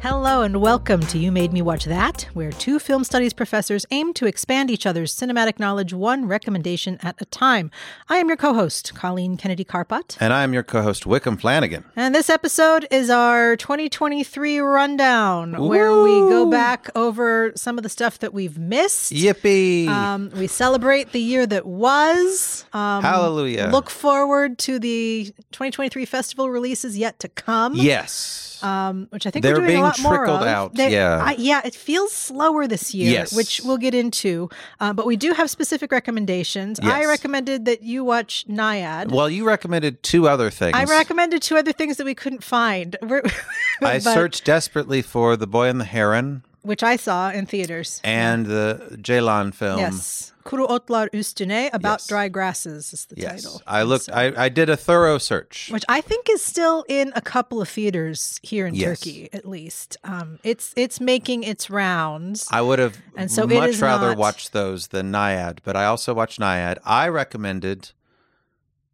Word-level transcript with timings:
Hello 0.00 0.42
and 0.42 0.60
welcome 0.60 1.00
to 1.00 1.18
You 1.18 1.32
Made 1.32 1.52
Me 1.52 1.60
Watch 1.60 1.84
That, 1.84 2.28
where 2.32 2.52
two 2.52 2.78
film 2.78 3.02
studies 3.02 3.32
professors 3.32 3.84
aim 3.90 4.14
to 4.14 4.26
expand 4.26 4.70
each 4.70 4.86
other's 4.86 5.12
cinematic 5.14 5.58
knowledge 5.58 5.92
one 5.92 6.26
recommendation 6.26 6.98
at 7.02 7.20
a 7.20 7.24
time. 7.24 7.70
I 8.08 8.18
am 8.18 8.28
your 8.28 8.36
co 8.36 8.54
host, 8.54 8.94
Colleen 8.94 9.36
Kennedy 9.36 9.64
Karpat. 9.64 10.16
And 10.20 10.32
I'm 10.32 10.54
your 10.54 10.62
co 10.62 10.82
host, 10.82 11.04
Wickham 11.04 11.36
Flanagan. 11.36 11.84
And 11.96 12.14
this 12.14 12.30
episode 12.30 12.86
is 12.92 13.10
our 13.10 13.56
2023 13.56 14.60
rundown, 14.60 15.66
where 15.66 16.00
we 16.00 16.10
go 16.10 16.48
back 16.48 16.90
over 16.94 17.52
some 17.56 17.76
of 17.76 17.82
the 17.82 17.88
stuff 17.90 18.20
that 18.20 18.32
we've 18.32 18.56
missed. 18.56 19.12
Yippee! 19.12 19.88
Um, 19.88 20.30
we 20.36 20.46
celebrate 20.46 21.10
the 21.10 21.20
year 21.20 21.44
that 21.46 21.66
was. 21.66 22.64
Um, 22.72 23.02
Hallelujah. 23.02 23.68
Look 23.72 23.90
forward 23.90 24.58
to 24.60 24.78
the 24.78 25.24
2023 25.50 26.04
festival 26.04 26.50
releases 26.50 26.96
yet 26.96 27.18
to 27.18 27.28
come. 27.28 27.74
yes. 27.74 28.44
Um, 28.60 29.06
which 29.10 29.24
I 29.24 29.30
think 29.30 29.44
They're 29.44 29.52
we're 29.52 29.58
doing 29.60 29.68
being 29.68 29.84
lot 29.88 30.02
more 30.02 30.16
trickled 30.18 30.42
of. 30.42 30.46
out, 30.48 30.74
They- 30.74 30.92
yeah. 30.92 31.22
I, 31.24 31.34
yeah. 31.38 31.60
It 31.64 31.74
feels 31.74 32.12
slower 32.12 32.66
this 32.66 32.94
year, 32.94 33.10
Yes. 33.10 33.32
which 33.34 33.60
we'll 33.64 33.76
get 33.78 33.94
into. 33.94 34.48
Uh, 34.80 34.92
but 34.92 35.06
we 35.06 35.16
do 35.16 35.32
have 35.32 35.50
specific 35.50 35.90
recommendations. 35.92 36.78
I 36.80 37.04
recommended 37.06 37.64
that 37.66 37.82
you 37.82 38.04
watch 38.04 38.44
Nyad. 38.48 39.10
well, 39.10 39.28
you 39.28 39.46
recommended 39.46 40.02
two 40.02 40.28
other 40.28 40.50
things. 40.50 40.74
I 40.74 40.84
recommended 40.84 41.42
two 41.42 41.56
other 41.56 41.72
things 41.72 41.96
that 41.98 42.04
we 42.04 42.14
couldn't 42.14 42.42
find. 42.44 42.96
I 43.82 43.98
searched 43.98 44.44
desperately 44.44 45.02
for 45.02 45.36
The 45.36 45.46
Boy 45.46 45.68
and 45.68 45.80
the 45.80 45.84
Heron 45.84 46.42
which 46.62 46.82
I 46.82 46.96
saw 46.96 47.30
in 47.30 47.46
theaters. 47.46 48.00
and 48.04 48.44
the 48.44 48.98
Ceylan 49.00 49.54
film. 49.54 49.78
yes, 49.78 50.32
Kuru 50.48 50.66
Otlar 50.66 51.08
Üstüne 51.12 51.68
about 51.72 52.00
Yes. 52.00 52.06
dry 52.08 52.28
grasses 52.28 52.92
is 52.94 53.04
the 53.06 53.16
Yes. 53.20 53.42
title. 53.42 53.60
I 53.66 53.82
looked, 53.82 54.04
so- 54.06 54.12
I, 54.14 54.44
I 54.46 54.48
did 54.48 54.70
a 54.70 54.76
thorough 54.76 55.18
search. 55.18 55.68
which 55.70 55.84
I 55.88 56.00
think 56.00 56.28
is 56.30 56.42
still 56.42 56.84
in 56.88 57.12
a 57.14 57.20
couple 57.20 57.60
of 57.60 57.68
theaters 57.68 58.40
here 58.42 58.66
in 58.66 58.74
Yes. 58.74 59.00
Turkey, 59.00 59.28
at 59.32 59.44
least. 59.46 59.96
Um, 60.04 60.38
it's 60.42 60.72
it's 60.76 61.00
making 61.00 61.42
its 61.44 61.68
rounds. 61.70 62.46
I 62.50 62.60
would 62.62 62.78
have 62.78 62.96
And 63.16 63.30
so 63.30 63.46
much 63.46 63.78
rather 63.80 64.08
not- 64.08 64.16
watched 64.18 64.52
those 64.52 64.88
than 64.88 65.12
Nyad, 65.12 65.58
but 65.64 65.76
I 65.76 65.84
also 65.84 66.14
watched 66.14 66.40
Nyad. 66.40 66.78
I 66.84 67.08
recommended 67.08 67.92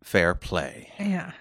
Fair 0.03 0.35
Play. 0.35 0.93
yeah. 0.99 1.33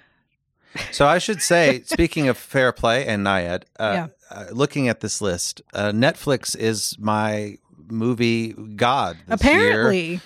So 0.92 1.06
I 1.06 1.20
should 1.20 1.42
say, 1.42 1.82
speaking 1.86 2.28
of 2.28 2.38
fair 2.38 2.72
play 2.72 3.06
and 3.06 3.24
Nyad, 3.26 3.64
uh, 3.80 3.92
Yeah. 3.94 4.08
uh, 4.32 4.46
looking 4.52 4.90
at 4.90 5.02
this 5.02 5.22
list, 5.22 5.62
uh, 5.74 5.92
Netflix 5.92 6.56
is 6.58 6.96
my 7.00 7.58
movie 7.94 8.54
god. 8.54 9.18
this 9.28 9.40
Apparently, 9.42 10.06
year. 10.06 10.22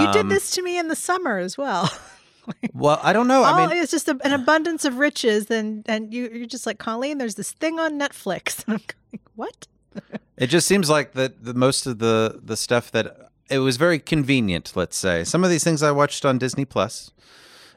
you 0.00 0.12
did 0.12 0.22
Um, 0.22 0.28
this 0.28 0.50
to 0.52 0.62
me 0.62 0.78
in 0.78 0.88
the 0.88 0.96
summer 0.96 1.38
as 1.38 1.56
well. 1.58 1.90
Well, 2.74 2.98
I 3.04 3.12
don't 3.12 3.28
know. 3.28 3.42
oh, 3.42 3.44
I 3.44 3.68
mean, 3.68 3.76
it's 3.80 3.92
just 3.92 4.08
a, 4.08 4.18
an 4.24 4.32
abundance 4.32 4.84
of 4.84 4.98
riches, 4.98 5.48
and 5.48 5.84
and 5.88 6.12
you 6.12 6.28
you're 6.28 6.46
just 6.48 6.66
like 6.66 6.78
Colleen. 6.80 7.18
There's 7.18 7.36
this 7.36 7.52
thing 7.52 7.78
on 7.78 7.96
Netflix, 8.00 8.64
and 8.66 8.74
I'm 8.78 8.80
going, 8.80 9.20
what? 9.36 9.68
it 10.36 10.48
just 10.48 10.66
seems 10.66 10.90
like 10.90 11.12
that 11.12 11.44
the 11.44 11.54
most 11.54 11.86
of 11.86 12.00
the 12.00 12.40
the 12.42 12.56
stuff 12.56 12.90
that 12.90 13.30
it 13.48 13.60
was 13.60 13.76
very 13.76 14.00
convenient. 14.00 14.72
Let's 14.74 14.96
say 14.96 15.22
some 15.22 15.44
of 15.44 15.50
these 15.50 15.62
things 15.62 15.84
I 15.84 15.92
watched 15.92 16.24
on 16.24 16.36
Disney 16.38 16.64
Plus. 16.64 17.12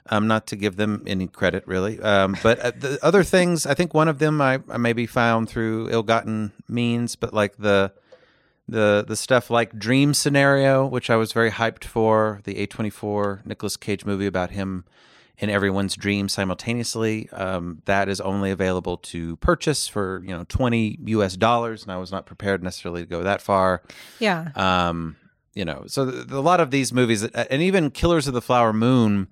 Um, 0.09 0.25
not 0.27 0.47
to 0.47 0.55
give 0.55 0.77
them 0.77 1.03
any 1.05 1.27
credit, 1.27 1.63
really, 1.67 1.99
um, 2.01 2.35
but 2.41 2.57
uh, 2.59 2.71
the 2.75 2.97
other 3.03 3.23
things, 3.23 3.67
I 3.67 3.75
think 3.75 3.93
one 3.93 4.07
of 4.07 4.17
them 4.17 4.41
I, 4.41 4.61
I 4.69 4.77
maybe 4.77 5.05
found 5.07 5.47
through 5.49 5.89
ill-gotten 5.91 6.53
means, 6.67 7.15
but 7.15 7.33
like 7.35 7.57
the 7.57 7.91
the 8.67 9.05
the 9.07 9.15
stuff 9.15 9.49
like 9.49 9.77
Dream 9.77 10.13
Scenario, 10.13 10.85
which 10.85 11.09
I 11.09 11.15
was 11.15 11.31
very 11.33 11.51
hyped 11.51 11.83
for, 11.83 12.41
the 12.45 12.65
A24 12.67 13.45
Nicolas 13.45 13.77
Cage 13.77 14.05
movie 14.05 14.25
about 14.25 14.51
him 14.51 14.85
in 15.37 15.49
everyone's 15.49 15.95
dream 15.95 16.29
simultaneously. 16.29 17.29
Um, 17.31 17.81
that 17.85 18.07
is 18.09 18.21
only 18.21 18.51
available 18.51 18.97
to 18.97 19.35
purchase 19.37 19.87
for 19.87 20.21
you 20.25 20.35
know 20.35 20.45
20 20.47 20.99
US 21.05 21.35
dollars, 21.35 21.83
and 21.83 21.91
I 21.91 21.97
was 21.97 22.11
not 22.11 22.25
prepared 22.25 22.63
necessarily 22.63 23.01
to 23.01 23.07
go 23.07 23.23
that 23.23 23.41
far. 23.41 23.81
Yeah, 24.19 24.49
Um, 24.55 25.17
you 25.53 25.63
know, 25.65 25.83
so 25.87 26.09
th- 26.09 26.27
a 26.31 26.39
lot 26.39 26.59
of 26.59 26.71
these 26.71 26.91
movies, 26.91 27.23
uh, 27.23 27.45
and 27.49 27.61
even 27.61 27.91
Killers 27.91 28.27
of 28.27 28.33
the 28.33 28.41
Flower 28.41 28.73
Moon, 28.73 29.27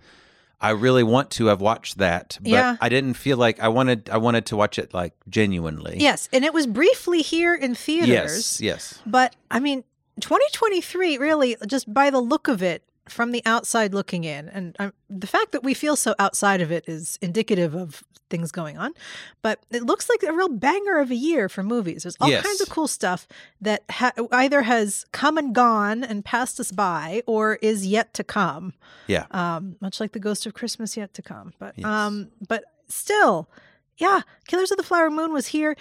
I 0.64 0.70
really 0.72 1.04
want 1.04 1.30
to 1.32 1.48
have 1.48 1.60
watched 1.62 1.98
that, 1.98 2.38
but 2.42 2.50
Yeah. 2.50 2.78
I 2.80 2.88
didn't 2.90 3.16
feel 3.16 3.38
like 3.38 3.60
I 3.60 3.68
wanted. 3.68 4.10
I 4.10 4.18
wanted 4.18 4.46
to 4.48 4.56
watch 4.56 4.80
it 4.80 4.94
like 4.94 5.14
genuinely. 5.30 5.98
yes, 6.00 6.30
and 6.32 6.46
it 6.46 6.54
was 6.54 6.66
briefly 6.66 7.22
here 7.22 7.54
in 7.54 7.76
theaters. 7.76 8.08
Yes. 8.08 8.62
Yes. 8.62 9.02
But 9.06 9.36
I 9.52 9.60
mean, 9.60 9.84
2023 10.22 11.18
really, 11.18 11.58
just 11.68 11.94
by 11.94 12.10
the 12.10 12.22
look 12.22 12.48
of 12.48 12.64
it, 12.64 12.82
from 13.10 13.32
the 13.32 13.42
outside 13.46 13.94
looking 13.94 14.24
in, 14.24 14.48
and 14.50 14.76
um, 14.80 14.94
the 15.10 15.28
fact 15.28 15.52
that 15.52 15.64
we 15.64 15.74
feel 15.74 15.96
so 15.96 16.16
outside 16.20 16.62
of 16.62 16.72
it 16.72 16.86
is 16.88 17.18
indicative 17.22 17.76
of 17.76 18.04
things 18.30 18.52
going 18.52 18.78
on. 18.78 18.94
But 19.42 19.60
it 19.70 19.84
looks 19.84 20.10
like 20.10 20.24
a 20.24 20.34
real 20.34 20.48
banger 20.50 20.98
of 21.00 21.12
a 21.12 21.16
year 21.16 21.50
for 21.50 21.62
movies. 21.64 22.04
There's 22.04 22.16
all 22.22 22.30
Yes. 22.30 22.44
kinds 22.46 22.62
of 22.62 22.70
cool 22.70 22.88
stuff 22.88 23.28
that 23.62 23.84
ha- 23.92 24.14
either 24.32 24.64
has 24.64 25.06
come 25.12 25.38
and 25.38 25.54
gone 25.54 26.04
and 26.04 26.24
passed 26.26 26.60
us 26.60 26.72
by, 26.72 27.22
or 27.28 27.56
is 27.62 27.86
yet 27.86 28.14
to 28.16 28.24
come. 28.24 28.74
Yeah. 29.08 29.26
Um, 29.32 29.76
much 29.82 30.00
like 30.00 30.14
the 30.14 30.20
Ghost 30.20 30.46
of 30.46 30.54
Christmas 30.54 30.96
yet 30.98 31.14
to 31.16 31.22
come. 31.22 31.54
But 31.60 31.74
Yes. 31.78 31.86
um, 31.86 32.30
but 32.48 32.64
still. 32.88 33.50
Yeah, 33.98 34.22
Killers 34.48 34.72
of 34.72 34.78
the 34.78 34.84
Flower 34.84 35.12
Moon 35.12 35.32
was 35.34 35.48
here. 35.48 35.76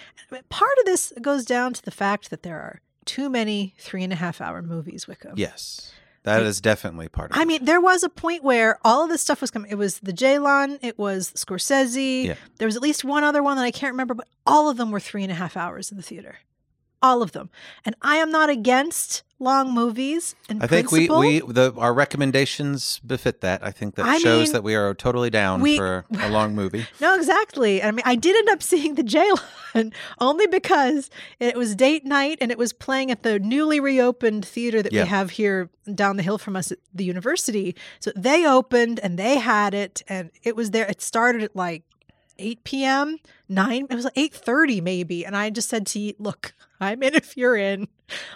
Part 0.50 0.72
of 0.80 0.84
this 0.84 1.14
goes 1.22 1.46
down 1.46 1.72
to 1.72 1.82
the 1.82 1.90
fact 1.90 2.28
that 2.28 2.42
there 2.42 2.56
are 2.60 2.80
too 3.06 3.30
many 3.30 3.74
three 3.78 4.04
and 4.04 4.12
a 4.12 4.16
half 4.16 4.40
hour 4.42 4.60
movies, 4.60 5.08
Wickham. 5.08 5.32
Yes. 5.36 5.92
That 6.24 6.42
is 6.42 6.60
definitely 6.60 7.08
part 7.08 7.30
of 7.30 7.36
it. 7.36 7.40
I 7.40 7.44
mean, 7.44 7.64
there 7.64 7.80
was 7.80 8.04
a 8.04 8.08
point 8.08 8.44
where 8.44 8.78
all 8.84 9.02
of 9.04 9.10
this 9.10 9.20
stuff 9.20 9.40
was 9.40 9.50
coming. 9.50 9.70
It 9.70 9.74
was 9.76 9.98
the 9.98 10.12
Ceylan, 10.12 10.78
it 10.82 10.98
was 10.98 11.32
Scorsese. 11.32 12.24
Yeah. 12.24 12.34
There 12.58 12.66
was 12.66 12.76
at 12.76 12.82
least 12.82 13.04
one 13.04 13.24
other 13.24 13.42
one 13.42 13.56
that 13.56 13.64
I 13.64 13.72
can't 13.72 13.92
remember, 13.92 14.14
but 14.14 14.28
all 14.46 14.70
of 14.70 14.76
them 14.76 14.90
were 14.90 15.00
three 15.00 15.24
and 15.24 15.32
a 15.32 15.34
half 15.34 15.56
hours 15.56 15.90
in 15.90 15.96
the 15.96 16.02
theater. 16.02 16.36
All 17.02 17.22
of 17.22 17.32
them. 17.32 17.50
And 17.84 17.94
I 18.02 18.16
am 18.16 18.30
not 18.30 18.48
against 18.50 19.22
long 19.40 19.74
movies. 19.74 20.36
In 20.48 20.62
I 20.62 20.68
think 20.68 20.88
principle. 20.88 21.18
we, 21.18 21.42
we 21.42 21.52
the 21.52 21.72
our 21.76 21.92
recommendations 21.92 23.00
befit 23.00 23.40
that. 23.40 23.64
I 23.64 23.72
think 23.72 23.96
that 23.96 24.06
I 24.06 24.18
shows 24.18 24.48
mean, 24.48 24.52
that 24.52 24.62
we 24.62 24.76
are 24.76 24.94
totally 24.94 25.30
down 25.30 25.60
we- 25.60 25.76
for 25.76 26.04
a 26.20 26.30
long 26.30 26.54
movie. 26.54 26.86
No, 27.00 27.16
exactly. 27.16 27.82
I 27.82 27.90
mean, 27.90 28.02
I 28.06 28.14
did 28.14 28.36
end 28.36 28.48
up 28.50 28.62
seeing 28.62 28.94
the 28.94 29.02
Ceylan 29.02 29.92
only 30.20 30.46
because 30.46 31.10
it 31.40 31.56
was 31.56 31.74
date 31.74 32.04
night 32.04 32.38
and 32.40 32.52
it 32.52 32.58
was 32.58 32.72
playing 32.72 33.10
at 33.10 33.24
the 33.24 33.40
newly 33.40 33.80
reopened 33.80 34.44
theater 34.44 34.80
that 34.82 34.92
Yeah. 34.92 35.02
we 35.02 35.08
have 35.08 35.30
here 35.30 35.68
down 35.92 36.16
the 36.16 36.22
hill 36.22 36.38
from 36.38 36.54
us 36.54 36.70
at 36.70 36.78
the 36.94 37.02
university. 37.04 37.74
So 37.98 38.12
they 38.14 38.46
opened 38.46 39.00
and 39.00 39.18
they 39.18 39.38
had 39.38 39.74
it, 39.74 40.02
and 40.08 40.30
it 40.44 40.54
was 40.54 40.70
there. 40.70 40.86
It 40.86 41.02
started 41.02 41.42
at 41.42 41.56
like 41.56 41.82
8 42.38 42.64
p.m. 42.64 43.18
9 43.48 43.86
it 43.90 43.94
was 43.94 44.04
like 44.04 44.14
8:30 44.14 44.82
maybe 44.82 45.24
and 45.26 45.36
I 45.36 45.50
just 45.50 45.68
said 45.68 45.86
to 45.88 45.98
you 45.98 46.14
look 46.18 46.54
I'm 46.80 47.02
in 47.02 47.14
if 47.14 47.36
you're 47.36 47.56
in 47.56 47.88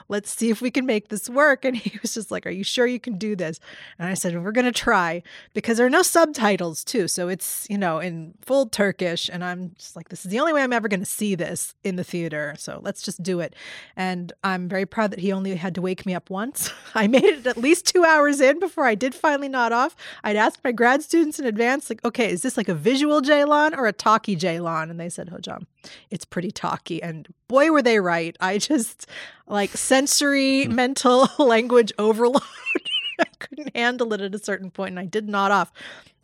let's 0.09 0.31
see 0.31 0.51
if 0.51 0.61
we 0.61 0.71
can 0.71 0.87
make 0.87 1.09
this 1.09 1.29
work. 1.29 1.65
And 1.65 1.77
he 1.77 1.99
was 2.01 2.15
just 2.15 2.31
like 2.31 2.47
are 2.47 2.51
you 2.51 2.65
sure 2.65 2.87
you 2.87 3.01
can 3.01 3.19
do 3.19 3.37
this? 3.37 3.61
And 3.99 4.09
I 4.09 4.15
said 4.15 4.43
we're 4.43 4.53
going 4.53 4.67
to 4.67 4.73
try 4.73 5.23
because 5.55 5.79
there 5.79 5.87
are 5.87 5.91
no 5.91 6.03
subtitles 6.03 6.85
too 6.85 7.09
so 7.09 7.29
it's 7.29 7.67
you 7.69 7.79
know 7.79 7.99
in 7.99 8.35
full 8.43 8.67
Turkish 8.67 9.29
and 9.33 9.45
I'm 9.45 9.73
just 9.79 9.97
like 9.97 10.09
this 10.09 10.25
is 10.25 10.31
the 10.31 10.41
only 10.41 10.53
way 10.53 10.63
I'm 10.63 10.73
ever 10.73 10.89
going 10.89 11.01
to 11.01 11.07
see 11.07 11.35
this 11.35 11.75
in 11.85 11.97
the 11.97 12.05
theater 12.05 12.55
so 12.59 12.81
let's 12.83 13.03
just 13.03 13.23
do 13.23 13.41
it. 13.41 13.55
And 13.97 14.33
I'm 14.45 14.69
very 14.69 14.87
proud 14.87 15.11
that 15.11 15.21
he 15.21 15.33
only 15.33 15.55
had 15.57 15.75
to 15.75 15.83
wake 15.83 16.07
me 16.07 16.15
up 16.15 16.31
once. 16.31 16.71
I 16.95 17.07
made 17.07 17.25
it 17.25 17.47
at 17.47 17.57
least 17.57 17.87
2 17.87 18.05
hours 18.05 18.41
in 18.41 18.59
before 18.61 18.85
I 18.85 18.95
did 18.95 19.15
finally 19.15 19.49
nod 19.49 19.73
off. 19.73 19.97
I'd 20.23 20.37
asked 20.37 20.61
my 20.65 20.73
grad 20.73 21.03
students 21.03 21.39
in 21.39 21.47
advance 21.47 21.91
like 21.91 22.05
okay 22.05 22.31
is 22.31 22.43
this 22.43 22.57
like 22.57 22.69
a 22.69 22.75
visual 22.75 23.21
Ceylan 23.23 23.77
or 23.77 23.87
a 23.87 23.93
talkie 23.93 24.37
Ceylan 24.37 24.91
and 24.91 25.01
they 25.01 25.09
said 25.09 25.31
hojam 25.31 25.67
it's 26.11 26.25
pretty 26.25 26.51
talky 26.51 27.03
and 27.03 27.29
boy 27.49 27.71
were 27.71 27.83
they 27.83 28.01
right. 28.01 28.37
I 28.41 28.59
just 28.59 29.07
like 29.47 29.77
sensory 29.77 30.67
mental 30.67 31.29
language 31.39 31.93
overload 31.99 32.43
couldn't 33.39 33.75
handle 33.77 34.13
it 34.13 34.21
at 34.21 34.35
a 34.35 34.39
certain 34.39 34.71
point 34.71 34.91
and 34.91 34.99
i 35.01 35.05
did 35.05 35.29
nod 35.29 35.51
off 35.51 35.73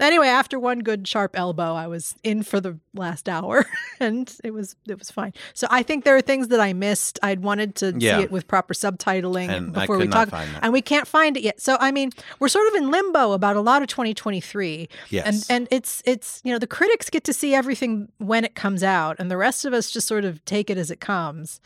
anyway 0.01 0.27
after 0.27 0.59
one 0.59 0.81
good 0.81 1.07
sharp 1.07 1.39
elbow 1.39 1.75
i 1.75 1.87
was 1.87 2.17
in 2.25 2.43
for 2.43 2.61
the 2.61 2.77
last 2.95 3.29
hour 3.29 3.65
and 4.01 4.37
it 4.43 4.51
was 4.53 4.75
it 4.89 4.99
was 4.99 5.11
fine 5.11 5.33
so 5.55 5.67
i 5.71 5.83
think 5.83 6.05
there 6.05 6.17
are 6.17 6.21
things 6.21 6.49
that 6.49 6.59
i 6.61 6.73
missed 6.73 7.19
i'd 7.23 7.41
wanted 7.41 7.75
to 7.77 7.95
Yeah. 7.99 8.19
see 8.19 8.25
it 8.25 8.33
with 8.33 8.49
proper 8.49 8.75
subtitling 8.75 9.49
And 9.49 9.73
before 9.73 9.99
we 9.99 10.09
talk 10.09 10.31
and 10.33 10.73
we 10.73 10.83
can't 10.83 11.07
find 11.07 11.37
it 11.37 11.43
yet 11.45 11.61
so 11.61 11.77
i 11.79 11.93
mean 11.93 12.11
we're 12.41 12.49
sort 12.49 12.67
of 12.69 12.75
in 12.75 12.91
limbo 12.91 13.33
about 13.33 13.55
a 13.57 13.61
lot 13.61 13.83
of 13.83 13.89
2023 13.89 14.89
Yes. 15.11 15.27
and 15.27 15.45
and 15.49 15.69
it's 15.71 16.03
it's 16.05 16.41
you 16.45 16.53
know 16.53 16.59
the 16.59 16.67
critics 16.67 17.09
get 17.11 17.23
to 17.25 17.33
see 17.33 17.55
everything 17.55 18.09
when 18.19 18.45
it 18.45 18.55
comes 18.55 18.83
out 18.83 19.17
and 19.21 19.31
the 19.31 19.37
rest 19.37 19.65
of 19.65 19.73
us 19.73 19.91
just 19.91 20.09
sort 20.09 20.25
of 20.25 20.45
take 20.45 20.69
it 20.71 20.79
as 20.79 20.91
it 20.91 20.99
comes 21.01 21.61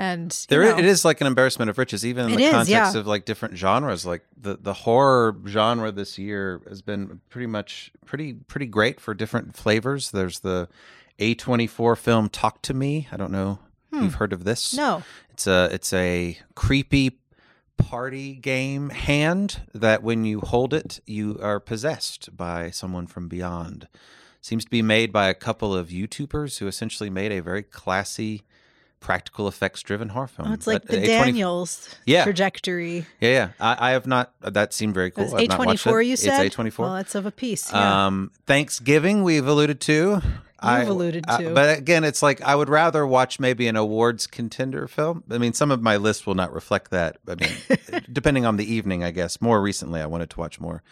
and 0.00 0.46
There, 0.48 0.62
know, 0.62 0.78
it 0.78 0.84
is 0.84 1.04
like 1.04 1.20
an 1.20 1.26
embarrassment 1.26 1.70
of 1.70 1.76
riches, 1.76 2.06
even 2.06 2.26
in 2.30 2.36
the 2.36 2.44
is, 2.44 2.50
context 2.52 2.70
yeah. 2.94 2.96
of 3.00 3.08
like 3.08 3.24
different 3.24 3.56
genres. 3.56 4.06
Like 4.06 4.22
the 4.40 4.56
the 4.56 4.72
horror 4.88 5.36
genre 5.46 5.92
this 5.92 6.16
year 6.16 6.62
has 6.66 6.80
been 6.80 7.20
pretty 7.28 7.46
much 7.46 7.92
pretty 8.06 8.32
pretty 8.32 8.64
great 8.64 8.98
for 8.98 9.12
different 9.12 9.54
flavors. 9.54 10.12
There's 10.12 10.40
the 10.40 10.66
A 11.18 11.34
twenty 11.34 11.66
four 11.66 11.94
film 11.94 12.30
Talk 12.30 12.62
to 12.62 12.72
Me. 12.72 13.06
I 13.12 13.18
don't 13.18 13.30
know 13.30 13.58
if 13.92 14.02
you've 14.02 14.14
heard 14.14 14.32
of 14.32 14.44
this. 14.44 14.70
Hmm. 14.70 14.76
no 14.78 15.02
It's 15.30 15.46
a 15.46 15.68
it's 15.70 15.92
a 15.92 16.38
creepy 16.54 17.18
party 17.76 18.34
game 18.36 18.88
hand 18.88 19.60
that 19.74 20.02
when 20.02 20.24
you 20.24 20.40
hold 20.40 20.72
it, 20.72 21.00
you 21.06 21.38
are 21.42 21.60
possessed 21.60 22.34
by 22.34 22.70
someone 22.70 23.06
from 23.06 23.28
beyond. 23.28 23.88
Seems 24.40 24.64
to 24.64 24.70
be 24.70 24.80
made 24.80 25.12
by 25.12 25.28
a 25.28 25.34
couple 25.34 25.74
of 25.74 25.88
YouTubers 25.88 26.60
who 26.60 26.66
essentially 26.66 27.10
made 27.10 27.30
a 27.30 27.42
very 27.42 27.62
classy 27.62 28.42
practical 29.00 29.48
effects 29.48 29.82
driven 29.82 30.08
horror 30.08 30.26
film. 30.26 30.48
Oh, 30.48 30.54
it's 30.54 30.66
like 30.66 30.82
But 30.82 30.90
the 30.90 30.96
A20 30.98 31.06
Daniels 31.06 31.94
Yeah. 32.04 32.24
trajectory. 32.24 33.06
Yeah, 33.20 33.30
yeah. 33.30 33.48
I, 33.60 33.90
I 33.90 33.90
have 33.92 34.06
not. 34.06 34.32
That 34.40 34.72
seemed 34.72 34.94
very 34.94 35.10
cool. 35.10 35.34
I've 35.34 35.48
not 35.48 35.66
watched 35.66 35.84
A24, 35.84 36.06
you 36.06 36.16
said? 36.16 36.46
It's 36.46 36.56
A24. 36.56 36.78
Well, 36.78 36.94
that's 36.94 37.14
of 37.14 37.26
a 37.26 37.30
piece. 37.30 37.72
Yeah. 37.72 38.06
Um, 38.06 38.30
Thanksgiving, 38.46 39.22
we've 39.22 39.46
alluded 39.46 39.80
to. 39.82 40.20
You've 40.60 40.88
alluded 40.88 41.24
to. 41.38 41.52
but 41.54 41.78
again, 41.78 42.02
it's 42.02 42.20
like 42.20 42.42
I 42.42 42.56
would 42.56 42.68
rather 42.68 43.06
watch 43.06 43.38
maybe 43.38 43.68
an 43.68 43.76
awards 43.76 44.26
contender 44.26 44.88
film. 44.88 45.22
I 45.30 45.38
mean, 45.38 45.52
some 45.52 45.70
of 45.70 45.80
my 45.80 45.98
list 45.98 46.26
will 46.26 46.34
not 46.34 46.52
reflect 46.52 46.90
that. 46.90 47.18
I 47.28 47.36
mean, 47.36 48.02
depending 48.12 48.44
on 48.44 48.56
the 48.56 48.64
evening, 48.72 49.04
I 49.04 49.12
guess. 49.12 49.40
More 49.40 49.62
recently, 49.62 50.00
I 50.00 50.06
wanted 50.06 50.30
to 50.30 50.40
watch 50.40 50.58
more 50.58 50.82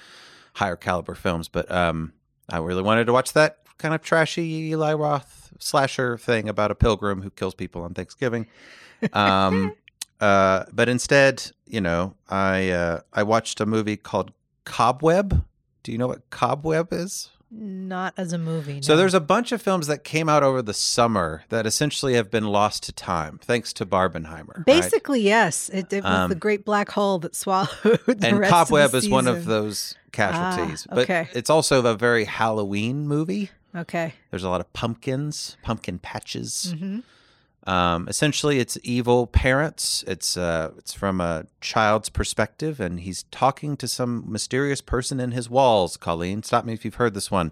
higher 0.55 0.77
caliber 0.77 1.17
films, 1.17 1.49
but 1.49 1.69
um, 1.69 2.13
I 2.49 2.59
really 2.59 2.83
wanted 2.83 3.07
to 3.07 3.13
watch 3.13 3.33
that 3.33 3.59
kind 3.77 3.93
of 3.93 4.03
trashy 4.03 4.45
Eli 4.71 4.95
Roth 4.95 5.46
slasher 5.59 6.17
thing 6.19 6.49
about 6.49 6.71
a 6.71 6.75
pilgrim 6.75 7.23
who 7.23 7.31
kills 7.31 7.55
people 7.55 7.83
on 7.83 7.95
Thanksgiving. 7.95 8.47
Um, 9.13 9.75
uh, 10.21 10.65
but 10.73 10.89
instead, 10.89 11.51
you 11.67 11.81
know, 11.81 12.15
I 12.29 12.71
uh, 12.71 13.01
I 13.13 13.23
watched 13.23 13.61
a 13.61 13.67
movie 13.67 13.97
called 13.97 14.33
Cobweb. 14.65 15.45
Do 15.83 15.93
you 15.93 15.99
know 15.99 16.09
what 16.09 16.29
Cobweb 16.31 16.93
is? 16.93 17.31
Not 17.49 18.13
as 18.17 18.33
a 18.33 18.39
movie. 18.39 18.83
So 18.83 18.97
there's 18.97 19.15
a 19.15 19.21
bunch 19.21 19.53
of 19.53 19.63
films 19.63 19.87
that 19.87 20.03
came 20.03 20.29
out 20.29 20.43
over 20.43 20.63
the 20.63 20.75
summer 20.75 21.45
that 21.49 21.65
essentially 21.65 22.15
have 22.15 22.29
been 22.29 22.49
lost 22.49 22.83
to 22.85 22.93
time, 22.93 23.39
thanks 23.41 23.73
to 23.75 23.87
Barbenheimer. 23.87 24.57
right? 24.57 24.67
Basically, 24.67 25.21
yes. 25.21 25.69
It, 25.69 25.93
it 25.93 26.03
was 26.03 26.13
Um, 26.13 26.29
the 26.29 26.35
great 26.35 26.65
black 26.65 26.91
hole 26.91 27.21
that 27.21 27.37
swallowed 27.37 27.71
the 27.85 28.19
and 28.21 28.41
rest 28.41 28.53
Cobweb 28.53 28.87
of 28.87 28.93
the 28.93 28.99
is 28.99 29.09
one 29.09 29.29
of 29.29 29.45
those 29.45 29.95
casualties. 30.11 30.89
Ah, 30.91 30.97
okay. 30.99 31.29
But 31.29 31.37
it's 31.39 31.49
also 31.49 31.87
a 31.87 31.95
very 31.95 32.25
Halloween 32.25 33.07
movie. 33.07 33.51
Okay. 33.77 34.15
There's 34.31 34.45
a 34.45 34.49
lot 34.49 34.61
of 34.61 34.73
pumpkins, 34.73 35.57
pumpkin 35.63 35.99
patches. 35.99 36.75
hmm 36.79 37.01
Um, 37.69 38.07
essentially, 38.09 38.61
it's 38.61 38.79
evil 38.85 39.27
parents. 39.27 40.05
It's 40.07 40.37
uh, 40.37 40.71
it's 40.79 40.93
from 40.95 41.21
a 41.21 41.47
child's 41.61 42.09
perspective, 42.09 42.79
and 42.81 43.01
he's 43.01 43.25
talking 43.33 43.77
to 43.79 43.89
some 43.89 44.25
mysterious 44.31 44.81
person 44.81 45.19
in 45.21 45.33
his 45.33 45.51
walls. 45.51 45.97
Colleen, 45.97 46.43
stop 46.45 46.65
me 46.65 46.73
if 46.75 46.85
you've 46.85 46.95
heard 47.03 47.15
this 47.15 47.31
one. 47.31 47.51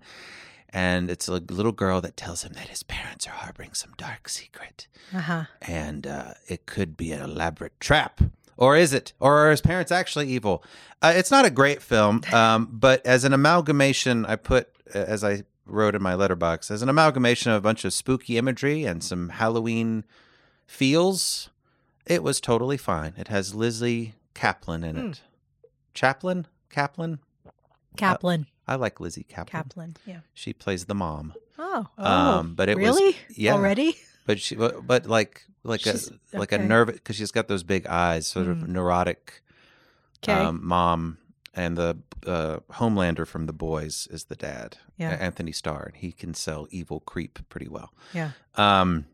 And 0.76 1.08
it's 1.10 1.28
a 1.28 1.32
little 1.38 1.72
girl 1.72 2.00
that 2.00 2.16
tells 2.16 2.42
him 2.42 2.52
that 2.54 2.68
his 2.68 2.82
parents 2.84 3.26
are 3.28 3.30
harboring 3.44 3.74
some 3.74 3.92
dark 3.96 4.28
secret, 4.28 4.88
Uh 5.12 5.20
huh. 5.20 5.44
and 5.62 6.04
uh, 6.06 6.34
it 6.48 6.66
could 6.66 6.96
be 6.96 7.12
an 7.12 7.22
elaborate 7.22 7.78
trap. 7.80 8.20
Or 8.56 8.76
is 8.76 8.92
it? 8.92 9.12
Or 9.20 9.36
are 9.46 9.50
his 9.50 9.60
parents 9.60 9.92
actually 9.92 10.28
evil? 10.28 10.64
Uh, 11.02 11.12
it's 11.16 11.30
not 11.30 11.44
a 11.44 11.50
great 11.50 11.80
film, 11.82 12.22
um, 12.32 12.68
but 12.72 13.04
as 13.06 13.24
an 13.24 13.32
amalgamation, 13.32 14.26
I 14.26 14.34
put, 14.36 14.68
uh, 14.94 14.98
as 14.98 15.22
I 15.22 15.42
wrote 15.66 15.94
in 15.94 16.02
my 16.02 16.14
Letterboxd, 16.14 16.70
as 16.70 16.82
an 16.82 16.88
amalgamation 16.88 17.50
of 17.52 17.58
a 17.58 17.60
bunch 17.60 17.84
of 17.84 17.92
spooky 17.92 18.36
imagery 18.36 18.84
and 18.84 19.02
some 19.02 19.30
Halloween 19.30 20.04
feels, 20.66 21.50
it 22.06 22.22
was 22.22 22.40
totally 22.40 22.76
fine. 22.76 23.14
It 23.16 23.28
has 23.28 23.54
Lizzy 23.54 24.14
Caplan 24.34 24.84
in 24.84 24.96
it. 25.10 25.20
Chaplin? 25.94 26.46
Caplan? 26.70 27.18
Caplan. 27.96 28.46
I 28.66 28.74
like 28.76 28.98
Lizzy 29.00 29.24
Caplan. 29.24 29.50
Caplan. 29.50 29.96
Yeah. 30.06 30.20
She 30.32 30.52
plays 30.52 30.86
the 30.86 30.94
mom. 30.94 31.34
Oh. 31.58 31.86
Oh. 31.98 32.04
Um, 32.04 32.54
but 32.54 32.68
it 32.68 32.76
was- 32.78 32.96
really 32.96 33.16
yeah. 33.30 33.52
already. 33.54 33.96
but 34.26 34.40
she 34.40 34.56
but, 34.56 34.86
but 34.86 35.06
like 35.06 35.44
like 35.62 35.80
She's- 35.80 36.10
a 36.32 36.38
like 36.38 36.52
a 36.52 36.58
nervous 36.58 36.96
because 36.96 37.16
she's 37.16 37.30
got 37.30 37.46
those 37.48 37.62
big 37.62 37.86
eyes 37.86 38.26
sort 38.26 38.48
of 38.48 38.58
Mm. 38.58 38.68
neurotic 38.68 39.42
Okay. 40.22 40.32
um, 40.32 40.60
mom 40.66 41.18
and 41.54 41.76
the 41.76 41.98
uh, 42.26 42.58
homelander 42.72 43.26
from 43.26 43.46
the 43.46 43.52
boys 43.52 44.06
is 44.10 44.24
the 44.24 44.36
dad 44.36 44.76
Yeah. 44.98 45.10
Anthony 45.10 45.52
starr 45.52 45.84
and 45.86 45.96
he 45.96 46.12
can 46.12 46.34
sell 46.34 46.66
evil 46.70 47.00
creep 47.00 47.38
pretty 47.48 47.68
well 47.68 47.92
Yeah. 48.12 48.30
um 48.56 49.06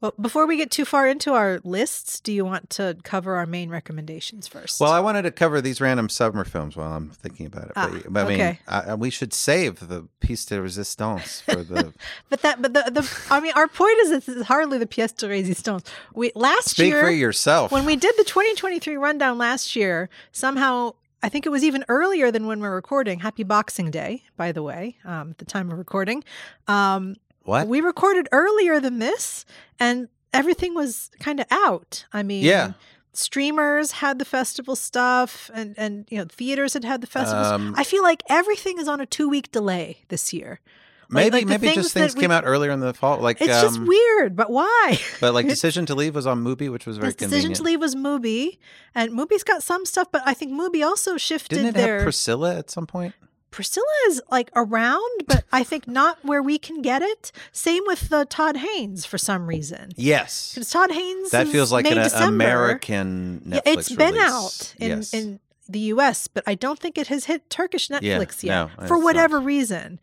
Well, 0.00 0.12
before 0.20 0.46
we 0.46 0.56
get 0.56 0.70
too 0.70 0.84
far 0.84 1.06
into 1.06 1.34
our 1.34 1.60
lists, 1.64 2.20
do 2.20 2.32
you 2.32 2.44
want 2.44 2.68
to 2.70 2.96
cover 3.04 3.36
our 3.36 3.46
main 3.46 3.68
recommendations 3.70 4.46
first? 4.48 4.80
well 4.80 4.92
i 4.92 5.00
wanted 5.00 5.22
to 5.22 5.30
cover 5.30 5.60
these 5.60 5.80
random 5.80 6.08
summer 6.08 6.44
films 6.44 6.76
while 6.76 6.92
i'm 6.92 7.10
thinking 7.10 7.46
about 7.46 7.66
it 7.66 7.72
Ah, 7.76 7.90
but, 8.08 8.26
i 8.26 8.28
mean 8.28 8.40
okay. 8.40 8.58
I, 8.68 8.94
we 8.94 9.10
should 9.10 9.32
save 9.32 9.88
the 9.88 10.08
piece 10.20 10.44
de 10.46 10.60
resistance 10.62 11.40
for 11.42 11.62
the 11.64 11.92
but 12.30 12.42
that, 12.42 12.60
but 12.62 12.72
the, 12.74 12.82
the, 12.90 13.04
I 13.30 13.40
mean, 13.40 13.52
our 13.56 13.68
point 13.68 13.98
is 14.02 14.10
this 14.10 14.28
is 14.28 14.46
hardly 14.46 14.78
the 14.78 14.86
pièce 14.86 15.16
de 15.16 15.26
résistance. 15.28 15.84
We 16.14 16.30
last 16.34 16.70
speak 16.70 16.92
year 16.92 17.02
for 17.02 17.10
yourself 17.10 17.72
when 17.72 17.84
we 17.84 17.96
did 17.96 18.14
the 18.16 18.24
2023 18.24 18.96
rundown 18.96 19.38
last 19.38 19.74
year, 19.76 20.08
somehow 20.32 20.94
I 21.22 21.28
think 21.28 21.46
it 21.46 21.48
was 21.50 21.64
even 21.64 21.84
earlier 21.88 22.30
than 22.30 22.46
when 22.46 22.60
we're 22.60 22.74
recording. 22.74 23.20
Happy 23.20 23.42
Boxing 23.42 23.90
Day, 23.90 24.22
by 24.36 24.52
the 24.52 24.62
way, 24.62 24.96
um, 25.04 25.30
at 25.30 25.38
the 25.38 25.44
time 25.44 25.70
of 25.70 25.78
recording. 25.78 26.22
Um, 26.68 27.16
what 27.44 27.66
we 27.66 27.80
recorded 27.80 28.28
earlier 28.30 28.78
than 28.80 28.98
this, 28.98 29.44
and 29.80 30.08
everything 30.32 30.74
was 30.74 31.10
kind 31.18 31.40
of 31.40 31.46
out. 31.50 32.04
I 32.12 32.22
mean, 32.22 32.44
Yeah. 32.44 32.72
streamers 33.12 33.92
had 33.92 34.18
the 34.18 34.24
festival 34.24 34.76
stuff, 34.76 35.50
and 35.54 35.74
and 35.76 36.06
you 36.10 36.18
know 36.18 36.26
theaters 36.30 36.74
had 36.74 36.84
had 36.84 37.00
the 37.00 37.06
festivals. 37.06 37.48
Um, 37.48 37.74
I 37.76 37.84
feel 37.84 38.02
like 38.02 38.22
everything 38.28 38.78
is 38.78 38.86
on 38.86 39.00
a 39.00 39.06
two 39.06 39.28
week 39.28 39.50
delay 39.50 40.04
this 40.08 40.32
year. 40.32 40.60
Like- 41.10 41.32
maybe 41.32 41.36
like 41.38 41.46
the 41.46 41.66
maybe 41.66 41.66
just 41.74 41.76
things 41.76 41.92
that 41.94 42.00
things 42.00 42.14
we- 42.16 42.20
came 42.20 42.30
out 42.30 42.44
earlier 42.46 42.70
in 42.70 42.80
the 42.80 42.92
fall 42.92 43.18
like 43.18 43.40
It's 43.40 43.48
just 43.48 43.78
um, 43.78 43.86
weird, 43.86 44.36
but 44.36 44.50
why? 44.50 44.98
but 45.20 45.32
like 45.34 45.46
decision 45.56 45.86
to 45.86 45.94
leave 45.94 46.14
was 46.14 46.26
on 46.26 46.44
Mubi, 46.44 46.70
which 46.70 46.84
was 46.86 46.98
very 46.98 47.12
Decision 47.14 47.54
to 47.54 47.62
Leave 47.62 47.80
was 47.80 47.94
Mubi, 47.94 48.58
and 48.94 49.12
Mubi's 49.12 49.42
got 49.44 49.62
some 49.62 49.86
stuff, 49.86 50.08
but 50.12 50.22
I 50.26 50.34
think 50.34 50.52
Mubi 50.52 50.84
also 50.84 51.16
shifted 51.16 51.56
didn't 51.56 51.68
it 51.70 51.74
their. 51.74 51.94
have 51.96 52.02
priscilla 52.04 52.56
at 52.56 52.70
some 52.70 52.86
point 52.86 53.14
Priscilla 53.50 53.86
is 54.08 54.20
like 54.30 54.50
around, 54.54 55.24
but 55.26 55.44
I 55.50 55.64
think 55.64 55.88
not 55.88 56.22
where 56.22 56.42
we 56.42 56.58
can 56.58 56.82
get 56.82 57.00
it. 57.00 57.32
Same 57.50 57.82
with 57.86 58.10
the 58.10 58.26
Todd 58.26 58.58
Haynes 58.58 59.06
for 59.06 59.16
some 59.16 59.46
reason. 59.46 59.92
Yes. 59.96 60.52
Because 60.54 60.68
Todd 60.68 60.90
Haynes 60.92 61.30
that 61.30 61.48
feels 61.48 61.72
like 61.72 61.84
May, 61.84 61.92
an 61.92 61.96
December. 62.02 62.26
American 62.44 63.40
Netflix 63.46 63.54
Yeah, 63.54 63.60
it's 63.64 63.88
been 63.94 64.14
release. 64.16 64.30
out 64.30 64.74
in, 64.78 64.88
yes. 64.90 65.14
in 65.14 65.40
the 65.66 65.78
U.S., 65.96 66.28
but 66.28 66.44
I 66.46 66.56
don't 66.56 66.78
think 66.78 66.98
it 66.98 67.06
has 67.06 67.24
hit 67.24 67.48
Turkish 67.48 67.88
Yeah, 67.88 68.00
Netflix 68.00 68.42
yet 68.42 68.52
no, 68.52 68.68
for 68.76 68.82
it's 68.82 68.90
not. 68.90 69.02
whatever 69.02 69.40
reason. 69.40 69.98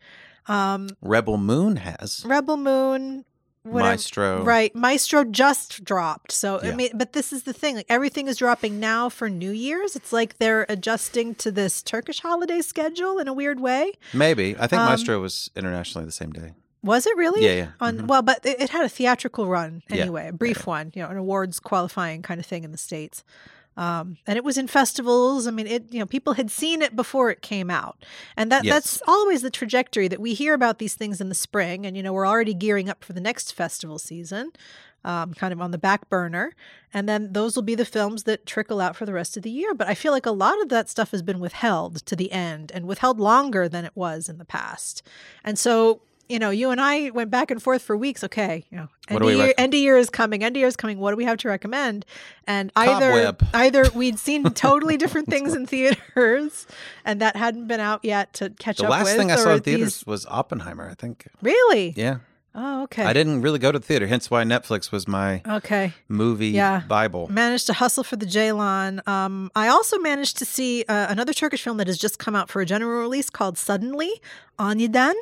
Um, 0.48 0.88
Rebel 1.02 1.38
Moon 1.38 1.76
has 1.76 2.24
Rebel 2.26 2.56
Moon, 2.56 3.24
whatever, 3.62 3.90
Maestro. 3.90 4.42
Right. 4.44 4.74
Maestro 4.74 5.24
just 5.24 5.84
dropped. 5.84 6.32
So, 6.32 6.60
I 6.62 6.72
mean, 6.74 6.90
but 6.94 7.12
this 7.12 7.32
is 7.32 7.42
the 7.44 7.52
thing. 7.52 7.74
Like 7.76 7.86
everything 7.88 8.28
is 8.28 8.36
dropping 8.36 8.78
now 8.78 9.08
for 9.08 9.28
New 9.28 9.50
Year's. 9.50 9.96
It's 9.96 10.12
like 10.12 10.38
they're 10.38 10.66
adjusting 10.68 11.34
to 11.36 11.50
this 11.50 11.82
Turkish 11.82 12.20
holiday 12.20 12.60
schedule 12.60 13.18
in 13.18 13.26
a 13.28 13.32
weird 13.32 13.60
way. 13.60 13.92
Maybe. 14.14 14.56
I 14.58 14.66
think 14.66 14.80
Um, 14.80 14.88
Maestro 14.90 15.20
was 15.20 15.50
internationally 15.56 16.04
the 16.06 16.12
same 16.12 16.30
day. 16.32 16.54
Was 16.82 17.04
it 17.06 17.16
really? 17.16 17.44
Yeah, 17.44 17.52
yeah. 17.54 17.68
On 17.80 17.98
Mhm. 17.98 18.06
well, 18.06 18.22
but 18.22 18.46
it, 18.46 18.60
it 18.60 18.70
had 18.70 18.84
a 18.84 18.88
theatrical 18.88 19.48
run 19.48 19.82
Yeah, 19.88 20.02
anyway, 20.02 20.28
a 20.28 20.32
brief 20.32 20.68
one, 20.68 20.92
you 20.94 21.02
know, 21.02 21.08
an 21.08 21.16
awards 21.16 21.58
qualifying 21.58 22.22
kind 22.22 22.38
of 22.38 22.46
thing 22.46 22.62
in 22.62 22.70
the 22.70 22.78
states. 22.78 23.24
Um, 23.76 24.16
and 24.26 24.36
it 24.38 24.44
was 24.44 24.56
in 24.56 24.66
festivals. 24.68 25.46
I 25.46 25.50
mean, 25.50 25.66
it 25.66 25.92
you 25.92 25.98
know 25.98 26.06
people 26.06 26.34
had 26.34 26.50
seen 26.50 26.80
it 26.82 26.96
before 26.96 27.30
it 27.30 27.42
came 27.42 27.70
out, 27.70 28.04
and 28.36 28.50
that 28.50 28.64
Yes. 28.64 28.74
that's 28.74 29.02
always 29.06 29.42
the 29.42 29.50
trajectory 29.50 30.08
that 30.08 30.20
we 30.20 30.32
hear 30.34 30.54
about 30.54 30.78
these 30.78 30.94
things 30.94 31.20
in 31.20 31.28
the 31.28 31.34
spring. 31.34 31.84
And 31.84 31.96
you 31.96 32.02
know, 32.02 32.12
we're 32.12 32.26
already 32.26 32.54
gearing 32.54 32.88
up 32.88 33.04
for 33.04 33.12
the 33.12 33.20
next 33.20 33.52
festival 33.52 33.98
season, 33.98 34.52
um, 35.04 35.34
kind 35.34 35.52
of 35.52 35.60
on 35.60 35.72
the 35.72 35.78
back 35.78 36.08
burner. 36.08 36.54
And 36.94 37.06
then 37.06 37.34
those 37.34 37.54
will 37.54 37.62
be 37.62 37.74
the 37.74 37.84
films 37.84 38.22
that 38.22 38.46
trickle 38.46 38.80
out 38.80 38.96
for 38.96 39.04
the 39.04 39.12
rest 39.12 39.36
of 39.36 39.42
the 39.42 39.50
year. 39.50 39.74
But 39.74 39.88
I 39.88 39.94
feel 39.94 40.12
like 40.12 40.24
a 40.26 40.30
lot 40.30 40.60
of 40.62 40.70
that 40.70 40.88
stuff 40.88 41.10
has 41.10 41.20
been 41.22 41.38
withheld 41.40 41.96
to 42.06 42.16
the 42.16 42.32
end 42.32 42.72
and 42.74 42.86
withheld 42.86 43.20
longer 43.20 43.68
than 43.68 43.84
it 43.84 43.92
was 43.94 44.28
in 44.30 44.38
the 44.38 44.46
past. 44.46 45.02
And 45.44 45.58
so, 45.58 46.00
you 46.28 46.38
know, 46.38 46.50
you 46.50 46.70
and 46.70 46.80
I 46.80 47.10
went 47.10 47.30
back 47.30 47.50
and 47.50 47.62
forth 47.62 47.82
for 47.82 47.96
weeks. 47.96 48.22
Okay, 48.24 48.64
you 48.70 48.76
know, 48.78 48.88
end 49.08 49.22
of, 49.22 49.30
year, 49.30 49.54
end 49.56 49.74
of 49.74 49.80
year 49.80 49.96
is 49.96 50.10
coming. 50.10 50.42
End 50.44 50.56
of 50.56 50.58
year 50.60 50.66
is 50.68 50.76
coming. 50.76 50.98
What 50.98 51.10
do 51.12 51.16
we 51.16 51.24
have 51.24 51.38
to 51.38 51.48
recommend? 51.48 52.04
And 52.46 52.72
either 52.76 53.10
Cobweb. 53.24 53.46
either 53.54 53.84
we'd 53.94 54.18
seen 54.18 54.44
totally 54.50 54.96
different 54.96 55.28
things 55.28 55.54
in 55.54 55.66
theaters, 55.66 56.66
and 57.04 57.20
that 57.20 57.36
hadn't 57.36 57.66
been 57.68 57.80
out 57.80 58.04
yet 58.04 58.32
to 58.34 58.50
catch 58.50 58.78
The 58.78 58.84
up 58.84 58.88
The 58.88 58.90
last 58.92 59.04
with. 59.04 59.16
thing 59.16 59.30
I 59.30 59.36
saw 59.36 59.50
in 59.50 59.54
these- 59.60 59.62
theaters 59.64 60.06
was 60.06 60.26
Oppenheimer, 60.26 60.88
I 60.90 60.94
think. 60.94 61.26
Really? 61.42 61.94
Yeah. 61.96 62.18
Oh, 62.58 62.84
okay. 62.84 63.04
I 63.04 63.12
didn't 63.12 63.42
really 63.42 63.58
go 63.58 63.70
to 63.70 63.78
the 63.78 63.84
theater, 63.84 64.06
hence 64.06 64.30
why 64.30 64.42
Netflix 64.42 64.90
was 64.90 65.06
my 65.06 65.42
Okay. 65.46 65.92
movie 66.08 66.48
Yeah. 66.48 66.80
Bible. 66.88 67.28
Managed 67.30 67.66
to 67.66 67.74
hustle 67.74 68.02
for 68.02 68.16
the 68.16 68.24
Ceylan. 68.24 69.06
Um, 69.06 69.50
I 69.54 69.68
also 69.68 69.98
managed 69.98 70.38
to 70.38 70.46
see 70.46 70.82
uh, 70.88 71.06
another 71.10 71.34
Turkish 71.34 71.60
film 71.62 71.76
that 71.76 71.86
has 71.86 71.98
just 71.98 72.18
come 72.18 72.34
out 72.34 72.48
for 72.48 72.62
a 72.62 72.64
general 72.64 72.98
release 73.02 73.28
called 73.28 73.58
Suddenly, 73.58 74.22
Aniden, 74.58 75.12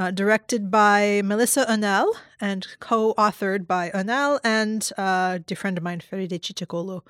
uh, 0.00 0.10
directed 0.10 0.70
by 0.70 1.20
Melisa 1.22 1.66
Önel 1.68 2.10
and 2.40 2.66
co-authored 2.80 3.66
by 3.66 3.90
Önel 3.90 4.40
and 4.42 4.90
uh, 4.96 5.32
a 5.34 5.38
dear 5.40 5.56
friend 5.56 5.76
of 5.76 5.84
mine, 5.84 6.00
Feride 6.00 6.38
Çiçekoglu. 6.40 7.02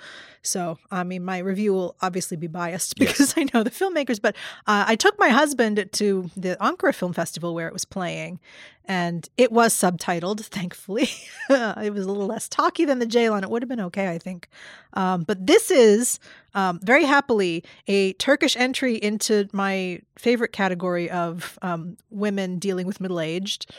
So, 0.42 0.76
I 0.90 1.04
mean, 1.04 1.24
my 1.24 1.38
review 1.38 1.72
will 1.72 1.94
obviously 2.02 2.36
be 2.36 2.48
biased 2.48 2.96
because 2.98 3.34
I 3.36 3.46
know 3.54 3.62
the 3.62 3.70
filmmakers, 3.70 4.20
but 4.20 4.34
uh, 4.66 4.84
I 4.88 4.96
took 4.96 5.16
my 5.20 5.28
husband 5.28 5.88
to 5.92 6.30
the 6.36 6.56
Ankara 6.60 6.92
Film 6.92 7.12
Festival 7.12 7.54
where 7.54 7.68
it 7.68 7.72
was 7.72 7.84
playing, 7.84 8.40
and 8.86 9.28
it 9.36 9.52
was 9.52 9.72
subtitled, 9.72 10.40
thankfully. 10.58 11.08
it 11.48 11.92
was 11.92 12.06
a 12.06 12.08
little 12.08 12.26
less 12.26 12.48
talky 12.48 12.84
than 12.84 12.98
the 12.98 13.06
Ceylan. 13.06 13.44
It 13.44 13.50
would 13.50 13.62
have 13.62 13.68
been 13.68 13.80
okay, 13.82 14.08
I 14.08 14.18
think. 14.18 14.48
Um, 14.94 15.22
but 15.22 15.46
this 15.46 15.70
is 15.70 16.18
um, 16.54 16.80
very 16.82 17.04
happily 17.04 17.64
a 17.86 18.12
Turkish 18.14 18.56
entry 18.56 18.96
into 18.96 19.48
my 19.52 20.00
favorite 20.18 20.52
category 20.52 21.10
of 21.10 21.58
um, 21.62 21.96
women 22.10 22.58
dealing 22.58 22.86
with 22.86 23.00
middle 23.00 23.20
aged. 23.20 23.70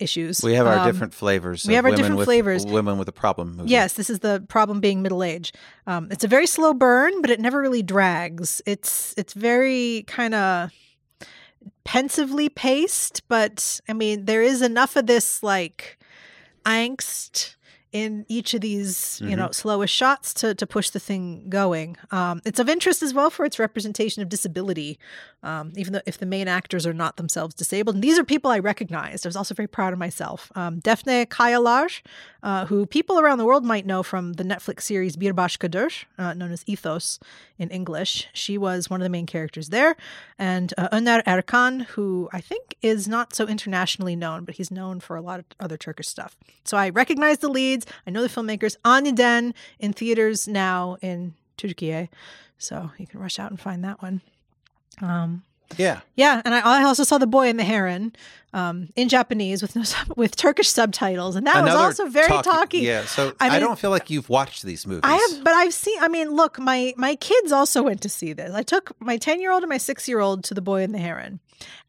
issues. 0.00 0.42
We 0.44 0.54
have 0.54 0.64
our 0.68 0.78
Um, 0.78 0.86
different 0.86 1.12
flavors. 1.12 1.64
we 1.66 1.74
have 1.74 1.84
our 1.84 1.90
different 1.90 2.18
with, 2.18 2.26
flavors. 2.26 2.64
Women 2.64 2.98
with 2.98 3.08
a 3.08 3.12
problem. 3.12 3.56
Movie. 3.56 3.70
Yes, 3.70 3.94
this 3.94 4.08
is 4.08 4.20
the 4.20 4.44
problem 4.48 4.78
being 4.78 5.02
middle 5.02 5.24
age. 5.24 5.52
Um, 5.88 6.06
it's 6.12 6.22
a 6.22 6.28
very 6.28 6.46
slow 6.46 6.72
burn, 6.72 7.20
but 7.20 7.30
it 7.30 7.40
never 7.40 7.60
really 7.60 7.82
drags. 7.82 8.62
It's 8.64 9.12
it's 9.16 9.32
very 9.34 10.04
kind 10.06 10.34
of 10.34 10.70
pensively 11.82 12.48
paced, 12.48 13.26
but 13.28 13.80
I 13.88 13.92
mean 13.92 14.26
there 14.26 14.42
is 14.42 14.62
enough 14.62 14.94
of 14.94 15.06
this 15.06 15.42
like 15.42 15.98
angst 16.64 17.56
in 17.92 18.26
each 18.28 18.54
of 18.54 18.60
these 18.60 19.20
you 19.24 19.34
know 19.34 19.50
slowest 19.50 19.94
shots 19.94 20.34
to 20.34 20.54
to 20.54 20.66
push 20.66 20.90
the 20.90 21.00
thing 21.00 21.46
going. 21.48 21.96
Um, 22.10 22.40
it's 22.44 22.58
of 22.58 22.68
interest 22.68 23.02
as 23.02 23.14
well 23.14 23.30
for 23.30 23.44
its 23.44 23.58
representation 23.58 24.22
of 24.22 24.28
disability, 24.28 24.98
um, 25.42 25.72
even 25.76 25.92
though 25.92 26.02
if 26.06 26.18
the 26.18 26.26
main 26.26 26.48
actors 26.48 26.86
are 26.86 26.94
not 26.94 27.16
themselves 27.16 27.54
disabled. 27.54 27.96
And 27.96 28.04
these 28.04 28.18
are 28.18 28.24
people 28.24 28.50
I 28.50 28.58
recognized. 28.58 29.26
I 29.26 29.28
was 29.28 29.36
also 29.36 29.54
very 29.54 29.68
proud 29.68 29.92
of 29.92 29.98
myself. 29.98 30.52
Um, 30.54 30.80
Defne 30.80 31.26
Kayalar, 31.26 32.02
uh, 32.42 32.66
who 32.66 32.86
people 32.86 33.18
around 33.18 33.38
the 33.38 33.44
world 33.44 33.64
might 33.64 33.86
know 33.86 34.02
from 34.02 34.34
the 34.34 34.44
Netflix 34.44 34.82
series 34.82 35.16
Bir 35.16 35.32
Başkadır, 35.32 36.04
uh, 36.18 36.34
known 36.34 36.52
as 36.52 36.64
Ethos 36.66 37.18
in 37.58 37.70
English. 37.70 38.28
She 38.32 38.56
was 38.56 38.88
one 38.88 39.00
of 39.00 39.04
the 39.04 39.10
main 39.10 39.26
characters 39.26 39.70
there. 39.70 39.96
And 40.38 40.72
uh, 40.78 40.88
Öner 40.90 41.22
Erkan, 41.24 41.86
who 41.86 42.28
I 42.32 42.40
think 42.40 42.76
is 42.82 43.08
not 43.08 43.34
so 43.34 43.46
internationally 43.46 44.16
known, 44.16 44.44
but 44.44 44.56
he's 44.56 44.70
known 44.70 45.00
for 45.00 45.16
a 45.16 45.20
lot 45.20 45.40
of 45.40 45.46
other 45.58 45.76
Turkish 45.76 46.08
stuff. 46.08 46.36
So 46.64 46.76
I 46.76 46.90
recognized 46.90 47.40
the 47.40 47.48
I 48.06 48.10
know 48.10 48.22
the 48.22 48.28
filmmakers. 48.28 48.76
Aniden 48.84 49.54
in 49.78 49.92
theaters 49.92 50.46
now 50.48 50.96
in 51.02 51.34
Turkey. 51.56 52.08
So 52.58 52.90
you 52.98 53.06
can 53.06 53.20
rush 53.20 53.38
out 53.38 53.50
and 53.50 53.60
find 53.60 53.84
that 53.84 54.02
one. 54.02 54.20
Um, 55.00 55.42
Yeah. 55.76 56.00
yeah, 56.16 56.40
and 56.44 56.54
I, 56.54 56.80
I 56.80 56.82
also 56.84 57.04
saw 57.04 57.18
the 57.18 57.26
boy 57.26 57.48
and 57.48 57.58
the 57.58 57.64
heron 57.64 58.14
um, 58.52 58.88
in 58.96 59.08
Japanese 59.08 59.60
with 59.62 59.76
no 59.76 59.82
sub- 59.82 60.12
with 60.16 60.34
Turkish 60.34 60.68
subtitles, 60.68 61.36
and 61.36 61.46
that 61.46 61.62
was 61.62 61.74
also 61.74 62.06
very 62.08 62.26
talky- 62.28 62.50
talky. 62.50 62.78
Yeah. 62.78 63.04
So 63.04 63.32
I 63.38 63.56
I, 63.56 63.58
don't 63.60 63.78
feel 63.78 63.90
like 63.90 64.08
you've 64.10 64.28
watched 64.30 64.62
these 64.64 64.86
movies. 64.86 65.02
I 65.04 65.14
have, 65.16 65.44
but 65.44 65.52
I've 65.52 65.74
seen. 65.74 65.98
I 66.00 66.08
mean, 66.08 66.30
look, 66.30 66.58
my 66.58 66.94
my 66.96 67.14
kids 67.16 67.52
also 67.52 67.82
went 67.82 68.00
to 68.02 68.08
see 68.08 68.32
this. 68.32 68.52
I 68.54 68.62
took 68.62 68.92
my 69.00 69.18
ten 69.18 69.40
year 69.40 69.52
old 69.52 69.62
and 69.62 69.68
my 69.70 69.78
six 69.78 70.08
year 70.08 70.20
old 70.20 70.42
to 70.44 70.54
the 70.54 70.62
Boy 70.62 70.82
and 70.82 70.94
the 70.94 70.98
Heron, 70.98 71.38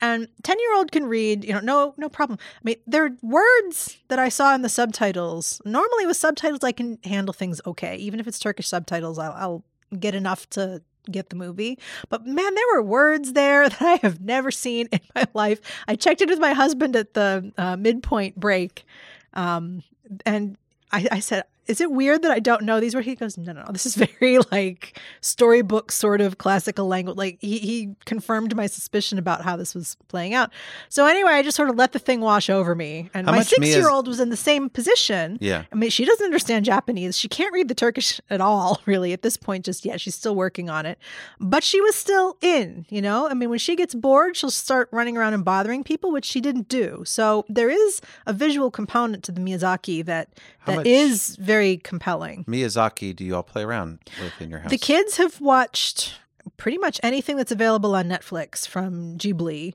and 0.02 0.28
ten 0.44 0.60
year 0.60 0.76
old 0.76 0.92
can 0.92 1.06
read. 1.06 1.44
You 1.44 1.54
know, 1.54 1.60
no 1.60 1.94
no 1.98 2.10
problem. 2.10 2.40
I 2.56 2.62
mean, 2.64 2.76
there 2.88 3.06
are 3.06 3.12
words 3.22 3.98
that 4.08 4.20
I 4.20 4.30
saw 4.30 4.56
in 4.56 4.62
the 4.62 4.70
subtitles. 4.70 5.62
Normally, 5.66 6.06
with 6.06 6.18
subtitles, 6.18 6.64
I 6.64 6.72
can 6.72 7.00
handle 7.04 7.34
things 7.34 7.62
okay. 7.66 7.96
Even 7.98 8.20
if 8.20 8.28
it's 8.28 8.40
Turkish 8.40 8.68
subtitles, 8.68 9.20
I'll, 9.20 9.34
I'll 9.34 9.64
get 10.00 10.16
enough 10.16 10.50
to 10.52 10.82
get 11.12 11.30
the 11.30 11.36
movie. 11.36 11.80
But 12.10 12.26
man, 12.26 12.56
there 12.56 12.66
were 12.74 12.84
words 12.84 13.34
there 13.34 13.70
that 13.70 13.82
I 13.82 14.00
have 14.02 14.22
never 14.22 14.52
seen 14.52 14.88
in 14.92 15.02
my 15.16 15.26
life. 15.34 15.60
I 15.88 15.96
checked 15.96 16.22
it 16.22 16.30
with 16.30 16.40
my 16.40 16.54
husband 16.54 16.96
at 16.96 17.14
the 17.14 17.52
uh, 17.58 17.76
midpoint 17.76 18.40
break, 18.40 18.86
um, 19.34 19.84
and 20.26 20.58
I, 20.92 21.08
I 21.12 21.20
said, 21.20 21.44
"Is 21.70 21.80
it 21.82 21.92
weird 21.92 22.22
that 22.24 22.32
I 22.32 22.40
don't 22.40 22.64
know 22.64 22.80
these 22.80 22.96
words?" 22.96 23.06
He 23.08 23.16
goes, 23.16 23.38
"No, 23.38 23.54
no, 23.54 23.62
no. 23.62 23.72
This 23.72 23.86
is 23.86 23.96
very 24.20 24.40
like 24.52 25.00
storybook 25.22 25.92
sort 25.92 26.22
of 26.22 26.38
classical 26.38 26.88
language." 26.88 27.18
Like 27.18 27.38
he, 27.42 27.60
he 27.60 27.96
confirmed 28.06 28.56
my 28.56 28.68
suspicion 28.68 29.18
about 29.18 29.44
how 29.44 29.56
this 29.56 29.74
was 29.76 29.96
playing 30.08 30.34
out. 30.34 30.52
So 30.90 31.06
anyway, 31.06 31.32
I 31.34 31.44
just 31.44 31.56
sort 31.58 31.70
of 31.70 31.76
let 31.76 31.92
the 31.94 32.00
thing 32.00 32.22
wash 32.22 32.50
over 32.50 32.76
me, 32.76 33.10
and 33.14 33.28
How 33.28 33.34
my 33.34 33.44
six-year-old 33.44 34.08
was 34.08 34.20
in 34.20 34.30
the 34.30 34.38
same 34.38 34.70
position. 34.70 35.38
Yeah. 35.42 35.64
I 35.72 35.76
mean, 35.76 35.90
she 35.90 36.06
doesn't 36.06 36.26
understand 36.26 36.66
Japanese. 36.66 37.18
She 37.18 37.28
can't 37.28 37.54
read 37.54 37.68
the 37.68 37.76
Turkish 37.76 38.20
at 38.30 38.42
all, 38.42 38.82
really, 38.86 39.14
at 39.14 39.22
this 39.22 39.38
point, 39.38 39.66
just 39.66 39.86
yet. 39.86 40.02
She's 40.02 40.16
still 40.16 40.36
working 40.36 40.70
on 40.70 40.86
it. 40.86 40.98
But 41.40 41.64
she 41.64 41.82
was 41.82 41.96
still 41.96 42.38
in, 42.42 42.86
you 42.90 43.02
know? 43.02 43.28
I 43.28 43.34
mean, 43.34 43.50
when 43.50 43.60
she 43.60 43.76
gets 43.76 43.94
bored, 43.94 44.36
she'll 44.36 44.50
start 44.52 44.90
running 44.92 45.18
around 45.18 45.34
and 45.34 45.46
bothering 45.46 45.84
people, 45.84 46.12
which 46.12 46.26
she 46.26 46.42
didn't 46.42 46.70
do. 46.70 47.04
So 47.06 47.46
there 47.50 47.70
is 47.70 48.02
a 48.26 48.34
visual 48.34 48.72
component 48.72 49.24
to 49.26 49.32
the 49.32 49.42
Miyazaki 49.42 50.06
that 50.06 50.30
that 50.66 50.78
much- 50.78 50.88
is 50.88 51.36
very 51.38 51.59
compelling. 51.84 52.46
Miyazaki, 52.46 53.16
do 53.16 53.24
you 53.24 53.36
all 53.36 53.44
play 53.44 53.64
around 53.64 54.00
with 54.22 54.42
in 54.42 54.50
your 54.50 54.60
house? 54.60 54.72
The 54.72 54.78
kids 54.78 55.18
have 55.18 55.40
watched 55.42 56.16
pretty 56.58 56.78
much 56.78 57.00
anything 57.04 57.38
that's 57.38 57.52
available 57.52 57.96
on 57.96 58.06
Netflix 58.08 58.68
from 58.68 59.18
Ghibli. 59.18 59.74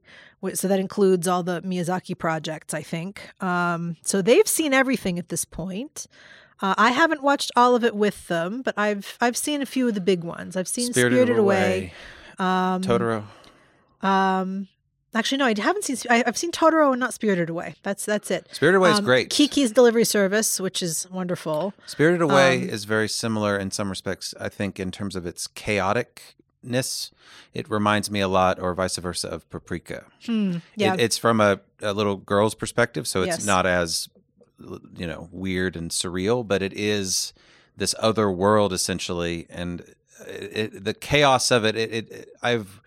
So 0.53 0.69
that 0.69 0.79
includes 0.79 1.27
all 1.27 1.43
the 1.43 1.63
Miyazaki 1.63 2.19
projects, 2.19 2.75
I 2.75 2.83
think. 2.83 3.31
Um, 3.43 3.97
so 4.03 4.21
they've 4.21 4.47
seen 4.47 4.75
everything 4.75 5.19
at 5.19 5.31
this 5.31 5.47
point. 5.47 6.07
Uh, 6.61 6.75
I 6.77 6.91
haven't 6.91 7.23
watched 7.23 7.51
all 7.57 7.75
of 7.75 7.83
it 7.83 7.95
with 7.95 8.29
them, 8.29 8.63
but 8.63 8.75
I've 8.77 9.17
I've 9.21 9.37
seen 9.37 9.63
a 9.63 9.67
few 9.67 9.89
of 9.89 9.95
the 9.95 10.01
big 10.01 10.23
ones. 10.23 10.57
I've 10.57 10.69
seen 10.69 10.93
Spirited, 10.93 11.39
Away. 11.39 11.93
Um, 12.39 12.83
Totoro. 12.83 13.25
Um, 14.03 14.69
actually, 15.15 15.39
no, 15.39 15.47
I 15.47 15.55
haven't 15.59 15.85
seen. 15.85 15.97
I, 16.11 16.25
I've 16.27 16.37
seen 16.37 16.51
Totoro 16.53 16.91
and 16.93 17.01
not 17.01 17.15
Spirited 17.15 17.49
Away. 17.51 17.75
That's 17.83 18.05
that's 18.05 18.31
it. 18.31 18.47
Spirited 18.53 18.77
Away 18.79 18.91
is 18.93 18.99
Um, 18.99 19.05
great. 19.05 19.31
Kiki's 19.31 19.73
Delivery 19.73 20.05
Service, 20.05 20.61
which 20.61 20.83
is 20.83 21.09
wonderful. 21.11 21.75
Spirited 21.87 22.23
Away 22.23 22.63
Um, 22.63 22.69
is 22.69 22.85
very 22.85 23.09
similar 23.09 23.59
in 23.59 23.71
some 23.71 23.89
respects, 23.91 24.35
I 24.41 24.49
think, 24.49 24.79
in 24.81 24.91
terms 24.91 25.17
of 25.17 25.27
its 25.27 25.47
chaoticness. 25.49 27.11
It 27.53 27.71
reminds 27.71 28.11
me 28.11 28.21
a 28.21 28.29
lot, 28.29 28.59
or 28.59 28.75
vice 28.75 28.97
versa, 28.97 29.29
of 29.29 29.49
Paprika. 29.51 30.05
Hmm. 30.27 30.57
It- 30.57 30.61
Yeah. 30.77 30.97
it's 30.99 31.19
from 31.19 31.41
a, 31.41 31.61
a 31.81 31.93
little 31.93 32.17
girl's 32.17 32.55
perspective, 32.55 33.07
so 33.07 33.23
it's 33.23 33.39
Yes. 33.39 33.47
not 33.47 33.67
as, 33.67 34.09
you 34.97 35.07
know, 35.07 35.29
weird 35.33 35.77
and 35.77 35.91
surreal, 35.91 36.47
but 36.47 36.63
it 36.63 36.73
is 36.73 37.33
this 37.77 37.95
other 37.99 38.31
world 38.31 38.73
essentially, 38.73 39.47
and 39.51 39.81
it, 40.29 40.75
it, 40.75 40.85
the 40.85 40.95
chaos 40.95 41.51
of 41.51 41.65
it, 41.65 41.77
it, 41.77 41.91
it. 42.11 42.29
I've 42.43 42.81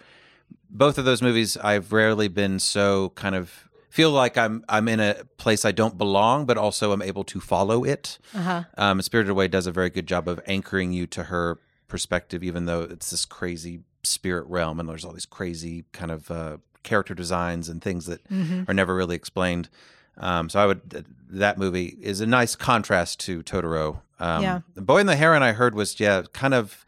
both 0.69 0.97
of 0.97 1.05
those 1.05 1.21
movies. 1.21 1.57
I've 1.57 1.91
rarely 1.93 2.27
been 2.27 2.59
so 2.59 3.09
kind 3.15 3.35
of 3.35 3.69
feel 3.89 4.11
like 4.11 4.37
I'm 4.37 4.63
I'm 4.69 4.87
in 4.87 4.99
a 4.99 5.23
place 5.37 5.65
I 5.65 5.71
don't 5.71 5.97
belong, 5.97 6.45
but 6.45 6.57
also 6.57 6.91
I'm 6.91 7.01
able 7.01 7.23
to 7.25 7.39
follow 7.39 7.83
it. 7.83 8.19
uh-huh. 8.35 8.63
Um, 8.77 9.01
Spirited 9.01 9.29
Away 9.31 9.47
does 9.47 9.65
a 9.67 9.71
very 9.71 9.89
good 9.89 10.07
job 10.07 10.27
of 10.27 10.39
anchoring 10.45 10.93
you 10.93 11.07
to 11.07 11.23
her 11.23 11.57
perspective, 11.87 12.43
even 12.43 12.65
though 12.65 12.81
it's 12.81 13.09
this 13.11 13.25
crazy 13.25 13.81
spirit 14.03 14.45
realm 14.47 14.79
and 14.79 14.87
there's 14.87 15.03
all 15.05 15.13
these 15.13 15.25
crazy 15.25 15.85
kind 15.93 16.11
of 16.11 16.29
uh, 16.31 16.57
character 16.83 17.13
designs 17.13 17.67
and 17.69 17.81
things 17.81 18.05
that 18.05 18.27
Mhm. 18.29 18.67
are 18.69 18.73
never 18.73 18.93
really 18.95 19.15
explained. 19.15 19.69
Um, 20.17 20.49
so 20.49 20.59
I 20.59 20.65
would 20.65 21.05
that 21.29 21.57
movie 21.57 21.97
is 22.01 22.21
a 22.21 22.25
nice 22.25 22.55
contrast 22.55 23.19
to 23.21 23.41
Totoro. 23.43 24.01
Um, 24.19 24.41
Yeah. 24.43 24.59
The 24.75 24.81
Boy 24.81 24.99
and 24.99 25.09
the 25.09 25.15
Heron 25.15 25.43
I 25.43 25.51
heard 25.53 25.75
was 25.75 25.99
yeah 25.99 26.23
kind 26.33 26.53
of 26.53 26.85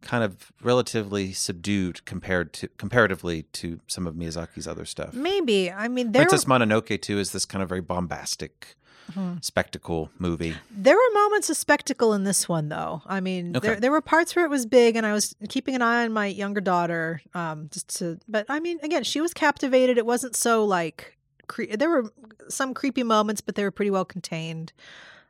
kind 0.00 0.22
of 0.24 0.52
relatively 0.62 1.32
subdued 1.32 2.04
compared 2.04 2.52
to 2.54 2.68
comparatively 2.78 3.42
to 3.52 3.80
some 3.86 4.06
of 4.06 4.14
Miyazaki's 4.14 4.66
other 4.68 4.84
stuff. 4.84 5.12
Maybe. 5.14 5.70
I 5.72 5.88
mean, 5.88 6.12
there 6.12 6.22
Princess 6.26 6.44
Mononoke 6.46 7.00
too 7.02 7.18
is 7.18 7.32
this 7.32 7.44
kind 7.44 7.62
of 7.62 7.68
very 7.68 7.80
bombastic 7.80 8.76
Mhm. 9.12 9.42
spectacle 9.42 10.10
movie. 10.18 10.54
There 10.70 10.94
were 10.94 11.14
moments 11.14 11.48
of 11.48 11.56
spectacle 11.56 12.12
in 12.12 12.24
this 12.24 12.46
one, 12.48 12.68
though. 12.68 13.00
I 13.06 13.20
mean, 13.20 13.56
Okay. 13.56 13.68
there 13.68 13.80
there 13.80 13.90
were 13.90 14.02
parts 14.02 14.36
where 14.36 14.44
it 14.44 14.50
was 14.50 14.66
big, 14.66 14.96
and 14.96 15.06
I 15.06 15.12
was 15.14 15.34
keeping 15.48 15.74
an 15.74 15.80
eye 15.82 16.04
on 16.04 16.12
my 16.12 16.26
younger 16.26 16.60
daughter, 16.60 17.22
um, 17.34 17.68
just 17.72 17.88
to. 17.98 18.18
But 18.28 18.44
I 18.50 18.60
mean, 18.60 18.78
again, 18.82 19.04
she 19.04 19.20
was 19.22 19.32
captivated. 19.32 19.96
It 19.98 20.04
wasn't 20.06 20.36
so 20.36 20.64
like. 20.64 21.16
Cre- 21.46 21.74
there 21.76 21.88
were 21.88 22.12
some 22.50 22.74
creepy 22.74 23.02
moments, 23.02 23.40
but 23.40 23.54
they 23.54 23.64
were 23.64 23.70
pretty 23.70 23.90
well 23.90 24.04
contained. 24.04 24.74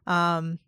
Um, 0.09 0.59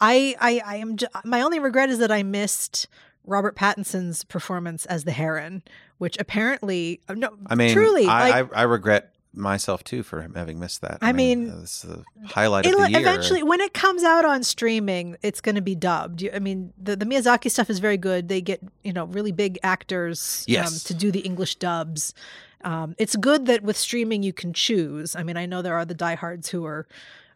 I 0.00 0.34
I 0.40 0.60
I 0.66 0.76
am. 0.76 0.96
J- 0.96 1.06
my 1.24 1.42
only 1.42 1.60
regret 1.60 1.88
is 1.90 1.98
that 1.98 2.10
I 2.10 2.24
missed 2.24 2.88
Robert 3.24 3.56
Pattinson's 3.56 4.24
performance 4.24 4.86
as 4.86 5.04
the 5.04 5.12
Heron, 5.12 5.62
which 5.98 6.16
apparently 6.18 7.00
uh, 7.08 7.14
no, 7.14 7.36
I 7.46 7.54
mean, 7.54 7.72
truly, 7.72 8.06
I, 8.06 8.30
like, 8.30 8.52
I, 8.52 8.60
I 8.60 8.62
regret 8.62 9.12
myself 9.32 9.84
too 9.84 10.02
for 10.02 10.28
having 10.34 10.58
missed 10.58 10.80
that. 10.80 10.98
I 11.00 11.12
mean, 11.12 11.50
uh, 11.50 11.60
it's 11.62 11.82
the 11.82 12.02
highlight 12.26 12.66
of 12.66 12.72
the 12.72 12.90
year. 12.90 13.00
eventually, 13.00 13.42
when 13.42 13.60
it 13.60 13.74
comes 13.74 14.02
out 14.02 14.24
on 14.24 14.42
streaming, 14.42 15.16
it's 15.22 15.40
going 15.40 15.54
to 15.54 15.60
be 15.60 15.74
dubbed. 15.74 16.26
I 16.34 16.38
mean, 16.38 16.72
the, 16.76 16.96
the 16.96 17.04
Miyazaki 17.06 17.50
stuff 17.50 17.70
is 17.70 17.78
very 17.78 17.96
good. 17.96 18.28
They 18.28 18.40
get 18.40 18.60
you 18.82 18.92
know 18.92 19.04
really 19.04 19.32
big 19.32 19.58
actors 19.62 20.44
um, 20.48 20.52
Yes. 20.54 20.84
to 20.84 20.94
do 20.94 21.10
the 21.10 21.20
English 21.20 21.56
dubs. 21.56 22.14
Um, 22.62 22.94
it's 22.98 23.16
good 23.16 23.46
that 23.46 23.62
with 23.62 23.76
streaming 23.76 24.22
you 24.22 24.32
can 24.32 24.52
choose. 24.52 25.16
I 25.16 25.22
mean, 25.22 25.36
I 25.36 25.46
know 25.46 25.62
there 25.62 25.76
are 25.76 25.84
the 25.86 25.94
diehards 25.94 26.50
who 26.50 26.66
are 26.66 26.86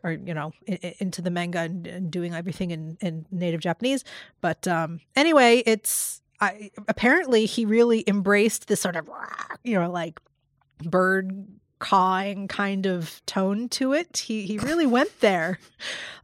are 0.04 0.12
you 0.12 0.34
know 0.34 0.52
i- 0.68 0.94
into 1.00 1.20
the 1.22 1.30
manga 1.30 1.60
and, 1.60 1.86
and 1.86 2.10
doing 2.10 2.34
everything 2.34 2.70
in, 2.70 2.96
in 3.00 3.26
native 3.32 3.60
Japanese. 3.60 4.04
But 4.40 4.68
um, 4.68 5.00
anyway, 5.16 5.62
it's 5.66 6.22
I, 6.40 6.70
apparently 6.86 7.46
he 7.46 7.64
really 7.64 8.04
embraced 8.06 8.68
this 8.68 8.80
sort 8.80 8.96
of 8.96 9.08
you 9.64 9.74
know 9.80 9.90
like 9.90 10.20
bird 10.84 11.46
cawing 11.80 12.48
kind 12.48 12.86
of 12.86 13.20
tone 13.26 13.68
to 13.68 13.92
it. 13.92 14.18
He 14.18 14.42
he 14.46 14.58
really 14.58 14.86
went 14.86 15.20
there. 15.20 15.58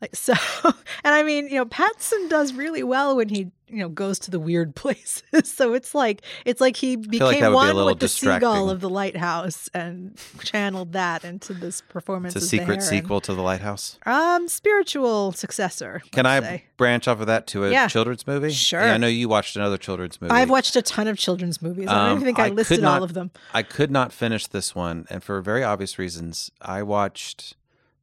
Like 0.00 0.16
so 0.16 0.32
and 0.64 1.14
I 1.14 1.22
mean, 1.22 1.48
you 1.48 1.56
know, 1.56 1.66
Pattinson 1.66 2.30
does 2.30 2.54
really 2.54 2.82
well 2.82 3.16
when 3.16 3.28
he, 3.28 3.50
you 3.70 3.78
know, 3.78 3.88
goes 3.88 4.18
to 4.20 4.30
the 4.30 4.38
weird 4.40 4.74
places. 4.82 5.22
so 5.44 5.74
it's 5.74 5.94
like 5.94 6.22
it's 6.44 6.60
like 6.60 6.76
he 6.76 6.96
became 6.96 7.40
be 7.40 7.48
one 7.48 7.66
little 7.68 7.86
with 7.86 8.00
the 8.00 8.08
seagull 8.08 8.68
of 8.70 8.80
the 8.80 8.88
lighthouse 8.90 9.68
and 9.74 10.18
channeled 10.42 10.92
that 10.92 11.24
into 11.24 11.54
this 11.54 11.80
performance. 11.80 12.34
it's 12.36 12.44
a 12.44 12.48
secret 12.48 12.82
sequel 12.82 13.20
to 13.22 13.34
The 13.34 13.42
Lighthouse. 13.42 13.98
Um 14.06 14.48
spiritual 14.48 15.32
successor. 15.32 16.02
Can 16.12 16.26
I 16.26 16.40
say. 16.40 16.64
branch 16.76 17.06
off 17.08 17.20
of 17.20 17.26
that 17.26 17.46
to 17.48 17.64
a 17.64 17.70
Yeah. 17.70 17.86
children's 17.88 18.26
movie? 18.26 18.50
Sure. 18.50 18.80
Yeah, 18.82 18.94
I 18.94 18.96
know 18.96 19.06
you 19.06 19.28
watched 19.28 19.56
another 19.56 19.78
children's 19.78 20.20
movie. 20.20 20.32
I've 20.32 20.50
watched 20.50 20.76
a 20.76 20.82
ton 20.82 21.06
of 21.08 21.18
children's 21.18 21.60
movies. 21.62 21.88
I 21.88 21.94
don't 21.94 22.04
Um, 22.06 22.12
even 22.16 22.24
think 22.24 22.38
I, 22.38 22.46
I 22.46 22.48
listed 22.50 22.80
not- 22.82 22.98
all 22.98 23.04
of 23.04 23.14
them. 23.14 23.30
I 23.54 23.62
could 23.62 23.90
not 23.90 24.12
finish 24.12 24.46
this 24.46 24.74
one, 24.74 25.06
and 25.10 25.22
for 25.22 25.40
very 25.40 25.62
obvious 25.62 25.98
reasons. 25.98 26.50
I 26.60 26.82
watched 26.82 27.54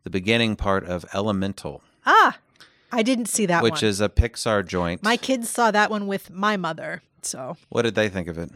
the 0.04 0.10
beginning 0.10 0.56
part 0.56 0.86
of 0.86 1.06
Elemental, 1.14 1.82
Ah, 2.06 2.38
I 2.92 3.04
didn't 3.04 3.28
see 3.28 3.46
that 3.48 3.64
which 3.64 3.82
one. 3.82 3.86
is 3.86 4.02
a 4.02 4.10
Pixar 4.10 4.66
joint. 4.66 5.04
My 5.04 5.18
kids 5.18 5.50
saw 5.50 5.72
that 5.72 5.90
one 5.90 6.08
with 6.08 6.30
my 6.30 6.58
mother, 6.58 7.02
so 7.22 7.58
what 7.70 7.82
did 7.82 7.96
they 7.96 8.10
think 8.10 8.28
of 8.28 8.38
it? 8.38 8.50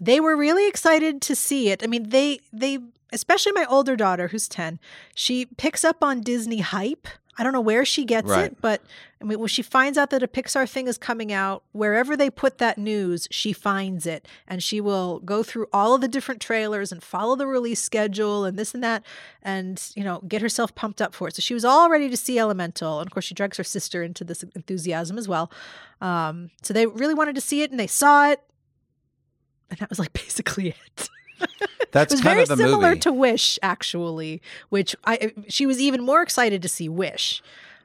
they 0.00 0.18
were 0.18 0.36
really 0.36 0.66
excited 0.66 1.22
to 1.22 1.36
see 1.36 1.70
it. 1.70 1.82
I 1.82 1.86
mean, 1.86 2.08
they 2.08 2.40
they 2.52 2.78
especially 3.12 3.52
my 3.52 3.64
older 3.66 3.94
daughter 3.94 4.28
who's 4.28 4.48
10, 4.48 4.80
she 5.14 5.44
picks 5.44 5.84
up 5.84 6.02
on 6.02 6.22
Disney 6.22 6.60
hype. 6.60 7.06
I 7.38 7.42
don't 7.42 7.52
know 7.54 7.60
where 7.62 7.84
she 7.84 8.04
gets 8.04 8.28
Right. 8.28 8.46
it, 8.52 8.58
but 8.60 8.82
I 9.20 9.24
mean 9.24 9.38
when 9.38 9.48
she 9.48 9.62
finds 9.62 9.96
out 9.96 10.10
that 10.10 10.22
a 10.22 10.28
Pixar 10.28 10.68
thing 10.68 10.86
is 10.86 10.98
coming 10.98 11.32
out, 11.32 11.62
wherever 11.72 12.14
they 12.16 12.28
put 12.28 12.58
that 12.58 12.76
news, 12.76 13.26
she 13.30 13.52
finds 13.54 14.04
it 14.06 14.28
and 14.46 14.62
she 14.62 14.80
will 14.82 15.18
go 15.20 15.42
through 15.42 15.66
all 15.72 15.94
of 15.94 16.02
the 16.02 16.08
different 16.08 16.42
trailers 16.42 16.92
and 16.92 17.02
follow 17.02 17.34
the 17.34 17.46
release 17.46 17.80
schedule 17.80 18.44
and 18.44 18.58
this 18.58 18.74
and 18.74 18.82
that 18.84 19.02
and, 19.42 19.90
you 19.94 20.04
know, 20.04 20.20
get 20.28 20.42
herself 20.42 20.74
pumped 20.74 21.00
up 21.00 21.14
for 21.14 21.28
it. 21.28 21.34
So 21.36 21.40
she 21.40 21.54
was 21.54 21.64
all 21.64 21.88
ready 21.88 22.10
to 22.10 22.16
see 22.16 22.38
Elemental, 22.38 22.98
and 23.00 23.06
of 23.06 23.12
course 23.12 23.24
she 23.24 23.34
drags 23.34 23.56
her 23.56 23.64
sister 23.64 24.02
into 24.02 24.24
this 24.24 24.42
enthusiasm 24.54 25.16
as 25.16 25.26
well. 25.26 25.50
Um, 26.02 26.50
so 26.62 26.74
they 26.74 26.86
really 26.86 27.14
wanted 27.14 27.34
to 27.36 27.40
see 27.40 27.62
it 27.62 27.70
and 27.70 27.80
they 27.80 27.86
saw 27.86 28.28
it 28.28 28.42
and 29.70 29.78
that 29.78 29.88
was 29.88 29.98
like 29.98 30.12
basically 30.24 30.68
it. 30.68 31.08
That's 31.92 32.12
It 32.12 32.16
was 32.16 32.20
kind 32.22 32.34
very 32.34 32.42
of 32.42 32.48
the 32.48 32.56
similar 32.56 32.88
movie. 32.90 33.00
to 33.00 33.12
Wish, 33.12 33.58
actually, 33.62 34.40
which 34.70 34.96
I 35.04 35.32
she 35.48 35.66
was 35.66 35.80
even 35.80 36.02
more 36.02 36.22
excited 36.22 36.62
to 36.62 36.68
see 36.68 36.88
Wish. 36.88 37.42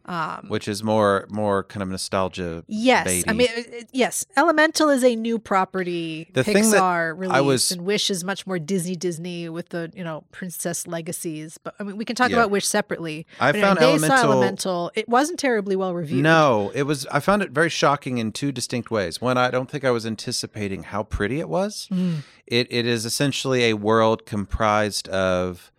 Um, 0.10 0.46
which 0.48 0.68
is 0.70 0.84
more 0.84 1.26
more 1.30 1.64
kind 1.66 1.84
of 1.84 1.90
nostalgia. 1.90 2.64
yes, 2.68 3.06
baity. 3.08 3.24
I 3.28 3.34
mean 3.34 3.50
yes. 3.92 4.26
Elemental 4.38 4.88
is 4.90 5.04
a 5.04 5.16
new 5.16 5.38
property. 5.38 6.30
The 6.34 6.44
thing 6.46 6.70
that 6.72 6.82
Pixar 6.82 7.18
released, 7.18 7.36
I 7.36 7.42
was- 7.42 7.72
and 7.72 7.82
Wish 7.86 8.10
is 8.10 8.24
much 8.24 8.48
more 8.48 8.58
Disney 8.58 8.96
Disney 8.96 9.50
with 9.50 9.70
the 9.70 9.92
you 9.94 10.04
know 10.06 10.24
princess 10.32 10.88
legacies. 10.88 11.58
But 11.58 11.76
I 11.80 11.84
mean, 11.84 11.98
we 11.98 12.06
can 12.06 12.16
talk 12.16 12.30
Yeah. 12.30 12.38
about 12.38 12.52
Wish 12.52 12.66
separately. 12.66 13.28
I 13.40 13.52
But 13.52 13.56
anyway, 13.58 13.68
found 13.68 13.80
they 13.80 13.84
Elemental- 13.92 14.18
saw 14.18 14.24
Elemental. 14.32 14.92
It 14.96 15.10
wasn't 15.10 15.40
terribly 15.40 15.76
well 15.76 15.94
reviewed. 15.94 16.24
No, 16.24 16.72
it 16.74 16.84
was. 16.84 17.06
I 17.08 17.20
found 17.20 17.42
it 17.44 17.52
very 17.52 17.70
shocking 17.70 18.18
in 18.18 18.32
two 18.32 18.52
distinct 18.54 18.90
ways. 18.90 19.20
One, 19.20 19.38
I 19.38 19.52
don't 19.52 19.70
think 19.70 19.84
I 19.84 19.92
was 19.92 20.06
anticipating 20.06 20.84
how 20.84 21.04
pretty 21.04 21.40
it 21.42 21.50
was. 21.50 21.90
Mm. 21.92 22.20
It 22.46 22.68
it 22.72 22.86
is 22.86 23.04
essentially 23.06 23.66
a 23.66 23.74
world 23.74 24.26
comprised 24.26 25.10
of 25.10 25.72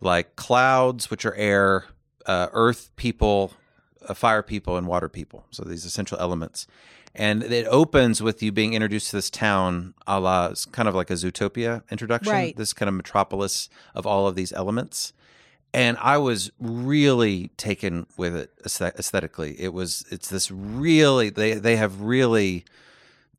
like 0.00 0.36
clouds, 0.36 1.10
which 1.10 1.24
are 1.24 1.34
air, 1.36 1.86
uh, 2.26 2.48
earth 2.52 2.90
people, 2.96 3.52
uh, 4.08 4.14
fire 4.14 4.42
people, 4.42 4.76
and 4.76 4.86
water 4.86 5.08
people. 5.08 5.46
So 5.50 5.64
these 5.64 5.84
essential 5.84 6.18
elements. 6.18 6.66
And 7.14 7.42
it 7.42 7.66
opens 7.68 8.22
with 8.22 8.42
you 8.42 8.52
being 8.52 8.74
introduced 8.74 9.10
to 9.10 9.16
this 9.16 9.30
town, 9.30 9.94
a 10.06 10.20
la 10.20 10.48
it's 10.48 10.66
kind 10.66 10.86
of 10.86 10.94
like 10.94 11.08
a 11.08 11.14
Zootopia 11.14 11.82
introduction. 11.90 12.32
Right. 12.32 12.56
This 12.56 12.74
kind 12.74 12.88
of 12.88 12.94
metropolis 12.94 13.70
of 13.94 14.06
all 14.06 14.26
of 14.26 14.34
these 14.34 14.52
elements 14.52 15.14
and 15.76 15.98
I 16.00 16.16
was 16.16 16.50
really 16.58 17.48
taken 17.58 18.06
with 18.16 18.34
it 18.34 18.50
aesthetically. 18.64 19.60
It 19.60 19.74
was 19.74 20.06
it's 20.10 20.28
this 20.30 20.50
really 20.50 21.28
they 21.28 21.52
they 21.52 21.76
have 21.76 22.00
really 22.00 22.64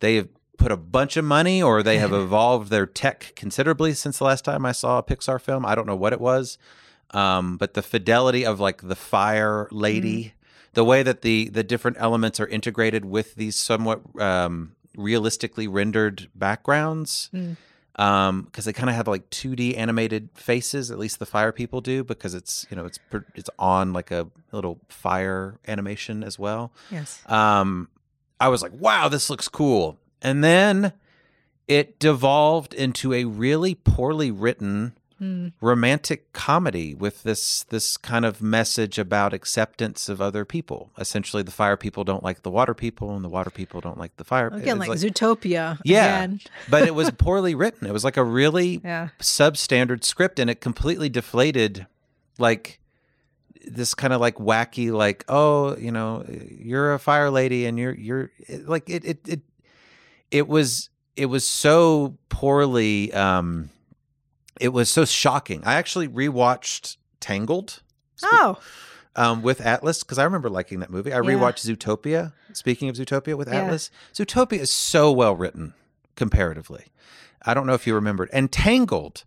they 0.01 0.17
have 0.17 0.27
put 0.59 0.71
a 0.71 0.77
bunch 0.77 1.17
of 1.17 1.25
money 1.25 1.63
or 1.63 1.81
they 1.81 1.97
have 1.97 2.13
evolved 2.13 2.69
their 2.69 2.85
tech 2.85 3.33
considerably 3.35 3.93
since 3.93 4.19
the 4.19 4.23
last 4.23 4.45
time 4.45 4.67
I 4.67 4.71
saw 4.71 4.99
a 4.99 5.03
Pixar 5.03 5.41
film. 5.41 5.65
I 5.65 5.73
don't 5.73 5.87
know 5.87 5.95
what 5.95 6.13
it 6.13 6.21
was, 6.21 6.59
um, 7.11 7.57
but 7.57 7.73
the 7.73 7.81
fidelity 7.81 8.45
of 8.45 8.59
like 8.59 8.81
the 8.81 8.95
fire 8.95 9.67
lady, 9.71 10.33
the 10.73 10.83
way 10.83 11.03
that 11.03 11.21
the 11.21 11.49
the 11.49 11.63
different 11.63 11.97
elements 11.99 12.39
are 12.39 12.47
integrated 12.47 13.05
with 13.05 13.35
these 13.35 13.55
somewhat 13.55 14.01
um, 14.19 14.75
realistically 14.95 15.67
rendered 15.67 16.27
backgrounds 16.35 17.29
um 17.99 18.43
because 18.43 18.65
they 18.65 18.73
kind 18.73 18.89
of 18.89 18.95
have 18.95 19.07
like 19.07 19.27
2d 19.31 19.75
animated 19.77 20.29
faces 20.35 20.91
at 20.91 20.99
least 20.99 21.17
the 21.19 21.25
fire 21.25 21.51
people 21.51 21.81
do 21.81 22.03
because 22.03 22.33
it's 22.35 22.65
you 22.69 22.75
know 22.77 22.85
it's 22.85 22.99
it's 23.35 23.49
on 23.57 23.91
like 23.93 24.11
a 24.11 24.27
little 24.51 24.79
fire 24.89 25.59
animation 25.67 26.23
as 26.23 26.37
well. 26.39 26.71
Yes. 26.91 27.21
um 27.27 27.89
i 28.39 28.47
was 28.49 28.61
like 28.61 28.71
wow 28.73 29.07
this 29.07 29.29
looks 29.29 29.47
cool. 29.47 29.97
And 30.21 30.43
then 30.43 30.93
it 31.67 31.99
devolved 31.99 32.73
into 32.73 33.13
a 33.13 33.25
really 33.25 33.75
poorly 33.75 34.31
written 34.31 34.96
Mm. 35.21 35.53
romantic 35.61 36.31
comedy 36.31 36.93
with 36.93 37.23
this 37.23 37.63
this 37.69 37.97
kind 37.97 38.23
of 38.23 38.39
message 38.39 38.99
about 38.99 39.33
acceptance 39.33 40.09
of 40.09 40.21
other 40.21 40.45
people 40.45 40.91
essentially 40.99 41.41
the 41.41 41.49
fire 41.51 41.75
people 41.75 42.03
don't 42.03 42.23
like 42.23 42.43
the 42.43 42.51
water 42.51 42.75
people 42.75 43.15
and 43.15 43.25
the 43.25 43.29
water 43.29 43.49
people 43.49 43.81
don't 43.81 43.97
like 43.97 44.15
the 44.17 44.23
fire 44.23 44.51
people. 44.51 44.61
Again, 44.61 44.77
it's 44.79 44.87
like, 44.89 44.99
Zootopia. 44.99 45.79
yeah 45.83 46.17
Again. 46.23 46.39
but 46.69 46.83
it 46.85 46.93
was 46.93 47.09
poorly 47.11 47.55
written 47.55 47.87
it 47.87 47.93
was 47.93 48.03
like 48.03 48.15
a 48.17 48.23
really 48.23 48.79
Yeah. 48.83 49.09
substandard 49.19 50.03
script 50.03 50.37
and 50.37 50.51
it 50.51 50.61
completely 50.61 51.09
deflated 51.09 51.87
like 52.37 52.79
this 53.65 53.95
kind 53.95 54.13
of 54.13 54.21
like 54.21 54.35
wacky 54.35 54.91
like 54.91 55.25
oh 55.27 55.75
you 55.77 55.91
know 55.91 56.23
you're 56.29 56.93
a 56.93 56.99
fire 56.99 57.31
lady 57.31 57.65
and 57.65 57.79
you're 57.79 57.95
you're 57.95 58.29
like 58.65 58.87
it 58.87 59.03
it 59.03 59.19
it, 59.27 59.41
it 60.29 60.47
was 60.47 60.89
it 61.15 61.25
was 61.25 61.43
so 61.45 62.15
poorly 62.29 63.11
um 63.13 63.71
it 64.59 64.69
was 64.69 64.89
so 64.89 65.05
shocking 65.05 65.61
i 65.65 65.75
actually 65.75 66.07
rewatched 66.07 66.97
tangled 67.19 67.81
Oh, 68.23 68.57
um, 69.15 69.43
with 69.43 69.61
Atlas 69.61 70.01
because 70.03 70.17
I 70.17 70.23
remember 70.23 70.49
liking 70.49 70.79
that 70.79 70.89
movie. 70.89 71.13
I 71.13 71.17
Yeah. 71.17 71.21
rewatched 71.21 71.65
Zootopia. 71.65 72.33
Speaking 72.53 72.89
of 72.89 72.95
Zootopia 72.95 73.35
with 73.37 73.47
Yeah. 73.47 73.63
Atlas, 73.65 73.91
Zootopia 74.13 74.57
is 74.59 74.71
so 74.71 75.11
well 75.11 75.35
written 75.35 75.75
comparatively. 76.15 76.85
I 77.45 77.53
don't 77.53 77.67
know 77.67 77.73
if 77.75 77.85
you 77.85 77.93
remembered. 77.93 78.29
And 78.33 78.51
Tangled, 78.51 79.23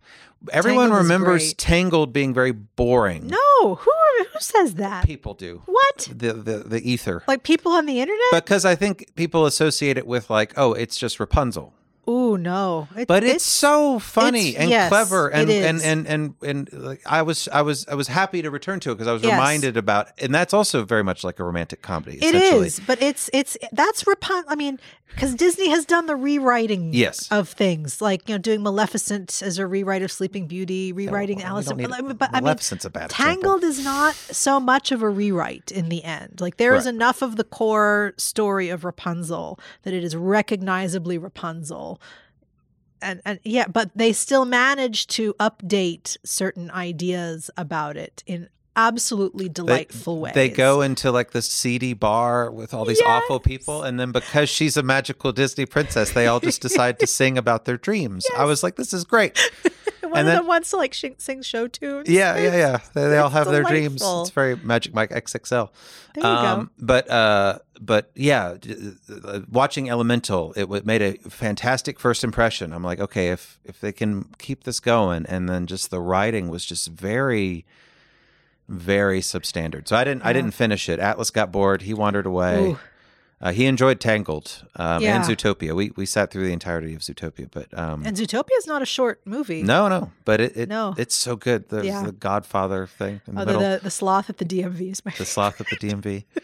everyone 0.52 0.86
Tangled 0.90 1.02
remembers. 1.04 1.54
Tangled 1.54 2.12
being 2.12 2.34
very 2.34 2.50
boring. 2.52 3.28
no. 3.28 3.74
Who 3.76 3.90
who 4.32 4.40
says 4.40 4.74
that? 4.74 5.04
people 5.06 5.34
do 5.34 5.62
What? 5.66 6.08
the 6.14 6.32
the 6.32 6.58
the 6.66 6.90
ether 6.90 7.22
Like 7.28 7.42
people 7.44 7.70
on 7.72 7.86
the 7.86 8.00
internet? 8.00 8.20
because 8.32 8.64
I 8.64 8.74
think 8.74 9.14
people 9.14 9.46
associate 9.46 9.96
it 9.98 10.06
with 10.06 10.30
like 10.30 10.52
oh 10.56 10.72
it's 10.72 10.96
just 10.98 11.20
Rapunzel. 11.20 11.72
Ooh, 12.08 12.36
no. 12.38 12.88
It- 12.96 13.06
but 13.08 13.22
it's, 13.24 13.44
so 13.44 13.98
funny 13.98 14.50
it's- 14.50 14.62
and 14.62 14.70
yes, 14.70 14.88
clever 14.88 15.30
it 15.30 15.34
and, 15.34 15.50
and 15.50 15.82
and 15.82 16.06
and 16.06 16.34
and 16.42 16.72
like, 16.72 17.02
I 17.06 17.22
was 17.22 17.48
I 17.52 17.62
was 17.62 17.86
I 17.88 17.94
was 17.94 18.08
happy 18.08 18.42
to 18.42 18.50
return 18.50 18.80
to 18.80 18.90
it 18.90 18.94
because 18.94 19.06
I 19.08 19.12
was 19.12 19.22
Yes. 19.22 19.32
reminded 19.32 19.76
about 19.76 20.08
and 20.20 20.34
that's 20.34 20.52
also 20.54 20.84
very 20.84 21.04
much 21.04 21.22
like 21.24 21.38
a 21.38 21.44
romantic 21.44 21.82
comedy. 21.82 22.18
It 22.22 22.34
is, 22.34 22.80
but 22.80 23.00
it's 23.02 23.30
it's 23.32 23.56
that's 23.72 24.04
Rapun. 24.04 24.42
I 24.48 24.54
mean, 24.56 24.78
because 25.14 25.34
Disney 25.34 25.68
has 25.70 25.84
done 25.84 26.06
the 26.06 26.14
rewriting 26.16 26.94
Yes. 26.94 27.26
of 27.32 27.48
things, 27.48 28.00
like 28.00 28.28
you 28.28 28.34
know, 28.34 28.38
doing 28.38 28.62
Maleficent 28.62 29.42
as 29.44 29.58
a 29.58 29.66
rewrite 29.66 30.02
of 30.02 30.10
Sleeping 30.12 30.46
Beauty, 30.46 30.92
oh, 30.92 30.96
rewriting 30.96 31.38
well, 31.38 31.46
Alice. 31.48 31.66
but 31.72 31.92
I 31.92 32.00
mean, 32.00 32.16
Maleficent's 32.32 32.84
a 32.84 32.90
bad 32.90 33.10
example. 33.10 33.24
Tangled 33.42 33.64
is 33.64 33.84
not 33.84 34.14
so 34.14 34.60
much 34.60 34.92
of 34.92 35.02
a 35.02 35.08
rewrite 35.08 35.70
in 35.72 35.88
the 35.88 36.04
end. 36.04 36.40
Like 36.40 36.56
there 36.58 36.74
is 36.74 36.84
Right. 36.86 36.94
enough 36.94 37.22
of 37.22 37.36
the 37.36 37.44
core 37.44 38.14
story 38.16 38.68
of 38.68 38.84
Rapunzel 38.84 39.58
that 39.82 39.92
it 39.94 40.04
is 40.04 40.14
recognizably 40.16 41.18
Rapunzel. 41.18 41.89
And, 43.02 43.22
and 43.24 43.40
yeah, 43.44 43.66
but 43.66 43.90
they 43.94 44.12
still 44.12 44.44
manage 44.44 45.06
to 45.08 45.32
update 45.34 46.18
certain 46.24 46.70
ideas 46.70 47.50
about 47.56 47.96
it 47.96 48.22
in 48.26 48.48
absolutely 48.76 49.46
They- 49.46 49.52
delightful 49.54 50.20
ways. 50.20 50.34
They 50.34 50.48
go 50.48 50.82
into 50.82 51.10
like 51.10 51.30
the 51.30 51.42
seedy 51.42 51.94
bar 51.94 52.50
with 52.50 52.74
all 52.74 52.84
these 52.84 53.00
awful 53.00 53.40
people, 53.40 53.82
and 53.82 53.98
then 53.98 54.12
because 54.12 54.48
she's 54.48 54.76
a 54.76 54.82
magical 54.82 55.32
Disney 55.32 55.66
princess, 55.66 56.12
they 56.12 56.26
all 56.26 56.40
just 56.40 56.60
decide 56.68 56.98
to 56.98 57.06
sing 57.06 57.38
about 57.38 57.64
their 57.64 57.78
dreams. 57.78 58.26
I 58.36 58.44
was 58.44 58.62
like, 58.62 58.76
this 58.76 58.92
is 58.92 59.04
great. 59.04 59.38
One 60.10 60.18
and 60.20 60.28
of 60.28 60.32
then- 60.32 60.36
them 60.42 60.46
wants 60.46 60.70
to 60.70 60.76
like 60.76 60.92
sh- 60.94 61.04
sing 61.18 61.42
show 61.42 61.66
tunes. 61.68 62.08
Yeah, 62.08 62.36
yeah, 62.36 62.56
yeah. 62.56 62.78
They, 62.94 63.08
they 63.08 63.18
all 63.18 63.30
have 63.30 63.50
their 63.50 63.62
dreams. 63.62 64.02
It's 64.04 64.30
very 64.30 64.56
Magic 64.56 64.92
Mike 64.94 65.10
XXL. 65.10 65.70
There 66.14 66.24
you 66.24 66.30
go. 66.42 66.68
But 66.78 67.08
uh, 67.10 67.58
but 67.80 68.10
yeah, 68.14 68.56
uh, 69.24 69.40
watching 69.50 69.88
Elemental, 69.88 70.52
it 70.56 70.62
w- 70.62 70.82
made 70.84 71.02
a 71.02 71.12
fantastic 71.30 72.00
first 72.00 72.24
impression. 72.24 72.72
I'm 72.72 72.82
like, 72.82 73.00
okay, 73.00 73.28
if 73.30 73.58
if 73.64 73.80
they 73.80 73.92
can 73.92 74.24
keep 74.38 74.64
this 74.64 74.80
going, 74.80 75.24
and 75.26 75.48
then 75.48 75.66
just 75.66 75.90
the 75.90 76.00
writing 76.00 76.48
was 76.48 76.64
just 76.64 76.88
very, 76.88 77.64
very 78.68 79.20
substandard. 79.20 79.88
So 79.88 79.96
I 79.96 80.04
didn't 80.04 80.22
I 80.24 80.32
didn't 80.32 80.52
finish 80.52 80.88
it. 80.88 80.98
Atlas 80.98 81.30
got 81.30 81.50
bored. 81.52 81.82
He 81.82 81.94
wandered 81.94 82.26
away. 82.26 82.70
Ooh. 82.72 82.78
Uh, 83.42 83.52
he 83.52 83.64
enjoyed 83.64 84.00
Tangled 84.00 84.64
um, 84.76 85.02
Yeah. 85.02 85.16
and 85.16 85.24
Zootopia. 85.24 85.74
We 85.74 85.92
we 85.96 86.04
sat 86.04 86.30
through 86.30 86.44
the 86.46 86.52
entirety 86.52 86.94
of 86.94 87.00
Zootopia, 87.00 87.48
but 87.50 87.66
um, 87.78 88.04
And 88.04 88.14
Zootopia 88.16 88.56
is 88.58 88.66
not 88.66 88.82
a 88.82 88.86
short 88.86 89.22
movie. 89.24 89.62
no, 89.62 89.88
no, 89.88 90.12
but 90.26 90.40
it, 90.42 90.56
it 90.56 90.68
No. 90.68 90.94
it's 90.98 91.14
so 91.14 91.36
good. 91.36 91.68
There's 91.70 91.86
Yeah. 91.86 92.02
the 92.04 92.12
Godfather 92.12 92.86
thing 92.86 93.22
in 93.26 93.34
the 93.36 93.40
Oh, 93.40 93.44
the, 93.46 93.52
middle, 93.52 93.70
the, 93.78 93.80
the 93.84 93.90
sloth 93.90 94.28
at 94.28 94.36
the 94.38 94.44
DMV 94.44 94.90
is 94.92 95.04
my 95.04 95.10
the 95.10 95.16
favorite. 95.16 95.26
sloth 95.28 95.60
at 95.60 95.66
the 95.68 95.76
DMV. 95.76 96.24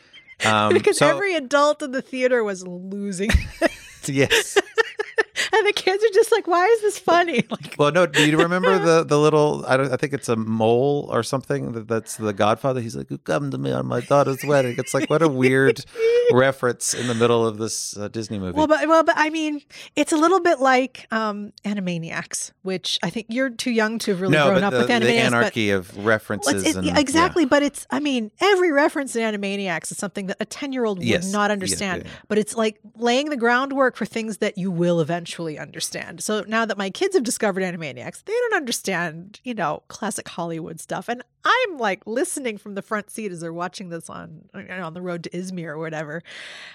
Um, 0.44 0.74
because 0.74 0.98
so, 0.98 1.08
every 1.08 1.34
adult 1.34 1.80
in 1.82 1.92
the 1.92 2.02
theater 2.02 2.44
was 2.44 2.66
losing. 2.66 3.30
yes, 4.06 4.58
and 5.52 5.66
the 5.66 5.72
kids 5.72 6.02
are 6.04 6.14
just 6.14 6.32
like, 6.32 6.46
why 6.46 6.64
is 6.66 6.80
this 6.82 6.98
funny? 6.98 7.44
Like, 7.50 7.74
Well, 7.78 7.92
no. 7.92 8.06
Do 8.06 8.28
you 8.28 8.38
remember 8.38 8.78
the 8.88 9.04
the 9.04 9.18
little? 9.18 9.64
I 9.66 9.76
don't. 9.76 9.92
I 9.92 9.96
think 9.96 10.12
it's 10.12 10.28
a 10.28 10.36
mole 10.36 11.08
or 11.12 11.22
something. 11.22 11.72
That, 11.72 11.88
that's 11.88 12.16
the 12.16 12.32
Godfather. 12.32 12.80
He's 12.80 12.96
like, 12.96 13.10
"You 13.10 13.18
come 13.18 13.50
to 13.50 13.58
me 13.58 13.70
on 13.72 13.86
my 13.86 14.00
daughter's 14.00 14.44
wedding." 14.44 14.74
It's 14.78 14.94
like 14.94 15.08
what 15.10 15.22
a 15.22 15.28
weird 15.28 15.84
reference 16.32 16.94
in 16.94 17.06
the 17.06 17.14
middle 17.14 17.46
of 17.46 17.58
this 17.58 17.96
uh, 17.96 18.08
Disney 18.08 18.38
movie. 18.38 18.56
well, 18.56 18.66
but 18.66 18.88
well, 18.88 19.02
but 19.04 19.14
I 19.16 19.30
mean, 19.30 19.62
it's 19.94 20.12
a 20.12 20.16
little 20.16 20.40
bit 20.40 20.60
like 20.60 21.06
um, 21.12 21.52
Animaniacs, 21.64 22.52
which 22.62 22.98
I 23.02 23.10
think 23.10 23.26
you're 23.28 23.50
too 23.50 23.70
young 23.70 23.98
to 24.00 24.10
have 24.12 24.20
really 24.20 24.32
no, 24.32 24.48
grown 24.48 24.64
up 24.64 24.72
the, 24.72 24.78
with 24.78 24.86
the 24.88 24.92
Animaniacs. 24.94 25.30
but 25.30 25.34
anarchy 25.34 25.70
of 25.70 25.96
Well, 25.96 26.06
references 26.06 26.64
it- 26.66 26.76
and 26.76 26.86
yeah, 26.86 26.98
exactly, 26.98 27.44
but 27.44 27.62
it's 27.62 27.86
I 27.90 28.00
mean, 28.00 28.30
every 28.40 28.72
reference 28.72 29.14
in 29.16 29.22
Animaniacs 29.22 29.90
is 29.92 29.98
something 29.98 30.26
that 30.26 30.36
a 30.40 30.46
10-year-old 30.46 30.98
would 30.98 31.06
Yes, 31.06 31.30
not 31.32 31.48
yeah, 31.50 31.52
understand. 31.52 32.02
yeah. 32.04 32.10
But 32.28 32.38
it's 32.38 32.54
like 32.56 32.78
laying 32.96 33.30
the 33.30 33.36
groundwork 33.36 33.96
for 33.96 34.04
things 34.06 34.38
that 34.38 34.58
you 34.58 34.70
will 34.70 35.00
eventually 35.00 35.25
understand. 35.58 36.22
So 36.22 36.44
now 36.46 36.64
that 36.64 36.78
my 36.78 36.90
kids 36.90 37.14
have 37.14 37.24
discovered 37.24 37.62
Animaniacs, 37.62 38.24
they 38.24 38.32
don't 38.32 38.54
understand, 38.54 39.40
you 39.44 39.54
know, 39.54 39.82
classic 39.88 40.28
Hollywood 40.28 40.80
stuff. 40.80 41.08
And 41.08 41.22
I'm 41.44 41.78
like 41.78 42.06
listening 42.06 42.58
from 42.58 42.74
the 42.74 42.82
front 42.82 43.10
seat 43.10 43.32
as 43.32 43.40
they're 43.40 43.52
watching 43.52 43.88
this 43.88 44.08
on 44.10 44.48
you 44.54 44.62
know, 44.64 44.84
on 44.86 44.94
the 44.94 45.02
road 45.02 45.22
to 45.24 45.30
Izmir 45.30 45.68
or 45.68 45.78
whatever. 45.78 46.22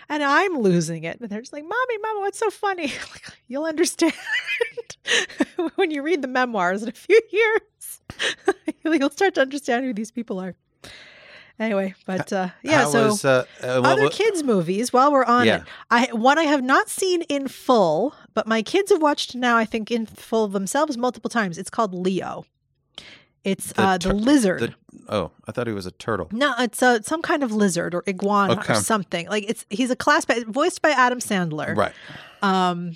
And 0.10 0.24
I'm 0.24 0.58
losing 0.60 1.04
it. 1.04 1.20
And 1.20 1.30
they're 1.30 1.42
just 1.42 1.54
like, 1.54 1.64
"Mommy, 1.64 1.98
Mama, 2.02 2.20
what's 2.22 2.40
so 2.40 2.50
funny?" 2.50 2.88
like, 3.12 3.24
You'll 3.48 3.66
understand 3.66 4.14
when 5.76 5.92
you 5.92 6.02
read 6.02 6.22
the 6.22 6.28
memoirs 6.28 6.84
in 6.84 6.90
a 6.90 6.94
few 6.94 7.22
years. 7.32 8.02
You'll 8.84 9.10
start 9.10 9.36
to 9.36 9.42
understand 9.42 9.86
who 9.86 9.94
these 9.94 10.12
people 10.12 10.40
are. 10.40 10.56
Anyway, 11.60 11.94
but 12.08 12.34
uh, 12.34 12.50
yeah, 12.64 12.86
so 12.86 13.10
was, 13.10 13.24
uh, 13.24 13.46
uh, 13.62 13.82
other 13.84 14.10
kids 14.10 14.42
movies 14.42 14.92
while 14.92 15.12
we're 15.12 15.24
on 15.24 15.46
Yeah. 15.46 15.58
it. 15.58 15.64
I 15.92 16.06
one 16.12 16.40
I 16.40 16.44
have 16.44 16.64
not 16.64 16.90
seen 16.90 17.22
in 17.24 17.48
full, 17.48 18.16
but 18.34 18.48
my 18.48 18.62
kids 18.62 18.92
have 18.92 19.02
watched 19.02 19.36
now 19.36 19.58
I 19.58 19.66
think 19.66 19.92
in 19.92 20.06
full 20.06 20.48
themselves 20.48 20.98
multiple 20.98 21.30
times. 21.30 21.58
It's 21.58 21.70
called 21.70 21.94
Leo. 21.94 22.46
It's 23.44 23.74
The 23.74 23.82
uh 23.82 23.94
the 23.98 24.10
tur- 24.10 24.14
lizard. 24.14 24.60
the- 24.62 24.76
oh, 25.10 25.32
I 25.48 25.52
thought 25.52 25.66
he 25.68 25.74
was 25.74 25.86
a 25.88 25.92
turtle. 25.92 26.28
no, 26.32 26.54
it's 26.60 26.84
uh, 26.84 27.02
some 27.02 27.22
kind 27.24 27.44
of 27.44 27.52
lizard 27.52 27.96
or 27.96 28.04
iguana 28.08 28.54
Okay. 28.54 28.74
or 28.74 28.76
something. 28.76 29.28
Like 29.28 29.46
it's 29.50 29.66
he's 29.70 29.90
a 29.90 29.96
class 29.96 30.26
voiced 30.48 30.82
by 30.82 30.90
Adam 30.92 31.20
Sandler. 31.20 31.76
Right. 31.76 31.94
Um 32.44 32.94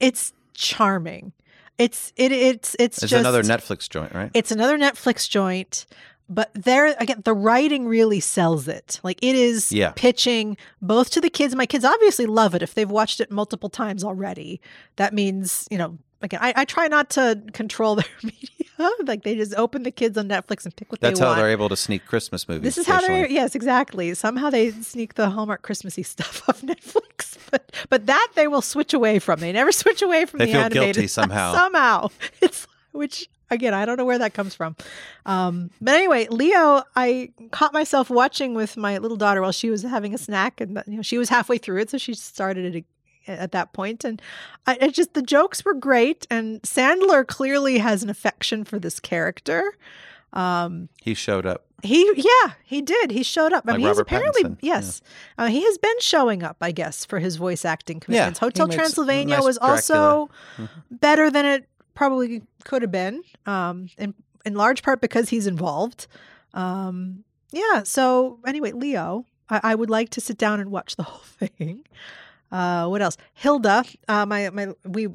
it's 0.00 0.32
charming. 0.54 1.32
It's 1.76 2.12
it 2.16 2.32
it's 2.32 2.74
it's 2.78 3.02
It's 3.02 3.10
just 3.10 3.20
another 3.20 3.42
Netflix 3.42 3.88
joint, 3.88 4.12
right? 4.14 4.30
it's 4.34 4.50
another 4.50 4.78
Netflix 4.78 5.28
joint, 5.28 5.86
but 6.28 6.50
there 6.54 6.94
again, 6.98 7.22
the 7.24 7.32
writing 7.34 7.86
really 7.86 8.20
sells 8.20 8.68
it. 8.68 9.00
Like 9.02 9.18
it 9.22 9.34
is 9.34 9.72
Yeah. 9.72 9.92
pitching 9.96 10.56
both 10.82 11.10
to 11.10 11.20
the 11.20 11.30
kids. 11.30 11.54
My 11.54 11.66
kids 11.66 11.84
obviously 11.84 12.26
love 12.26 12.54
it 12.54 12.62
if 12.62 12.74
they've 12.74 12.90
watched 12.90 13.20
it 13.20 13.30
multiple 13.30 13.68
times 13.70 14.04
already. 14.04 14.60
That 14.96 15.14
means, 15.14 15.66
you 15.70 15.78
know, 15.78 15.98
again, 16.22 16.40
I, 16.42 16.52
I 16.56 16.64
try 16.64 16.88
not 16.88 17.10
to 17.10 17.42
control 17.52 17.94
their 17.96 18.04
media. 18.22 18.90
like 19.06 19.24
they 19.24 19.34
just 19.34 19.54
open 19.56 19.82
the 19.82 19.90
kids 19.90 20.16
on 20.16 20.28
Netflix 20.28 20.64
and 20.64 20.74
pick 20.76 20.92
what 20.92 21.00
That's 21.00 21.18
they 21.18 21.24
how 21.24 21.30
want. 21.32 21.40
they're 21.40 21.50
able 21.50 21.68
to 21.68 21.76
sneak 21.76 22.06
Christmas 22.06 22.46
movies. 22.48 22.62
This 22.62 22.78
is 22.78 22.86
how 22.86 23.00
they're 23.00 23.28
yes, 23.28 23.54
exactly. 23.56 24.14
Somehow 24.14 24.50
they 24.50 24.70
sneak 24.70 25.14
the 25.14 25.30
Hallmark 25.30 25.62
Christmassy 25.62 26.02
stuff 26.04 26.42
off 26.48 26.60
Netflix, 26.62 27.36
but 27.50 27.72
but 27.88 28.06
that 28.06 28.28
they 28.36 28.46
will 28.46 28.62
switch 28.62 28.94
away 28.94 29.18
from. 29.18 29.40
They 29.40 29.50
never 29.52 29.72
switch 29.72 30.00
away 30.02 30.26
from 30.26 30.38
They 30.38 30.46
the 30.46 30.52
feel 30.52 30.60
animated 30.60 30.94
guilty 30.94 31.08
somehow. 31.08 31.54
Somehow 31.56 32.08
it's 32.40 32.66
which 32.92 33.28
again 33.50 33.74
I 33.74 33.84
don't 33.84 33.96
know 33.96 34.04
where 34.04 34.18
that 34.18 34.34
comes 34.34 34.54
from. 34.54 34.76
Um, 35.26 35.70
but 35.80 35.94
anyway, 35.94 36.26
Leo, 36.30 36.82
I 36.96 37.32
caught 37.50 37.72
myself 37.72 38.10
watching 38.10 38.54
with 38.54 38.76
my 38.76 38.98
little 38.98 39.16
daughter 39.16 39.40
while 39.40 39.52
she 39.52 39.70
was 39.70 39.82
having 39.82 40.14
a 40.14 40.18
snack, 40.18 40.60
and 40.60 40.82
you 40.86 40.96
know 40.96 41.02
she 41.02 41.18
was 41.18 41.28
halfway 41.28 41.58
through 41.58 41.80
it, 41.80 41.90
so 41.90 41.98
she 41.98 42.14
started 42.14 42.74
it 42.76 42.84
at 43.26 43.52
that 43.52 43.74
point 43.74 44.04
and 44.04 44.22
I, 44.66 44.78
it 44.80 44.94
just 44.94 45.12
the 45.12 45.20
jokes 45.20 45.62
were 45.62 45.74
great 45.74 46.26
and 46.30 46.62
sandler 46.62 47.26
clearly 47.26 47.76
has 47.76 48.02
an 48.02 48.08
affection 48.08 48.64
for 48.64 48.78
this 48.78 48.98
character 49.00 49.76
um 50.32 50.88
He 51.02 51.12
showed 51.12 51.44
up. 51.44 51.66
he, 51.82 52.10
yeah, 52.16 52.52
he 52.64 52.80
did. 52.82 53.10
He 53.10 53.22
showed 53.22 53.52
up. 53.52 53.64
I 53.66 53.72
Like 53.72 53.78
mean, 53.80 53.86
he's 53.88 53.98
apparently, 53.98 54.44
Pattinson, 54.44 54.58
yes, 54.62 55.02
uh, 55.36 55.46
he 55.48 55.62
has 55.62 55.76
been 55.78 56.00
showing 56.00 56.42
up, 56.42 56.56
I 56.62 56.72
guess, 56.72 57.04
for 57.04 57.18
his 57.18 57.36
voice 57.36 57.64
acting 57.66 58.00
commitments. 58.00 58.38
he 58.38 58.46
Hotel 58.46 58.66
Transylvania 58.68 59.36
nice 59.36 59.44
was 59.44 59.58
also 59.58 60.30
Dracula. 60.56 60.70
better 60.90 61.30
than 61.30 61.44
it 61.46 61.68
probably 61.94 62.42
could 62.68 62.82
have 62.82 62.92
been, 62.92 63.22
um, 63.46 63.88
in 63.98 64.14
in 64.44 64.54
large 64.54 64.82
part 64.82 65.00
because 65.00 65.30
he's 65.30 65.46
involved. 65.48 66.06
Um, 66.54 67.24
yeah. 67.50 67.82
So 67.82 68.38
anyway, 68.46 68.72
Leo, 68.72 69.24
I, 69.50 69.60
I 69.70 69.74
would 69.74 69.90
like 69.90 70.10
to 70.10 70.20
sit 70.20 70.38
down 70.38 70.60
and 70.60 70.70
watch 70.70 70.94
the 70.96 71.02
whole 71.10 71.24
thing. 71.48 71.84
Uh, 72.52 72.86
what 72.86 73.02
else? 73.02 73.16
Hilda, 73.34 73.84
uh, 74.06 74.24
my 74.26 74.50
my 74.50 74.68
we 74.84 75.08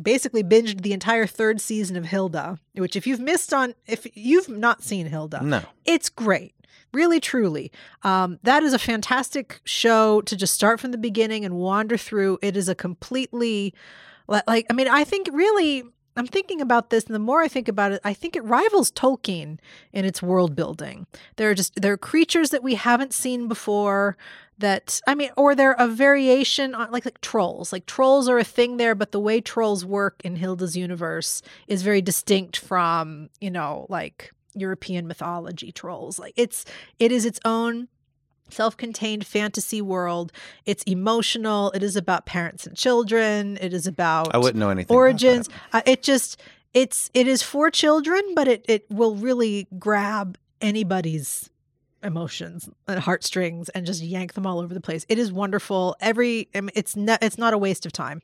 basically 0.00 0.44
binged 0.44 0.82
the 0.82 0.92
entire 0.92 1.26
third 1.26 1.60
season 1.60 1.96
of 1.96 2.04
Hilda, 2.04 2.58
which 2.74 2.94
if 2.94 3.06
you've 3.06 3.18
missed 3.20 3.52
on, 3.54 3.74
if 3.86 4.06
you've 4.14 4.48
not 4.48 4.82
seen 4.82 5.06
Hilda, 5.06 5.42
No. 5.42 5.62
it's 5.84 6.08
great 6.08 6.54
really 6.94 7.20
truly 7.20 7.70
um, 8.02 8.38
that 8.44 8.62
is 8.62 8.72
a 8.72 8.78
fantastic 8.78 9.60
show 9.64 10.22
to 10.22 10.34
just 10.34 10.54
start 10.54 10.80
from 10.80 10.90
the 10.90 10.96
beginning 10.96 11.44
and 11.44 11.54
wander 11.54 11.98
through 11.98 12.38
it 12.40 12.56
is 12.56 12.66
a 12.66 12.74
completely 12.74 13.74
like 14.26 14.64
i 14.70 14.72
mean 14.72 14.88
i 14.88 15.04
think 15.04 15.28
really 15.30 15.84
i'm 16.18 16.26
thinking 16.26 16.60
about 16.60 16.90
this 16.90 17.04
and 17.04 17.14
the 17.14 17.20
more 17.20 17.42
i 17.42 17.48
think 17.48 17.68
about 17.68 17.92
it 17.92 18.00
i 18.04 18.12
think 18.12 18.36
it 18.36 18.44
rivals 18.44 18.90
tolkien 18.90 19.58
in 19.92 20.04
its 20.04 20.22
world 20.22 20.54
building 20.54 21.06
there 21.36 21.50
are 21.50 21.54
just 21.54 21.80
there 21.80 21.92
are 21.92 21.98
creatures 21.98 22.50
that 22.50 22.62
we 22.62 22.74
haven't 22.74 23.12
seen 23.12 23.48
before 23.48 24.16
that 24.58 25.00
i 25.06 25.14
mean 25.14 25.30
or 25.36 25.54
they're 25.54 25.72
a 25.72 25.88
variation 25.88 26.74
on 26.74 26.90
like 26.90 27.04
like 27.04 27.20
trolls 27.20 27.72
like 27.72 27.86
trolls 27.86 28.28
are 28.28 28.38
a 28.38 28.44
thing 28.44 28.76
there 28.76 28.94
but 28.94 29.12
the 29.12 29.20
way 29.20 29.40
trolls 29.40 29.84
work 29.84 30.20
in 30.24 30.36
hilda's 30.36 30.76
universe 30.76 31.42
is 31.68 31.82
very 31.82 32.02
distinct 32.02 32.56
from 32.58 33.30
you 33.40 33.50
know 33.50 33.86
like 33.88 34.32
European 34.54 35.06
mythology 35.06 35.72
trolls. 35.72 36.18
Like 36.18 36.34
it's 36.36 36.64
it 36.98 37.12
is 37.12 37.24
its 37.24 37.40
own 37.44 37.88
self-contained 38.50 39.26
fantasy 39.26 39.80
world. 39.82 40.32
It's 40.66 40.82
emotional. 40.84 41.70
It 41.72 41.82
is 41.82 41.96
about 41.96 42.26
parents 42.26 42.66
and 42.66 42.76
children. 42.76 43.58
It 43.60 43.72
is 43.72 43.86
about 43.86 44.34
I 44.34 44.38
wouldn't 44.38 44.56
know 44.56 44.70
anything. 44.70 44.96
origins. 44.96 45.48
Uh, 45.72 45.82
it 45.86 46.02
just 46.02 46.40
it's 46.74 47.10
it 47.14 47.26
is 47.26 47.42
for 47.42 47.70
children, 47.70 48.20
but 48.34 48.48
it 48.48 48.64
it 48.68 48.86
will 48.90 49.14
really 49.16 49.66
grab 49.78 50.36
anybody's 50.60 51.50
emotions 52.04 52.68
and 52.86 53.00
heartstrings 53.00 53.68
and 53.70 53.84
just 53.84 54.00
yank 54.02 54.34
them 54.34 54.46
all 54.46 54.60
over 54.60 54.72
the 54.72 54.80
place. 54.80 55.04
It 55.08 55.18
is 55.18 55.32
wonderful. 55.32 55.96
Every 56.00 56.48
I 56.54 56.60
mean, 56.60 56.70
it's 56.74 56.94
not 56.94 57.22
it's 57.22 57.38
not 57.38 57.52
a 57.54 57.58
waste 57.58 57.86
of 57.86 57.92
time. 57.92 58.22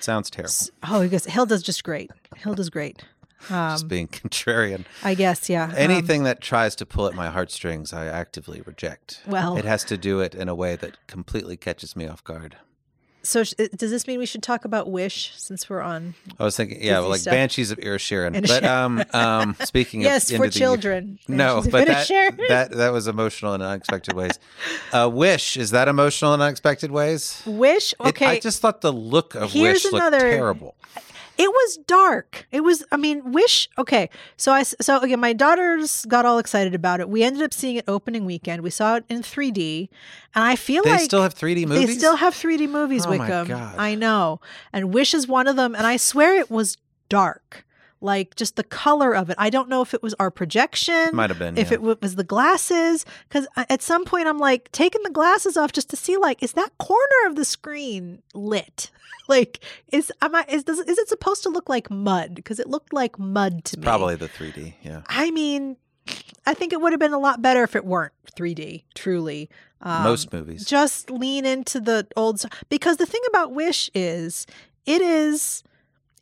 Sounds 0.00 0.28
terrible. 0.30 0.48
S- 0.50 0.70
Oh, 0.88 1.00
he 1.00 1.08
goes, 1.08 1.24
Hilda's 1.24 1.62
just 1.62 1.82
great. 1.82 2.10
Hilda's 2.36 2.68
great. 2.70 3.02
Just 3.48 3.82
Um, 3.84 3.88
being 3.88 4.08
contrarian. 4.08 4.84
I 5.04 5.14
guess, 5.14 5.48
yeah. 5.48 5.64
Um, 5.64 5.74
Anything 5.76 6.24
that 6.24 6.40
tries 6.40 6.74
to 6.76 6.86
pull 6.86 7.06
at 7.06 7.14
my 7.14 7.28
heartstrings, 7.28 7.92
I 7.92 8.06
actively 8.06 8.62
reject. 8.64 9.20
Well- 9.26 9.56
it 9.56 9.64
has 9.64 9.84
to 9.84 9.96
do 9.96 10.20
it 10.20 10.34
in 10.34 10.48
a 10.48 10.54
way 10.54 10.76
that 10.76 10.96
completely 11.06 11.56
catches 11.56 11.94
me 11.96 12.06
off 12.08 12.24
guard. 12.24 12.56
So 13.22 13.42
sh- 13.42 13.54
does 13.74 13.90
this 13.90 14.06
mean 14.06 14.20
we 14.20 14.26
should 14.26 14.42
talk 14.44 14.64
about 14.64 14.88
Wish 14.88 15.32
since 15.36 15.68
we're 15.68 15.80
on? 15.80 16.14
I 16.38 16.44
was 16.44 16.56
thinking, 16.56 16.80
yeah, 16.80 17.00
well, 17.00 17.08
like 17.08 17.18
stuff. 17.22 17.32
Banshees 17.32 17.72
of 17.72 17.78
Inisherin. 17.78 18.46
But 18.46 18.62
um, 18.62 19.02
um, 19.12 19.56
speaking 19.64 20.02
Yes, 20.02 20.30
of 20.30 20.36
for 20.36 20.44
of 20.44 20.52
the- 20.52 20.58
children. 20.60 21.18
No, 21.26 21.60
but 21.68 21.88
that, 21.88 22.06
that 22.48 22.70
that 22.70 22.92
was 22.92 23.08
emotional 23.08 23.52
in 23.54 23.62
unexpected 23.62 24.14
ways. 24.14 24.38
Uh, 24.92 25.10
Wish 25.12 25.56
is 25.56 25.72
that 25.72 25.88
emotional 25.88 26.34
in 26.34 26.40
unexpected 26.40 26.92
ways? 26.92 27.42
Wish. 27.46 27.94
It- 27.94 28.00
Okay, 28.10 28.26
I 28.26 28.38
just 28.38 28.60
thought 28.62 28.80
the 28.80 28.92
look 28.92 29.34
of 29.34 29.50
Here's 29.50 29.82
Wish 29.82 29.92
looked 29.92 30.06
another- 30.06 30.20
terrible. 30.30 30.76
It 31.38 31.50
was 31.50 31.76
dark. 31.86 32.46
It 32.50 32.62
was. 32.62 32.84
I 32.90 32.96
mean, 32.96 33.32
Wish. 33.32 33.68
Okay, 33.78 34.08
so 34.36 34.52
I, 34.52 34.62
so 34.62 35.00
again, 35.00 35.20
my 35.20 35.32
daughters 35.32 36.04
got 36.06 36.24
all 36.24 36.38
excited 36.38 36.74
about 36.74 37.00
it. 37.00 37.08
We 37.08 37.22
ended 37.22 37.42
up 37.42 37.52
seeing 37.52 37.76
it 37.76 37.84
opening 37.86 38.24
weekend. 38.24 38.62
We 38.62 38.70
saw 38.70 38.96
it 38.96 39.04
in 39.08 39.22
3D, 39.22 39.88
and 40.34 40.44
I 40.44 40.56
feel 40.56 40.82
They 40.82 40.90
like 40.92 41.00
They 41.00 41.04
still 41.04 41.22
have 41.22 41.34
3D 41.34 41.66
movies. 41.66 41.86
They 41.86 41.94
still 41.94 42.16
have 42.16 42.34
3D 42.34 42.68
movies, 42.68 43.04
Oh 43.04 43.10
my 43.10 43.18
Wickham. 43.18 43.48
God. 43.48 43.74
I 43.76 43.94
know. 43.94 44.40
And 44.72 44.94
Wish 44.94 45.12
is 45.12 45.28
one 45.28 45.46
of 45.46 45.56
them. 45.56 45.74
And 45.74 45.86
I 45.86 45.98
swear 45.98 46.36
it 46.36 46.50
was 46.50 46.78
dark. 47.08 47.65
Like 48.06 48.36
just 48.36 48.54
the 48.56 48.62
color 48.62 49.14
of 49.14 49.30
it. 49.30 49.36
I 49.38 49.50
don't 49.50 49.68
know 49.68 49.82
if 49.82 49.92
it 49.92 50.02
was 50.02 50.14
our 50.20 50.30
projection. 50.30 51.10
Might 51.12 51.30
have 51.30 51.38
been, 51.40 51.58
If 51.58 51.68
yeah. 51.68 51.74
it 51.74 51.78
w- 51.78 51.98
was 52.00 52.14
the 52.14 52.24
glasses. 52.24 53.04
Because 53.28 53.46
at 53.56 53.82
some 53.82 54.04
point 54.04 54.28
I'm 54.28 54.38
like 54.38 54.70
taking 54.72 55.02
the 55.02 55.10
glasses 55.10 55.56
off 55.56 55.72
just 55.72 55.90
to 55.90 55.96
see, 55.96 56.16
like, 56.16 56.42
is 56.42 56.52
that 56.52 56.70
corner 56.78 57.20
of 57.26 57.34
the 57.36 57.44
screen 57.44 58.22
lit? 58.32 58.90
like, 59.28 59.58
is 59.92 60.12
am 60.22 60.34
I 60.36 60.44
is 60.48 60.62
does 60.64 60.78
is 60.78 60.98
it 60.98 61.08
supposed 61.08 61.42
to 61.42 61.48
look 61.50 61.68
like 61.68 61.90
mud? 61.90 62.34
Because 62.36 62.60
it 62.60 62.68
looked 62.68 62.92
like 62.92 63.18
mud 63.18 63.64
to 63.66 63.78
me. 63.78 63.82
Probably 63.82 64.14
the 64.14 64.28
3D. 64.28 64.74
Yeah. 64.82 65.02
I 65.08 65.30
mean, 65.32 65.76
I 66.46 66.54
think 66.54 66.72
it 66.72 66.80
would 66.80 66.92
have 66.92 67.00
been 67.00 67.12
a 67.12 67.18
lot 67.18 67.42
better 67.42 67.64
if 67.64 67.74
it 67.74 67.84
weren't 67.84 68.12
3D. 68.36 68.84
Truly. 68.94 69.50
Um, 69.82 70.04
Most 70.04 70.32
movies. 70.32 70.64
just 70.64 71.10
lean 71.10 71.44
into 71.44 71.80
the 71.80 72.06
old 72.16 72.42
because 72.70 72.96
the 72.96 73.04
thing 73.06 73.20
about 73.28 73.52
wish 73.52 73.90
is 73.94 74.46
it 74.86 75.02
is 75.02 75.62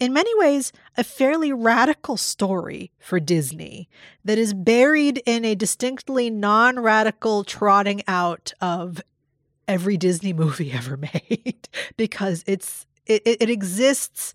in 0.00 0.12
many 0.12 0.30
ways 0.38 0.72
a 0.96 1.04
fairly 1.04 1.52
radical 1.52 2.16
story 2.16 2.90
for 2.98 3.20
disney 3.20 3.88
that 4.24 4.38
is 4.38 4.54
buried 4.54 5.22
in 5.26 5.44
a 5.44 5.54
distinctly 5.54 6.30
non-radical 6.30 7.44
trotting 7.44 8.02
out 8.08 8.52
of 8.60 9.00
every 9.68 9.96
disney 9.96 10.32
movie 10.44 10.72
ever 10.72 10.96
made 10.96 11.68
because 11.96 12.42
it's 12.46 12.86
it, 13.06 13.22
it 13.24 13.50
exists 13.50 14.32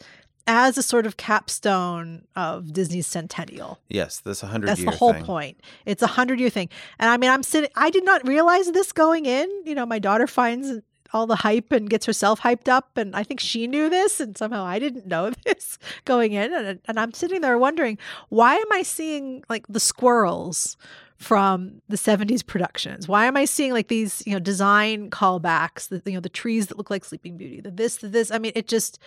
as 0.50 0.80
a 0.80 0.84
sort 0.84 1.06
of 1.06 1.15
capstone 1.15 2.26
of 2.36 2.74
Disney's 2.74 3.06
centennial. 3.06 3.80
Yes, 3.88 4.19
this 4.19 4.41
100 4.41 4.65
That's 4.65 4.80
year 4.80 4.89
the 4.89 4.98
whole 4.98 5.13
thing. 5.13 5.24
point. 5.24 5.62
It's 5.86 6.02
a 6.02 6.08
hundred 6.08 6.39
year 6.39 6.50
thing. 6.50 6.69
And 6.98 7.08
I 7.08 7.17
mean, 7.17 7.30
I'm 7.30 7.43
sitting, 7.43 7.69
I 7.76 7.91
did 7.91 8.04
not 8.04 8.28
realize 8.28 8.72
this 8.72 8.91
going 8.91 9.28
in. 9.28 9.48
You 9.63 9.76
know, 9.76 9.86
my 9.86 10.00
daughter 10.00 10.26
finds 10.26 10.82
all 11.13 11.28
the 11.28 11.38
hype 11.38 11.72
and 11.72 11.89
gets 11.89 12.06
herself 12.06 12.41
hyped 12.41 12.67
up. 12.67 12.98
And 12.98 13.15
I 13.15 13.24
think 13.24 13.39
she 13.39 13.67
knew 13.67 13.89
this. 13.89 14.19
And 14.19 14.38
somehow 14.38 14.63
I 14.63 14.80
didn't 14.80 15.08
know 15.08 15.32
this 15.45 15.78
going 16.06 16.34
in. 16.34 16.54
And, 16.54 16.80
and 16.86 17.00
I'm 17.00 17.13
sitting 17.13 17.41
there 17.41 17.58
wondering, 17.58 17.98
why 18.30 18.56
am 18.56 18.72
I 18.72 18.84
seeing 18.84 19.43
like 19.50 19.65
the 19.67 19.80
squirrels? 19.80 20.78
From 21.17 21.82
the 21.89 21.98
70s 21.98 22.45
productions. 22.45 23.10
Why 23.10 23.26
am 23.26 23.36
I 23.36 23.43
seeing 23.43 23.74
like 23.74 23.89
these, 23.89 24.24
you 24.26 24.32
know, 24.32 24.39
design 24.39 25.10
callbacks, 25.10 25.89
the 25.89 26.02
you 26.06 26.13
know, 26.13 26.22
the 26.22 26.30
trees 26.30 26.67
that 26.67 26.78
look 26.78 26.89
like 26.89 27.04
Sleeping 27.04 27.36
Beauty, 27.36 27.60
the 27.60 27.72
this, 27.72 27.98
the 27.98 28.08
this. 28.08 28.32
I 28.32 28.38
mean, 28.38 28.54
it 28.56 28.69
just 28.69 29.00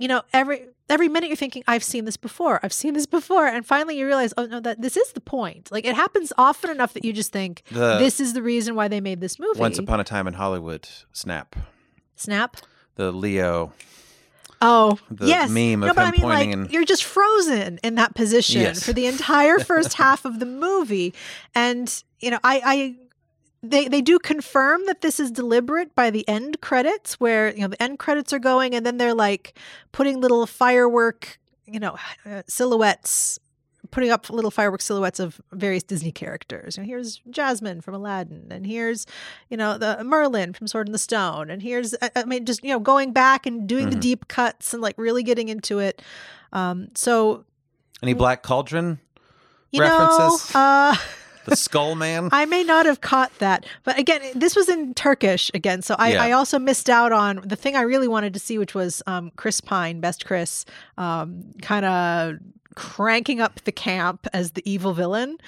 you 0.00 0.08
know, 0.08 0.22
every 0.32 0.66
every 0.88 1.08
minute 1.08 1.28
you're 1.28 1.36
thinking, 1.36 1.62
I've 1.68 1.84
seen 1.84 2.04
this 2.06 2.16
before, 2.16 2.58
I've 2.64 2.72
seen 2.72 2.94
this 2.94 3.06
before, 3.18 3.46
and 3.46 3.64
finally 3.64 3.96
you 3.98 4.06
realize, 4.06 4.34
oh 4.36 4.46
no, 4.46 4.58
that 4.60 4.80
this 4.82 4.96
is 4.96 5.12
the 5.12 5.20
point. 5.20 5.70
Like 5.70 5.84
it 5.84 5.94
happens 5.94 6.32
often 6.36 6.70
enough 6.70 6.94
that 6.94 7.04
you 7.04 7.12
just 7.12 7.30
think 7.32 7.62
The- 7.70 7.98
this 7.98 8.18
is 8.18 8.32
the 8.32 8.42
reason 8.42 8.74
why 8.74 8.88
they 8.88 9.00
made 9.00 9.20
this 9.20 9.38
movie. 9.38 9.60
Once 9.60 9.78
Upon 9.78 10.00
a 10.00 10.04
Time 10.04 10.26
in 10.26 10.34
Hollywood, 10.34 10.88
Snap. 11.12 11.54
Snap. 12.16 12.56
The 12.96 13.12
Leo. 13.12 13.72
Oh, 14.62 14.98
The 15.10 15.26
yes. 15.26 15.48
meme 15.50 15.80
no, 15.80 15.90
of 15.90 15.96
but 15.96 16.02
him 16.02 16.08
I 16.08 16.10
mean, 16.10 16.20
pointing 16.20 16.50
like 16.50 16.58
and- 16.58 16.70
you're 16.72 16.84
just 16.84 17.04
frozen 17.04 17.78
in 17.82 17.94
that 17.94 18.14
position 18.14 18.60
Yes. 18.60 18.82
for 18.84 18.92
the 18.92 19.06
entire 19.06 19.58
first 19.58 19.94
half 20.02 20.24
of 20.26 20.38
the 20.38 20.44
movie, 20.46 21.14
and 21.54 22.02
you 22.20 22.30
know, 22.30 22.38
I, 22.44 22.60
I, 22.64 22.96
they, 23.62 23.88
they 23.88 24.00
do 24.00 24.18
confirm 24.18 24.86
that 24.86 25.00
this 25.02 25.20
is 25.20 25.30
deliberate 25.30 25.94
by 25.94 26.10
the 26.10 26.26
end 26.28 26.60
credits, 26.60 27.14
where 27.20 27.52
you 27.54 27.62
know 27.62 27.68
the 27.68 27.82
end 27.82 27.98
credits 27.98 28.32
are 28.32 28.38
going, 28.38 28.74
and 28.74 28.84
then 28.86 28.96
they're 28.96 29.14
like 29.14 29.58
putting 29.92 30.20
little 30.20 30.46
firework, 30.46 31.38
you 31.66 31.78
know, 31.80 31.96
uh, 32.26 32.42
silhouettes. 32.46 33.38
Putting 33.92 34.10
up 34.10 34.30
little 34.30 34.52
firework 34.52 34.82
silhouettes 34.82 35.18
of 35.18 35.40
various 35.52 35.82
Disney 35.82 36.12
characters. 36.12 36.78
And 36.78 36.86
here's 36.86 37.20
Jasmine 37.28 37.80
from 37.80 37.94
Aladdin, 37.94 38.46
and 38.50 38.64
here's, 38.64 39.04
you 39.48 39.56
know, 39.56 39.78
the 39.78 40.04
Merlin 40.04 40.52
from 40.52 40.68
Sword 40.68 40.86
in 40.86 40.92
the 40.92 40.98
Stone, 40.98 41.50
and 41.50 41.60
here's, 41.60 41.92
I, 42.00 42.10
I 42.14 42.24
mean, 42.24 42.44
just 42.44 42.62
you 42.62 42.70
know, 42.70 42.78
going 42.78 43.12
back 43.12 43.46
and 43.46 43.66
doing 43.66 43.90
the 43.90 43.96
Mhm. 43.96 44.00
deep 44.00 44.28
cuts 44.28 44.72
and 44.74 44.80
like 44.82 44.94
really 44.96 45.22
getting 45.24 45.48
into 45.48 45.80
it. 45.80 46.02
Um, 46.52 46.88
so 46.94 47.44
Any 48.00 48.12
Black 48.12 48.42
Cauldron? 48.44 49.00
you 49.72 49.80
References? 49.80 50.54
know, 50.54 50.60
uh, 50.60 50.96
The 51.46 51.56
Skull 51.56 51.94
Man? 51.94 52.28
I 52.32 52.44
may 52.44 52.62
not 52.62 52.86
have 52.86 53.00
caught 53.00 53.36
that, 53.38 53.66
but 53.84 53.98
again, 53.98 54.20
this 54.34 54.54
was 54.54 54.68
in 54.68 54.94
Turkish 54.94 55.50
again, 55.54 55.82
so 55.82 55.96
I, 55.98 56.12
Yeah. 56.12 56.22
I 56.24 56.32
also 56.32 56.58
missed 56.58 56.90
out 56.90 57.12
on 57.12 57.40
the 57.44 57.56
thing 57.56 57.76
I 57.76 57.82
really 57.82 58.08
wanted 58.08 58.34
to 58.34 58.40
see, 58.40 58.58
which 58.58 58.74
was 58.74 59.02
um, 59.06 59.32
Chris 59.36 59.60
Pine, 59.60 60.00
best 60.00 60.26
Chris, 60.26 60.64
um, 60.98 61.44
kind 61.62 61.84
of 61.86 62.36
cranking 62.74 63.40
up 63.40 63.60
the 63.64 63.72
camp 63.72 64.26
as 64.32 64.52
the 64.52 64.70
evil 64.70 64.92
villain. 64.92 65.38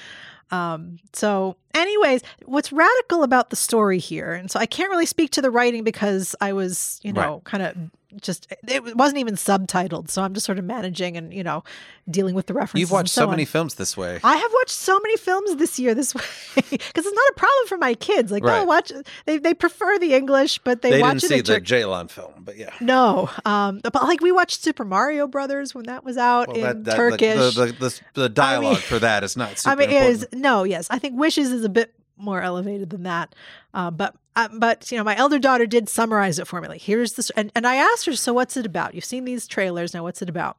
Um, 0.50 0.98
so, 1.14 1.57
anyways, 1.72 2.22
what's 2.44 2.72
radical 2.72 3.22
about 3.22 3.48
the 3.50 3.57
story 3.57 3.98
here, 3.98 4.33
and 4.35 4.50
so 4.50 4.61
I 4.61 4.66
can't 4.66 4.90
really 4.90 5.07
speak 5.07 5.31
to 5.31 5.40
the 5.42 5.50
writing 5.50 5.83
because 5.83 6.35
I 6.42 6.52
was, 6.52 7.00
you 7.02 7.12
know, 7.12 7.40
kind 7.44 7.62
of 7.62 7.74
just 8.20 8.53
it 8.68 8.96
wasn't 8.96 9.18
even 9.18 9.35
subtitled, 9.35 10.11
so 10.11 10.22
I'm 10.22 10.35
just 10.35 10.44
sort 10.46 10.59
of 10.59 10.64
managing 10.64 11.16
and 11.16 11.33
you 11.33 11.42
know 11.42 11.64
dealing 12.11 12.35
with 12.35 12.46
the 12.46 12.55
references. 12.55 12.81
You've 12.81 12.90
watched 12.90 13.11
so 13.11 13.25
on. 13.25 13.31
many 13.31 13.44
films 13.44 13.75
this 13.77 13.96
way. 13.96 14.20
I 14.25 14.37
have 14.37 14.51
watched 14.53 14.70
so 14.70 14.98
many 15.01 15.16
films 15.16 15.57
this 15.57 15.79
year 15.79 15.94
this 15.94 16.14
way 16.14 16.22
because 16.55 17.07
it's 17.07 17.14
not 17.14 17.29
a 17.31 17.35
problem 17.37 17.66
for 17.68 17.79
my 17.79 17.94
kids. 17.94 18.31
Like 18.33 18.44
Right. 18.44 18.59
they'll 18.59 18.66
watch, 18.66 18.92
they 19.27 19.38
they 19.38 19.55
prefer 19.55 19.98
the 19.98 20.14
English, 20.14 20.59
but 20.59 20.83
they, 20.83 20.90
They 20.90 21.01
watch 21.01 21.20
didn't 21.20 21.25
it 21.25 21.29
see 21.29 21.40
the 21.53 21.61
Turkish. 21.61 21.70
Ceylan 21.70 22.11
film, 22.11 22.33
but 22.40 22.57
yeah. 22.57 22.70
No, 22.81 23.31
um, 23.44 23.81
but 23.83 23.94
like 24.03 24.20
we 24.20 24.33
watched 24.33 24.62
Super 24.62 24.85
Mario 24.85 25.27
Brothers 25.27 25.75
when 25.75 25.85
that 25.87 26.05
was 26.05 26.16
out 26.18 26.48
Well, 26.48 26.57
in 26.57 26.62
that, 26.62 26.85
that, 26.85 26.96
Turkish. 26.96 27.55
The, 27.55 27.64
the, 27.66 27.72
the, 27.72 28.01
the 28.22 28.29
dialogue 28.29 28.79
for 28.79 28.98
that 28.98 29.22
is 29.25 29.37
not 29.37 29.59
super 29.59 29.72
I 29.72 29.75
mean, 29.77 29.90
important. 29.90 30.22
is 30.22 30.27
no, 30.33 30.64
yes. 30.64 30.87
I 30.90 30.98
think 30.98 31.18
Wishes 31.18 31.51
is 31.53 31.64
a 31.64 31.68
bit 31.68 31.94
more 32.16 32.40
elevated 32.42 32.90
than 32.90 33.05
that. 33.05 33.35
Uh, 33.75 33.90
but 33.90 34.14
uh, 34.36 34.48
but 34.52 34.90
you 34.90 34.96
know, 34.96 35.04
my 35.04 35.16
elder 35.16 35.38
daughter 35.38 35.66
did 35.66 35.88
summarize 35.88 36.38
it 36.38 36.46
for 36.46 36.60
me. 36.60 36.68
Like, 36.68 36.82
here's 36.82 37.14
this, 37.14 37.30
and, 37.30 37.52
and 37.54 37.66
I 37.66 37.76
asked 37.76 38.06
her, 38.06 38.14
so 38.16 38.32
what's 38.32 38.56
it 38.56 38.66
about? 38.66 38.94
You've 38.94 39.04
seen 39.04 39.24
these 39.24 39.46
trailers 39.46 39.94
now. 39.94 40.02
What's 40.02 40.22
it 40.22 40.28
about? 40.28 40.56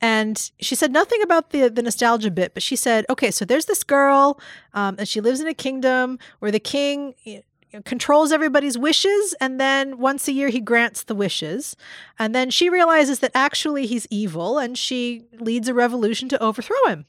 And 0.00 0.50
she 0.60 0.74
said 0.74 0.92
nothing 0.92 1.22
about 1.22 1.50
the 1.50 1.68
the 1.68 1.82
nostalgia 1.82 2.30
bit, 2.30 2.54
but 2.54 2.62
she 2.62 2.76
said, 2.76 3.06
okay, 3.08 3.30
so 3.30 3.44
there's 3.44 3.66
this 3.66 3.84
girl, 3.84 4.40
um, 4.74 4.96
and 4.98 5.08
she 5.08 5.20
lives 5.20 5.40
in 5.40 5.46
a 5.46 5.54
kingdom 5.54 6.18
where 6.38 6.50
the 6.50 6.60
king. 6.60 7.14
you 7.24 7.36
know, 7.36 7.42
controls 7.84 8.30
everybody's 8.30 8.78
wishes 8.78 9.34
and 9.40 9.58
then 9.58 9.98
once 9.98 10.28
a 10.28 10.32
year 10.32 10.48
he 10.48 10.60
grants 10.60 11.02
the 11.02 11.14
wishes 11.14 11.74
and 12.20 12.32
then 12.32 12.48
she 12.48 12.70
realizes 12.70 13.18
that 13.18 13.32
actually 13.34 13.84
he's 13.84 14.06
evil 14.10 14.58
and 14.58 14.78
she 14.78 15.24
leads 15.40 15.66
a 15.66 15.74
revolution 15.74 16.28
to 16.28 16.40
overthrow 16.40 16.86
him 16.86 17.04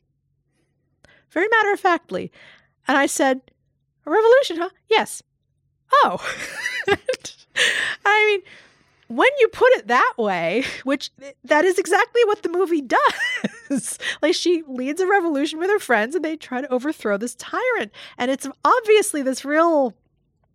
very 1.36 1.48
matter 1.50 1.74
of 1.74 1.80
factly. 1.80 2.32
And 2.88 2.98
I 2.98 3.06
said, 3.06 3.42
A 4.06 4.10
revolution, 4.10 4.58
huh? 4.58 4.70
Yes. 4.90 5.22
Oh. 5.92 6.18
I 8.06 8.26
mean, 8.26 8.42
when 9.08 9.30
you 9.40 9.48
put 9.50 9.72
it 9.74 9.88
that 9.88 10.14
way, 10.18 10.64
which 10.84 11.12
that 11.44 11.66
is 11.66 11.78
exactly 11.78 12.24
what 12.26 12.44
the 12.44 12.50
movie 12.50 12.82
does. 12.82 14.00
like 14.22 14.36
she 14.36 14.64
leads 14.68 15.00
a 15.00 15.08
revolution 15.08 15.60
with 15.60 15.70
her 15.70 15.80
friends 15.80 16.16
and 16.16 16.26
they 16.26 16.36
try 16.36 16.62
to 16.62 16.72
overthrow 16.74 17.18
this 17.18 17.36
tyrant. 17.36 17.92
And 18.18 18.32
it's 18.32 18.48
obviously 18.64 19.22
this 19.22 19.46
real 19.46 19.94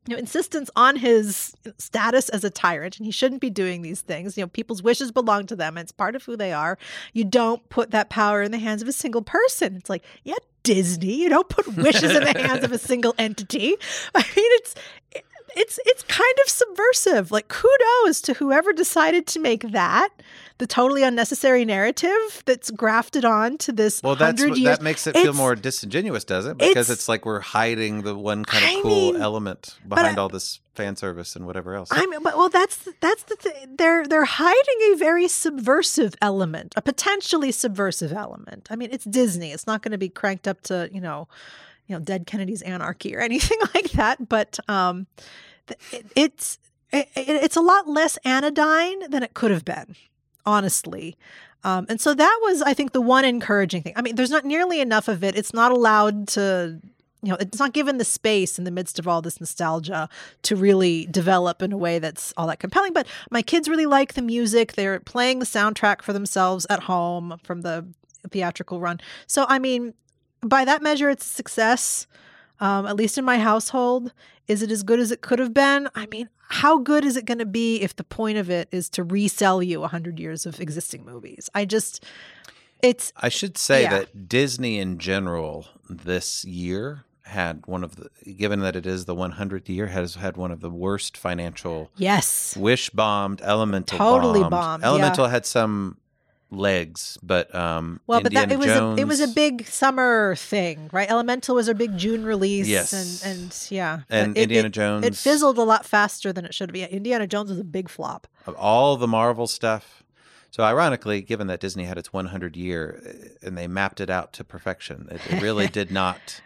you 0.06 0.16
know, 0.16 0.18
insistence 0.18 0.70
on 0.74 0.96
his 0.96 1.54
status 1.78 2.28
as 2.30 2.42
a 2.42 2.50
tyrant, 2.50 2.96
and 2.96 3.06
he 3.06 3.12
shouldn't 3.12 3.40
be 3.40 3.50
doing 3.50 3.82
these 3.82 4.00
things. 4.00 4.36
You 4.36 4.44
know, 4.44 4.48
people's 4.48 4.82
wishes 4.82 5.12
belong 5.12 5.46
to 5.46 5.56
them; 5.56 5.76
it's 5.76 5.92
part 5.92 6.16
of 6.16 6.24
who 6.24 6.36
they 6.36 6.52
are. 6.52 6.78
You 7.12 7.24
don't 7.24 7.68
put 7.68 7.90
that 7.90 8.08
power 8.08 8.42
in 8.42 8.50
the 8.50 8.58
hands 8.58 8.80
of 8.80 8.88
a 8.88 8.92
single 8.92 9.22
person. 9.22 9.76
It's 9.76 9.90
like, 9.90 10.04
yeah, 10.24 10.36
Disney, 10.62 11.22
you 11.22 11.28
don't 11.28 11.48
put 11.48 11.66
wishes 11.76 12.14
in 12.14 12.24
the 12.24 12.38
hands 12.38 12.64
of 12.64 12.72
a 12.72 12.78
single 12.78 13.14
entity. 13.18 13.76
I 14.14 14.20
mean, 14.20 14.50
it's 14.58 14.74
it's 15.56 15.80
it's 15.86 16.02
kind 16.04 16.34
of 16.44 16.50
subversive. 16.50 17.30
Like 17.30 17.48
kudos 17.48 18.20
to 18.22 18.34
whoever 18.34 18.72
decided 18.72 19.26
to 19.28 19.38
make 19.38 19.72
that 19.72 20.10
the 20.60 20.66
totally 20.68 21.02
unnecessary 21.02 21.64
narrative 21.64 22.42
that's 22.46 22.70
grafted 22.70 23.24
on 23.24 23.58
to 23.58 23.72
this 23.72 24.00
Well, 24.02 24.14
that's 24.14 24.40
years. 24.40 24.62
that 24.62 24.80
makes 24.82 25.06
it 25.08 25.16
feel 25.16 25.32
more 25.32 25.56
disingenuous, 25.56 26.22
does 26.24 26.46
it? 26.46 26.56
Because 26.58 26.88
it's- 26.88 26.90
it's, 26.90 27.08
like 27.08 27.26
we're 27.26 27.40
hiding 27.40 28.02
the 28.02 28.14
one 28.14 28.44
kind 28.44 28.64
of 28.64 28.70
I 28.70 28.82
cool 28.82 29.12
mean, 29.14 29.20
element 29.20 29.76
behind 29.88 30.16
I- 30.18 30.22
all 30.22 30.28
this 30.28 30.60
fan 30.74 30.94
service 30.96 31.34
and 31.34 31.44
whatever 31.46 31.74
else. 31.74 31.88
I 31.90 32.06
mean, 32.06 32.22
but 32.22 32.36
well, 32.36 32.48
that's 32.48 32.88
that's 33.00 33.24
the 33.24 33.34
thing. 33.36 33.74
They're 33.76 34.06
they're 34.06 34.24
hiding 34.24 34.92
a 34.92 34.96
very 34.96 35.26
subversive 35.28 36.14
element, 36.22 36.72
a 36.76 36.82
potentially 36.82 37.50
subversive 37.52 38.12
element. 38.12 38.68
I 38.70 38.76
mean, 38.76 38.90
it's 38.92 39.04
Disney. 39.04 39.50
It's 39.52 39.66
not 39.66 39.82
going 39.82 39.92
to 39.92 39.98
be 39.98 40.08
cranked 40.08 40.46
up 40.46 40.60
to 40.62 40.88
you 40.92 41.00
know, 41.00 41.26
you 41.86 41.96
know, 41.96 42.00
Dead 42.00 42.26
Kennedy's 42.26 42.62
Anarchy 42.62 43.16
or 43.16 43.20
anything 43.30 43.58
like 43.74 43.90
that. 43.92 44.28
But 44.28 44.58
um, 44.68 45.06
it, 45.92 46.06
it's 46.14 46.58
it, 46.92 47.08
it- 47.14 47.42
it's 47.44 47.56
a 47.56 47.60
lot 47.60 47.86
less 47.88 48.16
anodyne 48.24 49.10
than 49.10 49.22
it 49.22 49.34
could 49.34 49.50
have 49.50 49.64
been, 49.64 49.96
honestly. 50.46 51.16
Um, 51.62 51.86
and 51.88 52.00
so 52.00 52.14
that 52.14 52.38
was, 52.42 52.62
I 52.62 52.72
think, 52.74 52.92
the 52.92 53.00
one 53.00 53.24
encouraging 53.24 53.82
thing. 53.82 53.92
I 53.96 54.02
mean, 54.02 54.14
there's 54.14 54.30
not 54.30 54.44
nearly 54.44 54.80
enough 54.80 55.08
of 55.08 55.22
it. 55.22 55.36
It's 55.36 55.52
not 55.52 55.72
allowed 55.72 56.28
to 56.28 56.80
you 57.22 57.30
know, 57.30 57.36
it's 57.38 57.58
not 57.58 57.72
given 57.72 57.98
the 57.98 58.04
space 58.04 58.58
in 58.58 58.64
the 58.64 58.70
midst 58.70 58.98
of 58.98 59.06
all 59.06 59.20
this 59.20 59.40
nostalgia 59.40 60.08
to 60.42 60.56
really 60.56 61.06
develop 61.06 61.60
in 61.60 61.72
a 61.72 61.76
way 61.76 61.98
that's 61.98 62.32
all 62.36 62.46
that 62.46 62.60
compelling. 62.60 62.92
But 62.92 63.06
my 63.30 63.42
kids 63.42 63.68
really 63.68 63.86
like 63.86 64.14
the 64.14 64.22
music. 64.22 64.72
They're 64.72 65.00
playing 65.00 65.38
the 65.38 65.44
soundtrack 65.44 66.02
for 66.02 66.12
themselves 66.12 66.66
at 66.70 66.84
home 66.84 67.38
from 67.42 67.60
the 67.60 67.86
theatrical 68.30 68.80
run. 68.80 69.00
So, 69.26 69.44
I 69.48 69.58
mean, 69.58 69.92
by 70.42 70.64
that 70.64 70.82
measure, 70.82 71.10
it's 71.10 71.26
a 71.26 71.34
success, 71.34 72.06
um, 72.58 72.86
at 72.86 72.96
least 72.96 73.18
in 73.18 73.24
my 73.24 73.38
household. 73.38 74.12
Is 74.50 74.62
it 74.62 74.70
as 74.72 74.82
good 74.82 74.98
as 74.98 75.12
it 75.12 75.20
could 75.20 75.38
have 75.38 75.54
been? 75.54 75.88
I 75.94 76.06
mean, 76.06 76.28
how 76.48 76.78
good 76.78 77.04
is 77.04 77.16
it 77.16 77.24
going 77.24 77.38
to 77.38 77.46
be 77.46 77.76
if 77.82 77.94
the 77.94 78.02
point 78.02 78.36
of 78.36 78.50
it 78.50 78.66
is 78.72 78.88
to 78.90 79.04
resell 79.04 79.62
you 79.62 79.80
100 79.80 80.18
years 80.18 80.44
of 80.44 80.60
existing 80.60 81.04
movies? 81.04 81.48
I 81.54 81.64
just, 81.64 82.04
it's, 82.82 83.12
I 83.16 83.28
should 83.28 83.56
say 83.56 83.82
Yeah. 83.82 83.90
that 83.90 84.28
Disney 84.28 84.80
in 84.80 84.98
general 84.98 85.66
this 85.88 86.44
year 86.44 87.04
had 87.22 87.64
one 87.66 87.84
of 87.84 87.94
the 87.94 88.10
given 88.32 88.58
that 88.58 88.74
it 88.74 88.86
is 88.86 89.04
the 89.04 89.14
100th 89.14 89.68
year 89.68 89.86
has 89.86 90.16
had 90.16 90.36
one 90.36 90.50
of 90.50 90.60
the 90.60 90.70
worst 90.70 91.16
financial 91.16 91.88
yes. 91.96 92.56
wish 92.56 92.90
bombed 92.90 93.40
elemental 93.42 93.98
Totally 93.98 94.40
bombed. 94.40 94.50
bombed, 94.50 94.82
yeah. 94.82 94.88
elemental 94.88 95.28
had 95.28 95.46
some 95.46 95.96
legs 96.50 97.16
but 97.22 97.54
um 97.54 98.00
Well, 98.06 98.20
but 98.20 98.32
that 98.32 98.50
Indiana 98.50 98.54
it 98.54 98.58
was 98.66 98.76
Jones, 98.76 98.98
a, 98.98 99.02
it 99.02 99.06
was 99.08 99.20
a 99.20 99.28
big 99.28 99.66
summer 99.66 100.34
thing, 100.36 100.90
right? 100.92 101.08
Elemental 101.10 101.54
was 101.54 101.68
a 101.68 101.74
big 101.74 101.96
June 101.96 102.24
release, 102.24 102.66
Yes. 102.66 102.92
and 103.24 103.38
and 103.42 103.66
yeah, 103.70 104.00
and 104.10 104.36
it- 104.36 104.42
Indiana 104.42 104.66
it, 104.68 104.72
Jones 104.72 105.06
It 105.06 105.14
fizzled 105.16 105.58
a 105.58 105.62
lot 105.62 105.84
faster 105.86 106.32
than 106.32 106.44
it 106.44 106.52
should 106.54 106.68
have. 106.68 106.76
Yeah, 106.76 106.86
Indiana 106.86 107.26
Jones 107.26 107.50
was 107.50 107.58
a 107.60 107.64
big 107.64 107.88
flop. 107.88 108.26
of 108.46 108.54
all 108.56 108.96
the 108.96 109.06
Marvel 109.08 109.46
stuff. 109.46 110.02
So 110.52 110.64
ironically, 110.64 111.22
given 111.22 111.46
that 111.46 111.60
Disney 111.60 111.84
had 111.84 111.96
its 111.96 112.12
100 112.12 112.56
year 112.56 113.00
uh, 113.06 113.46
and 113.46 113.56
they 113.56 113.68
mapped 113.68 114.00
it 114.00 114.10
out 114.10 114.32
to 114.32 114.42
perfection, 114.44 115.06
it, 115.10 115.20
it 115.32 115.40
really 115.40 115.68
did 115.80 115.92
not 115.92 116.40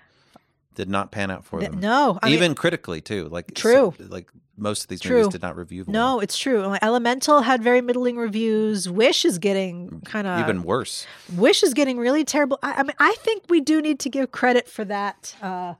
did 0.74 0.88
not 0.88 1.10
pan 1.12 1.30
out 1.30 1.44
for 1.44 1.60
Th- 1.60 1.70
them. 1.70 1.80
no, 1.80 2.18
I 2.22 2.26
mean- 2.26 2.34
even 2.34 2.54
critically 2.54 3.00
too. 3.00 3.28
Like 3.28 3.54
True. 3.54 3.94
so- 3.98 4.04
like 4.08 4.28
most 4.56 4.82
of 4.82 4.88
these 4.88 5.00
True. 5.00 5.16
movies 5.18 5.32
did 5.32 5.42
not 5.42 5.56
review. 5.56 5.82
well. 5.84 5.92
No, 5.92 6.20
it's 6.20 6.38
true. 6.38 6.64
Like, 6.64 6.80
Elemental 6.84 7.40
had 7.42 7.60
very 7.60 7.80
middling 7.80 8.16
reviews. 8.16 8.88
Wish 8.88 9.24
is 9.24 9.38
getting 9.40 10.00
kind 10.04 10.28
of 10.28 10.38
even 10.38 10.62
worse. 10.62 11.06
Wish 11.34 11.64
is 11.64 11.74
getting 11.74 11.98
really 11.98 12.24
terrible. 12.24 12.60
I, 12.62 12.74
I 12.74 12.82
mean, 12.84 12.94
I 13.00 13.16
think 13.18 13.42
we 13.48 13.60
do 13.60 13.82
need 13.82 13.98
to 14.00 14.08
give 14.08 14.30
credit 14.30 14.68
for 14.68 14.84
that. 14.84 15.34
Uh, 15.42 15.74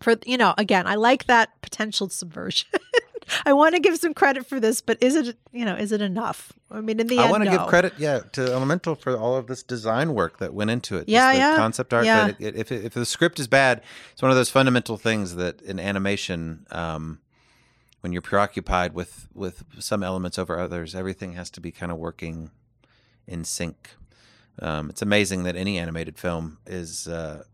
for 0.00 0.16
you 0.26 0.36
know, 0.36 0.52
again, 0.58 0.88
I 0.88 0.96
like 0.96 1.26
that 1.26 1.50
potential 1.62 2.08
subversion. 2.08 2.68
I 3.46 3.52
want 3.52 3.74
to 3.74 3.80
give 3.80 3.96
some 3.98 4.14
credit 4.14 4.46
for 4.46 4.60
this, 4.60 4.80
but 4.80 4.98
is 5.02 5.16
it 5.16 5.36
you 5.52 5.64
know 5.64 5.74
is 5.74 5.92
it 5.92 6.00
enough? 6.00 6.52
I 6.70 6.80
mean, 6.80 7.00
in 7.00 7.06
the 7.06 7.18
I 7.18 7.24
end, 7.24 7.30
want 7.30 7.44
to 7.44 7.50
no. 7.50 7.58
give 7.58 7.66
credit, 7.66 7.92
yeah, 7.98 8.20
to 8.32 8.52
Elemental 8.52 8.94
for 8.94 9.16
all 9.16 9.36
of 9.36 9.46
this 9.46 9.62
design 9.62 10.14
work 10.14 10.38
that 10.38 10.54
went 10.54 10.70
into 10.70 10.96
it. 10.96 11.08
Yeah, 11.08 11.32
the 11.32 11.38
yeah, 11.38 11.56
Concept 11.56 11.92
art. 11.92 12.06
yeah. 12.06 12.32
It, 12.38 12.56
if 12.56 12.72
if 12.72 12.94
the 12.94 13.06
script 13.06 13.38
is 13.38 13.46
bad, 13.46 13.82
it's 14.12 14.22
one 14.22 14.30
of 14.30 14.36
those 14.36 14.50
fundamental 14.50 14.96
things 14.96 15.36
that 15.36 15.60
in 15.62 15.78
animation, 15.78 16.66
um, 16.70 17.20
when 18.00 18.12
you're 18.12 18.22
preoccupied 18.22 18.94
with 18.94 19.28
with 19.34 19.64
some 19.78 20.02
elements 20.02 20.38
over 20.38 20.58
others, 20.58 20.94
everything 20.94 21.34
has 21.34 21.50
to 21.50 21.60
be 21.60 21.70
kind 21.70 21.92
of 21.92 21.98
working 21.98 22.50
in 23.26 23.44
sync. 23.44 23.90
Um, 24.58 24.90
it's 24.90 25.02
amazing 25.02 25.44
that 25.44 25.56
any 25.56 25.78
animated 25.78 26.18
film 26.18 26.58
is. 26.66 27.08
Uh, 27.08 27.44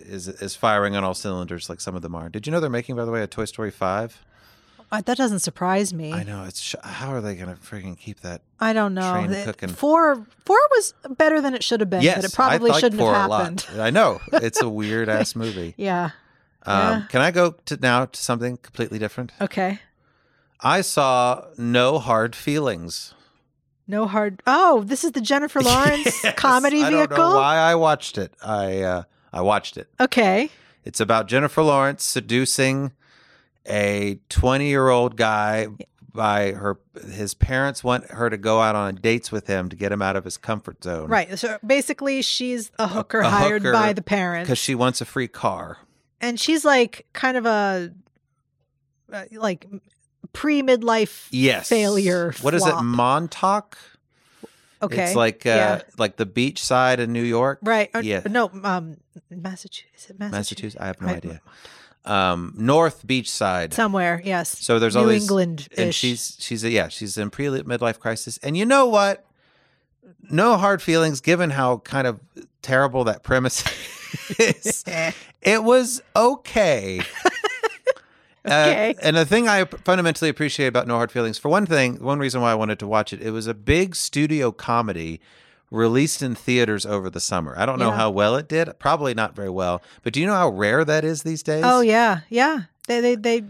is 0.00 0.28
is 0.28 0.54
firing 0.54 0.94
on 0.94 1.02
all 1.02 1.12
cylinders 1.12 1.68
like 1.68 1.80
some 1.80 1.96
of 1.96 2.02
them 2.02 2.14
are. 2.14 2.28
Did 2.28 2.46
you 2.46 2.52
know 2.52 2.60
they're 2.60 2.70
making, 2.70 2.94
by 2.94 3.04
the 3.04 3.10
way, 3.10 3.20
a 3.20 3.26
Toy 3.26 3.46
Story 3.46 3.72
five? 3.72 4.24
Uh, 4.90 5.02
that 5.02 5.18
doesn't 5.18 5.40
surprise 5.40 5.92
me. 5.92 6.12
I 6.14 6.22
know 6.22 6.44
it's 6.44 6.60
sh- 6.60 6.74
how 6.82 7.12
are 7.12 7.20
they 7.20 7.34
going 7.34 7.54
to 7.54 7.60
freaking 7.60 7.98
keep 7.98 8.20
that 8.20 8.40
I 8.58 8.72
don't 8.72 8.94
know. 8.94 9.12
Train 9.12 9.30
It- 9.32 9.44
cooking. 9.44 9.68
Four 9.68 10.26
four 10.46 10.58
was 10.70 10.94
better 11.10 11.40
than 11.42 11.54
it 11.54 11.62
should 11.62 11.80
have 11.80 11.90
been, 11.90 12.00
yes, 12.02 12.16
but 12.16 12.24
it 12.24 12.32
probably 12.34 12.70
I 12.70 12.72
like 12.74 12.80
shouldn't 12.80 13.00
four 13.00 13.12
have 13.12 13.26
a 13.26 13.28
lot. 13.28 13.40
happened. 13.40 13.66
I 13.80 13.90
know 13.90 14.20
it's 14.32 14.62
a 14.62 14.68
weird 14.68 15.08
ass 15.08 15.36
movie. 15.36 15.74
Yeah. 15.76 16.10
Um, 16.64 16.78
Yeah. 16.80 17.02
Can 17.10 17.20
I 17.20 17.30
go 17.30 17.52
to 17.66 17.76
now 17.76 18.06
to 18.06 18.20
something 18.22 18.56
completely 18.56 18.98
different? 18.98 19.32
Okay. 19.40 19.78
I 20.60 20.80
saw 20.80 21.44
No 21.58 21.98
Hard 21.98 22.34
Feelings. 22.34 23.14
No 23.86 24.06
hard. 24.06 24.42
Oh, 24.46 24.82
this 24.84 25.02
is 25.04 25.12
the 25.12 25.20
Jennifer 25.20 25.60
Lawrence 25.62 26.22
Yes, 26.24 26.34
comedy 26.36 26.82
I 26.82 26.90
don't 26.90 27.08
vehicle. 27.08 27.16
know 27.30 27.36
why 27.36 27.56
I 27.56 27.74
watched 27.74 28.18
it. 28.18 28.32
I 28.44 28.80
uh, 28.82 29.02
I 29.32 29.40
watched 29.42 29.76
it. 29.76 29.88
Okay. 30.00 30.50
It's 30.84 31.00
about 31.00 31.26
Jennifer 31.28 31.62
Lawrence 31.62 32.04
seducing 32.04 32.92
a 33.68 34.18
20 34.28 34.66
year 34.68 34.88
old 34.88 35.16
guy 35.16 35.68
by 36.14 36.52
her 36.52 36.78
his 37.12 37.34
parents 37.34 37.84
want 37.84 38.04
her 38.10 38.28
to 38.28 38.36
go 38.36 38.60
out 38.60 38.74
on 38.74 38.96
dates 38.96 39.30
with 39.30 39.46
him 39.46 39.68
to 39.68 39.76
get 39.76 39.92
him 39.92 40.02
out 40.02 40.16
of 40.16 40.24
his 40.24 40.36
comfort 40.36 40.82
zone 40.82 41.08
Right. 41.08 41.38
So 41.38 41.58
basically, 41.64 42.22
she's 42.22 42.72
a 42.78 42.88
hooker 42.88 43.20
a 43.20 43.28
hired 43.30 43.62
hooker 43.62 43.72
by 43.72 43.92
the 43.92 44.02
parents, 44.02 44.48
because 44.48 44.58
she 44.58 44.74
wants 44.74 45.00
a 45.00 45.04
free 45.04 45.28
car 45.28 45.78
and 46.20 46.40
she's 46.40 46.64
like 46.64 47.06
kind 47.12 47.36
of 47.36 47.46
a 47.46 47.92
uh, 49.12 49.24
like 49.32 49.66
pre 50.32 50.62
midlife 50.62 51.28
yes 51.30 51.68
failure. 51.68 52.34
what 52.42 52.54
is 52.54 52.66
it 52.66 52.74
montauk 52.82 53.78
Okay. 54.80 55.04
it's 55.04 55.14
like 55.16 55.44
uh 55.46 55.48
Yeah. 55.50 55.80
like 55.98 56.16
the 56.16 56.26
beach 56.26 56.62
side 56.62 57.00
in 57.00 57.12
new 57.12 57.22
york 57.22 57.58
right. 57.62 57.90
Yeah. 58.02 58.22
No. 58.28 58.50
Um. 58.64 58.96
Massachusetts. 59.30 60.12
Massachusetts? 60.18 60.32
massachusetts 60.32 60.76
i 60.80 60.86
have 60.86 61.00
no 61.00 61.08
I- 61.08 61.14
idea 61.16 61.40
um 62.04 62.54
north 62.56 63.06
Beachside, 63.06 63.72
Somewhere. 63.74 64.22
Yes. 64.24 64.58
so 64.58 64.78
there's 64.78 64.94
New 64.94 65.02
all 65.02 65.06
these 65.08 65.22
England. 65.22 65.68
and 65.76 65.94
she's 65.94 66.36
she's 66.38 66.64
a, 66.64 66.70
yeah 66.70 66.88
she's 66.88 67.18
in 67.18 67.30
pre 67.30 67.46
midlife 67.46 67.98
crisis 67.98 68.38
and 68.42 68.56
you 68.56 68.64
know 68.64 68.86
what 68.86 69.26
no 70.30 70.56
hard 70.56 70.80
feelings 70.80 71.20
given 71.20 71.50
how 71.50 71.78
kind 71.78 72.06
of 72.06 72.20
terrible 72.62 73.04
that 73.04 73.22
premise 73.22 73.62
is 74.38 74.84
it 75.42 75.62
was 75.62 76.02
okay 76.16 77.00
Okay. 78.46 78.94
Uh, 78.96 79.00
and 79.02 79.16
the 79.16 79.26
thing 79.26 79.46
I 79.46 79.64
fundamentally 79.64 80.30
appreciate 80.30 80.68
about 80.68 80.86
No 80.86 80.94
Hard 80.94 81.12
Feelings, 81.12 81.36
for 81.36 81.48
one 81.50 81.66
thing, 81.66 82.02
one 82.02 82.18
reason 82.18 82.40
why 82.40 82.52
I 82.52 82.54
wanted 82.54 82.78
to 82.78 82.86
watch 82.86 83.12
it, 83.12 83.20
it 83.20 83.30
was 83.30 83.46
a 83.46 83.52
big 83.52 83.94
studio 83.94 84.52
comedy 84.52 85.20
released 85.70 86.22
in 86.22 86.34
theaters 86.34 86.86
over 86.86 87.10
the 87.10 87.20
summer. 87.20 87.54
I 87.58 87.66
don't 87.66 87.78
know 87.78 87.90
Yeah. 87.90 87.96
how 87.96 88.10
well 88.10 88.36
it 88.36 88.48
did, 88.48 88.78
probably 88.78 89.14
not 89.14 89.34
very 89.36 89.50
well, 89.50 89.82
but 90.02 90.12
do 90.12 90.20
you 90.20 90.26
know 90.26 90.34
how 90.34 90.48
rare 90.48 90.84
that 90.84 91.04
is 91.04 91.22
these 91.22 91.42
days? 91.42 91.62
Oh 91.64 91.80
yeah. 91.80 92.20
Yeah. 92.28 92.62
They. 92.86 93.00
They. 93.00 93.14
They. 93.16 93.42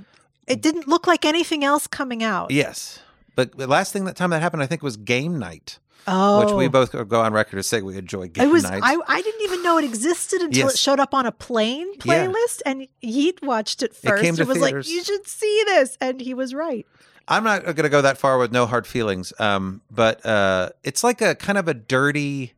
It 0.47 0.63
didn't 0.63 0.89
look 0.89 1.07
like 1.07 1.25
anything 1.25 1.63
else 1.63 1.87
coming 1.87 2.23
out. 2.23 2.51
Yes. 2.51 3.01
But 3.37 3.57
the 3.57 3.67
last 3.67 3.93
thing 3.93 4.05
that 4.07 4.17
time 4.17 4.31
that 4.31 4.41
happened, 4.43 4.63
I 4.63 4.67
think, 4.67 4.83
was 4.83 4.97
Game 4.97 5.39
Night, 5.39 5.79
Oh. 6.09 6.41
which 6.45 6.53
we 6.55 6.67
oh. 6.67 6.69
both 6.71 6.91
go 7.09 7.21
on 7.21 7.33
record 7.35 7.57
to 7.59 7.63
say 7.63 7.83
we 7.83 7.97
enjoy 7.99 8.29
Game 8.29 8.49
It 8.49 8.51
was. 8.51 8.65
Night. 8.65 8.81
I, 8.83 8.97
I 9.07 9.23
didn't 9.23 9.43
even 9.43 9.63
know 9.63 9.79
it 9.79 9.85
existed 9.85 10.41
until 10.41 10.69
it 10.69 10.79
showed 10.79 10.99
up 10.99 11.13
on 11.15 11.27
a 11.27 11.31
plane 11.33 11.87
Yeah. 12.05 12.27
playlist, 12.27 12.63
and 12.67 12.89
Yeet 13.05 13.43
watched 13.45 13.83
it 13.83 13.95
first. 13.95 14.23
It, 14.23 14.27
came 14.27 14.35
to 14.37 14.43
and 14.43 14.49
was 14.49 14.59
theaters. 14.59 14.89
like, 14.89 14.93
"You 14.95 15.05
should 15.05 15.29
see 15.29 15.63
this," 15.67 15.97
and 16.01 16.21
he 16.21 16.35
was 16.35 16.55
right. 16.55 16.87
I'm 17.29 17.45
not 17.45 17.63
going 17.65 17.77
to 17.77 17.89
go 17.89 18.03
that 18.03 18.19
far 18.19 18.39
with 18.39 18.53
no 18.53 18.67
hard 18.67 18.87
feelings, 18.87 19.33
um, 19.39 19.83
but 19.91 20.25
uh, 20.25 20.71
it's 20.83 21.05
like 21.05 21.21
a 21.21 21.35
kind 21.35 21.59
of 21.59 21.69
a 21.69 21.75
dirty, 21.75 22.55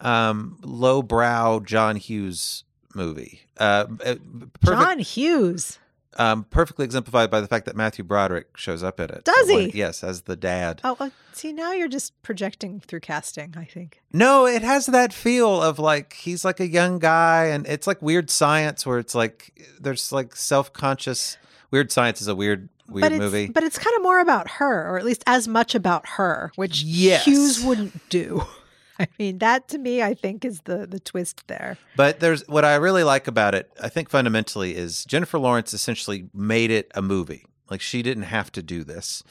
um, 0.00 0.58
lowbrow 0.62 1.60
John 1.60 1.96
Hughes 1.96 2.64
movie. 2.94 3.40
Uh, 3.58 3.86
uh, 4.04 4.14
perfect, 4.60 4.64
John 4.64 4.98
Hughes. 5.00 5.78
um, 6.16 6.44
perfectly 6.44 6.84
exemplified 6.84 7.28
by 7.30 7.40
the 7.40 7.48
fact 7.48 7.66
that 7.66 7.74
Matthew 7.74 8.04
Broderick 8.04 8.56
shows 8.56 8.82
up 8.84 9.00
in 9.00 9.10
it. 9.10 9.24
Does 9.24 9.48
he? 9.48 9.70
yes, 9.74 10.04
as 10.04 10.22
the 10.22 10.36
dad. 10.36 10.80
Oh, 10.84 10.96
uh, 11.00 11.10
see, 11.32 11.52
now 11.52 11.72
you're 11.72 11.88
just 11.88 12.20
projecting 12.22 12.78
through 12.80 13.00
casting. 13.00 13.54
I 13.56 13.64
think. 13.64 14.00
No, 14.12 14.46
it 14.46 14.62
has 14.62 14.86
that 14.86 15.12
feel 15.12 15.60
of 15.60 15.78
like 15.80 16.12
he's 16.14 16.44
like 16.44 16.60
a 16.60 16.68
young 16.68 16.98
guy, 17.00 17.46
and 17.46 17.66
it's 17.66 17.86
like 17.88 18.00
weird 18.00 18.30
science 18.30 18.86
where 18.86 18.98
it's 19.00 19.14
like 19.14 19.60
there's 19.80 20.12
like 20.12 20.36
self 20.36 20.72
conscious. 20.72 21.36
Weird 21.72 21.90
science 21.90 22.20
is 22.20 22.28
a 22.28 22.36
weird 22.36 22.68
weird 22.88 23.02
but 23.02 23.12
it's 23.12 23.18
movie. 23.20 23.46
but 23.48 23.62
it's 23.62 23.78
kind 23.78 23.96
of 23.96 24.02
more 24.02 24.20
about 24.20 24.50
her, 24.52 24.88
or 24.90 24.98
at 24.98 25.04
least 25.04 25.22
as 25.26 25.46
much 25.48 25.74
about 25.74 26.06
her, 26.10 26.52
which 26.56 26.82
Yes. 26.82 27.24
Hughes 27.24 27.62
wouldn't 27.64 28.08
do. 28.08 28.44
I 28.98 29.08
mean, 29.18 29.38
that 29.38 29.66
to 29.68 29.78
me, 29.78 30.02
I 30.02 30.14
think, 30.14 30.44
is 30.44 30.60
the 30.62 30.86
the 30.86 31.00
twist 31.00 31.48
there. 31.48 31.78
But 31.96 32.20
there's 32.20 32.46
what 32.48 32.64
I 32.64 32.76
really 32.76 33.02
like 33.02 33.26
about 33.26 33.54
it, 33.54 33.70
I 33.82 33.88
think 33.88 34.08
fundamentally 34.08 34.76
is 34.76 35.04
Jennifer 35.04 35.38
Lawrence 35.38 35.74
essentially 35.74 36.28
made 36.32 36.70
it 36.70 36.92
a 36.94 37.02
movie. 37.02 37.44
Like 37.70 37.80
she 37.80 38.02
didn't 38.02 38.24
have 38.24 38.52
to 38.52 38.62
do 38.62 38.84
this. 38.84 39.22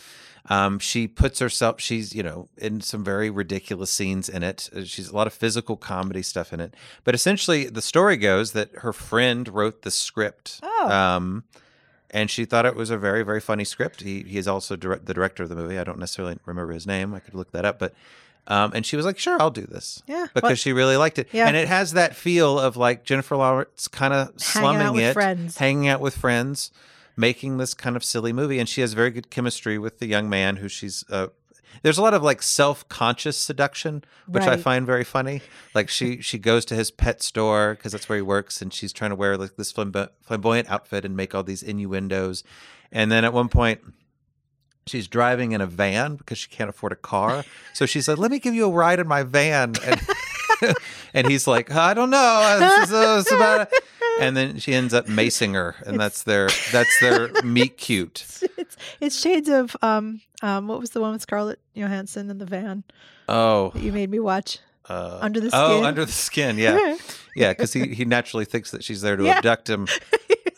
Um, 0.50 0.78
she 0.80 1.08
puts 1.08 1.40
herself, 1.40 1.80
she's, 1.80 2.14
you 2.14 2.22
know, 2.22 2.50
in 2.58 2.82
some 2.82 3.02
very 3.02 3.30
ridiculous 3.30 3.90
scenes 3.90 4.28
in 4.28 4.44
it. 4.44 4.70
Uh, 4.76 4.84
She's 4.84 5.08
a 5.08 5.16
lot 5.16 5.26
of 5.26 5.32
physical 5.32 5.78
comedy 5.78 6.22
stuff 6.22 6.52
in 6.52 6.60
it. 6.60 6.76
But 7.06 7.16
essentially, 7.16 7.70
the 7.70 7.82
story 7.82 8.18
goes 8.18 8.52
that 8.52 8.70
her 8.80 8.92
friend 8.92 9.48
wrote 9.48 9.84
the 9.84 9.92
script. 9.92 10.60
Oh. 10.62 10.90
Um, 10.90 11.46
and 12.14 12.30
she 12.30 12.46
thought 12.46 12.66
it 12.66 12.76
was 12.76 12.92
a 12.92 12.98
very, 12.98 13.24
very 13.24 13.42
funny 13.42 13.66
script. 13.66 14.02
He, 14.02 14.22
he 14.24 14.38
is 14.38 14.48
also 14.48 14.76
direct, 14.76 15.08
the 15.08 15.14
director 15.14 15.44
of 15.44 15.50
the 15.50 15.56
movie. 15.56 15.80
I 15.80 15.84
don't 15.84 16.00
necessarily 16.00 16.38
remember 16.46 16.72
his 16.72 16.86
name. 16.86 17.14
I 17.14 17.20
could 17.20 17.34
look 17.34 17.52
that 17.52 17.66
up. 17.66 17.80
But 17.80 17.94
um, 18.48 18.72
and 18.76 18.86
she 18.86 18.96
was 18.96 19.06
like, 19.06 19.18
"Sure, 19.18 19.42
I'll 19.42 19.52
do 19.52 19.66
this." 19.66 20.04
Yeah, 20.08 20.28
because 20.34 20.50
well- 20.50 20.56
she 20.56 20.74
really 20.74 20.96
liked 20.96 21.18
it. 21.18 21.28
Yeah. 21.32 21.48
And 21.48 21.58
it 21.58 21.68
has 21.68 21.94
that 21.94 22.16
feel 22.16 22.60
of 22.60 22.78
like 22.78 23.04
Jennifer 23.04 23.36
Lawrence 23.36 23.88
kind 23.88 24.14
of 24.14 24.32
slumming 24.40 25.02
it, 25.02 25.14
friends. 25.14 25.58
hanging 25.58 25.88
out 25.88 26.02
with 26.02 26.16
friends, 26.16 26.72
making 27.18 27.58
this 27.58 27.74
kind 27.74 27.96
of 27.96 28.04
silly 28.04 28.32
movie. 28.32 28.60
And 28.60 28.70
she 28.70 28.82
has 28.82 28.94
very 28.94 29.12
good 29.12 29.30
chemistry 29.30 29.78
with 29.78 30.00
the 30.00 30.06
young 30.08 30.30
man 30.30 30.58
who 30.58 30.68
she's. 30.70 31.04
Uh, 31.10 31.28
there's 31.82 31.98
a 31.98 32.02
lot 32.02 32.14
of 32.14 32.24
like 32.24 32.42
self-conscious 32.42 33.38
seduction, 33.38 34.04
which 34.28 34.44
I 34.44 34.58
find 34.58 34.86
very 34.86 35.04
funny. 35.04 35.42
Like 35.74 35.90
she 35.90 36.22
she 36.22 36.38
goes 36.38 36.66
to 36.66 36.76
his 36.76 36.92
pet 36.92 37.22
store 37.22 37.76
because 37.76 37.92
that's 37.92 38.08
where 38.08 38.18
he 38.18 38.22
works, 38.22 38.62
and 38.62 38.74
she's 38.74 38.94
trying 38.94 39.10
to 39.10 39.16
wear 39.16 39.38
like 39.38 39.56
this 39.56 39.74
flambo- 39.74 40.10
flamboyant 40.22 40.70
outfit 40.70 41.04
and 41.06 41.16
make 41.18 41.34
all 41.34 41.44
these 41.44 41.64
innuendos. 41.64 42.44
And 42.92 43.12
then 43.12 43.26
at 43.26 43.34
one 43.34 43.50
point, 43.50 43.82
she's 44.86 45.08
driving 45.08 45.52
in 45.52 45.62
a 45.62 45.66
van 45.68 46.16
because 46.16 46.38
she 46.38 46.50
can't 46.50 46.70
afford 46.70 46.92
a 46.92 46.98
car. 46.98 47.44
So 47.74 47.86
she 47.86 48.02
said, 48.02 48.20
"Let 48.20 48.32
me 48.32 48.40
give 48.40 48.54
you 48.54 48.66
a 48.66 48.72
ride 48.72 49.00
in 49.00 49.08
my 49.08 49.24
van." 49.24 49.74
And, 49.84 50.02
and 51.14 51.28
he's 51.28 51.48
like, 51.48 51.72
"I 51.72 51.94
don't 51.94 52.10
know. 52.10 52.58
This 52.60 52.90
is, 52.90 52.94
uh, 52.94 53.18
it's 53.22 53.32
about." 53.32 53.70
And 54.20 54.38
then 54.38 54.60
she 54.60 54.76
ends 54.76 54.94
up 54.94 55.08
macing 55.08 55.54
her, 55.56 55.76
and 55.88 56.00
that's 56.00 56.24
their 56.24 56.50
that's 56.72 57.00
their 57.00 57.30
meet 57.44 57.78
cute. 57.78 58.26
It's 58.56 58.78
it's 59.02 59.20
shades 59.20 59.50
of 59.50 59.76
um 59.82 60.22
um 60.44 60.68
what 60.68 60.80
was 60.80 60.92
the 60.92 61.02
one 61.02 61.14
with 61.14 61.22
Scarlett 61.24 61.60
Johansson 61.74 62.30
in 62.30 62.38
the 62.38 62.46
van 62.46 62.84
Oh, 63.28 63.72
that 63.74 63.82
you 63.82 63.92
made 63.92 64.12
me 64.12 64.20
watch? 64.20 64.60
uh, 64.90 65.18
Under 65.22 65.40
the 65.40 65.50
skin. 65.50 65.60
Oh, 65.62 65.84
under 65.86 66.04
the 66.06 66.12
skin. 66.12 66.58
Yeah, 66.58 66.98
yeah. 67.36 67.52
Because 67.54 67.72
he 67.74 67.88
he 67.96 68.06
naturally 68.06 68.46
thinks 68.46 68.70
that 68.72 68.84
she's 68.84 69.02
there 69.02 69.16
to 69.16 69.24
Yeah. 69.24 69.38
abduct 69.38 69.70
him. 69.70 69.88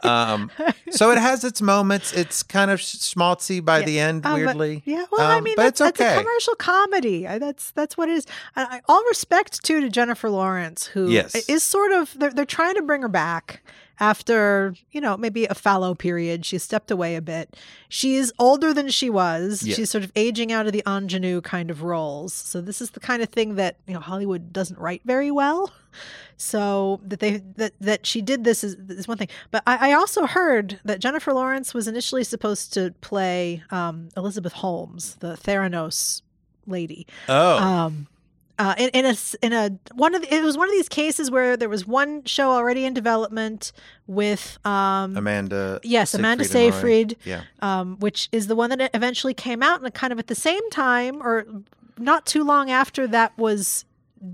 Um, 0.04 0.52
so 0.92 1.10
it 1.10 1.18
has 1.18 1.44
its 1.44 1.64
moments. 1.64 2.14
It's 2.14 2.44
kind 2.44 2.70
of 2.70 2.80
schmaltzy 2.80 3.64
by 3.66 3.80
Yeah. 3.80 3.86
the 3.86 4.00
end, 4.00 4.22
but- 4.22 4.36
weirdly. 4.36 4.84
yeah, 4.86 5.06
well, 5.12 5.26
I 5.26 5.38
Um, 5.38 5.44
mean, 5.44 5.56
but 5.56 5.64
that's, 5.64 5.82
it's 5.82 5.98
that's 5.98 6.02
okay. 6.02 6.16
a 6.16 6.24
commercial 6.24 6.54
comedy. 6.56 7.28
I, 7.28 7.40
that's 7.40 7.72
that's 7.72 7.98
what 7.98 8.08
it 8.10 8.14
is. 8.20 8.28
I, 8.56 8.64
I, 8.66 8.82
all 8.88 9.04
respect 9.06 9.64
too 9.64 9.82
to 9.82 9.90
Jennifer 9.90 10.30
Lawrence, 10.30 10.86
who 10.86 11.08
is 11.08 11.34
Yes. 11.48 11.64
sort 11.64 11.92
of 11.92 12.14
they're 12.20 12.30
they're 12.30 12.46
trying 12.46 12.76
to 12.76 12.84
bring 12.84 13.02
her 13.02 13.08
back, 13.08 13.64
after, 14.00 14.76
you 14.92 15.02
know, 15.02 15.18
maybe 15.18 15.46
a 15.46 15.56
fallow 15.56 15.96
period. 15.96 16.46
She 16.46 16.58
stepped 16.58 16.92
away 16.92 17.16
a 17.16 17.22
bit. 17.22 17.56
She's 17.90 18.32
older 18.40 18.74
than 18.74 18.90
she 18.90 19.10
was. 19.10 19.64
Yeah. 19.64 19.76
She's 19.76 19.90
sort 19.90 20.04
of 20.04 20.12
aging 20.16 20.52
out 20.52 20.66
of 20.68 20.74
the 20.74 20.84
ingenue 20.88 21.42
kind 21.42 21.72
of 21.72 21.84
roles. 21.84 22.34
So 22.34 22.62
this 22.62 22.82
is 22.82 22.92
the 22.92 23.00
kind 23.00 23.22
of 23.22 23.30
thing 23.30 23.56
that, 23.56 23.78
you 23.88 23.94
know, 23.94 24.00
Hollywood 24.00 24.52
doesn't 24.52 24.80
write 24.80 25.02
very 25.06 25.32
well. 25.32 25.72
So 26.38 27.00
that 27.06 27.22
they 27.22 27.38
that 27.56 27.72
that 27.80 28.06
she 28.06 28.22
did 28.22 28.44
this 28.44 28.66
is, 28.66 28.76
is 28.90 29.08
one 29.08 29.18
thing. 29.18 29.30
But 29.52 29.64
I, 29.66 29.92
I 29.92 29.94
also 29.94 30.26
heard 30.26 30.82
that 30.84 31.00
Jennifer 31.00 31.32
Lawrence 31.32 31.74
was 31.74 31.88
initially 31.88 32.26
supposed 32.26 32.74
to 32.74 32.94
play 33.00 33.64
um, 33.72 34.10
Elizabeth 34.18 34.52
Holmes, 34.52 35.16
the 35.22 35.38
Theranos 35.38 36.22
lady. 36.68 37.08
Oh, 37.30 37.58
Um, 37.58 38.08
uh, 38.58 38.74
in, 38.78 38.90
in 38.90 39.06
a 39.06 39.16
in 39.42 39.54
a 39.54 39.70
one 39.96 40.16
of 40.16 40.22
the, 40.22 40.34
it 40.34 40.44
was 40.44 40.58
one 40.58 40.68
of 40.70 40.74
these 40.74 40.88
cases 40.90 41.30
where 41.30 41.58
there 41.58 41.70
was 41.70 41.86
one 41.86 42.24
show 42.24 42.52
already 42.52 42.86
in 42.86 42.94
development 42.94 43.72
with 44.08 44.58
um 44.66 45.18
Amanda. 45.18 45.80
yes 45.84 46.14
Amanda 46.14 46.44
Seyfried 46.46 46.54
and 46.56 46.72
Lauren. 46.72 47.10
Seyfried 47.10 47.18
Yeah. 47.26 47.42
um 47.62 47.98
which 48.00 48.30
is 48.32 48.48
the 48.48 48.56
one 48.56 48.70
that 48.70 48.90
eventually 48.94 49.34
came 49.34 49.62
out 49.62 49.82
and 49.82 49.94
kind 49.94 50.14
of 50.14 50.20
at 50.20 50.28
the 50.28 50.36
same 50.36 50.70
time 50.70 51.22
or 51.22 51.46
not 51.98 52.26
too 52.26 52.44
long 52.44 52.70
after 52.72 53.08
that 53.08 53.38
was 53.38 53.86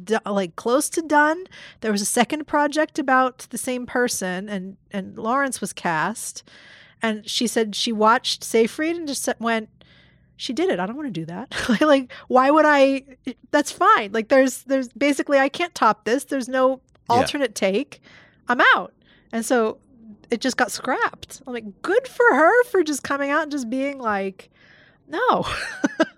do- 0.03 0.17
like 0.25 0.55
close 0.55 0.89
to 0.89 1.01
done 1.01 1.45
there 1.81 1.91
was 1.91 2.01
a 2.01 2.05
second 2.05 2.45
project 2.47 2.99
about 2.99 3.39
the 3.49 3.57
same 3.57 3.85
person 3.85 4.47
and 4.49 4.77
and 4.91 5.17
Lawrence 5.17 5.59
was 5.61 5.73
cast 5.73 6.43
and 7.01 7.27
she 7.27 7.47
said 7.47 7.75
she 7.75 7.91
watched 7.91 8.43
Seyfried 8.43 8.95
and 8.95 9.07
just 9.07 9.27
went 9.39 9.69
she 10.41 10.53
did 10.53 10.69
it. 10.71 10.79
I 10.79 10.87
don't 10.87 10.95
want 10.95 11.07
to 11.07 11.19
do 11.21 11.25
that. 11.27 11.53
Like 11.81 12.11
why 12.27 12.49
would 12.49 12.65
i 12.65 13.03
that's 13.51 13.71
fine. 13.71 14.11
Like 14.11 14.29
there's 14.29 14.63
there's 14.63 14.89
basically 14.89 15.37
i 15.37 15.49
can't 15.49 15.73
top 15.75 16.05
this. 16.05 16.23
There's 16.25 16.49
no 16.49 16.81
Yeah. 17.09 17.17
alternate 17.17 17.53
take. 17.55 18.01
I'm 18.47 18.61
out. 18.75 18.91
And 19.31 19.45
so 19.45 19.77
it 20.31 20.41
just 20.41 20.57
got 20.57 20.71
scrapped. 20.71 21.41
I'm 21.45 21.53
like 21.53 21.81
good 21.83 22.07
for 22.07 22.25
her 22.33 22.63
for 22.65 22.83
just 22.83 23.03
coming 23.03 23.29
out 23.29 23.43
and 23.43 23.51
just 23.51 23.69
being 23.69 23.99
like 23.99 24.49
no. 25.07 25.45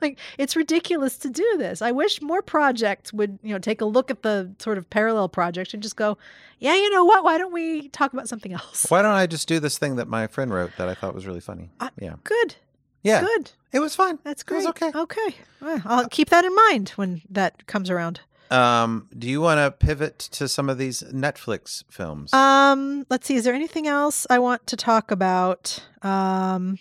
Like 0.01 0.19
it's 0.37 0.55
ridiculous 0.57 1.17
to 1.19 1.29
do 1.29 1.55
this. 1.57 1.81
I 1.81 1.91
wish 1.91 2.21
more 2.21 2.41
projects 2.41 3.13
would 3.13 3.39
you 3.43 3.53
know 3.53 3.59
take 3.59 3.79
a 3.81 3.85
look 3.85 4.11
at 4.11 4.21
the 4.21 4.51
sort 4.59 4.77
of 4.77 4.89
parallel 4.89 5.29
projects 5.29 5.73
and 5.73 5.81
just 5.83 5.95
go 5.95 6.17
yeah 6.59 6.75
you 6.75 6.89
know 6.89 7.05
what? 7.05 7.23
Why 7.23 7.37
don't 7.37 7.53
we 7.53 7.87
talk 7.89 8.11
about 8.13 8.27
something 8.29 8.53
else? 8.53 8.85
Why 8.89 9.01
don't 9.01 9.13
I 9.15 9.27
just 9.27 9.47
do 9.47 9.59
this 9.59 9.77
thing 9.77 9.95
that 9.97 10.07
my 10.07 10.27
friend 10.27 10.53
wrote 10.53 10.71
that 10.77 10.87
I 10.89 10.93
thought 10.93 11.13
was 11.15 11.25
really 11.25 11.39
funny? 11.41 11.69
I- 11.79 11.89
yeah. 11.99 12.15
good 12.23 12.55
Yeah. 13.03 13.21
good 13.21 13.51
It 13.71 13.79
was 13.79 13.95
fine. 13.95 14.19
That's 14.23 14.41
It 14.43 14.51
was 14.51 14.65
okay. 14.67 14.91
Okay. 14.93 15.35
Well, 15.61 15.81
I'll 15.85 16.09
keep 16.09 16.29
that 16.29 16.45
in 16.45 16.55
mind 16.55 16.89
when 16.89 17.21
that 17.29 17.65
comes 17.67 17.89
around. 17.89 18.21
Um, 18.51 19.07
do 19.17 19.27
you 19.27 19.41
want 19.41 19.57
to 19.57 19.71
pivot 19.85 20.19
to 20.19 20.47
some 20.47 20.69
of 20.69 20.77
these 20.77 21.01
Netflix 21.03 21.83
films? 21.89 22.31
Um, 22.33 23.05
let's 23.09 23.25
see. 23.25 23.35
Is 23.35 23.45
there 23.45 23.53
anything 23.55 23.87
else 23.87 24.27
I 24.29 24.37
want 24.39 24.67
to 24.67 24.77
talk 24.77 25.09
about? 25.09 25.83
Um, 26.03 26.77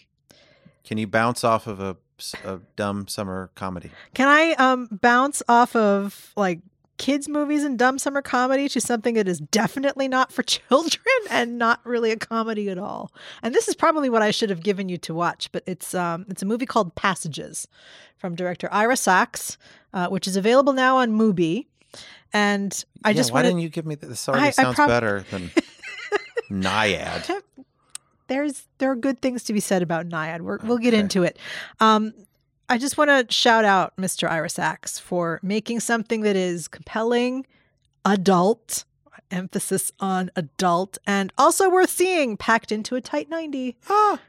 Can 0.84 0.98
you 0.98 1.06
bounce 1.06 1.44
off 1.44 1.66
of 1.66 1.80
a, 1.80 1.96
a 2.44 2.60
dumb 2.76 3.08
summer 3.08 3.50
comedy? 3.54 3.90
can 4.14 4.28
I 4.28 4.52
um 4.58 4.88
bounce 5.00 5.42
off 5.48 5.74
of 5.74 6.32
like 6.36 6.60
kids 7.02 7.28
movies 7.28 7.64
and 7.64 7.78
dumb 7.78 7.98
summer 7.98 8.22
comedy 8.22 8.68
to 8.68 8.80
something 8.80 9.14
that 9.14 9.26
is 9.26 9.40
definitely 9.40 10.06
not 10.08 10.30
for 10.32 10.42
children 10.54 11.02
and 11.30 11.58
not 11.58 11.80
really 11.84 12.10
a 12.12 12.16
comedy 12.16 12.70
at 12.70 12.78
all? 12.78 13.10
And 13.42 13.54
this 13.54 13.66
is 13.68 13.74
probably 13.74 14.08
what 14.08 14.22
I 14.22 14.30
should 14.30 14.50
have 14.50 14.62
given 14.62 14.88
you 14.88 14.96
to 14.98 15.12
watch, 15.14 15.50
but 15.52 15.62
it's 15.66 15.94
um 15.94 16.26
it's 16.28 16.42
a 16.42 16.46
movie 16.46 16.66
called 16.66 16.94
Passages 16.94 17.66
from 18.16 18.34
director 18.36 18.68
Ira 18.70 18.96
Sachs, 18.96 19.58
uh, 19.92 20.08
which 20.08 20.26
is 20.28 20.36
available 20.36 20.72
now 20.72 20.96
on 20.98 21.10
Mubi. 21.10 21.66
And 22.32 22.72
I 23.04 23.10
Yeah, 23.10 23.16
just 23.16 23.32
why 23.32 23.38
wanted 23.38 23.48
didn't 23.48 23.60
you 23.62 23.68
give 23.68 23.84
me? 23.84 23.96
This 23.96 24.28
already 24.28 24.44
I- 24.44 24.48
I 24.48 24.50
sounds 24.52 24.76
prob- 24.76 24.88
better 24.88 25.24
than 25.30 25.50
Nyad. 26.50 27.42
there's 28.28 28.66
there 28.78 28.90
are 28.90 28.96
good 28.96 29.20
things 29.20 29.42
to 29.44 29.52
be 29.52 29.60
said 29.60 29.82
about 29.82 30.08
Nyad. 30.08 30.40
We're, 30.40 30.58
we'll 30.62 30.78
get 30.78 30.94
into 30.94 31.22
it. 31.24 31.38
Um, 31.80 32.12
I 32.68 32.78
just 32.78 32.96
want 32.96 33.10
to 33.10 33.32
shout 33.34 33.64
out 33.64 33.96
Mr. 33.96 34.30
Ira 34.30 34.48
Sachs 34.48 34.98
for 34.98 35.40
making 35.42 35.80
something 35.80 36.22
that 36.22 36.36
is 36.36 36.68
compelling, 36.68 37.46
adult, 38.04 38.84
emphasis 39.30 39.92
on 40.00 40.30
adult, 40.36 40.98
and 41.06 41.32
also 41.36 41.68
worth 41.70 41.90
seeing, 41.90 42.36
packed 42.36 42.72
into 42.72 42.94
a 42.96 43.00
tight 43.00 43.28
ninety. 43.28 43.76
Ah, 43.88 44.20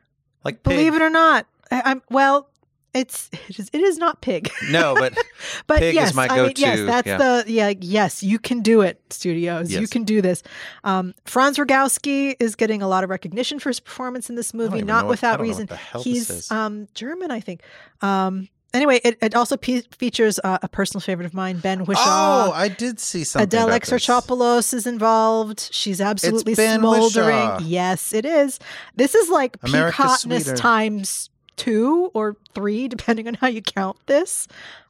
like 0.44 0.64
Believe 0.64 0.96
it 0.96 1.02
or 1.02 1.10
not, 1.10 1.46
I'm 1.72 2.02
well. 2.10 2.50
It's 2.94 3.30
it 3.50 3.60
is, 3.60 3.70
it 3.74 3.82
is 3.82 3.98
not 3.98 4.22
pig. 4.22 4.52
No, 4.70 4.94
but 4.96 5.18
but 5.68 5.80
Pig 5.80 5.90
is 5.90 5.96
yes, 5.96 6.14
my 6.14 6.28
I 6.28 6.44
mean, 6.44 6.54
yes, 6.58 6.80
that's 6.86 7.08
yeah. 7.08 7.18
the 7.18 7.44
yeah, 7.48 7.74
yes, 7.80 8.22
you 8.22 8.38
can 8.40 8.62
do 8.62 8.82
it, 8.82 9.02
studios. 9.10 9.72
You 9.72 9.88
can 9.88 10.04
do 10.04 10.22
this. 10.22 10.44
Um, 10.84 11.14
Franz 11.26 11.58
Rogowski 11.58 12.36
is 12.40 12.56
getting 12.56 12.82
a 12.82 12.88
lot 12.88 13.04
of 13.04 13.10
recognition 13.10 13.60
for 13.60 13.70
his 13.70 13.80
performance 13.80 14.30
in 14.30 14.36
this 14.36 14.54
movie, 14.54 14.82
not 14.84 15.08
without 15.08 15.40
what 15.40 15.48
reason. 15.48 15.66
the 15.66 15.76
hell 15.76 16.04
this 16.04 16.28
He's 16.28 16.52
um 16.52 16.88
German, 16.94 17.32
I 17.32 17.40
think. 17.40 17.62
Um, 18.02 18.48
anyway, 18.74 19.00
it, 19.04 19.18
it 19.22 19.36
also 19.36 19.58
pe- 19.58 19.82
features 19.98 20.40
uh, 20.44 20.60
a 20.62 20.68
personal 20.68 21.02
favorite 21.02 21.26
of 21.26 21.34
mine, 21.34 21.60
Ben 21.60 21.86
Whishaw. 21.86 22.48
oh, 22.48 22.52
I 22.54 22.68
did 22.68 23.00
see 23.00 23.24
something. 23.24 23.48
Adele. 23.48 23.70
Exarchopoulos 23.70 24.74
is 24.74 24.86
involved. 24.86 25.70
She's 25.72 26.02
absolutely 26.02 26.56
smoldering. 26.56 27.36
Whishaw. 27.36 27.62
Yes, 27.64 28.14
it 28.14 28.26
is. 28.26 28.60
This 28.96 29.16
is 29.16 29.30
like 29.30 29.62
peak 29.62 29.76
hotness 29.76 30.46
sweeter. 30.46 30.56
times 30.58 31.30
two 31.56 32.12
or 32.14 32.36
three, 32.54 32.88
depending 32.90 33.28
on 33.28 33.36
how 33.36 33.48
you 33.48 33.62
count 33.62 33.98
this. 34.06 34.48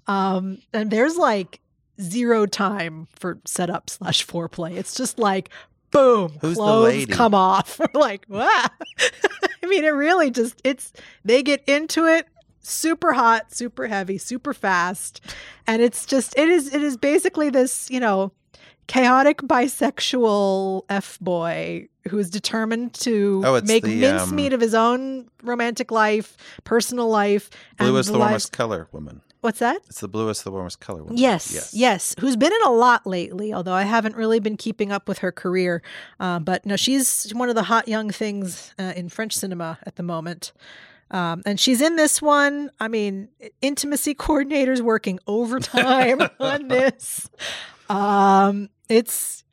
Um, 0.07 0.59
and 0.73 0.91
there's 0.91 1.17
like 1.17 1.59
zero 2.01 2.45
time 2.45 3.07
for 3.15 3.39
setup 3.45 3.89
slash 3.89 4.25
foreplay. 4.25 4.75
It's 4.75 4.95
just 4.95 5.19
like 5.19 5.49
boom, 5.91 6.33
Who's 6.41 6.57
the 6.57 6.63
clothes 6.63 6.85
lady? 6.85 7.11
come 7.11 7.35
off. 7.35 7.79
We're 7.93 7.99
like, 7.99 8.25
wow. 8.27 8.65
I 9.63 9.65
mean, 9.67 9.85
it 9.85 9.89
really 9.89 10.31
just 10.31 10.59
it's 10.63 10.91
they 11.23 11.43
get 11.43 11.63
into 11.67 12.05
it 12.07 12.27
super 12.61 13.13
hot, 13.13 13.53
super 13.53 13.87
heavy, 13.87 14.17
super 14.17 14.53
fast. 14.53 15.21
And 15.67 15.81
it's 15.81 16.05
just 16.05 16.37
it 16.37 16.49
is 16.49 16.73
it 16.73 16.81
is 16.83 16.97
basically 16.97 17.49
this, 17.49 17.89
you 17.89 17.99
know, 17.99 18.31
chaotic 18.87 19.37
bisexual 19.41 20.83
F 20.89 21.17
boy 21.19 21.87
who 22.09 22.17
is 22.17 22.29
determined 22.29 22.93
to 22.95 23.41
Oh, 23.45 23.61
make 23.61 23.83
the, 23.83 24.01
mincemeat 24.01 24.51
um, 24.51 24.55
of 24.55 24.61
his 24.61 24.73
own 24.73 25.29
romantic 25.41 25.89
life, 25.91 26.35
personal 26.65 27.07
life, 27.07 27.49
and 27.79 27.87
Blue 27.89 27.97
Is, 27.97 28.07
the 28.07 28.13
the 28.13 28.17
lives- 28.19 28.29
warmest 28.31 28.51
color 28.51 28.87
woman. 28.91 29.21
What's 29.41 29.59
that? 29.59 29.81
It's 29.87 29.99
the 29.99 30.07
blue 30.07 30.29
is, 30.29 30.41
the 30.43 30.51
warmest 30.51 30.79
color 30.79 31.03
woman. 31.03 31.17
Yes, 31.17 31.73
yes, 31.73 32.15
Who's 32.17 32.37
been 32.37 32.53
in 32.53 32.61
a 32.65 32.71
lot 32.71 33.05
lately, 33.05 33.53
although 33.53 33.73
I 33.73 33.83
haven't 33.83 34.15
really 34.15 34.39
been 34.39 34.55
keeping 34.55 34.89
up 34.93 35.09
with 35.09 35.17
her 35.17 35.33
career. 35.33 35.81
Uh, 36.17 36.39
but 36.39 36.65
no, 36.65 36.77
she's 36.77 37.29
one 37.35 37.49
of 37.49 37.55
the 37.55 37.63
hot 37.63 37.89
young 37.89 38.09
things 38.09 38.73
uh, 38.79 38.93
in 38.95 39.09
French 39.09 39.33
cinema 39.35 39.79
at 39.85 39.97
the 39.97 40.03
moment. 40.03 40.53
Um, 41.11 41.41
and 41.45 41.59
she's 41.59 41.81
in 41.81 41.97
this 41.97 42.21
one. 42.21 42.71
I 42.79 42.87
mean, 42.87 43.27
intimacy 43.61 44.15
coordinators 44.15 44.79
working 44.79 45.19
overtime 45.27 46.21
on 46.39 46.69
this. 46.69 47.29
Um, 47.89 48.69
it's 48.89 49.43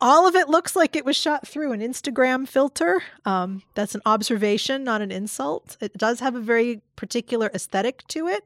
all 0.00 0.28
of 0.28 0.34
it 0.36 0.48
looks 0.48 0.76
like 0.76 0.94
it 0.94 1.04
was 1.04 1.16
shot 1.16 1.46
through 1.46 1.72
an 1.72 1.80
Instagram 1.80 2.46
filter. 2.46 3.02
Um, 3.24 3.62
that's 3.74 3.94
an 3.94 4.02
observation, 4.06 4.84
not 4.84 5.02
an 5.02 5.10
insult. 5.10 5.76
It 5.80 5.96
does 5.96 6.20
have 6.20 6.34
a 6.34 6.40
very 6.40 6.82
particular 6.96 7.50
aesthetic 7.52 8.06
to 8.08 8.28
it. 8.28 8.44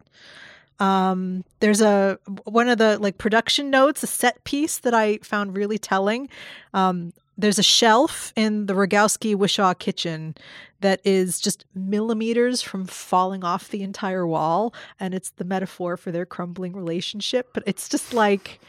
Um, 0.80 1.44
there's 1.60 1.80
a 1.80 2.18
one 2.44 2.68
of 2.68 2.78
the 2.78 2.98
like 2.98 3.18
production 3.18 3.70
notes, 3.70 4.02
a 4.02 4.06
set 4.06 4.42
piece 4.44 4.78
that 4.78 4.94
I 4.94 5.18
found 5.18 5.56
really 5.56 5.78
telling. 5.78 6.28
Um, 6.74 7.12
there's 7.38 7.58
a 7.58 7.62
shelf 7.62 8.32
in 8.36 8.66
the 8.66 8.74
Rogowski 8.74 9.34
Whishaw 9.34 9.78
kitchen 9.78 10.34
that 10.80 11.00
is 11.04 11.40
just 11.40 11.64
millimeters 11.74 12.60
from 12.60 12.84
falling 12.86 13.44
off 13.44 13.68
the 13.68 13.82
entire 13.82 14.26
wall, 14.26 14.74
and 15.00 15.14
it's 15.14 15.30
the 15.30 15.44
metaphor 15.44 15.96
for 15.96 16.10
their 16.10 16.26
crumbling 16.26 16.74
relationship. 16.74 17.50
But 17.54 17.62
it's 17.66 17.88
just 17.88 18.12
like 18.12 18.60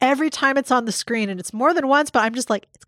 every 0.00 0.30
time 0.30 0.56
it's 0.56 0.70
on 0.70 0.84
the 0.84 0.92
screen, 0.92 1.30
and 1.30 1.40
it's 1.40 1.52
more 1.52 1.74
than 1.74 1.88
once, 1.88 2.10
but 2.10 2.20
I'm 2.20 2.34
just 2.34 2.50
like, 2.50 2.66
it's 2.74 2.84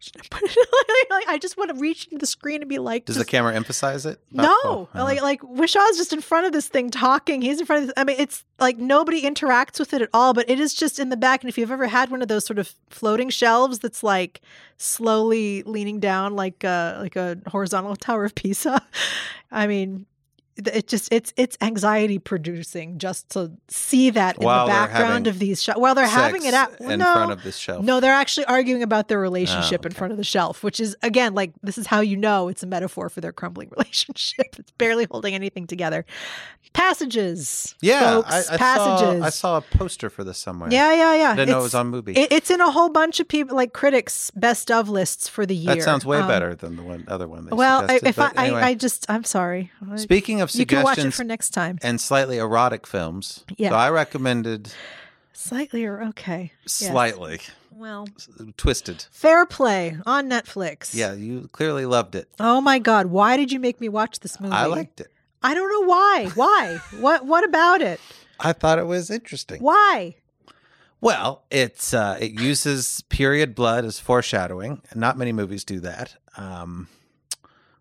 Like, 1.10 1.26
I 1.28 1.38
just 1.40 1.56
want 1.56 1.70
to 1.70 1.76
reach 1.76 2.04
into 2.06 2.18
the 2.18 2.26
screen 2.26 2.60
and 2.62 2.68
be 2.68 2.78
like, 2.78 3.04
Does 3.06 3.16
just- 3.16 3.26
the 3.26 3.30
camera 3.30 3.54
emphasize 3.54 4.04
it? 4.06 4.20
no, 4.30 4.56
Oh, 4.64 4.88
uh-huh. 4.94 5.04
like 5.04 5.22
like 5.22 5.40
Whishaw's 5.42 5.96
just 5.96 6.12
in 6.12 6.20
front 6.20 6.46
of 6.46 6.52
this 6.52 6.68
thing 6.68 6.90
talking. 6.90 7.40
He's 7.42 7.58
in 7.60 7.66
front 7.66 7.82
of. 7.82 7.86
This, 7.88 7.94
I 7.96 8.04
mean, 8.04 8.16
it's 8.18 8.44
like 8.58 8.78
nobody 8.78 9.22
interacts 9.22 9.78
with 9.80 9.92
it 9.94 10.02
at 10.02 10.08
all, 10.12 10.34
but 10.34 10.48
it 10.50 10.60
is 10.60 10.74
just 10.74 10.98
in 10.98 11.08
the 11.08 11.16
back. 11.16 11.42
And 11.42 11.48
if 11.48 11.56
you've 11.58 11.70
ever 11.70 11.86
had 11.86 12.10
one 12.10 12.20
of 12.22 12.28
those 12.28 12.44
sort 12.44 12.58
of 12.58 12.74
floating 12.90 13.30
shelves 13.30 13.78
that's 13.78 14.02
like 14.02 14.40
slowly 14.76 15.62
leaning 15.64 16.00
down, 16.00 16.36
like 16.36 16.64
uh 16.64 16.98
like 17.00 17.16
a 17.16 17.38
horizontal 17.48 17.96
Tower 18.08 18.24
of 18.24 18.34
Pisa, 18.34 18.80
I 19.50 19.66
mean, 19.66 20.06
it 20.66 20.88
just 20.88 21.12
it's 21.12 21.32
it's 21.36 21.56
anxiety 21.60 22.18
producing 22.18 22.98
just 22.98 23.28
to 23.30 23.52
see 23.68 24.10
that 24.10 24.36
in 24.38 24.44
While 24.44 24.66
the 24.66 24.70
background 24.72 25.26
of 25.26 25.38
these 25.38 25.62
shots. 25.62 25.78
While 25.78 25.94
they're 25.94 26.06
having 26.06 26.44
it 26.44 26.54
at 26.54 26.80
well, 26.80 26.90
in 26.90 26.98
no, 26.98 27.12
front 27.14 27.32
of 27.32 27.42
this 27.42 27.56
shelf. 27.56 27.84
no, 27.84 28.00
they're 28.00 28.12
actually 28.12 28.46
arguing 28.46 28.82
about 28.82 29.08
their 29.08 29.20
relationship 29.20 29.82
Oh, 29.84 29.86
in 29.86 29.92
front 29.92 30.10
of 30.12 30.16
the 30.16 30.24
shelf, 30.24 30.62
which 30.64 30.80
is 30.80 30.96
again 31.02 31.34
like 31.34 31.52
this 31.62 31.78
is 31.78 31.86
how 31.86 32.00
you 32.00 32.16
know 32.16 32.48
it's 32.48 32.62
a 32.62 32.66
metaphor 32.66 33.08
for 33.08 33.20
their 33.20 33.32
crumbling 33.32 33.68
relationship. 33.76 34.56
It's 34.58 34.70
barely 34.72 35.06
holding 35.10 35.34
anything 35.34 35.66
together. 35.66 36.04
Passages, 36.74 37.74
Yeah, 37.80 38.20
folks, 38.22 38.50
I, 38.50 38.54
I 38.54 38.56
passages. 38.58 39.20
saw 39.20 39.26
I 39.26 39.30
saw 39.30 39.56
a 39.56 39.60
poster 39.62 40.10
for 40.10 40.22
this 40.22 40.38
somewhere. 40.38 40.68
Yeah, 40.70 40.92
yeah, 40.92 41.14
yeah. 41.14 41.34
didn't 41.34 41.48
know 41.48 41.54
it 41.54 41.56
It's- 41.56 41.62
was 41.64 41.74
on 41.74 41.88
movie. 41.88 42.12
it- 42.12 42.30
it's 42.30 42.50
in 42.50 42.60
a 42.60 42.70
whole 42.70 42.90
bunch 42.90 43.20
of 43.20 43.26
people 43.26 43.56
like 43.56 43.72
critics' 43.72 44.30
best 44.36 44.70
of 44.70 44.88
lists 44.88 45.28
for 45.28 45.46
the 45.46 45.56
year. 45.56 45.74
that 45.76 45.82
sounds 45.82 46.04
way 46.04 46.18
Um, 46.18 46.28
better 46.28 46.54
than 46.54 46.76
the 46.76 46.82
one 46.82 47.04
other 47.08 47.26
one. 47.26 47.46
They 47.46 47.56
Well, 47.56 47.78
I, 47.78 47.96
suggested, 47.98 48.08
if 48.08 48.18
I, 48.18 48.44
anyway. 48.44 48.60
I, 48.60 48.66
I 48.68 48.74
just, 48.74 49.06
I'm 49.08 49.24
sorry. 49.24 49.72
Speaking 49.96 50.40
of 50.40 50.47
you 50.54 50.66
can 50.66 50.82
watch 50.84 50.98
it 50.98 51.12
for 51.12 51.24
next 51.24 51.50
time. 51.50 51.78
and 51.82 52.00
slightly 52.00 52.38
erotic 52.38 52.86
films, 52.86 53.44
Yeah. 53.56 53.70
so 53.70 53.76
I 53.76 53.90
recommended 53.90 54.72
Slightly 55.32 55.84
or 55.84 56.02
okay. 56.02 56.52
Yes. 56.64 56.72
slightly 56.90 57.40
Well, 57.70 58.08
twisted. 58.56 59.06
Fair 59.12 59.46
Play 59.46 59.96
on 60.04 60.28
Netflix. 60.28 60.94
Yeah, 60.94 61.12
you 61.14 61.48
clearly 61.52 61.86
loved 61.86 62.16
it. 62.16 62.28
Oh 62.40 62.60
my 62.60 62.80
God! 62.80 63.06
Why 63.06 63.36
did 63.36 63.52
you 63.52 63.60
make 63.60 63.80
me 63.80 63.88
watch 63.88 64.18
this 64.20 64.40
movie? 64.40 64.52
I 64.54 64.66
liked 64.66 65.00
it. 65.00 65.12
I 65.40 65.54
don't 65.54 65.70
know 65.70 65.86
why. 65.88 66.30
Why? 66.34 66.80
what? 66.98 67.24
What 67.24 67.44
about 67.44 67.80
it? 67.82 68.00
I 68.40 68.52
thought 68.52 68.80
it 68.80 68.86
was 68.86 69.10
interesting. 69.10 69.62
Why? 69.62 70.16
Well, 71.00 71.44
it's 71.52 71.94
uh, 71.94 72.18
it 72.20 72.32
uses 72.40 73.02
period 73.08 73.54
blood 73.54 73.84
as 73.84 74.00
foreshadowing. 74.00 74.82
Not 74.96 75.16
many 75.16 75.30
movies 75.32 75.62
do 75.62 75.78
that. 75.80 76.16
Um, 76.36 76.88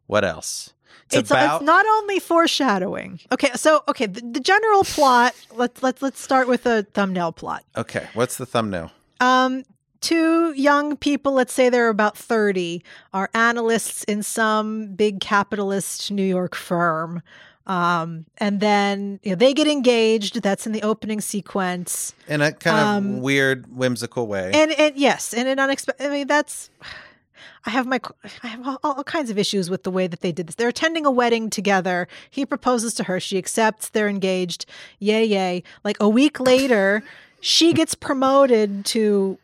what 0.06 0.24
else? 0.24 0.74
It's, 1.12 1.32
it's 1.32 1.62
not 1.62 1.86
only 1.86 2.20
foreshadowing. 2.20 3.20
Okay, 3.32 3.52
so 3.56 3.84
okay, 3.88 4.06
the, 4.08 4.22
the 4.22 4.40
general 4.40 4.84
plot. 4.84 5.34
Let's 5.56 5.82
let's 5.82 6.02
let's 6.02 6.20
start 6.22 6.48
with 6.48 6.66
a 6.66 6.84
thumbnail 6.94 7.32
plot. 7.32 7.64
okay. 7.76 8.08
What's 8.14 8.38
the 8.38 8.46
thumbnail? 8.46 8.92
Um, 9.20 9.64
two 10.02 10.52
young 10.54 10.96
people, 10.98 11.32
let's 11.34 11.54
say 11.54 11.70
they're 11.70 11.90
about 11.90 12.16
30, 12.18 12.84
are 13.14 13.30
analysts 13.34 14.04
in 14.04 14.22
some 14.22 14.88
big 14.96 15.20
capitalist 15.22 16.12
New 16.12 16.24
York 16.26 16.54
firm. 16.56 17.22
Um, 17.66 18.26
and 18.38 18.60
then 18.62 19.20
you 19.24 19.32
know, 19.32 19.36
they 19.36 19.54
get 19.54 19.68
engaged. 19.68 20.42
That's 20.42 20.66
in 20.66 20.72
the 20.72 20.84
opening 20.84 21.20
sequence. 21.20 22.14
In 22.28 22.42
a 22.42 22.52
kind 22.54 22.78
Um, 22.80 23.16
of 23.16 23.22
weird, 23.22 23.76
whimsical 23.76 24.28
way. 24.28 24.52
And 24.54 24.72
and 24.74 24.96
yes, 24.96 25.34
and 25.34 25.48
an 25.50 25.60
unexpected. 25.60 26.06
I 26.06 26.10
mean, 26.10 26.28
that's. 26.28 26.70
I 27.66 27.70
have 27.72 27.86
my 27.86 28.00
I 28.44 28.48
have 28.48 28.68
all, 28.68 28.80
all 28.84 29.04
kinds 29.04 29.30
of 29.30 29.38
issues 29.38 29.70
with 29.70 29.84
the 29.84 29.92
way 29.92 30.08
that 30.08 30.22
they 30.22 30.32
did 30.32 30.48
this. 30.48 30.56
They're 30.56 30.70
attending 30.70 31.06
a 31.06 31.12
wedding 31.12 31.50
together. 31.50 32.08
He 32.30 32.46
proposes 32.46 32.94
to 32.96 33.04
her. 33.06 33.20
She 33.20 33.38
accepts. 33.38 33.90
They're 33.90 34.10
engaged. 34.10 34.66
Yay, 35.00 35.26
yay! 35.26 35.64
Like 35.84 35.98
a 36.00 36.10
week 36.10 36.40
later, 36.40 37.04
she 37.42 37.74
gets 37.74 37.96
promoted 37.96 38.86
to. 38.86 39.38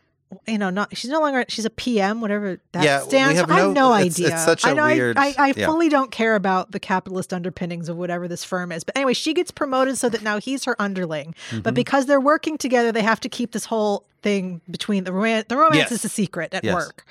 You 0.48 0.58
know, 0.58 0.72
not 0.72 0.98
she's 0.98 1.12
no 1.12 1.20
longer 1.20 1.46
she's 1.48 1.64
a 1.66 1.70
PM, 1.70 2.20
whatever 2.20 2.60
that 2.72 2.84
Yeah, 2.84 3.04
we 3.04 3.10
stands. 3.10 3.38
have 3.38 3.48
for. 3.50 3.54
I 3.54 3.60
have 3.60 3.68
no- 3.68 3.90
no 3.92 3.96
it's- 3.98 4.16
idea. 4.16 4.34
it's 4.34 4.44
such 4.44 4.64
a 4.66 4.70
I 4.70 4.74
know 4.74 4.84
I- 4.84 4.94
weird- 4.96 5.16
I, 5.16 5.36
I, 5.38 5.54
yeah. 5.56 5.68
fully 5.68 5.90
don't 5.90 6.10
care 6.10 6.34
about 6.34 6.72
the 6.72 6.80
capitalist 6.80 7.32
underpinnings 7.32 7.88
of 7.88 7.98
whatever 7.98 8.28
this 8.28 8.44
firm 8.44 8.72
is. 8.72 8.84
But 8.84 8.98
anyway, 8.98 9.14
she 9.14 9.36
gets 9.36 9.52
promoted 9.52 9.96
so 10.00 10.10
that 10.10 10.24
now 10.24 10.40
he's 10.40 10.66
her 10.66 10.76
underling. 10.82 11.36
Mm-hmm. 11.52 11.60
But 11.60 11.76
because 11.76 12.08
they're 12.08 12.20
working 12.20 12.58
together, 12.58 12.92
they 12.92 13.04
have 13.04 13.20
to 13.20 13.30
keep 13.30 13.52
this 13.52 13.66
whole 13.66 14.06
thing 14.24 14.62
between 14.72 15.04
the 15.04 15.12
romance. 15.14 15.46
The 15.50 15.56
romance 15.58 15.92
Yes. 15.92 15.92
is 15.92 16.06
a 16.06 16.10
secret 16.10 16.52
at 16.56 16.64
Yes. 16.64 16.74
work. 16.74 17.06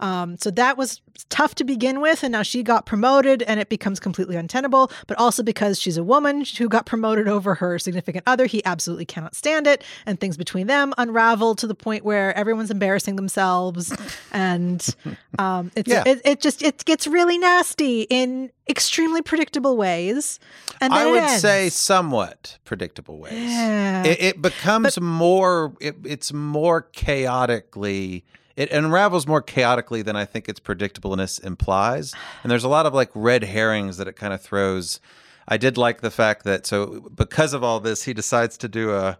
Um, 0.00 0.36
so 0.38 0.50
that 0.52 0.76
was 0.76 1.00
tough 1.28 1.54
to 1.56 1.64
begin 1.64 2.00
with, 2.00 2.22
and 2.22 2.32
now 2.32 2.42
she 2.42 2.62
got 2.62 2.86
promoted, 2.86 3.42
and 3.42 3.60
it 3.60 3.68
becomes 3.68 4.00
completely 4.00 4.36
untenable. 4.36 4.90
But 5.06 5.18
also 5.18 5.42
because 5.42 5.80
she's 5.80 5.96
a 5.96 6.04
woman 6.04 6.44
who 6.58 6.68
got 6.68 6.86
promoted 6.86 7.28
over 7.28 7.54
her 7.54 7.78
significant 7.78 8.24
other, 8.26 8.46
he 8.46 8.64
absolutely 8.64 9.04
cannot 9.04 9.34
stand 9.34 9.66
it, 9.66 9.82
and 10.06 10.18
things 10.20 10.36
between 10.36 10.66
them 10.66 10.92
unravel 10.98 11.54
to 11.56 11.66
the 11.66 11.74
point 11.74 12.04
where 12.04 12.36
everyone's 12.36 12.70
embarrassing 12.70 13.16
themselves, 13.16 13.92
and 14.32 14.94
um, 15.38 15.70
it's 15.76 15.88
Yeah. 15.88 16.02
it, 16.06 16.20
it 16.24 16.40
just 16.40 16.62
it 16.62 16.84
gets 16.84 17.06
really 17.06 17.38
nasty 17.38 18.02
in 18.10 18.50
extremely 18.68 19.20
predictable 19.22 19.76
ways. 19.76 20.40
And 20.80 20.92
I 20.92 21.06
would 21.10 21.22
ends. 21.22 21.40
say 21.42 21.68
somewhat 21.68 22.58
predictable 22.64 23.18
ways. 23.18 23.32
Yeah. 23.34 24.04
It, 24.04 24.22
it 24.22 24.42
becomes 24.42 24.98
more. 25.00 25.74
It, 25.80 25.96
it's 26.04 26.32
more 26.32 26.82
chaotically. 26.92 28.24
It 28.56 28.70
unravels 28.70 29.26
more 29.26 29.42
chaotically 29.42 30.02
than 30.02 30.16
I 30.16 30.24
think 30.24 30.48
its 30.48 30.60
predictableness 30.60 31.42
implies. 31.42 32.12
And 32.42 32.50
there's 32.50 32.64
a 32.64 32.68
lot 32.68 32.86
of 32.86 32.94
like 32.94 33.10
red 33.14 33.44
herrings 33.44 33.96
that 33.96 34.06
it 34.06 34.16
kind 34.16 34.32
of 34.32 34.40
throws. 34.40 35.00
I 35.48 35.56
did 35.56 35.76
like 35.76 36.00
the 36.00 36.10
fact 36.10 36.44
that 36.44 36.64
so 36.66 37.10
because 37.14 37.52
of 37.52 37.64
all 37.64 37.80
this, 37.80 38.04
he 38.04 38.14
decides 38.14 38.56
to 38.58 38.68
do 38.68 38.94
a 38.94 39.18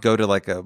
go 0.00 0.16
to 0.16 0.26
like 0.26 0.48
a 0.48 0.64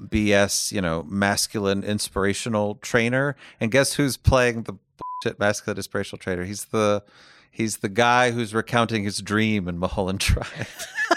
BS, 0.00 0.72
you 0.72 0.80
know, 0.80 1.04
masculine 1.04 1.82
inspirational 1.82 2.76
trainer. 2.76 3.36
And 3.60 3.70
guess 3.70 3.94
who's 3.94 4.16
playing 4.16 4.64
the 4.64 4.74
bullshit 4.74 5.40
masculine 5.40 5.78
inspirational 5.78 6.18
trainer? 6.18 6.44
He's 6.44 6.66
the 6.66 7.02
he's 7.50 7.78
the 7.78 7.88
guy 7.88 8.30
who's 8.30 8.54
recounting 8.54 9.04
his 9.04 9.20
dream 9.20 9.68
in 9.68 9.78
Mulholland 9.78 10.18
Drive. 10.18 10.86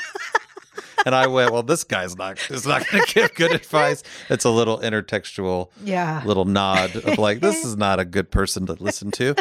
and 1.06 1.16
I 1.16 1.28
went, 1.28 1.52
well, 1.52 1.64
this 1.64 1.84
guy's 1.84 2.16
not 2.18 2.40
is 2.50 2.66
not 2.66 2.88
going 2.88 3.06
to 3.06 3.14
give 3.14 3.34
good 3.36 3.52
advice. 3.52 4.04
It's 4.30 4.46
a 4.46 4.50
little 4.50 4.80
intertextual 4.80 5.70
yeah. 5.84 6.22
little 6.26 6.46
nod 6.46 6.96
of 6.96 7.18
like 7.18 7.40
this 7.40 7.66
is 7.66 7.78
not 7.78 8.00
a 8.00 8.06
good 8.06 8.32
person 8.32 8.66
to 8.68 8.74
listen 8.74 9.12
to. 9.12 9.36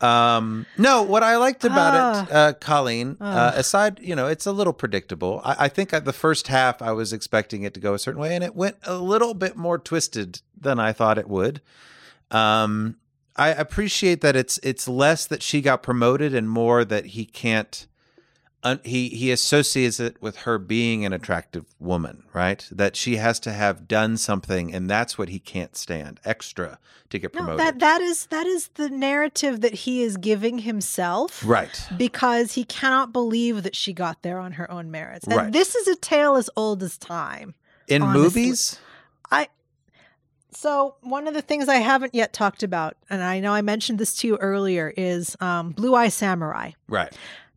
Um, 0.00 0.66
no, 0.76 1.02
what 1.02 1.24
I 1.24 1.38
liked 1.38 1.64
about 1.64 2.28
it, 2.28 2.32
uh, 2.32 2.52
Colleen, 2.54 3.16
uh, 3.20 3.52
aside, 3.54 3.98
you 4.00 4.14
know, 4.14 4.28
it's 4.28 4.46
a 4.46 4.52
little 4.52 4.72
predictable. 4.72 5.40
I, 5.44 5.64
I 5.64 5.68
think 5.68 5.92
at 5.92 6.04
the 6.04 6.12
first 6.12 6.46
half 6.46 6.80
I 6.80 6.92
was 6.92 7.12
expecting 7.12 7.64
it 7.64 7.74
to 7.74 7.80
go 7.80 7.94
a 7.94 7.98
certain 7.98 8.20
way, 8.20 8.34
and 8.34 8.44
it 8.44 8.54
went 8.54 8.76
a 8.84 8.94
little 8.96 9.34
bit 9.34 9.56
more 9.56 9.76
twisted 9.76 10.40
than 10.56 10.78
I 10.78 10.92
thought 10.92 11.18
it 11.18 11.28
would. 11.28 11.60
Um, 12.30 12.96
I 13.34 13.48
appreciate 13.48 14.20
that 14.20 14.36
it's 14.36 14.58
it's 14.62 14.86
less 14.86 15.26
that 15.26 15.42
she 15.42 15.60
got 15.60 15.82
promoted 15.82 16.32
and 16.32 16.48
more 16.48 16.84
that 16.84 17.06
he 17.06 17.24
can't. 17.24 17.86
Un, 18.68 18.80
he 18.84 19.08
he 19.08 19.30
associates 19.30 19.98
it 20.00 20.20
with 20.20 20.38
her 20.38 20.58
being 20.58 21.04
an 21.04 21.12
attractive 21.12 21.64
woman, 21.78 22.24
right? 22.32 22.68
That 22.70 22.96
she 22.96 23.16
has 23.16 23.40
to 23.40 23.52
have 23.52 23.88
done 23.88 24.16
something, 24.16 24.74
and 24.74 24.88
that's 24.90 25.16
what 25.16 25.28
he 25.28 25.38
can't 25.38 25.76
stand 25.76 26.20
extra 26.24 26.78
to 27.10 27.18
get 27.18 27.32
promoted. 27.32 27.58
No, 27.58 27.64
that 27.64 27.78
that 27.78 28.00
is 28.00 28.26
that 28.26 28.46
is 28.46 28.68
the 28.74 28.90
narrative 28.90 29.60
that 29.62 29.74
he 29.74 30.02
is 30.02 30.16
giving 30.16 30.58
himself. 30.58 31.42
right. 31.44 31.88
because 31.96 32.52
he 32.52 32.64
cannot 32.64 33.12
believe 33.12 33.62
that 33.62 33.74
she 33.74 33.92
got 33.92 34.22
there 34.22 34.38
on 34.38 34.52
her 34.52 34.70
own 34.70 34.90
merits. 34.90 35.26
And 35.26 35.36
Right. 35.36 35.52
this 35.52 35.74
is 35.74 35.88
a 35.88 35.96
tale 35.96 36.36
as 36.36 36.50
old 36.56 36.82
as 36.82 36.98
time. 36.98 37.54
In 37.86 38.02
honestly. 38.02 38.22
movies, 38.22 38.78
I 39.30 39.48
so 40.50 40.96
one 41.02 41.28
of 41.28 41.34
the 41.34 41.42
things 41.42 41.68
I 41.68 41.76
haven't 41.76 42.14
yet 42.14 42.32
talked 42.32 42.62
about, 42.62 42.96
and 43.10 43.22
I 43.22 43.40
know 43.40 43.52
I 43.52 43.62
mentioned 43.62 43.98
this 43.98 44.16
to 44.18 44.26
you 44.26 44.36
earlier, 44.36 44.92
is 44.96 45.36
um, 45.40 45.70
Blue 45.72 45.94
Eye 45.94 46.08
Samurai. 46.08 46.72
right? 46.88 47.12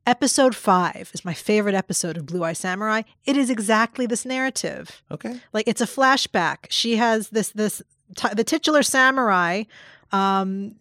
Episode 0.08 0.56
five 0.56 1.12
is 1.14 1.24
my 1.24 1.34
favorite 1.34 1.76
episode 1.76 2.18
of 2.18 2.26
Blue 2.26 2.44
Eye 2.44 2.54
Samurai. 2.54 3.04
It 3.26 3.38
is 3.38 3.52
exactly 3.52 4.08
this 4.08 4.26
narrative. 4.26 5.04
Okay. 5.12 5.40
Like 5.54 5.68
it's 5.68 5.82
a 5.82 5.86
flashback. 5.86 6.66
She 6.70 6.96
has 6.96 7.30
this 7.30 7.50
this 7.50 7.84
t- 8.16 8.34
the 8.34 8.44
titular 8.44 8.82
samurai, 8.82 9.64
um, 10.12 10.74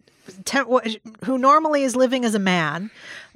te- 0.43 0.63
who 1.25 1.37
normally 1.37 1.83
is 1.83 1.95
living 1.95 2.25
as 2.25 2.33
a 2.33 2.39
man, 2.39 2.89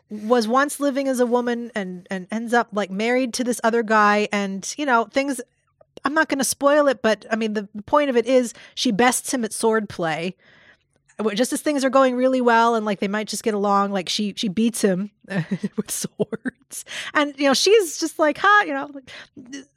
was 0.09 0.47
once 0.47 0.79
living 0.79 1.07
as 1.07 1.19
a 1.19 1.25
woman 1.25 1.71
and 1.75 2.07
and 2.09 2.27
ends 2.31 2.51
up 2.51 2.69
like 2.71 2.89
married 2.89 3.31
to 3.36 3.43
this 3.43 3.61
other 3.63 3.83
guy, 3.83 4.27
and 4.31 4.73
you 4.79 4.88
know 4.88 5.05
things. 5.05 5.39
I'm 6.03 6.13
not 6.13 6.29
going 6.29 6.39
to 6.39 6.45
spoil 6.45 6.88
it, 6.88 7.01
but 7.01 7.25
I 7.31 7.36
mean 7.36 7.53
the, 7.53 7.67
the 7.73 7.81
point 7.81 8.09
of 8.09 8.17
it 8.17 8.25
is 8.25 8.53
she 8.73 8.91
bests 8.91 9.33
him 9.33 9.45
at 9.45 9.51
swordplay. 9.51 10.33
Just 11.34 11.53
as 11.53 11.61
things 11.61 11.86
are 11.86 11.89
going 11.89 12.16
really 12.16 12.41
well, 12.41 12.76
and 12.76 12.86
like 12.86 12.99
they 12.99 13.07
might 13.07 13.28
just 13.28 13.43
get 13.43 13.53
along, 13.53 13.91
like 13.91 14.09
she 14.09 14.34
she 14.36 14.49
beats 14.49 14.82
him 14.82 15.11
with 15.78 15.89
swords, 15.89 16.84
and 17.13 17.34
you 17.38 17.45
know 17.45 17.53
she's 17.53 17.97
just 17.97 18.20
like, 18.20 18.38
ha, 18.38 18.63
you 18.68 18.74
know, 18.74 18.91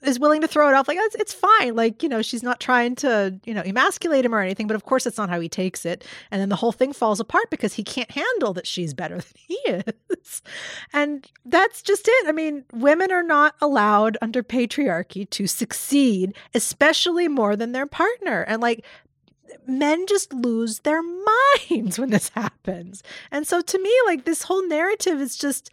is 0.03 0.19
willing 0.19 0.41
to 0.41 0.49
throw 0.49 0.69
it 0.69 0.75
off, 0.75 0.89
like 0.89 0.99
it's, 1.01 1.15
it's 1.15 1.33
fine, 1.33 1.77
like 1.77 2.03
you 2.03 2.09
know 2.09 2.23
she's 2.23 2.43
not 2.43 2.59
trying 2.59 2.97
to 2.97 3.39
you 3.45 3.55
know 3.55 3.63
emasculate 3.63 4.25
him 4.25 4.35
or 4.35 4.41
anything, 4.41 4.67
but 4.67 4.75
of 4.75 4.85
course 4.85 5.05
that's 5.05 5.17
not 5.17 5.31
how 5.31 5.39
he 5.39 5.49
takes 5.49 5.87
it, 5.87 6.05
and 6.33 6.41
then 6.41 6.49
the 6.49 6.57
whole 6.57 6.73
thing 6.73 6.93
falls 6.93 7.21
apart 7.21 7.49
because 7.51 7.75
he 7.75 7.85
can't 7.85 8.11
handle 8.11 8.53
that 8.53 8.67
she's 8.67 8.93
better 8.93 9.19
than 9.19 9.33
he 9.37 9.55
is, 10.11 10.43
and 10.93 11.31
that's 11.45 11.83
just 11.83 12.09
it. 12.09 12.29
I 12.29 12.33
mean, 12.33 12.65
women 12.73 13.13
are 13.13 13.23
not 13.23 13.55
allowed 13.61 14.19
under 14.21 14.43
patriarchy 14.43 15.31
to 15.31 15.47
succeed, 15.47 16.35
especially 16.53 17.29
more 17.29 17.55
than 17.55 17.71
their 17.71 17.87
partner, 17.87 18.43
and 18.43 18.61
like 18.61 18.85
men 19.67 20.07
just 20.07 20.33
lose 20.33 20.81
their 20.81 21.03
minds 21.71 21.99
when 21.99 22.11
this 22.11 22.31
happens. 22.31 23.03
And 23.31 23.47
so 23.47 23.61
to 23.61 23.79
me, 23.83 23.93
like 24.07 24.25
this 24.25 24.43
whole 24.45 24.67
narrative 24.67 25.21
is 25.21 25.37
just 25.37 25.71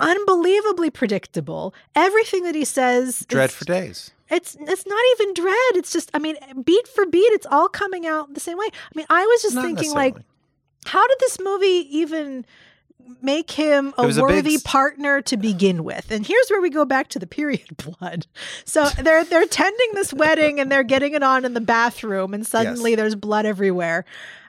unbelievably 0.00 0.90
predictable. 0.90 1.74
Everything 1.94 2.42
that 2.44 2.54
he 2.54 2.64
says 2.64 3.24
Dread 3.28 3.50
is- 3.50 3.56
for 3.56 3.64
days. 3.64 4.10
it's 4.30 4.56
it's 4.60 4.86
not 4.86 5.02
even 5.14 5.34
dread. 5.34 5.76
It's 5.76 5.92
just 5.92 6.10
I 6.14 6.18
mean, 6.18 6.36
beat 6.64 6.88
for 6.88 7.06
beat, 7.06 7.32
it's 7.32 7.46
all 7.46 7.68
coming 7.68 8.06
out 8.06 8.34
the 8.34 8.40
same 8.40 8.58
way. 8.58 8.66
I 8.72 8.92
mean, 8.96 9.06
I 9.10 9.24
was 9.26 9.42
just 9.42 9.54
Not 9.54 9.64
thinking 9.64 9.92
like 9.92 10.16
how 10.86 11.06
did 11.06 11.18
this 11.20 11.38
movie 11.40 11.86
even 11.96 12.44
make 13.20 13.52
him 13.52 13.94
a 13.98 14.06
big 14.08 14.16
worthy 14.18 14.54
s- 14.54 14.62
partner 14.62 15.22
to 15.22 15.36
begin 15.36 15.84
with. 15.84 16.10
And 16.10 16.26
here's 16.26 16.48
where 16.48 16.60
we 16.60 16.70
go 16.70 16.84
back 16.84 17.08
to 17.08 17.18
the 17.18 17.26
period 17.26 17.76
blood. 17.98 18.26
So 18.64 18.86
they're 18.88 19.24
they're 19.24 19.42
attending 19.42 19.88
this 19.94 20.12
wedding 20.12 20.58
and 20.60 20.70
they're 20.72 20.82
getting 20.82 21.14
it 21.14 21.22
on 21.22 21.44
in 21.44 21.54
the 21.54 21.60
bathroom 21.60 22.34
and 22.34 22.46
suddenly 22.46 22.90
Yes. 22.92 22.96
there's 22.98 23.14
blood 23.14 23.46
everywhere. 23.46 24.04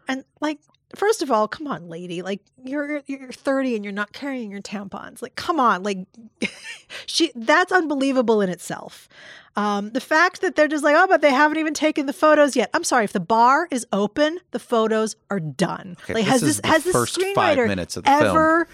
And 0.08 0.24
like 0.42 0.60
first 0.96 1.22
of 1.22 1.32
all, 1.32 1.48
come 1.48 1.68
on 1.68 1.88
lady, 1.90 2.22
like 2.22 2.42
you're 2.64 3.02
you're 3.08 3.32
30 3.32 3.76
and 3.76 3.84
you're 3.86 3.92
not 3.94 4.12
carrying 4.14 4.52
your 4.52 4.62
tampons. 4.62 5.22
Like 5.22 5.36
come 5.36 5.60
on, 5.60 5.84
like 5.84 6.00
she 7.06 7.32
that's 7.36 7.72
unbelievable 7.72 8.42
in 8.42 8.50
itself. 8.50 9.08
Um, 9.56 9.92
the 9.92 10.02
fact 10.02 10.42
that 10.42 10.56
they're 10.56 10.68
just 10.68 10.84
like, 10.84 10.96
oh, 10.98 11.06
but 11.08 11.22
they 11.22 11.30
haven't 11.32 11.58
even 11.58 11.74
taken 11.76 12.08
the 12.08 12.14
photos 12.14 12.56
yet. 12.56 12.70
I'm 12.74 12.84
sorry, 12.84 13.04
if 13.06 13.14
the 13.14 13.20
bar 13.20 13.68
is 13.70 13.86
open, 13.92 14.40
the 14.52 14.60
photos 14.60 15.16
are 15.30 15.40
done. 15.40 15.96
Okay, 16.04 16.16
like, 16.16 16.24
this 16.26 16.32
has 16.32 16.44
is 16.44 16.62
this 16.62 16.72
has 16.72 16.84
this 16.84 16.96
screenwriter 16.96 17.68
minutes 17.68 17.96
of 17.96 18.04
the 18.04 18.10
film. 18.10 18.24
ever? 18.30 18.68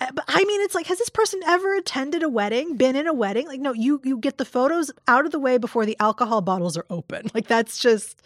uh, 0.00 0.06
But 0.12 0.24
I 0.28 0.44
mean, 0.44 0.60
it's 0.60 0.74
like, 0.74 0.86
has 0.88 0.98
this 0.98 1.08
person 1.08 1.40
ever 1.46 1.74
attended 1.74 2.22
a 2.22 2.28
wedding, 2.28 2.76
been 2.76 2.96
in 2.96 3.06
a 3.06 3.14
wedding? 3.14 3.46
Like, 3.48 3.60
no, 3.60 3.72
you 3.72 4.00
you 4.04 4.18
get 4.18 4.36
the 4.36 4.44
photos 4.44 4.90
out 5.08 5.24
of 5.24 5.32
the 5.32 5.38
way 5.38 5.56
before 5.56 5.86
the 5.86 5.96
alcohol 6.00 6.42
bottles 6.42 6.76
are 6.76 6.86
open. 6.90 7.30
Like, 7.34 7.46
that's 7.46 7.78
just 7.78 8.20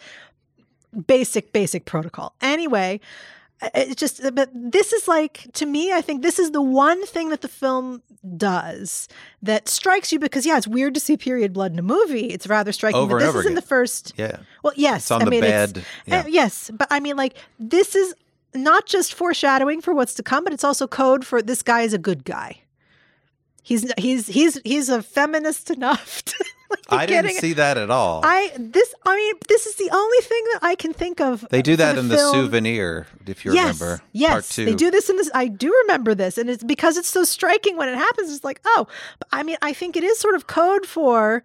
basic 1.07 1.53
basic 1.53 1.85
protocol. 1.85 2.33
Anyway, 2.41 2.99
it's 3.73 3.95
just 3.95 4.21
but 4.35 4.49
this 4.53 4.91
is 4.93 5.07
like 5.07 5.47
to 5.53 5.65
me 5.65 5.91
i 5.93 6.01
think 6.01 6.21
this 6.21 6.39
is 6.39 6.51
the 6.51 6.61
one 6.61 7.05
thing 7.05 7.29
that 7.29 7.41
the 7.41 7.47
film 7.47 8.01
does 8.37 9.07
that 9.41 9.69
strikes 9.69 10.11
you 10.11 10.19
because 10.19 10.45
yeah 10.45 10.57
it's 10.57 10.67
weird 10.67 10.93
to 10.93 10.99
see 10.99 11.15
period 11.15 11.53
blood 11.53 11.71
in 11.71 11.79
a 11.79 11.81
movie 11.81 12.27
it's 12.27 12.47
rather 12.47 12.71
striking 12.71 12.99
Over 12.99 13.17
but 13.19 13.25
this 13.25 13.35
is 13.35 13.45
in 13.45 13.55
the 13.55 13.61
first 13.61 14.13
Yeah. 14.17 14.37
well 14.63 14.73
yes 14.75 15.03
It's 15.03 15.11
on 15.11 15.21
i 15.21 15.25
the 15.25 15.31
mean 15.31 15.41
bed. 15.41 15.77
it's 15.77 15.87
Yeah. 16.05 16.19
uh, 16.19 16.23
yes 16.27 16.69
but 16.73 16.87
i 16.91 16.99
mean 16.99 17.15
like 17.15 17.37
this 17.57 17.95
is 17.95 18.13
not 18.53 18.85
just 18.87 19.13
foreshadowing 19.13 19.79
for 19.81 19.93
what's 19.93 20.13
to 20.15 20.23
come 20.23 20.43
but 20.43 20.51
it's 20.53 20.63
also 20.63 20.85
code 20.87 21.25
for 21.25 21.41
this 21.41 21.61
guy 21.61 21.81
is 21.81 21.93
a 21.93 21.97
good 21.97 22.25
guy 22.25 22.57
he's 23.63 23.91
he's 23.97 24.27
he's 24.27 24.59
he's 24.65 24.89
a 24.89 25.01
feminist 25.01 25.69
enough 25.77 26.23
to 26.25 26.45
like, 26.69 26.79
I 26.89 27.05
didn't 27.05 27.23
getting- 27.25 27.37
see 27.41 27.53
that 27.53 27.77
at 27.77 27.89
all. 27.91 28.21
I 28.23 28.51
this 28.57 28.93
I 29.05 29.15
mean 29.15 29.35
this 29.47 29.65
is 29.65 29.75
the 29.75 29.89
only 29.91 30.17
thing 30.21 30.43
that 30.53 30.59
I 30.63 30.75
can 30.75 30.93
think 30.93 31.19
of. 31.21 31.45
they 31.49 31.61
do 31.61 31.75
that 31.75 31.97
in 31.97 32.07
the 32.07 32.17
souvenir, 32.17 33.07
if 33.27 33.45
you 33.45 33.53
yes, 33.53 33.79
remember. 33.79 34.01
Yes, 34.11 34.31
Part 34.31 34.43
two. 34.45 34.65
they 34.65 34.75
do 34.75 34.89
this 34.91 35.09
in 35.09 35.17
this. 35.17 35.29
I 35.33 35.47
do 35.47 35.71
remember 35.83 36.15
this, 36.15 36.37
and 36.37 36.49
it's 36.49 36.63
because 36.63 36.97
it's 36.97 37.09
so 37.09 37.23
striking 37.23 37.77
when 37.77 37.89
it 37.89 37.97
happens. 37.97 38.33
It's 38.33 38.43
like, 38.43 38.61
oh, 38.65 38.87
I 39.31 39.43
mean, 39.43 39.57
I 39.61 39.73
think 39.73 39.95
it 39.95 40.03
is 40.03 40.19
sort 40.19 40.35
of 40.35 40.47
code 40.47 40.85
for 40.85 41.43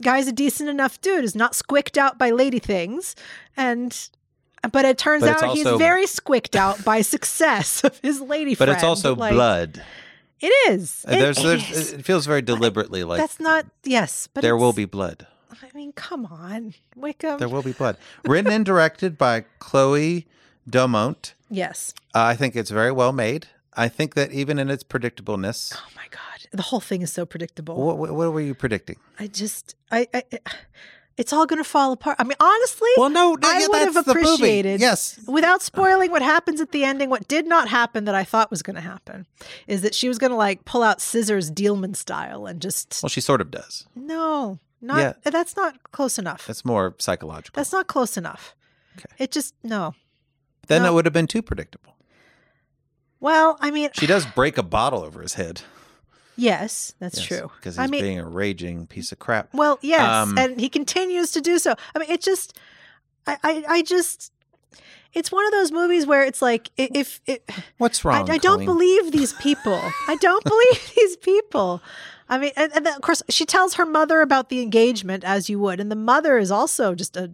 guy's 0.00 0.26
a 0.26 0.32
decent 0.32 0.68
enough 0.68 1.00
dude, 1.00 1.24
is 1.24 1.34
not 1.36 1.54
squicked 1.54 1.96
out 1.96 2.18
by 2.18 2.30
lady 2.30 2.58
things, 2.58 3.14
and 3.56 4.08
but 4.72 4.84
it 4.84 4.96
turns 4.98 5.22
But 5.22 5.42
out 5.42 5.54
he's 5.56 5.66
very 5.66 6.06
squicked 6.06 6.54
out 6.56 6.84
by 6.84 7.00
success 7.14 7.82
of 7.84 7.98
his 7.98 8.20
lady 8.20 8.54
But 8.54 8.66
friend. 8.66 8.72
it's 8.76 8.84
also 8.84 9.14
like, 9.16 9.32
blood. 9.32 9.82
It 10.42 10.52
is. 10.72 11.04
Uh, 11.08 11.12
It 11.12 11.18
there's, 11.20 11.36
there's, 11.42 11.70
is. 11.70 11.92
it 11.92 12.04
feels 12.04 12.26
very 12.26 12.42
deliberately 12.42 13.04
like 13.04 13.20
That's 13.20 13.38
not 13.40 13.66
yes, 13.84 14.28
but 14.34 14.42
there 14.42 14.56
will 14.56 14.72
be 14.72 14.84
blood. 14.84 15.26
I 15.50 15.68
mean, 15.74 15.92
come 15.92 16.26
on, 16.26 16.74
Wickham. 16.96 17.38
There 17.38 17.48
will 17.48 17.62
be 17.62 17.72
blood. 17.72 17.96
Written 18.24 18.50
and 18.52 18.64
directed 18.66 19.16
by 19.16 19.44
Chloe 19.60 20.26
Domont. 20.68 21.34
yes. 21.48 21.94
Uh, 22.14 22.22
I 22.24 22.34
think 22.36 22.56
it's 22.56 22.70
very 22.70 22.90
well 22.92 23.12
made. 23.12 23.46
I 23.74 23.88
think 23.88 24.14
that 24.14 24.32
even 24.32 24.58
in 24.58 24.68
its 24.68 24.82
predictableness, 24.84 25.72
Oh 25.76 25.88
my 25.96 26.06
god, 26.10 26.46
the 26.52 26.62
whole 26.64 26.80
thing 26.80 27.00
is 27.02 27.12
so 27.12 27.24
predictable. 27.24 27.76
what, 27.76 27.96
what, 27.98 28.12
what 28.12 28.32
were 28.32 28.40
you 28.40 28.54
predicting? 28.54 28.96
I 29.18 29.28
just, 29.28 29.76
I, 29.90 30.08
I 30.12 30.24
it's 31.16 31.32
all 31.32 31.46
going 31.46 31.62
to 31.62 31.68
fall 31.68 31.92
apart. 31.92 32.16
I 32.18 32.24
mean, 32.24 32.36
honestly, 32.40 32.88
Well, 32.96 33.10
no, 33.10 33.34
no 33.34 33.48
I 33.48 33.60
yeah, 33.60 33.66
would 33.68 33.78
have 33.80 33.94
that's 33.94 34.08
appreciated- 34.08 34.80
Yes, 34.80 35.18
without 35.26 35.62
spoiling 35.62 36.10
what 36.10 36.22
happens 36.22 36.60
at 36.60 36.72
the 36.72 36.84
ending, 36.84 37.10
what 37.10 37.28
did 37.28 37.46
not 37.46 37.68
happen 37.68 38.04
that 38.06 38.14
I 38.14 38.24
thought 38.24 38.50
was 38.50 38.62
going 38.62 38.76
to 38.76 38.82
happen 38.82 39.26
is 39.66 39.82
that 39.82 39.94
she 39.94 40.08
was 40.08 40.18
going 40.18 40.30
to 40.30 40.36
like 40.36 40.64
pull 40.64 40.82
out 40.82 41.00
scissors 41.00 41.50
Dealman 41.50 41.94
style 41.96 42.46
and 42.46 42.60
just 42.62 43.00
well, 43.02 43.10
she 43.10 43.20
sort 43.20 43.40
of 43.40 43.50
does. 43.50 43.86
no, 43.94 44.58
not 44.80 44.98
Yeah. 44.98 45.30
that's 45.30 45.54
not 45.56 45.92
close 45.92 46.18
enough. 46.18 46.48
It's 46.50 46.64
more 46.64 46.94
psychological. 46.98 47.58
That's 47.60 47.72
not 47.72 47.86
close 47.86 48.16
enough. 48.16 48.54
Okay. 48.98 49.14
It 49.18 49.30
just 49.32 49.54
no. 49.62 49.94
then 50.66 50.82
no. 50.82 50.88
that 50.88 50.94
would 50.94 51.04
have 51.06 51.12
been 51.14 51.26
too 51.26 51.42
predictable. 51.42 51.94
Well, 53.20 53.56
I 53.60 53.70
mean, 53.70 53.90
She 53.94 54.06
does 54.06 54.26
break 54.26 54.58
a 54.58 54.62
bottle 54.64 55.02
over 55.02 55.22
his 55.22 55.34
head. 55.34 55.62
Yes, 56.36 56.94
that's 56.98 57.22
true. 57.22 57.50
Because 57.56 57.78
I 57.78 57.82
he's 57.82 57.90
mean, 57.90 58.02
being 58.02 58.18
a 58.18 58.26
raging 58.28 58.86
piece 58.86 59.12
of 59.12 59.18
crap. 59.18 59.52
Well, 59.54 59.78
yes, 59.82 60.02
Um, 60.02 60.38
and 60.38 60.60
he 60.60 60.68
continues 60.68 61.32
to 61.32 61.40
do 61.40 61.58
so. 61.58 61.74
I 61.94 61.98
mean, 61.98 62.10
it 62.10 62.20
just, 62.22 62.58
I, 63.26 63.36
I, 63.42 63.64
I 63.68 63.82
just, 63.82 64.32
it's 65.12 65.30
one 65.30 65.44
of 65.44 65.52
those 65.52 65.72
movies 65.72 66.06
where 66.06 66.24
it's 66.24 66.40
like, 66.42 66.70
if 66.76 67.20
it, 67.26 67.48
What's 67.78 68.04
wrong? 68.04 68.30
I 68.30 68.38
don't 68.38 68.64
believe 68.64 69.12
these 69.12 69.32
people. 69.34 69.80
I 70.08 70.16
don't 70.20 70.44
believe 70.44 70.92
these 70.96 71.16
people. 71.18 71.82
I 72.28 72.38
mean, 72.38 72.52
and, 72.56 72.72
and 72.74 72.86
then, 72.86 72.94
of 72.94 73.02
course, 73.02 73.22
she 73.28 73.44
tells 73.44 73.74
her 73.74 73.84
mother 73.84 74.22
about 74.22 74.48
the 74.48 74.62
engagement 74.62 75.22
as 75.24 75.50
you 75.50 75.58
would, 75.58 75.80
and 75.80 75.90
the 75.90 75.96
mother 75.96 76.38
is 76.38 76.50
also 76.50 76.94
just 76.94 77.16
a 77.16 77.32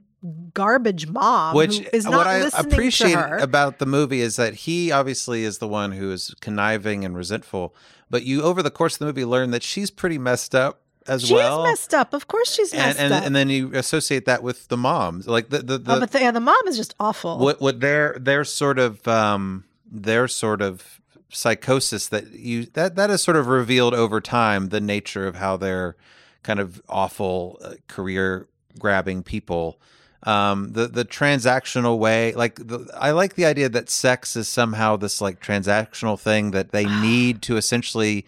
garbage 0.52 1.06
mom 1.06 1.54
Which 1.54 1.78
who 1.78 1.86
is 1.92 2.04
not 2.04 2.16
what 2.16 2.26
I 2.26 2.40
listening 2.40 2.72
appreciate 2.72 3.16
about 3.40 3.78
the 3.78 3.86
movie 3.86 4.20
is 4.20 4.34
that 4.34 4.52
he 4.54 4.90
obviously 4.90 5.44
is 5.44 5.58
the 5.58 5.68
one 5.68 5.92
who 5.92 6.10
is 6.10 6.34
conniving 6.40 7.04
and 7.04 7.16
resentful, 7.16 7.72
but 8.10 8.24
you 8.24 8.42
over 8.42 8.62
the 8.62 8.70
course 8.70 8.94
of 8.94 8.98
the 9.00 9.06
movie 9.06 9.24
learn 9.24 9.50
that 9.50 9.62
she's 9.62 9.90
pretty 9.90 10.18
messed 10.18 10.54
up 10.54 10.82
as 11.06 11.22
she's 11.22 11.32
well. 11.32 11.64
She's 11.64 11.70
messed 11.70 11.94
up. 11.94 12.12
Of 12.12 12.28
course, 12.28 12.54
she's 12.54 12.72
and 12.72 12.82
messed 12.82 13.00
and, 13.00 13.12
up. 13.12 13.24
and 13.24 13.34
then 13.34 13.48
you 13.48 13.74
associate 13.74 14.26
that 14.26 14.42
with 14.42 14.68
the 14.68 14.76
moms, 14.76 15.26
like 15.26 15.50
the 15.50 15.58
the, 15.58 15.78
the 15.78 15.96
oh, 15.96 16.00
but 16.00 16.12
the, 16.12 16.20
yeah, 16.20 16.30
the 16.30 16.40
mom 16.40 16.60
is 16.66 16.76
just 16.76 16.94
awful. 17.00 17.38
what 17.38 17.60
what 17.60 17.80
their 17.80 18.16
their 18.18 18.44
sort 18.44 18.78
of 18.78 19.06
um 19.08 19.64
their 19.90 20.28
sort 20.28 20.62
of 20.62 21.00
psychosis 21.30 22.08
that 22.08 22.32
you 22.32 22.66
that 22.74 22.96
that 22.96 23.10
is 23.10 23.22
sort 23.22 23.36
of 23.36 23.46
revealed 23.46 23.94
over 23.94 24.20
time 24.20 24.68
the 24.68 24.80
nature 24.80 25.26
of 25.26 25.36
how 25.36 25.56
they're 25.56 25.96
kind 26.42 26.60
of 26.60 26.80
awful 26.88 27.58
uh, 27.62 27.74
career 27.86 28.46
grabbing 28.78 29.22
people 29.22 29.80
um 30.24 30.72
the 30.72 30.88
the 30.88 31.04
transactional 31.04 31.98
way 31.98 32.32
like 32.32 32.56
the, 32.56 32.88
i 32.98 33.10
like 33.10 33.34
the 33.34 33.44
idea 33.44 33.68
that 33.68 33.88
sex 33.88 34.34
is 34.34 34.48
somehow 34.48 34.96
this 34.96 35.20
like 35.20 35.40
transactional 35.40 36.18
thing 36.18 36.50
that 36.50 36.72
they 36.72 36.84
need 37.00 37.40
to 37.42 37.56
essentially 37.56 38.26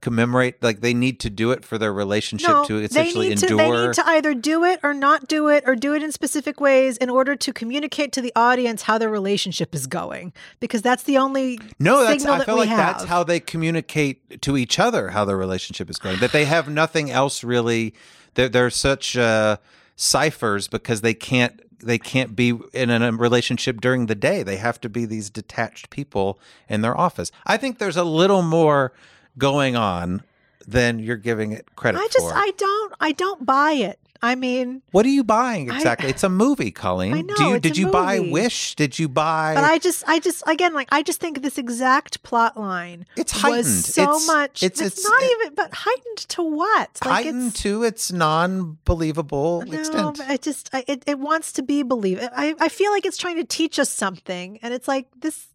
commemorate 0.00 0.62
like 0.62 0.80
they 0.80 0.94
need 0.94 1.20
to 1.20 1.28
do 1.28 1.50
it 1.50 1.62
for 1.64 1.76
their 1.76 1.92
relationship 1.92 2.48
no, 2.48 2.64
to 2.64 2.78
they 2.78 2.84
essentially 2.84 3.28
need 3.28 3.38
to, 3.38 3.46
endure 3.48 3.80
they 3.80 3.86
need 3.88 3.94
to 3.94 4.08
either 4.08 4.34
do 4.34 4.64
it 4.64 4.80
or 4.82 4.94
not 4.94 5.28
do 5.28 5.48
it 5.48 5.62
or 5.66 5.76
do 5.76 5.94
it 5.94 6.02
in 6.02 6.10
specific 6.10 6.58
ways 6.58 6.96
in 6.96 7.10
order 7.10 7.36
to 7.36 7.52
communicate 7.52 8.10
to 8.12 8.22
the 8.22 8.32
audience 8.34 8.82
how 8.82 8.96
their 8.96 9.10
relationship 9.10 9.74
is 9.74 9.86
going 9.86 10.32
because 10.58 10.80
that's 10.80 11.02
the 11.02 11.18
only 11.18 11.58
No, 11.78 12.02
that's 12.02 12.24
I 12.24 12.38
that 12.38 12.46
feel 12.46 12.56
like 12.56 12.70
that's 12.70 13.04
how 13.04 13.24
they 13.24 13.40
communicate 13.40 14.40
to 14.42 14.56
each 14.56 14.78
other 14.78 15.10
how 15.10 15.26
their 15.26 15.36
relationship 15.36 15.90
is 15.90 15.98
going. 15.98 16.18
That 16.20 16.32
they 16.32 16.46
have 16.46 16.68
nothing 16.68 17.10
else 17.10 17.44
really. 17.44 17.94
They're 18.34 18.48
they're 18.48 18.70
such 18.70 19.18
uh, 19.18 19.58
ciphers 20.00 20.66
because 20.66 21.02
they 21.02 21.12
can't 21.12 21.60
they 21.82 21.98
can't 21.98 22.34
be 22.34 22.58
in 22.72 22.90
a 22.90 23.12
relationship 23.12 23.80
during 23.80 24.06
the 24.06 24.14
day. 24.14 24.42
They 24.42 24.56
have 24.56 24.80
to 24.82 24.88
be 24.88 25.04
these 25.04 25.30
detached 25.30 25.90
people 25.90 26.38
in 26.68 26.80
their 26.82 26.96
office. 26.96 27.30
I 27.46 27.56
think 27.56 27.78
there's 27.78 27.96
a 27.96 28.04
little 28.04 28.42
more 28.42 28.92
going 29.38 29.76
on 29.76 30.22
than 30.66 30.98
you're 30.98 31.16
giving 31.16 31.52
it 31.52 31.74
credit 31.76 31.98
for. 31.98 32.04
I 32.04 32.08
just 32.08 32.28
for. 32.28 32.34
I 32.34 32.52
don't 32.56 32.94
I 33.00 33.12
don't 33.12 33.44
buy 33.44 33.72
it. 33.72 33.99
I 34.22 34.34
mean, 34.34 34.82
what 34.90 35.06
are 35.06 35.10
you 35.10 35.24
buying 35.24 35.70
I- 35.70 35.76
exactly? 35.76 36.10
it's 36.10 36.22
a 36.22 36.28
movie, 36.28 36.70
Colleen. 36.70 37.14
I 37.14 37.22
Do 37.22 37.34
know, 37.38 37.52
you 37.54 37.60
did 37.60 37.78
you 37.78 37.88
buy. 37.90 38.20
Wish? 38.20 38.74
Did 38.74 38.98
you 38.98 39.08
buy? 39.08 39.54
but 39.54 39.64
I 39.64 39.78
just 39.78 40.04
I 40.06 40.18
just 40.18 40.42
again 40.46 40.74
like 40.74 40.88
I 40.92 41.02
just 41.02 41.20
think 41.20 41.40
this 41.40 41.56
exact 41.56 42.22
plot 42.22 42.58
line 42.58 43.06
It's 43.16 43.32
heightened. 43.32 43.56
was 43.58 43.84
so 43.86 44.02
It's- 44.02 44.26
much 44.26 44.62
it's- 44.62 44.80
it's, 44.80 44.98
it's- 44.98 45.04
not 45.10 45.22
it- 45.22 45.30
even 45.40 45.54
but 45.54 45.70
heightened 45.72 46.18
to 46.28 46.42
what? 46.42 46.98
Like 47.04 47.12
heightened 47.24 47.48
it's 47.52 47.62
to 47.62 47.82
its 47.82 48.12
non-believable 48.12 49.64
no, 49.66 49.78
extent. 49.78 50.20
it 50.30 50.42
just 50.42 50.70
I, 50.72 50.84
it, 50.86 51.02
it 51.06 51.18
wants 51.18 51.52
to 51.52 51.62
be 51.62 51.82
believed. 51.82 52.22
I, 52.34 52.54
I 52.60 52.68
feel 52.68 52.90
like 52.92 53.06
it's 53.06 53.16
trying 53.16 53.36
to 53.36 53.44
teach 53.44 53.78
us 53.78 53.90
something 53.90 54.58
and 54.62 54.74
it's 54.74 54.88
like 54.88 55.06
this 55.18 55.46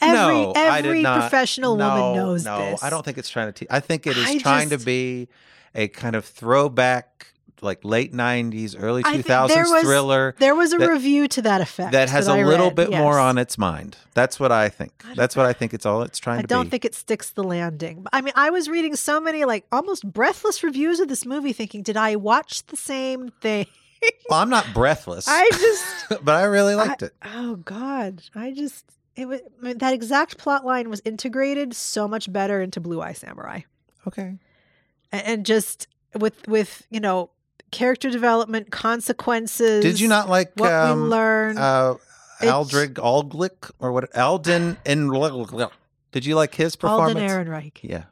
every 0.00 0.16
no, 0.46 0.52
I 0.56 0.78
every 0.78 1.02
professional 1.02 1.76
no, 1.76 1.88
woman 1.94 2.16
knows 2.16 2.44
no, 2.44 2.58
this. 2.58 2.82
I 2.82 2.90
don't 2.90 3.04
think 3.04 3.18
it's 3.18 3.28
trying 3.28 3.46
to 3.48 3.52
teach. 3.52 3.68
I 3.70 3.80
think 3.80 4.06
it 4.06 4.16
is 4.16 4.26
I 4.26 4.38
trying 4.38 4.68
just- 4.70 4.80
to 4.82 4.86
be 4.86 5.28
a 5.74 5.86
kind 5.88 6.16
of 6.16 6.24
throwback, 6.24 7.32
like 7.62 7.84
late 7.84 8.12
'90s, 8.12 8.74
early 8.78 9.02
2000s 9.02 9.48
there 9.48 9.64
was- 9.64 9.82
thriller 9.82 10.34
There 10.38 10.54
was 10.54 10.72
a 10.72 10.78
that- 10.78 10.88
review 10.88 11.28
to 11.28 11.42
that 11.42 11.60
effect 11.60 11.92
that 11.92 12.08
has 12.10 12.28
a 12.28 12.32
a 12.32 12.44
little 12.44 12.70
bit 12.70 12.90
more 12.90 13.18
on 13.18 13.38
its 13.38 13.56
mind. 13.58 13.96
That's 14.14 14.38
what 14.40 14.52
I 14.52 14.68
think. 14.68 14.92
That's 15.14 15.36
what 15.36 15.46
I 15.46 15.52
think. 15.52 15.74
It's 15.74 15.86
all 15.86 16.02
it's 16.02 16.18
trying 16.18 16.38
I 16.38 16.42
to 16.42 16.46
i 16.46 16.56
don't 16.56 16.66
be. 16.66 16.70
think 16.70 16.84
it 16.84 16.94
sticks 16.94 17.30
the 17.30 17.44
landing. 17.44 18.04
I 18.12 18.20
mean, 18.20 18.32
I 18.36 18.50
was 18.50 18.68
reading 18.68 18.96
so 18.96 19.20
many 19.20 19.44
like 19.44 19.64
almost 19.72 20.10
breathless 20.10 20.62
reviews 20.62 21.00
of 21.00 21.08
this 21.08 21.24
movie, 21.26 21.52
thinking, 21.52 21.82
"Did 21.82 21.96
I 21.96 22.16
watch 22.16 22.66
the 22.66 22.76
same 22.76 23.30
thing?" 23.40 23.66
well, 24.30 24.40
I'm 24.40 24.48
not 24.50 24.66
breathless, 24.72 25.26
I 25.28 25.48
just, 25.52 25.84
but 26.24 26.34
I 26.34 26.44
really 26.44 26.74
liked 26.74 27.02
I- 27.02 27.06
it. 27.06 27.12
oh 27.34 27.56
god, 27.56 28.22
I 28.34 28.50
just 28.52 28.84
it 29.16 29.26
was 29.28 29.40
I 29.60 29.66
mean, 29.66 29.78
that 29.78 29.92
exact 29.92 30.38
plot 30.38 30.64
line 30.64 30.88
was 30.88 31.02
integrated 31.04 31.74
so 31.74 32.08
much 32.08 32.32
better 32.32 32.62
into 32.62 32.80
Blue 32.80 33.02
Eye 33.02 33.12
Samurai, 33.12 33.60
Okay. 34.06 34.38
and, 35.12 35.22
and 35.26 35.46
just 35.46 35.86
with 36.18 36.48
with 36.48 36.86
you 36.90 37.00
know 37.00 37.30
character 37.70 38.10
development, 38.10 38.70
consequences. 38.70 39.82
Did 39.82 40.00
you 40.00 40.08
not 40.08 40.28
like 40.28 40.52
what 40.56 40.72
um, 40.72 41.02
we 41.02 41.08
learn? 41.08 41.58
uh, 41.58 41.94
Aldrig 42.42 42.94
Alglick 42.94 43.70
or 43.78 43.92
what? 43.92 44.16
Alden 44.16 44.78
and 44.86 45.12
Did 46.12 46.24
you 46.24 46.34
like 46.34 46.54
his 46.54 46.76
performance? 46.76 47.18
Alden? 47.18 47.46
Ehrenreich. 47.46 47.78
Yeah. 47.82 48.04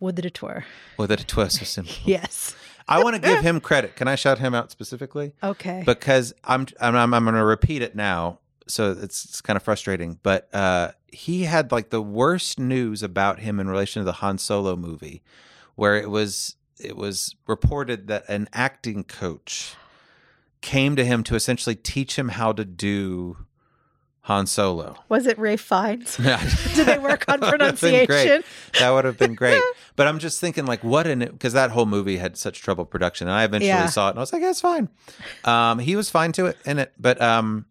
Would 0.00 0.16
that 0.16 0.24
it 0.24 0.42
were. 0.42 0.64
Or 0.98 1.06
that 1.06 1.20
it 1.20 1.36
was 1.36 1.54
so 1.54 1.64
simple. 1.64 1.94
Yes. 2.04 2.54
I 2.88 3.02
want 3.02 3.14
to 3.14 3.22
give 3.22 3.40
him 3.40 3.60
credit. 3.70 3.94
Can 3.94 4.08
I 4.08 4.16
shout 4.16 4.38
him 4.40 4.54
out 4.54 4.72
specifically? 4.72 5.32
Okay. 5.42 5.84
Because 5.86 6.34
I'm 6.44 6.66
I'm 6.80 6.96
I'm, 6.96 7.14
I'm 7.14 7.24
going 7.24 7.36
to 7.36 7.44
repeat 7.44 7.80
it 7.82 7.94
now. 7.94 8.40
So 8.66 8.92
it's, 8.92 9.24
it's 9.24 9.40
kind 9.40 9.56
of 9.56 9.62
frustrating, 9.62 10.18
but 10.22 10.52
uh, 10.54 10.92
he 11.08 11.42
had 11.42 11.72
like 11.72 11.90
the 11.90 12.00
worst 12.00 12.58
news 12.58 13.02
about 13.02 13.40
him 13.40 13.60
in 13.60 13.68
relation 13.68 14.00
to 14.00 14.04
the 14.04 14.12
Han 14.14 14.38
Solo 14.38 14.76
movie, 14.76 15.22
where 15.74 15.96
it 15.96 16.10
was 16.10 16.56
it 16.84 16.96
was 16.96 17.34
reported 17.46 18.08
that 18.08 18.28
an 18.28 18.48
acting 18.52 19.04
coach 19.04 19.74
came 20.60 20.96
to 20.96 21.04
him 21.04 21.22
to 21.24 21.34
essentially 21.34 21.74
teach 21.74 22.16
him 22.16 22.28
how 22.30 22.52
to 22.52 22.64
do 22.64 23.36
Han 24.26 24.46
Solo. 24.46 24.96
was 25.08 25.26
it 25.26 25.36
Ralph 25.38 25.60
Fiennes? 25.60 26.16
Yeah. 26.22 26.40
Did 26.74 26.86
they 26.86 26.98
work 26.98 27.24
on 27.28 27.40
That 27.40 27.50
would 27.52 27.60
have 27.60 27.80
been 27.80 28.06
great. 28.06 28.06
pronunciation? 28.06 28.44
That 28.78 28.90
would 28.90 29.04
have 29.04 29.18
been 29.18 29.34
great. 29.34 29.60
But 29.96 30.06
I'm 30.06 30.20
just 30.20 30.40
thinking, 30.40 30.64
like, 30.64 30.84
what 30.84 31.08
in 31.08 31.22
it? 31.22 31.32
Because 31.32 31.54
that 31.54 31.70
whole 31.72 31.86
movie 31.86 32.18
had 32.18 32.36
such 32.36 32.60
trouble 32.62 32.84
production, 32.84 33.26
and 33.26 33.36
I 33.36 33.42
eventually 33.44 33.68
Yeah. 33.70 33.86
saw 33.86 34.06
it, 34.06 34.10
and 34.10 34.18
I 34.18 34.22
was 34.22 34.32
like, 34.32 34.42
"That's 34.42 34.60
fine." 34.60 34.88
Um, 35.44 35.80
he 35.80 35.96
was 35.96 36.08
fine 36.08 36.30
to 36.32 36.46
it 36.46 36.56
in 36.64 36.78
it, 36.78 36.92
but 36.98 37.20
um, 37.20 37.66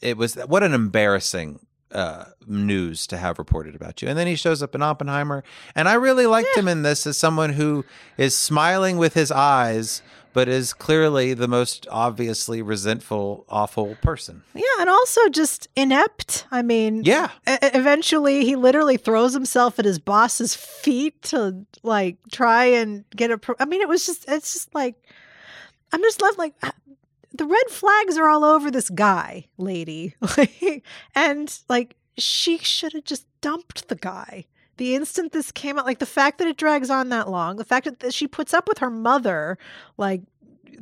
it 0.00 0.16
was 0.16 0.34
what 0.34 0.62
an 0.62 0.72
embarrassing 0.72 1.58
uh, 1.92 2.24
news 2.46 3.06
to 3.08 3.16
have 3.16 3.38
reported 3.38 3.74
about 3.74 4.02
you. 4.02 4.08
And 4.08 4.16
then 4.18 4.26
he 4.26 4.34
shows 4.36 4.62
up 4.62 4.74
in 4.74 4.82
Oppenheimer, 4.82 5.44
and 5.74 5.88
I 5.88 5.94
really 5.94 6.26
liked 6.26 6.56
him 6.56 6.68
in 6.68 6.82
this 6.82 7.06
as 7.06 7.16
someone 7.18 7.52
who 7.54 7.84
is 8.16 8.36
smiling 8.36 8.96
with 8.98 9.14
his 9.14 9.30
eyes, 9.30 10.02
but 10.34 10.48
is 10.48 10.72
clearly 10.72 11.34
the 11.34 11.46
most 11.46 11.86
obviously 11.90 12.62
resentful, 12.62 13.44
awful 13.50 13.96
person. 14.02 14.42
Yeah, 14.54 14.62
and 14.80 14.88
also 14.88 15.28
just 15.28 15.68
inept. 15.76 16.46
I 16.50 16.62
mean, 16.62 17.02
Yeah. 17.04 17.28
e- 17.46 17.58
eventually 17.62 18.44
he 18.46 18.56
literally 18.56 18.96
throws 18.96 19.34
himself 19.34 19.78
at 19.78 19.84
his 19.84 19.98
boss's 19.98 20.54
feet 20.54 21.20
to 21.24 21.66
like 21.82 22.16
try 22.32 22.64
and 22.64 23.04
get 23.14 23.30
a 23.30 23.36
pro- 23.36 23.56
I 23.60 23.66
mean 23.66 23.82
it 23.82 23.88
was 23.88 24.06
just 24.06 24.24
it's 24.26 24.54
just 24.54 24.74
like 24.74 24.94
I'm 25.92 26.00
just 26.00 26.22
left 26.22 26.38
like 26.38 26.54
the 27.34 27.46
red 27.46 27.68
flags 27.68 28.16
are 28.16 28.28
all 28.28 28.44
over 28.44 28.70
this 28.70 28.90
guy, 28.90 29.46
lady. 29.56 30.14
And 31.14 31.58
like 31.68 31.96
she 32.18 32.58
should 32.58 32.92
have 32.92 33.04
just 33.04 33.26
dumped 33.40 33.88
the 33.88 33.96
guy. 33.96 34.46
The 34.76 34.94
instant 34.94 35.32
this 35.32 35.52
came 35.52 35.78
out 35.78 35.86
like 35.86 35.98
the 35.98 36.06
fact 36.06 36.38
that 36.38 36.48
it 36.48 36.56
drags 36.56 36.90
on 36.90 37.08
that 37.10 37.28
long, 37.30 37.56
the 37.56 37.64
fact 37.64 38.00
that 38.00 38.14
she 38.14 38.26
puts 38.26 38.52
up 38.54 38.68
with 38.68 38.78
her 38.78 38.90
mother 38.90 39.58
like 39.96 40.22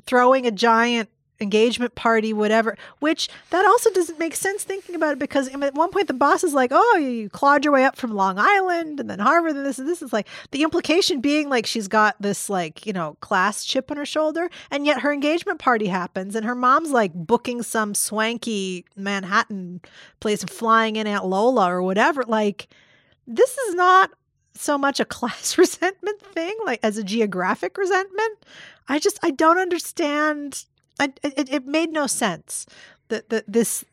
throwing 0.06 0.46
a 0.46 0.50
giant 0.50 1.08
engagement 1.40 1.94
party, 1.94 2.32
whatever. 2.32 2.76
Which 2.98 3.28
that 3.50 3.64
also 3.64 3.90
doesn't 3.90 4.18
make 4.18 4.34
sense 4.34 4.64
thinking 4.64 4.94
about 4.94 5.12
it 5.12 5.18
because 5.18 5.48
at 5.48 5.74
one 5.74 5.90
point 5.90 6.08
the 6.08 6.14
boss 6.14 6.44
is 6.44 6.54
like, 6.54 6.70
"Oh, 6.72 6.96
you 6.96 7.28
clawed 7.30 7.64
your 7.64 7.72
way 7.72 7.84
up 7.84 7.96
from 7.96 8.14
Long 8.14 8.38
Island 8.38 9.00
and 9.00 9.08
then 9.08 9.18
Harvard 9.18 9.56
and 9.56 9.66
this 9.66 9.78
and 9.78 9.88
this." 9.88 10.02
Is 10.02 10.12
like 10.12 10.28
the 10.50 10.62
implication 10.62 11.20
being 11.20 11.48
like 11.48 11.66
she's 11.66 11.88
got 11.88 12.20
this 12.20 12.48
like 12.48 12.86
you 12.86 12.92
know 12.92 13.16
class 13.20 13.64
chip 13.64 13.90
on 13.90 13.96
her 13.96 14.06
shoulder, 14.06 14.50
and 14.70 14.86
yet 14.86 15.00
her 15.00 15.12
engagement 15.12 15.58
party 15.58 15.86
happens 15.86 16.34
and 16.34 16.44
her 16.44 16.54
mom's 16.54 16.90
like 16.90 17.12
booking 17.14 17.62
some 17.62 17.94
swanky 17.94 18.84
Manhattan 18.96 19.80
place, 20.20 20.44
flying 20.44 20.96
in 20.96 21.06
Aunt 21.06 21.26
Lola 21.26 21.72
or 21.72 21.82
whatever. 21.82 22.24
Like 22.24 22.68
this 23.26 23.56
is 23.56 23.74
not 23.74 24.10
so 24.54 24.76
much 24.76 25.00
a 25.00 25.04
class 25.16 25.56
resentment 25.58 26.20
thing 26.20 26.56
like 26.64 26.80
as 26.82 26.98
a 26.98 27.04
geographic 27.04 27.76
resentment 27.78 28.44
i 28.88 28.98
just 28.98 29.18
i 29.22 29.30
don't 29.30 29.58
understand 29.58 30.64
I, 31.00 31.12
it, 31.22 31.48
it 31.50 31.66
made 31.66 31.90
no 31.90 32.06
sense 32.06 32.66
that 33.08 33.30
that 33.30 33.44
this 33.48 33.84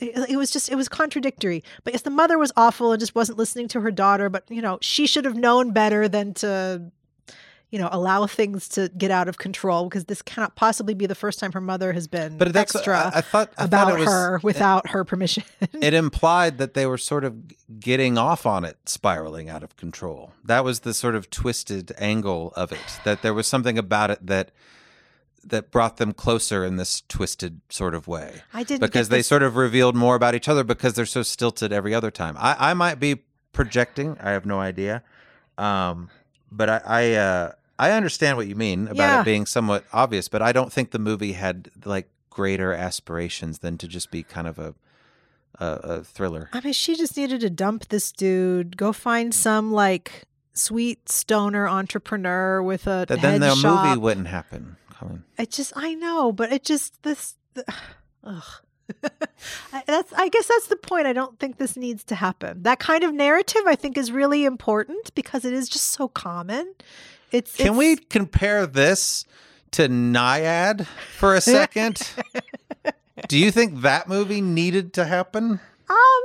it, 0.00 0.30
it 0.30 0.36
was 0.36 0.50
just 0.50 0.70
it 0.70 0.74
was 0.74 0.88
contradictory. 0.88 1.64
But 1.84 1.94
yes 1.94 2.02
the 2.02 2.10
mother 2.10 2.38
was 2.38 2.52
awful 2.56 2.92
and 2.92 3.00
just 3.00 3.14
wasn't 3.14 3.38
listening 3.38 3.68
to 3.68 3.80
her 3.80 3.90
daughter 3.90 4.28
but 4.28 4.44
you 4.50 4.60
know 4.60 4.78
she 4.82 5.06
should 5.06 5.24
have 5.24 5.36
known 5.36 5.72
better 5.72 6.08
than 6.08 6.34
to 6.34 6.90
you 7.70 7.78
know 7.78 7.88
allow 7.90 8.26
things 8.26 8.68
to 8.68 8.88
get 8.96 9.10
out 9.10 9.28
of 9.28 9.38
control 9.38 9.84
because 9.84 10.04
this 10.04 10.22
cannot 10.22 10.54
possibly 10.54 10.94
be 10.94 11.06
the 11.06 11.14
first 11.14 11.38
time 11.38 11.52
her 11.52 11.60
mother 11.60 11.92
has 11.92 12.06
been 12.06 12.38
But 12.38 12.52
that's 12.52 12.74
extra 12.74 12.96
I, 12.96 13.18
I 13.18 13.20
thought 13.20 13.50
I 13.58 13.64
about 13.64 13.88
thought 13.88 13.96
it 13.96 14.00
was, 14.00 14.08
her 14.08 14.40
without 14.42 14.88
her 14.90 15.04
permission. 15.04 15.44
it 15.80 15.94
implied 15.94 16.58
that 16.58 16.74
they 16.74 16.86
were 16.86 16.98
sort 16.98 17.24
of 17.24 17.80
getting 17.80 18.18
off 18.18 18.46
on 18.46 18.64
it 18.64 18.76
spiraling 18.86 19.48
out 19.48 19.62
of 19.62 19.76
control. 19.76 20.32
That 20.44 20.64
was 20.64 20.80
the 20.80 20.94
sort 20.94 21.14
of 21.14 21.28
twisted 21.30 21.92
angle 21.98 22.52
of 22.56 22.72
it 22.72 23.00
that 23.04 23.22
there 23.22 23.34
was 23.34 23.46
something 23.46 23.78
about 23.78 24.10
it 24.10 24.26
that 24.26 24.52
that 25.50 25.70
brought 25.70 25.96
them 25.98 26.12
closer 26.12 26.64
in 26.64 26.76
this 26.76 27.02
twisted 27.08 27.60
sort 27.68 27.94
of 27.94 28.06
way 28.08 28.42
i 28.54 28.62
didn't 28.62 28.80
because 28.80 29.08
they 29.08 29.22
sort 29.22 29.42
of 29.42 29.56
revealed 29.56 29.94
more 29.96 30.14
about 30.14 30.34
each 30.34 30.48
other 30.48 30.64
because 30.64 30.94
they're 30.94 31.06
so 31.06 31.22
stilted 31.22 31.72
every 31.72 31.94
other 31.94 32.10
time 32.10 32.34
i, 32.38 32.70
I 32.70 32.74
might 32.74 32.98
be 33.00 33.22
projecting 33.52 34.16
i 34.20 34.30
have 34.30 34.44
no 34.46 34.60
idea 34.60 35.02
um, 35.58 36.10
but 36.52 36.68
i 36.68 36.80
I, 36.84 37.12
uh, 37.14 37.52
I 37.78 37.90
understand 37.92 38.36
what 38.36 38.46
you 38.46 38.54
mean 38.54 38.88
about 38.88 38.96
Yeah. 38.98 39.20
it 39.20 39.24
being 39.24 39.46
somewhat 39.46 39.84
obvious 39.92 40.28
but 40.28 40.42
i 40.42 40.52
don't 40.52 40.72
think 40.72 40.90
the 40.90 40.98
movie 40.98 41.32
had 41.32 41.70
like 41.84 42.08
greater 42.30 42.72
aspirations 42.72 43.60
than 43.60 43.78
to 43.78 43.88
just 43.88 44.10
be 44.10 44.22
kind 44.22 44.46
of 44.46 44.58
a 44.58 44.74
a, 45.58 45.66
a 45.66 46.04
thriller 46.04 46.50
I 46.52 46.60
mean, 46.60 46.74
she 46.74 46.96
just 46.96 47.16
needed 47.16 47.40
to 47.40 47.48
dump 47.48 47.88
this 47.88 48.12
dude, 48.12 48.76
go 48.76 48.92
find 48.92 49.34
some 49.34 49.72
like 49.72 50.24
sweet 50.52 51.08
stoner 51.08 51.66
entrepreneur 51.66 52.62
with 52.62 52.86
a 52.86 53.06
head 53.08 53.20
then 53.22 53.40
the 53.40 53.54
shop. 53.54 53.84
movie 53.86 53.98
wouldn't 53.98 54.26
happen 54.26 54.76
Colleen. 54.98 55.24
It 55.38 55.50
just, 55.50 55.72
I 55.76 55.94
know, 55.94 56.32
but 56.32 56.52
it 56.52 56.64
just 56.64 57.02
this. 57.02 57.34
The, 57.54 57.64
ugh. 58.24 58.42
I- 59.72 59.82
that's. 59.86 60.12
I 60.12 60.28
guess 60.28 60.46
that's 60.46 60.68
the 60.68 60.76
point. 60.76 61.06
I 61.06 61.12
don't 61.12 61.38
think 61.38 61.58
this 61.58 61.76
needs 61.76 62.04
to 62.04 62.14
happen. 62.14 62.62
That 62.62 62.78
kind 62.78 63.02
of 63.02 63.12
narrative, 63.12 63.62
I 63.66 63.74
think, 63.74 63.96
is 63.98 64.12
really 64.12 64.44
important 64.44 65.14
because 65.14 65.44
it 65.44 65.52
is 65.52 65.68
just 65.68 65.86
so 65.90 66.06
common. 66.08 66.72
It's. 67.32 67.56
Can 67.56 67.66
it's- 67.66 67.78
we 67.78 67.96
compare 67.96 68.66
this 68.66 69.24
to 69.72 69.88
Nyad 69.88 70.86
for 71.18 71.34
a 71.34 71.40
second? 71.40 72.12
Do 73.28 73.38
you 73.38 73.50
think 73.50 73.80
that 73.80 74.08
movie 74.08 74.40
needed 74.40 74.92
to 74.94 75.04
happen? 75.04 75.58
Um, 75.88 76.22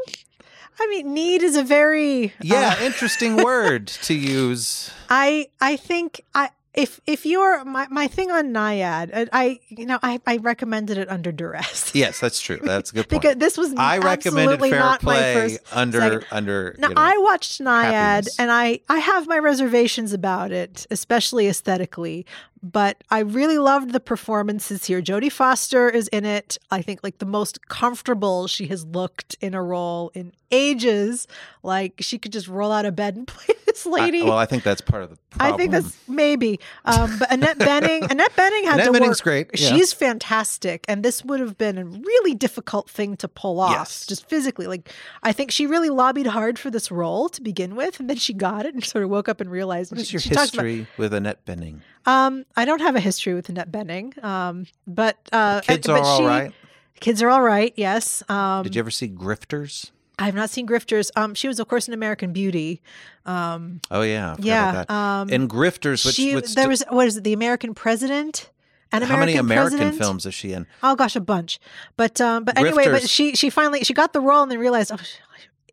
I 0.80 0.88
mean, 0.90 1.14
need 1.14 1.42
is 1.42 1.56
a 1.56 1.64
very. 1.64 2.34
Yeah, 2.42 2.76
uh, 2.80 2.84
interesting 2.84 3.38
word 3.38 3.88
to 3.88 4.14
use. 4.14 4.92
I 5.10 5.48
I 5.60 5.78
think 5.78 6.22
I 6.36 6.50
if 6.74 7.02
if 7.06 7.26
you're 7.26 7.66
my, 7.66 7.88
my 7.90 8.08
thing 8.08 8.32
on 8.32 8.54
Nyad, 8.54 9.30
I, 9.34 9.60
you 9.68 9.86
know 9.86 10.00
I, 10.02 10.20
I 10.26 10.38
recommended 10.38 10.98
it 10.98 11.10
under 11.10 11.32
duress. 11.32 11.92
Yes, 12.02 12.20
that's 12.20 12.40
true. 12.40 12.60
That's 12.64 12.92
a 12.92 12.94
good 12.94 13.10
point. 13.10 13.22
because 13.22 13.36
this 13.38 13.58
was 13.58 13.74
I 13.76 13.98
recommended 13.98 14.62
fair 14.62 14.98
play 14.98 15.34
first 15.34 15.60
under 15.74 16.00
second. 16.00 16.26
under. 16.32 16.76
Now 16.80 16.90
you 16.90 16.96
know, 16.96 17.02
I 17.02 17.18
watched 17.18 17.60
Nyad 17.62 17.84
happiness. 17.84 18.40
and 18.40 18.52
I 18.52 18.80
I 18.88 19.00
have 19.00 19.28
my 19.28 19.38
reservations 19.40 20.14
about 20.14 20.52
it, 20.52 20.88
especially 20.90 21.48
aesthetically. 21.48 22.26
But 22.64 23.04
I 23.10 23.20
really 23.20 23.58
loved 23.58 23.92
the 23.92 24.00
performances 24.00 24.86
here. 24.86 25.02
Jodie 25.02 25.32
Foster 25.32 25.90
is 25.90 26.08
in 26.10 26.26
it. 26.26 26.58
I 26.70 26.82
think 26.84 27.00
like 27.04 27.18
the 27.18 27.26
most 27.26 27.68
comfortable 27.68 28.48
she 28.48 28.68
has 28.68 28.86
looked 28.86 29.36
in 29.42 29.54
a 29.56 29.64
role 29.64 30.12
in 30.14 30.32
ages. 30.52 31.28
Like 31.64 31.96
she 32.02 32.20
could 32.20 32.32
just 32.32 32.48
roll 32.48 32.72
out 32.72 32.86
of 32.86 32.96
bed 32.96 33.16
and 33.16 33.26
play 33.28 33.56
this 33.66 33.88
I- 33.88 33.90
lady. 33.90 34.22
well, 34.22 34.38
I 34.38 34.46
think 34.46 34.62
that's 34.64 34.82
part 34.82 35.02
of 35.02 35.10
the 35.10 35.18
problem. 35.32 35.54
I 35.54 35.58
think 35.58 35.72
that's 35.72 35.98
maybe. 36.08 36.60
Um, 36.86 37.18
but 37.18 37.32
Annette 37.32 37.58
Bening, 37.58 38.12
Annette 38.12 38.36
Bening 38.36 38.66
had 38.66 38.74
Annette 38.80 38.86
to 38.86 38.92
Bening's 38.92 39.20
work. 39.22 39.50
great, 39.50 39.50
yeah. 39.60 39.70
She's 39.70 39.92
fantastic, 39.94 40.86
and 40.88 41.04
this 41.04 41.24
would 41.26 41.40
have 41.40 41.58
been 41.58 41.78
a 41.80 41.86
really 41.86 42.36
difficult 42.36 42.90
thing 42.90 43.16
to 43.18 43.28
pull 43.28 43.60
off, 43.60 43.72
Yes. 43.72 44.06
just 44.06 44.30
physically. 44.30 44.68
Like 44.68 44.90
I 45.24 45.32
think 45.32 45.52
she 45.52 45.66
really 45.66 45.90
lobbied 45.90 46.28
hard 46.28 46.60
for 46.60 46.70
this 46.70 46.92
role 46.92 47.28
to 47.30 47.42
begin 47.42 47.76
with, 47.76 48.00
and 48.00 48.08
then 48.10 48.18
she 48.18 48.34
got 48.34 48.66
it 48.68 48.74
and 48.76 48.84
sort 48.84 49.04
of 49.04 49.10
woke 49.10 49.28
up 49.30 49.42
and 49.42 49.50
realized. 49.50 49.92
What 49.92 50.02
is 50.02 50.08
she- 50.10 50.14
your 50.14 50.22
she 50.22 50.30
talks 50.30 50.54
about- 50.54 50.66
history 50.66 50.88
with 50.98 51.14
Annette 51.14 51.44
Bening? 51.46 51.80
Um, 52.06 52.46
I 52.56 52.66
don't 52.66 52.82
have 52.82 52.96
a 52.96 53.00
history 53.00 53.34
with 53.34 53.50
Annette 53.50 53.72
Bening, 53.72 54.22
um, 54.24 54.66
but 54.88 55.18
uh, 55.32 55.62
Kids 55.62 55.88
but 55.88 56.00
are 56.00 56.04
all 56.04 56.18
she- 56.20 56.26
right. 56.26 56.54
Kids 57.00 57.22
are 57.24 57.30
all 57.30 57.42
right. 57.42 57.74
Yes. 57.76 58.22
Um, 58.30 58.62
Did 58.64 58.76
you 58.76 58.80
ever 58.80 58.92
see 58.92 59.08
Grifters? 59.10 59.90
I 60.20 60.26
have 60.26 60.36
not 60.36 60.52
seen 60.52 60.68
Grifters. 60.68 61.10
Um, 61.16 61.34
she 61.34 61.48
was 61.48 61.60
of 61.60 61.68
course 61.68 61.88
in 61.88 61.96
American 61.96 62.32
Beauty. 62.32 62.82
Um, 63.26 63.82
Oh 63.90 64.04
yeah, 64.04 64.34
I 64.38 64.42
yeah. 64.42 64.86
Um, 64.88 65.30
In 65.30 65.48
Grifters, 65.48 66.06
which, 66.06 66.16
she 66.16 66.36
which 66.36 66.54
there 66.54 66.70
was 66.70 66.84
what 66.90 67.08
is 67.08 67.18
it? 67.18 67.24
The 67.24 67.34
American 67.34 67.74
President. 67.74 68.52
An 68.94 69.02
how 69.04 69.18
many 69.18 69.36
American 69.36 69.78
President? 69.78 69.98
films 69.98 70.26
is 70.26 70.34
she 70.34 70.52
in? 70.52 70.68
Oh 70.84 70.96
gosh, 70.96 71.16
a 71.16 71.22
bunch. 71.22 71.60
But 71.98 72.20
um, 72.22 72.44
but 72.44 72.58
anyway, 72.58 72.86
but 72.90 73.10
she 73.10 73.36
she 73.36 73.50
finally 73.50 73.84
she 73.84 73.94
got 73.94 74.14
the 74.14 74.20
role 74.22 74.44
and 74.44 74.52
then 74.52 74.60
realized, 74.60 74.92
oh, 74.94 74.98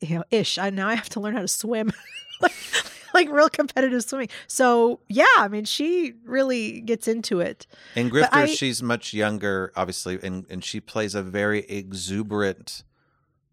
you 0.01 0.17
know, 0.17 0.25
ish. 0.31 0.57
I 0.57 0.71
now 0.71 0.89
I 0.89 0.95
have 0.95 1.09
to 1.11 1.21
learn 1.21 1.35
how 1.35 1.43
to 1.43 1.49
swim, 1.49 1.93
like, 2.41 2.53
like 3.19 3.31
real 3.31 3.49
competitive 3.49 4.03
swimming. 4.05 4.29
So 4.47 5.01
yeah, 5.09 5.25
I 5.39 5.49
mean, 5.49 5.65
she 5.65 6.15
really 6.25 6.81
gets 6.81 7.07
into 7.09 7.41
it. 7.41 7.67
In 7.95 8.11
Grifter, 8.11 8.29
I- 8.33 8.47
she's 8.55 8.83
much 8.83 9.13
younger, 9.13 9.73
obviously, 9.77 10.19
and, 10.23 10.47
and 10.49 10.65
she 10.65 10.81
plays 10.81 11.15
a 11.15 11.23
very 11.23 11.61
exuberant 11.69 12.85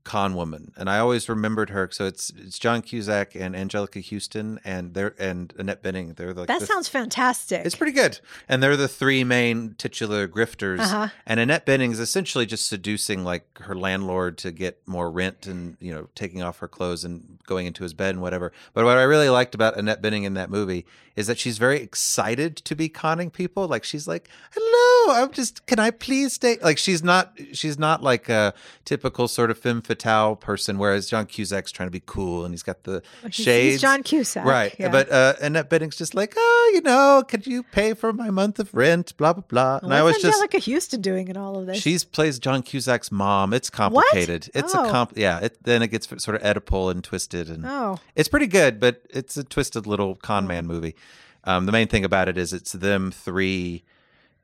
con 0.05 0.35
woman, 0.35 0.71
and 0.77 0.89
I 0.89 0.99
always 0.99 1.27
remembered 1.27 1.71
her. 1.71 1.89
So 1.91 2.05
it's 2.05 2.31
it's 2.37 2.57
John 2.57 2.81
Cusack 2.81 3.35
and 3.35 3.53
Anjelica 3.55 4.07
Huston, 4.07 4.59
and 4.63 4.93
they're 4.93 5.15
and 5.19 5.53
Annette 5.57 5.83
Bening. 5.83 6.15
They're 6.15 6.33
like 6.33 6.47
That 6.47 6.61
the- 6.61 6.65
sounds 6.67 6.87
fantastic. 6.87 7.65
It's 7.65 7.75
pretty 7.75 7.91
good, 7.91 8.19
and 8.47 8.63
they're 8.63 8.77
the 8.77 8.87
three 8.87 9.23
main 9.25 9.75
titular 9.77 10.27
grifters. 10.27 10.79
Uh-huh. 10.79 11.07
And 11.25 11.39
Annette 11.39 11.65
Bening 11.65 11.91
is 11.91 11.99
essentially 11.99 12.45
just 12.45 12.67
seducing 12.67 13.23
like 13.25 13.45
her 13.59 13.75
landlord 13.75 14.37
to 14.37 14.51
get 14.51 14.79
more 14.87 15.09
rent, 15.11 15.47
and 15.47 15.75
you 15.81 15.91
know 15.93 16.07
taking 16.15 16.41
off 16.41 16.59
her 16.59 16.67
clothes 16.67 17.03
and 17.03 17.39
going 17.45 17.65
into 17.65 17.83
his 17.83 17.93
bed 17.93 18.11
and 18.11 18.21
whatever. 18.21 18.53
But 18.73 18.85
what 18.85 18.97
I 18.97 19.03
really 19.03 19.29
liked 19.29 19.55
about 19.55 19.77
Annette 19.77 20.01
Bening 20.01 20.23
in 20.23 20.35
that 20.35 20.49
movie 20.49 20.85
is 21.15 21.27
that 21.27 21.39
she's 21.39 21.57
very 21.57 21.79
excited 21.81 22.57
to 22.57 22.75
be 22.75 22.89
conning 22.89 23.31
people. 23.31 23.67
Like 23.67 23.83
she's 23.83 24.07
like, 24.07 24.29
"Hello, 24.55 25.15
I'm 25.23 25.31
just. 25.31 25.65
Can 25.65 25.79
I 25.79 25.89
please 25.89 26.33
stay?" 26.33 26.57
Like 26.61 26.77
she's 26.77 27.01
not. 27.03 27.33
She's 27.53 27.79
not 27.79 28.03
like 28.03 28.29
a 28.29 28.53
typical 28.83 29.27
sort 29.27 29.49
of 29.49 29.57
femme 29.57 29.81
fatale 29.95 30.35
person. 30.35 30.77
Whereas 30.77 31.09
John 31.09 31.25
Cusack's 31.25 31.71
trying 31.71 31.87
to 31.87 31.91
be 31.91 32.03
cool, 32.05 32.45
and 32.45 32.53
he's 32.53 32.63
got 32.63 32.83
the 32.83 33.01
He's- 33.21 33.33
shades. 33.35 33.73
He's 33.75 33.81
John 33.81 34.03
Cusack. 34.03 34.45
Right. 34.45 34.75
yeah. 34.77 34.89
But 34.89 35.11
uh, 35.11 35.33
Annette 35.41 35.69
Bening's 35.69 35.95
just 35.95 36.13
like, 36.13 36.33
oh, 36.37 36.71
you 36.73 36.81
know, 36.81 37.23
could 37.27 37.47
you 37.47 37.63
pay 37.63 37.93
for 37.93 38.11
my 38.13 38.29
month 38.29 38.59
of 38.59 38.73
rent? 38.73 39.15
Blah, 39.17 39.33
blah, 39.33 39.43
blah. 39.47 39.79
And 39.83 39.93
I 39.93 40.03
was 40.03 40.17
just, 40.21 40.41
Anjelica 40.41 40.73
Huston 40.73 41.01
doing 41.01 41.27
in 41.27 41.37
all 41.37 41.57
of 41.57 41.65
this? 41.65 41.77
she's 41.81 42.03
plays 42.03 42.39
John 42.39 42.61
Cusack's 42.63 43.11
mom. 43.11 43.53
It's 43.53 43.69
complicated. 43.69 44.49
It's 44.53 44.73
Oh. 44.75 44.87
a 44.87 44.91
comp, 44.91 45.13
yeah. 45.15 45.39
It, 45.39 45.63
then 45.63 45.81
it 45.81 45.87
gets 45.87 46.07
sort 46.23 46.35
of 46.35 46.41
Oedipal 46.41 46.91
and 46.91 47.03
twisted. 47.03 47.49
And 47.49 47.65
oh, 47.65 47.99
it's 48.15 48.27
pretty 48.29 48.47
good, 48.47 48.79
but 48.79 49.01
it's 49.09 49.37
a 49.37 49.43
twisted 49.43 49.87
little 49.87 50.15
con 50.15 50.47
man 50.47 50.67
movie. 50.67 50.95
Um, 51.43 51.65
the 51.67 51.71
main 51.71 51.87
thing 51.87 52.03
about 52.03 52.27
it 52.27 52.37
is 52.37 52.53
it's 52.53 52.71
them 52.71 53.11
three 53.11 53.83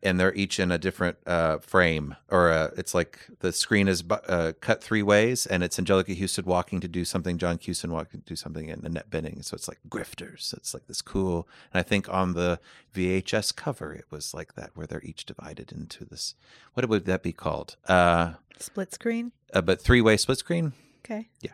and 0.03 0.19
they're 0.19 0.33
each 0.33 0.59
in 0.59 0.71
a 0.71 0.77
different 0.77 1.17
uh, 1.27 1.57
frame, 1.59 2.15
or 2.29 2.51
uh, 2.51 2.69
it's 2.77 2.93
like 2.93 3.19
the 3.39 3.51
screen 3.51 3.87
is 3.87 4.03
uh, 4.09 4.53
cut 4.61 4.83
three 4.83 5.03
ways, 5.03 5.45
and 5.45 5.63
it's 5.63 5.77
Anjelica 5.79 6.17
Huston 6.19 6.45
walking 6.45 6.79
to 6.81 6.87
do 6.87 7.05
something, 7.05 7.37
John 7.37 7.57
Houston 7.59 7.91
walking 7.91 8.21
to 8.21 8.25
do 8.25 8.35
something, 8.35 8.69
and 8.69 8.83
Annette 8.83 9.09
Bening. 9.09 9.43
So 9.45 9.55
it's 9.55 9.67
like 9.67 9.79
grifters. 9.89 10.53
It's 10.53 10.73
like 10.73 10.87
this 10.87 11.01
cool. 11.01 11.47
And 11.73 11.79
I 11.79 11.83
think 11.83 12.07
on 12.09 12.33
the 12.33 12.59
VHS 12.95 13.55
cover, 13.55 13.93
it 13.93 14.05
was 14.09 14.33
like 14.33 14.55
that, 14.55 14.71
where 14.75 14.87
they're 14.87 15.03
each 15.03 15.25
divided 15.25 15.71
into 15.71 16.05
this. 16.05 16.35
What 16.73 16.87
would 16.89 17.05
that 17.05 17.23
be 17.23 17.33
called? 17.33 17.75
Uh, 17.87 18.33
split 18.59 18.93
screen. 18.93 19.31
uh, 19.53 19.61
but 19.61 19.81
three 19.81 20.01
way 20.01 20.17
split 20.17 20.37
screen. 20.39 20.73
Okay. 21.05 21.29
Yeah 21.41 21.51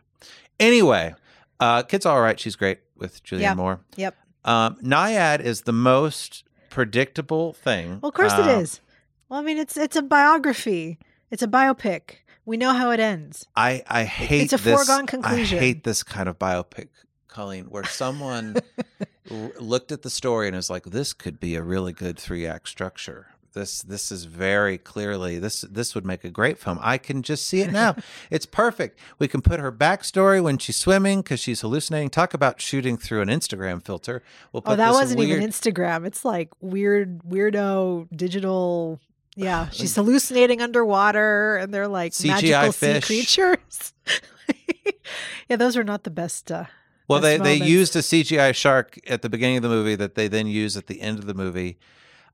anyway, 0.59 1.13
uh, 1.59 1.83
kid's 1.83 2.05
all 2.05 2.21
right. 2.21 2.39
She's 2.39 2.55
great 2.55 2.79
with 2.95 3.23
Julianne 3.23 3.41
Yeah. 3.41 3.53
Moore. 3.53 3.79
Yep. 3.95 4.15
Um, 4.45 4.77
Nyad 4.81 5.41
is 5.41 5.61
the 5.61 5.73
most 5.73 6.43
predictable 6.69 7.53
thing. 7.53 7.99
Well, 8.01 8.09
of 8.09 8.13
course 8.15 8.33
Uh, 8.33 8.41
it 8.47 8.61
is. 8.61 8.81
Well, 9.29 9.39
I 9.39 9.43
mean, 9.43 9.57
it's 9.57 9.77
it's 9.77 9.95
a 9.95 10.01
biography. 10.01 10.97
It's 11.31 11.43
a 11.43 11.47
biopic. 11.47 12.17
We 12.45 12.55
know 12.57 12.73
how 12.73 12.91
it 12.91 12.99
ends. 12.99 13.45
I 13.55 13.83
I 13.87 14.03
hate 14.05 14.43
It's 14.43 14.53
a 14.53 14.57
this- 14.57 14.75
foregone 14.85 15.05
conclusion. 15.07 15.57
I 15.57 15.61
hate 15.61 15.83
this 15.83 16.01
kind 16.03 16.29
of 16.29 16.39
biopic, 16.39 16.87
Colleen, 17.27 17.65
where 17.65 17.83
someone 17.83 18.55
r- 19.31 19.51
looked 19.59 19.91
at 19.91 20.01
the 20.03 20.09
story 20.09 20.47
and 20.47 20.55
is 20.55 20.69
like, 20.69 20.85
"This 20.85 21.11
could 21.13 21.39
be 21.39 21.55
a 21.55 21.61
really 21.61 21.91
good 21.93 22.17
three 22.17 22.45
act 22.47 22.69
structure." 22.69 23.27
This 23.57 23.81
this 23.81 24.11
is 24.11 24.25
very 24.25 24.77
clearly 24.77 25.39
this 25.39 25.61
this 25.61 25.95
would 25.95 26.05
make 26.05 26.23
a 26.23 26.29
great 26.29 26.59
film. 26.59 26.77
I 26.79 26.99
can 26.99 27.23
just 27.23 27.45
see 27.47 27.61
it 27.61 27.71
now. 27.71 27.95
it's 28.29 28.45
perfect. 28.45 28.99
We 29.17 29.27
can 29.27 29.41
put 29.41 29.59
her 29.59 29.71
backstory 29.71 30.41
when 30.43 30.59
she's 30.59 30.75
swimming 30.77 31.21
because 31.21 31.39
she's 31.39 31.61
hallucinating. 31.61 32.09
Talk 32.11 32.35
about 32.35 32.61
shooting 32.61 32.97
through 32.97 33.21
an 33.21 33.29
Instagram 33.29 33.83
filter. 33.83 34.21
We'll 34.53 34.61
put 34.61 34.73
Oh, 34.73 34.75
that 34.75 34.91
wasn't 34.91 35.19
weird, 35.19 35.39
even 35.41 35.49
Instagram. 35.49 36.05
It's 36.05 36.23
like 36.23 36.49
weird, 36.61 37.19
weirdo 37.23 38.07
digital. 38.15 38.99
Yeah, 39.35 39.69
she's 39.71 39.95
hallucinating 39.95 40.61
underwater, 40.61 41.57
and 41.57 41.73
they're 41.73 41.87
like 41.87 42.11
CGI 42.11 42.27
magical 42.29 42.71
fish. 42.73 43.05
sea 43.05 43.23
creatures. 43.25 43.93
yeah, 45.49 45.55
those 45.55 45.75
are 45.75 45.83
not 45.83 46.03
the 46.03 46.09
best. 46.11 46.51
Uh, 46.51 46.65
Well, 47.07 47.21
they, 47.21 47.37
they 47.37 47.55
used 47.55 47.95
a 47.95 47.99
CGI 47.99 48.53
shark 48.53 48.99
at 49.07 49.21
the 49.23 49.29
beginning 49.29 49.57
of 49.57 49.63
the 49.63 49.69
movie 49.69 49.95
that 49.95 50.15
they 50.15 50.27
then 50.27 50.45
use 50.47 50.77
at 50.77 50.87
the 50.87 51.01
end 51.01 51.19
of 51.19 51.25
the 51.25 51.33
movie. 51.33 51.77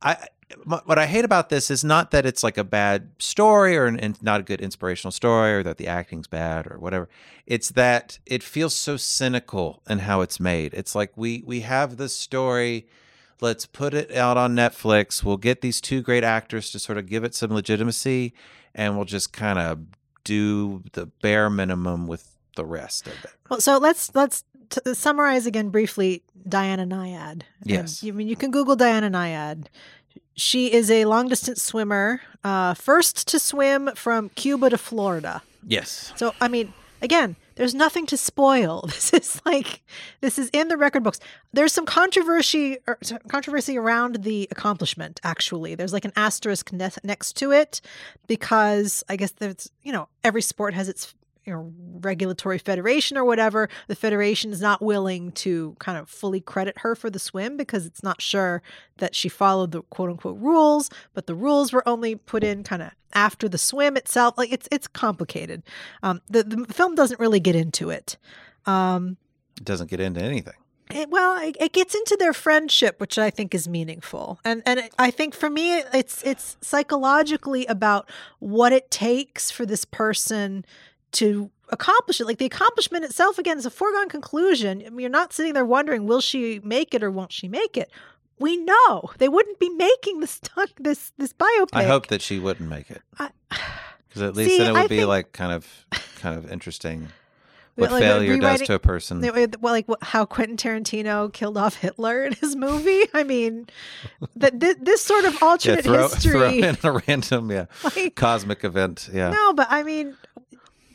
I 0.02 0.28
what 0.66 1.00
I 1.00 1.06
hate 1.06 1.26
about 1.26 1.50
this 1.50 1.72
is 1.72 1.84
not 1.84 2.12
that 2.12 2.26
it's 2.26 2.44
like 2.44 2.58
a 2.58 2.64
bad 2.64 3.10
story 3.20 3.76
or 3.78 3.86
an, 3.86 4.00
an- 4.00 4.16
not 4.22 4.40
a 4.40 4.44
good 4.44 4.62
inspirational 4.62 5.12
story 5.12 5.54
or 5.56 5.64
that 5.64 5.78
the 5.78 5.88
acting's 5.88 6.28
bad 6.28 6.68
or 6.70 6.78
whatever. 6.80 7.10
It's 7.46 7.70
that 7.72 8.20
it 8.26 8.44
feels 8.44 8.76
so 8.76 8.98
cynical 8.98 9.82
in 9.90 10.00
how 10.00 10.22
it's 10.22 10.40
made. 10.40 10.74
It's 10.74 10.96
like 10.96 11.12
we 11.16 11.44
we 11.46 11.62
have 11.62 11.98
this 11.98 12.16
story. 12.16 12.88
Let's 13.42 13.66
put 13.66 13.94
it 13.94 14.16
out 14.16 14.38
on 14.38 14.56
Netflix. 14.56 15.24
We'll 15.24 15.38
get 15.38 15.62
these 15.62 15.82
two 15.82 16.02
great 16.02 16.24
actors 16.24 16.72
to 16.72 16.80
sort 16.80 16.98
of 16.98 17.08
give 17.08 17.24
it 17.24 17.36
some 17.36 17.52
legitimacy, 17.54 18.34
and 18.74 18.96
we'll 18.96 19.06
just 19.06 19.34
kind 19.34 19.60
of 19.60 19.80
do 20.24 20.84
the 20.94 21.08
bare 21.08 21.50
minimum 21.50 22.08
with 22.08 22.38
the 22.56 22.64
rest 22.66 23.08
of 23.08 23.14
it. 23.26 23.32
well, 23.50 23.60
so 23.60 23.78
let's 23.80 24.14
let's 24.16 24.44
t- 24.70 24.94
summarize 24.94 25.46
again 25.46 25.70
briefly. 25.70 26.24
Diana 26.48 26.86
Nyad. 26.86 27.32
And, 27.32 27.44
Yes. 27.64 28.04
I 28.06 28.12
mean, 28.12 28.28
you 28.28 28.36
can 28.36 28.52
Google 28.52 28.76
Diana 28.76 29.10
Nyad. 29.10 29.68
She 30.36 30.72
is 30.72 30.90
a 30.90 31.06
long 31.06 31.28
distance 31.28 31.62
swimmer, 31.62 32.22
uh, 32.44 32.74
first 32.74 33.28
to 33.30 33.40
swim 33.40 33.92
from 33.96 34.30
Cuba 34.30 34.70
to 34.70 34.78
Florida. 34.78 35.44
Yes. 35.66 36.12
So, 36.16 36.34
I 36.42 36.48
mean, 36.48 36.74
again, 37.02 37.36
there's 37.56 37.76
nothing 37.76 38.06
to 38.08 38.18
spoil. 38.18 38.86
This 38.94 39.14
is 39.14 39.42
like 39.46 39.82
this 40.22 40.40
is 40.40 40.50
in 40.54 40.70
the 40.70 40.78
record 40.78 41.04
books. 41.04 41.20
There's 41.52 41.74
some 41.74 41.86
controversy 41.86 42.78
or 42.88 42.98
controversy 43.28 43.78
around 43.78 44.24
the 44.24 44.48
accomplishment. 44.50 45.20
Actually, 45.24 45.76
there's 45.76 45.94
like 45.94 46.06
an 46.06 46.14
asterisk 46.16 46.72
ne- 46.72 46.90
next 47.04 47.34
to 47.38 47.52
it 47.52 47.82
because 48.28 49.04
I 49.10 49.16
guess 49.16 49.32
there's 49.32 49.70
you 49.84 49.92
know 49.92 50.08
every 50.24 50.42
sport 50.42 50.74
has 50.74 50.90
its 50.90 51.14
you 51.46 51.54
know 51.54 51.74
regulatory 52.02 52.58
federation 52.58 53.18
or 53.18 53.26
whatever. 53.26 53.70
The 53.88 53.96
federation 53.96 54.52
is 54.52 54.62
not 54.62 54.82
willing 54.82 55.32
to 55.34 55.76
kind 55.80 55.98
of 55.98 56.10
fully 56.10 56.42
credit 56.42 56.80
her 56.80 56.96
for 56.96 57.10
the 57.10 57.20
swim 57.20 57.58
because 57.58 57.86
it's 57.86 58.04
not 58.04 58.22
sure 58.22 58.62
that 58.98 59.16
she 59.16 59.30
followed 59.30 59.72
the 59.72 59.82
quote 59.84 60.10
unquote 60.10 60.40
rules, 60.40 60.90
but 61.14 61.28
the 61.28 61.36
rules 61.36 61.74
were 61.74 61.88
only 61.88 62.16
put 62.16 62.44
in 62.44 62.64
kind 62.64 62.82
of 62.82 62.92
after 63.14 63.48
the 63.50 63.58
swim 63.58 63.98
itself. 63.98 64.38
Like 64.38 64.52
it's 64.52 64.68
it's 64.72 64.88
complicated. 64.88 65.64
Um, 66.02 66.22
the 66.30 66.44
the 66.44 66.74
film 66.74 66.96
doesn't 66.96 67.20
really 67.20 67.40
get 67.40 67.56
into 67.56 67.90
it. 67.90 68.18
Um, 68.66 69.18
It 69.58 69.66
doesn't 69.66 69.90
get 69.90 70.00
into 70.00 70.22
anything. 70.22 70.54
it, 70.90 71.10
well, 71.10 71.42
it, 71.42 71.56
it 71.60 71.74
gets 71.74 71.96
into 71.96 72.16
their 72.20 72.34
friendship, 72.34 73.00
which 73.00 73.18
I 73.18 73.30
think 73.30 73.54
is 73.54 73.68
meaningful, 73.68 74.40
and 74.46 74.64
and 74.66 74.80
it, 74.80 74.94
I 74.98 75.12
think 75.12 75.34
for 75.36 75.50
me, 75.50 75.80
it's 75.94 76.22
it's 76.24 76.58
psychologically 76.62 77.66
about 77.66 78.10
what 78.40 78.72
it 78.74 78.90
takes 78.92 79.52
for 79.52 79.66
this 79.66 79.86
person 79.86 80.66
to 81.14 81.50
accomplish 81.70 82.20
it. 82.22 82.26
Like 82.28 82.38
the 82.38 82.46
accomplishment 82.46 83.04
itself, 83.06 83.38
again, 83.38 83.58
is 83.58 83.66
a 83.66 83.70
foregone 83.72 84.10
conclusion. 84.10 84.84
I 84.86 84.90
mean, 84.90 85.00
you're 85.00 85.10
not 85.10 85.34
sitting 85.34 85.54
there 85.54 85.66
wondering, 85.66 86.06
will 86.06 86.22
she 86.22 86.60
make 86.64 86.94
it 86.94 87.04
or 87.04 87.10
won't 87.12 87.32
she 87.32 87.48
make 87.48 87.78
it? 87.78 87.90
We 88.40 88.58
know 88.58 89.12
they 89.20 89.30
wouldn't 89.30 89.60
be 89.60 89.70
making 89.70 90.20
this 90.20 90.42
this 90.80 91.12
this 91.18 91.34
biopic. 91.34 91.70
I 91.74 91.84
hope 91.84 92.08
that 92.08 92.22
she 92.22 92.40
wouldn't 92.40 92.70
make 92.70 92.90
it 92.90 93.02
because 93.18 94.22
at 94.22 94.36
least 94.36 94.52
See, 94.52 94.58
then 94.58 94.70
it 94.70 94.74
would 94.74 94.80
I 94.82 94.88
be 94.88 94.98
think- 94.98 95.08
like 95.08 95.32
kind 95.32 95.52
of 95.54 95.86
kind 96.20 96.38
of 96.38 96.52
interesting 96.52 97.10
what 97.76 97.92
Like, 97.92 98.02
failure 98.04 98.38
does 98.38 98.62
to 98.64 98.74
a 98.76 98.80
person. 98.80 99.24
Uh, 99.24 99.48
well, 99.62 99.74
like 99.74 99.88
how 100.02 100.26
Quentin 100.26 100.58
Tarantino 100.58 101.32
killed 101.34 101.58
off 101.58 101.76
Hitler 101.76 102.24
in 102.26 102.34
his 102.34 102.56
movie. 102.56 103.04
I 103.14 103.24
mean, 103.24 103.68
that 104.36 104.60
thi- 104.60 104.76
this 104.80 105.02
sort 105.02 105.26
of 105.26 105.34
yeah, 105.42 105.48
alternate 105.48 105.84
throw, 105.84 106.08
history. 106.08 106.32
throw 106.32 106.50
in 106.50 106.78
a 106.84 107.02
random 107.08 107.50
yeah 107.52 107.66
like, 107.84 108.16
cosmic 108.16 108.64
event. 108.64 109.10
Yeah, 109.14 109.30
no, 109.32 109.54
but 109.54 109.68
I 109.70 109.82
mean, 109.84 110.16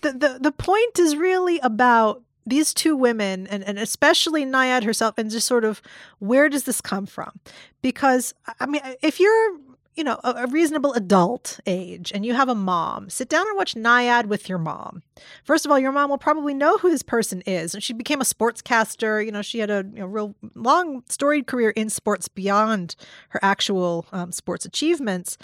the, 0.02 0.12
the 0.12 0.38
the 0.40 0.52
point 0.52 0.98
is 0.98 1.16
really 1.16 1.58
about 1.60 2.22
these 2.46 2.72
two 2.72 2.96
women, 2.96 3.46
and 3.46 3.62
and 3.64 3.78
especially 3.78 4.44
Nyad 4.44 4.84
herself, 4.84 5.18
and 5.18 5.30
just 5.30 5.46
sort 5.46 5.64
of 5.64 5.82
where 6.18 6.48
does 6.48 6.64
this 6.64 6.80
come 6.80 7.06
from? 7.06 7.40
Because 7.82 8.34
I 8.60 8.66
mean, 8.66 8.82
if 9.02 9.20
you're 9.20 9.58
you 9.94 10.04
know 10.04 10.18
a, 10.24 10.30
a 10.30 10.46
reasonable 10.46 10.92
adult 10.94 11.60
age 11.66 12.12
and 12.14 12.24
you 12.24 12.32
have 12.34 12.48
a 12.48 12.54
mom, 12.54 13.10
sit 13.10 13.28
down 13.28 13.46
and 13.46 13.56
watch 13.56 13.74
Nyad 13.74 14.26
with 14.26 14.48
your 14.48 14.58
mom. 14.58 15.02
First 15.44 15.66
of 15.66 15.72
all, 15.72 15.78
your 15.78 15.92
mom 15.92 16.10
will 16.10 16.18
probably 16.18 16.54
know 16.54 16.78
who 16.78 16.90
this 16.90 17.02
person 17.02 17.42
is. 17.42 17.74
And 17.74 17.82
she 17.82 17.92
became 17.92 18.20
a 18.20 18.24
sportscaster. 18.24 19.24
You 19.24 19.32
know, 19.32 19.42
she 19.42 19.58
had 19.58 19.70
a 19.70 19.84
you 19.92 20.00
know, 20.00 20.06
real 20.06 20.34
long 20.54 21.02
storied 21.08 21.46
career 21.46 21.70
in 21.70 21.90
sports 21.90 22.28
beyond 22.28 22.96
her 23.30 23.40
actual 23.42 24.06
um, 24.12 24.32
sports 24.32 24.64
achievements. 24.64 25.36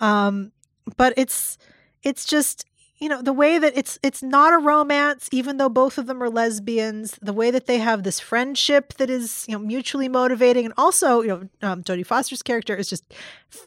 Um, 0.00 0.52
but 0.96 1.12
it's 1.16 1.58
it's 2.02 2.24
just 2.24 2.64
you 3.00 3.08
know 3.08 3.22
the 3.22 3.32
way 3.32 3.58
that 3.58 3.72
it's 3.76 3.98
it's 4.02 4.22
not 4.22 4.52
a 4.52 4.58
romance 4.58 5.28
even 5.32 5.56
though 5.56 5.68
both 5.68 5.96
of 5.98 6.06
them 6.06 6.22
are 6.22 6.28
lesbians 6.28 7.18
the 7.22 7.32
way 7.32 7.50
that 7.50 7.66
they 7.66 7.78
have 7.78 8.02
this 8.02 8.20
friendship 8.20 8.92
that 8.94 9.08
is 9.08 9.46
you 9.48 9.54
know 9.54 9.58
mutually 9.58 10.08
motivating 10.08 10.66
and 10.66 10.74
also 10.76 11.22
you 11.22 11.28
know 11.28 11.48
um, 11.62 11.82
jodie 11.82 12.06
foster's 12.06 12.42
character 12.42 12.76
is 12.76 12.88
just 12.88 13.04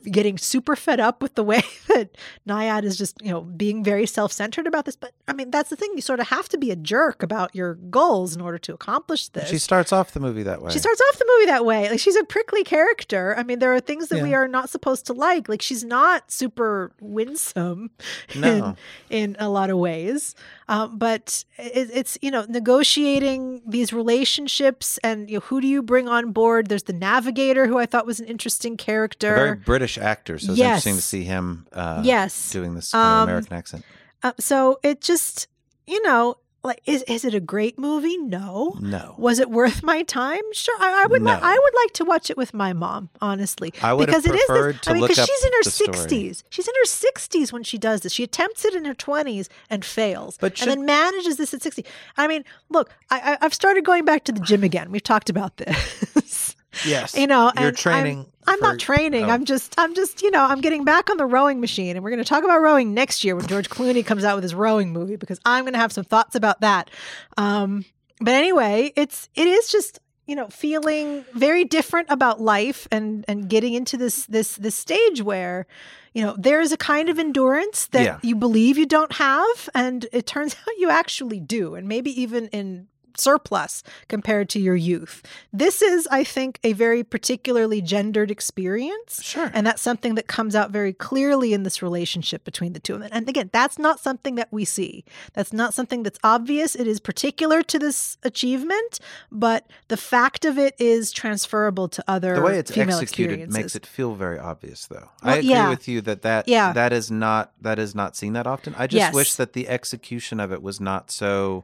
getting 0.06 0.38
super 0.38 0.76
fed 0.76 1.00
up 1.00 1.22
with 1.22 1.36
the 1.36 1.44
way 1.52 1.64
that 1.88 2.16
Nyad 2.48 2.84
is 2.84 2.98
just 2.98 3.22
you 3.22 3.32
know 3.32 3.42
being 3.42 3.84
very 3.84 4.06
self-centered 4.06 4.68
about 4.68 4.86
this 4.86 4.96
but 4.96 5.14
i 5.28 5.34
mean 5.34 5.50
that's 5.50 5.70
the 5.70 5.76
thing 5.76 5.92
you 5.96 6.02
sort 6.02 6.20
of 6.20 6.28
have 6.28 6.48
to 6.50 6.58
be 6.58 6.70
a 6.70 6.76
jerk 6.76 7.24
about 7.24 7.54
your 7.56 7.76
goals 7.76 8.36
in 8.36 8.42
order 8.42 8.60
to 8.60 8.74
accomplish 8.74 9.30
this 9.30 9.50
she 9.50 9.58
starts 9.58 9.92
off 9.92 10.12
the 10.12 10.20
movie 10.20 10.44
that 10.44 10.62
way. 10.62 10.72
she 10.72 10.80
starts 10.80 11.02
off 11.10 11.18
the 11.18 11.26
movie 11.36 11.46
that 11.48 11.66
way. 11.66 11.90
Like 11.90 12.00
she's 12.00 12.16
a 12.16 12.24
prickly 12.24 12.64
character. 12.64 13.36
I 13.38 13.44
mean, 13.44 13.60
there 13.60 13.74
are 13.74 13.80
things 13.80 14.10
that 14.10 14.22
we 14.22 14.34
are 14.34 14.48
not 14.48 14.70
supposed 14.70 15.06
to 15.08 15.14
like. 15.14 15.48
Like 15.48 15.62
she's 15.62 15.84
not 15.84 16.32
super 16.32 16.92
winsome 17.00 17.92
No. 18.36 18.76
in 19.10 19.23
in 19.23 19.23
a 19.40 19.50
lot 19.50 19.70
of 19.70 19.78
ways. 19.78 20.36
Um, 20.68 20.98
but 20.98 21.44
it, 21.58 21.90
it's 21.94 22.18
you 22.22 22.32
know 22.32 22.46
negotiating 22.48 23.62
these 23.68 23.92
relationships 23.94 24.98
and 25.04 25.30
you 25.30 25.38
know, 25.38 25.40
who 25.42 25.62
do 25.62 25.68
you 25.68 25.82
bring 25.82 26.08
on 26.08 26.32
board? 26.32 26.68
There's 26.68 26.84
the 26.84 26.94
navigator 26.94 27.68
who 27.68 27.78
I 27.80 27.86
thought 27.86 28.06
was 28.06 28.20
an 28.20 28.26
interesting 28.28 28.78
character. 28.78 29.34
A 29.34 29.36
very 29.36 29.56
British 29.56 29.98
actor, 29.98 30.38
so 30.40 30.52
it's 30.54 30.60
Yes. 30.60 30.86
interesting 30.86 30.96
to 30.96 31.02
see 31.02 31.24
him. 31.24 31.68
Uh, 31.74 32.02
Yes. 32.04 32.52
doing 32.52 32.76
this 32.76 32.92
kind 32.92 33.06
Um, 33.06 33.18
of 33.24 33.24
American 33.30 33.54
accent. 33.58 33.86
Uh, 34.22 34.34
so 34.40 34.80
it 34.84 35.02
just 35.02 35.48
you 35.88 36.02
know 36.04 36.36
like 36.64 36.82
is 36.86 37.04
is 37.04 37.26
it 37.26 37.34
a 37.34 37.40
great 37.40 37.78
movie? 37.78 38.18
No. 38.18 38.78
No, 38.80 39.16
Was 39.18 39.40
it 39.40 39.50
worth 39.50 39.84
my 39.84 40.04
time? 40.04 40.42
Sure, 40.54 40.76
I, 40.80 41.04
I 41.04 41.06
would. 41.08 41.22
li- 41.22 41.32
I 41.32 41.60
would 41.62 41.74
like 41.84 41.94
to 41.94 42.06
watch 42.06 42.30
it 42.30 42.38
with 42.38 42.54
my 42.54 42.72
mom, 42.74 43.10
honestly, 43.22 43.74
I 43.82 43.94
would 43.94 44.08
have 44.10 44.24
because 44.24 44.34
it 44.34 44.40
is. 44.40 44.46
preferred 44.46 44.76
This, 44.76 44.82
to 44.82 44.90
I 44.90 44.94
mean, 44.94 45.08
because 45.08 45.26
she's 45.26 45.44
in 45.46 45.52
her 45.54 45.64
sixties. 45.64 46.44
She's 46.50 46.68
in 46.68 46.74
her 46.82 46.86
sixties 46.86 47.52
when 47.52 47.64
she 47.64 47.78
does 47.78 48.02
this. 48.02 48.14
She 48.14 48.24
attempts 48.24 48.64
it 48.66 48.74
in 48.76 48.86
her 48.86 48.94
twenties 48.94 49.50
and 49.70 49.84
fails, 49.84 50.38
But 50.40 50.62
and 50.62 50.70
then 50.72 50.86
manages 50.86 51.38
this 51.38 51.54
at 51.54 51.62
sixty. 51.62 51.86
I 52.18 52.28
mean, 52.28 52.44
look, 52.70 52.90
I, 53.10 53.34
I, 53.34 53.46
I've 53.46 53.54
started 53.54 53.84
going 53.84 54.06
back 54.06 54.24
to 54.26 54.32
the 54.32 54.40
gym 54.42 54.64
again. 54.64 54.92
We've 54.92 55.04
talked 55.04 55.30
about 55.30 55.58
this. 55.58 56.56
yes, 56.86 57.16
you 57.18 57.28
know, 57.28 57.52
you're 57.58 57.70
and 57.70 57.78
training. 57.78 58.20
I'm, 58.20 58.26
I'm 58.48 58.60
for- 58.60 58.64
not 58.64 58.80
training. 58.80 59.26
oh. 59.26 59.30
I'm 59.30 59.46
just, 59.46 59.74
I'm 59.78 59.94
just, 59.96 60.22
you 60.22 60.32
know, 60.32 60.44
I'm 60.44 60.62
getting 60.62 60.84
back 60.84 61.10
on 61.10 61.18
the 61.18 61.26
rowing 61.26 61.60
machine, 61.60 61.96
and 61.96 62.04
we're 62.04 62.10
going 62.12 62.24
to 62.24 62.28
talk 62.30 62.44
about 62.44 62.62
rowing 62.62 62.94
next 62.94 63.24
year 63.24 63.36
when 63.36 63.48
George 63.48 63.70
Clooney 63.70 64.06
comes 64.06 64.24
out 64.24 64.36
with 64.36 64.44
his 64.44 64.56
rowing 64.56 64.92
movie 64.94 65.16
because 65.16 65.40
I'm 65.46 65.64
going 65.64 65.74
to 65.74 65.80
have 65.80 65.92
some 65.92 66.04
thoughts 66.04 66.36
about 66.36 66.62
that. 66.62 66.90
Um, 67.38 67.86
but 68.20 68.34
anyway, 68.34 68.92
it's, 68.96 69.30
it 69.36 69.48
is 69.48 69.70
just, 69.72 70.00
you 70.28 70.36
know, 70.36 70.48
feeling 70.48 71.26
very 71.34 71.66
different 71.66 72.08
about 72.10 72.40
life 72.40 72.88
and 72.92 73.26
and 73.28 73.50
getting 73.50 73.74
into 73.74 73.98
this 73.98 74.26
this 74.28 74.56
this 74.56 74.74
stage 74.74 75.22
where, 75.22 75.66
you 76.14 76.24
know, 76.24 76.34
there 76.40 76.62
is 76.62 76.72
a 76.72 76.78
kind 76.78 77.10
of 77.10 77.20
endurance 77.20 77.88
that 77.88 78.04
Yeah. 78.06 78.20
you 78.24 78.36
believe 78.38 78.78
you 78.78 78.86
don't 78.86 79.12
have, 79.14 79.70
and 79.76 80.06
it 80.14 80.26
turns 80.26 80.54
out 80.68 80.74
you 80.78 80.90
actually 80.90 81.42
do, 81.42 81.76
and 81.76 81.90
maybe 81.90 82.10
even 82.22 82.48
in 82.48 82.88
surplus 83.18 83.84
compared 84.08 84.50
to 84.50 84.60
your 84.60 84.76
youth. 84.76 85.24
This 85.52 85.82
is, 85.82 86.08
I 86.12 86.24
think, 86.24 86.60
a 86.64 86.74
very 86.74 87.04
particularly 87.04 87.82
gendered 87.82 88.32
experience. 88.32 89.22
Sure. 89.24 89.52
And 89.54 89.66
that's 89.68 89.82
something 89.82 90.16
that 90.16 90.28
comes 90.28 90.56
out 90.56 90.72
very 90.72 90.94
clearly 90.94 91.54
in 91.54 91.64
this 91.64 91.82
relationship 91.82 92.44
between 92.44 92.74
the 92.74 92.80
two 92.80 92.96
of 92.96 93.02
them. 93.02 93.10
And 93.12 93.28
again, 93.30 93.50
that's 93.54 93.78
not 93.80 94.00
something 94.00 94.36
that 94.36 94.50
we 94.52 94.66
see. 94.66 95.04
That's 95.34 95.54
not 95.54 95.74
something 95.74 96.04
that's 96.04 96.20
obvious. 96.24 96.76
It 96.76 96.88
is 96.88 97.00
particular 97.00 97.62
to 97.64 97.80
this 97.80 98.18
achievement, 98.24 99.00
but 99.32 99.68
the 99.88 99.98
fact 99.98 100.46
of 100.46 100.58
it 100.58 100.76
is 100.80 101.12
transferable 101.12 101.88
to 101.90 102.04
other 102.08 102.36
the 102.36 102.42
way 102.42 102.58
it's 102.58 102.72
female 102.72 103.00
executed 103.00 103.52
makes 103.52 103.76
it 103.76 103.86
feel 103.86 104.16
very 104.16 104.40
obvious 104.40 104.86
though 104.88 105.10
Well, 105.24 105.34
i 105.34 105.38
agree 105.38 105.50
yeah. 105.50 105.70
with 105.70 105.88
you 105.88 106.02
that 106.02 106.22
that 106.24 106.48
Yeah. 106.48 106.74
that 106.74 106.92
is 106.94 107.10
not 107.12 107.52
that 107.62 107.80
is 107.80 107.94
not 107.96 108.16
seen 108.16 108.34
that 108.34 108.48
often 108.48 108.76
i 108.78 108.88
just 108.88 108.98
Yes. 109.00 109.14
wish 109.14 109.36
that 109.36 109.54
the 109.54 109.68
execution 109.68 110.40
of 110.40 110.52
it 110.52 110.62
was 110.62 110.80
not 110.80 111.12
so 111.12 111.64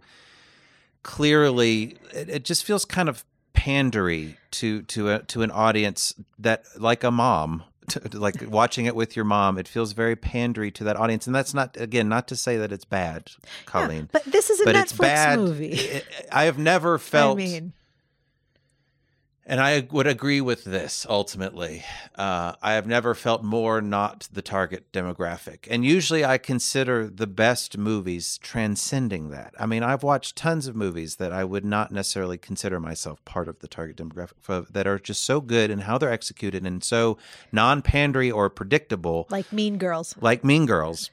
clearly 1.03 1.97
it, 2.13 2.29
it 2.29 2.45
just 2.45 2.63
feels 2.63 2.85
kind 2.85 3.09
of 3.09 3.23
pandery 3.53 4.35
to 4.51 4.81
to 4.83 5.09
a, 5.09 5.19
to 5.23 5.41
an 5.41 5.51
audience 5.51 6.13
that 6.37 6.63
like 6.77 7.03
a 7.03 7.11
mom 7.11 7.63
to, 7.89 7.99
like 8.17 8.35
watching 8.47 8.85
it 8.85 8.95
with 8.95 9.15
your 9.15 9.25
mom 9.25 9.57
it 9.57 9.67
feels 9.67 9.93
very 9.93 10.15
pandery 10.15 10.73
to 10.73 10.83
that 10.83 10.95
audience 10.95 11.25
and 11.27 11.35
that's 11.35 11.53
not 11.53 11.75
again 11.77 12.07
not 12.07 12.27
to 12.27 12.35
say 12.35 12.57
that 12.57 12.71
it's 12.71 12.85
bad 12.85 13.31
Yeah, 13.43 13.49
colleen 13.65 14.09
but 14.11 14.23
this 14.25 14.49
is 14.49 14.59
a 14.61 14.65
but 14.65 14.75
Netflix 14.75 15.35
movie. 15.37 15.79
I- 15.95 16.03
I 16.31 16.43
have 16.45 16.57
never 16.57 16.97
felt 16.97 17.37
I 17.39 17.41
mean, 17.43 17.73
and 19.49 19.59
I 19.59 19.87
would 19.89 20.05
agree 20.05 20.41
with 20.41 20.63
this 20.63 21.07
ultimately. 21.09 21.83
Uh, 22.15 22.53
I 22.61 22.73
have 22.73 22.85
never 22.85 23.15
felt 23.15 23.43
more 23.43 23.81
not 23.81 24.29
the 24.31 24.43
target 24.43 24.91
demographic. 24.93 25.67
And 25.71 25.83
usually 25.83 26.23
I 26.23 26.37
consider 26.37 27.07
the 27.09 27.25
best 27.25 27.75
movies 27.75 28.37
transcending 28.37 29.31
that. 29.31 29.55
I 29.59 29.65
mean, 29.65 29.81
I've 29.81 30.03
watched 30.03 30.35
tons 30.35 30.67
of 30.67 30.75
movies 30.75 31.15
that 31.15 31.33
I 31.33 31.43
would 31.43 31.65
not 31.65 31.91
necessarily 31.91 32.37
consider 32.37 32.79
myself 32.79 33.25
part 33.25 33.47
of 33.47 33.57
the 33.57 33.67
target 33.67 33.97
demographic 33.97 34.33
for, 34.39 34.61
that 34.69 34.85
are 34.85 34.99
just 34.99 35.25
so 35.25 35.41
good 35.41 35.71
and 35.71 35.81
how 35.81 35.97
they're 35.97 36.11
executed 36.11 36.63
and 36.67 36.83
so 36.83 37.17
non 37.51 37.81
pandery 37.81 38.31
or 38.31 38.51
predictable, 38.51 39.25
like 39.31 39.51
Mean 39.51 39.79
Girls. 39.79 40.15
like 40.21 40.43
Mean 40.45 40.65
Girls, 40.67 41.09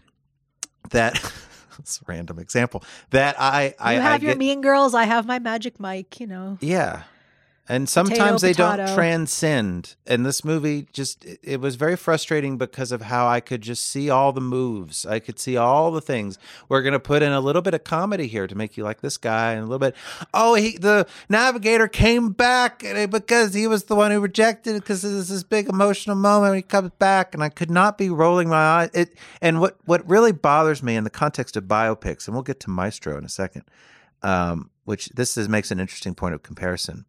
that. 0.90 1.18
It's 1.78 2.00
a 2.00 2.04
random 2.06 2.38
example 2.38 2.82
that 3.10 3.36
I 3.38 3.74
I, 3.78 3.92
You 3.92 3.98
I 3.98 4.02
have 4.02 4.22
your 4.22 4.32
get, 4.32 4.38
Mean 4.38 4.62
Girls. 4.62 4.94
I 4.94 5.04
have 5.04 5.26
my 5.26 5.38
Magic 5.38 5.78
Mike. 5.78 6.18
You 6.18 6.26
know. 6.26 6.56
yeah. 6.62 7.02
And 7.68 7.88
sometimes 7.88 8.42
they 8.42 8.52
potato. 8.52 8.76
don't 8.76 8.94
transcend. 8.94 9.96
And 10.06 10.24
this 10.24 10.44
movie 10.44 10.86
just 10.92 11.26
it, 11.42 11.60
was 11.60 11.74
very 11.74 11.96
frustrating 11.96 12.58
because 12.58 12.92
of 12.92 13.02
how 13.02 13.26
I 13.26 13.40
could 13.40 13.60
just 13.60 13.86
see 13.88 14.08
all 14.08 14.32
the 14.32 14.40
moves. 14.40 15.04
I 15.04 15.18
could 15.18 15.40
see 15.40 15.56
all 15.56 15.90
the 15.90 16.00
things. 16.00 16.38
We're 16.68 16.82
going 16.82 16.92
to 16.92 17.00
put 17.00 17.22
in 17.22 17.32
a 17.32 17.40
little 17.40 17.62
bit 17.62 17.74
of 17.74 17.82
comedy 17.82 18.28
here 18.28 18.46
to 18.46 18.54
make 18.54 18.76
you 18.76 18.84
like 18.84 19.00
this 19.00 19.16
guy 19.16 19.52
and 19.52 19.62
a 19.62 19.64
little 19.64 19.80
bit 19.80 19.96
oh, 20.32 20.54
he 20.54 20.78
the 20.78 21.08
navigator 21.28 21.88
came 21.88 22.30
back 22.30 22.84
eh, 22.84 23.06
because 23.06 23.54
he 23.54 23.66
was 23.66 23.84
the 23.84 23.96
one 23.96 24.12
who 24.12 24.20
rejected 24.20 24.76
it 24.76 24.82
because 24.82 25.02
there's 25.02 25.28
this 25.28 25.42
big 25.42 25.68
emotional 25.68 26.14
moment 26.14 26.50
when 26.50 26.58
he 26.58 26.62
comes 26.62 26.90
back 26.98 27.34
and 27.34 27.42
I 27.42 27.48
could 27.48 27.70
not 27.70 27.98
be 27.98 28.10
rolling 28.10 28.48
my 28.48 28.56
eyes. 28.56 28.90
It 28.94 29.18
and 29.42 29.60
what 29.60 29.76
what 29.84 30.08
really 30.08 30.32
bothers 30.32 30.84
me 30.84 30.94
in 30.94 31.02
the 31.02 31.10
context 31.10 31.56
of 31.56 31.64
biopics 31.64 32.28
and 32.28 32.34
we'll 32.34 32.44
get 32.44 32.60
to 32.60 32.70
Maestro 32.70 33.18
in 33.18 33.24
a 33.24 33.28
second. 33.28 33.64
Um, 34.22 34.70
which 34.84 35.08
this 35.10 35.36
is 35.36 35.48
makes 35.48 35.70
an 35.70 35.78
interesting 35.78 36.14
point 36.14 36.34
of 36.34 36.42
comparison 36.42 37.04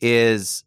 is 0.00 0.64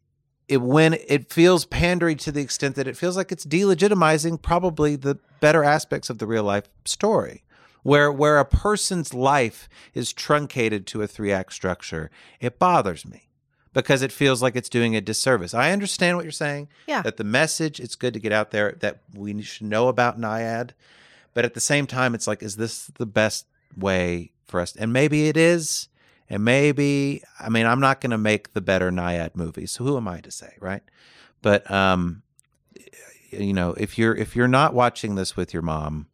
it 0.48 0.62
when 0.62 0.94
it 1.08 1.32
feels 1.32 1.66
pandering 1.66 2.18
to 2.18 2.32
the 2.32 2.42
extent 2.42 2.76
that 2.76 2.88
it 2.88 2.98
feels 2.98 3.16
like 3.16 3.32
it's 3.32 3.46
delegitimizing 3.46 4.42
probably 4.42 4.96
the 4.96 5.18
better 5.40 5.64
aspects 5.64 6.10
of 6.10 6.18
the 6.18 6.28
real 6.28 6.44
life 6.44 6.66
story 6.86 7.44
where 7.84 8.12
where 8.12 8.38
a 8.38 8.46
person's 8.46 9.14
life 9.14 9.68
is 9.94 10.14
truncated 10.14 10.86
to 10.86 11.02
a 11.02 11.08
three 11.08 11.32
act 11.32 11.54
structure 11.54 12.12
it 12.40 12.60
bothers 12.60 13.06
me 13.06 13.30
because 13.74 14.02
it 14.02 14.12
feels 14.12 14.42
like 14.42 14.56
it's 14.56 14.70
doing 14.70 14.96
a 14.96 15.02
disservice 15.02 15.54
i 15.54 15.72
understand 15.72 16.18
what 16.18 16.26
you're 16.26 16.32
saying 16.32 16.68
Yeah. 16.86 17.02
that 17.02 17.18
the 17.18 17.24
message 17.24 17.80
it's 17.80 17.96
good 17.96 18.14
to 18.14 18.20
get 18.20 18.34
out 18.34 18.52
there 18.52 18.74
that 18.82 19.00
we 19.16 19.42
should 19.42 19.68
know 19.68 19.88
about 19.88 20.20
Nyad 20.20 20.72
but 21.34 21.46
at 21.46 21.54
the 21.54 21.60
same 21.62 21.88
time 21.88 22.14
it's 22.14 22.28
like 22.28 22.44
is 22.44 22.58
this 22.58 22.88
the 22.98 23.06
best 23.06 23.48
way 23.78 24.32
for 24.46 24.60
us 24.60 24.76
and 24.76 24.92
maybe 24.92 25.28
it 25.28 25.38
is 25.38 25.88
and 26.32 26.44
maybe 26.46 27.22
i 27.40 27.50
mean 27.50 27.66
i'm 27.68 27.80
not 27.80 28.02
going 28.02 28.10
to 28.12 28.18
make 28.18 28.54
the 28.54 28.62
better 28.62 28.90
Nyad 28.90 29.36
movie 29.36 29.68
so 29.68 29.84
who 29.84 29.98
am 29.98 30.08
i 30.08 30.20
to 30.22 30.32
say 30.32 30.56
right 30.60 30.82
but 31.44 31.70
um 31.70 32.24
you 33.30 33.54
know 33.54 33.74
if 33.74 33.98
you're 33.98 34.16
if 34.16 34.36
you're 34.36 34.48
not 34.48 34.74
watching 34.74 35.16
this 35.16 35.36
with 35.36 35.54
your 35.54 35.62
mom 35.62 36.08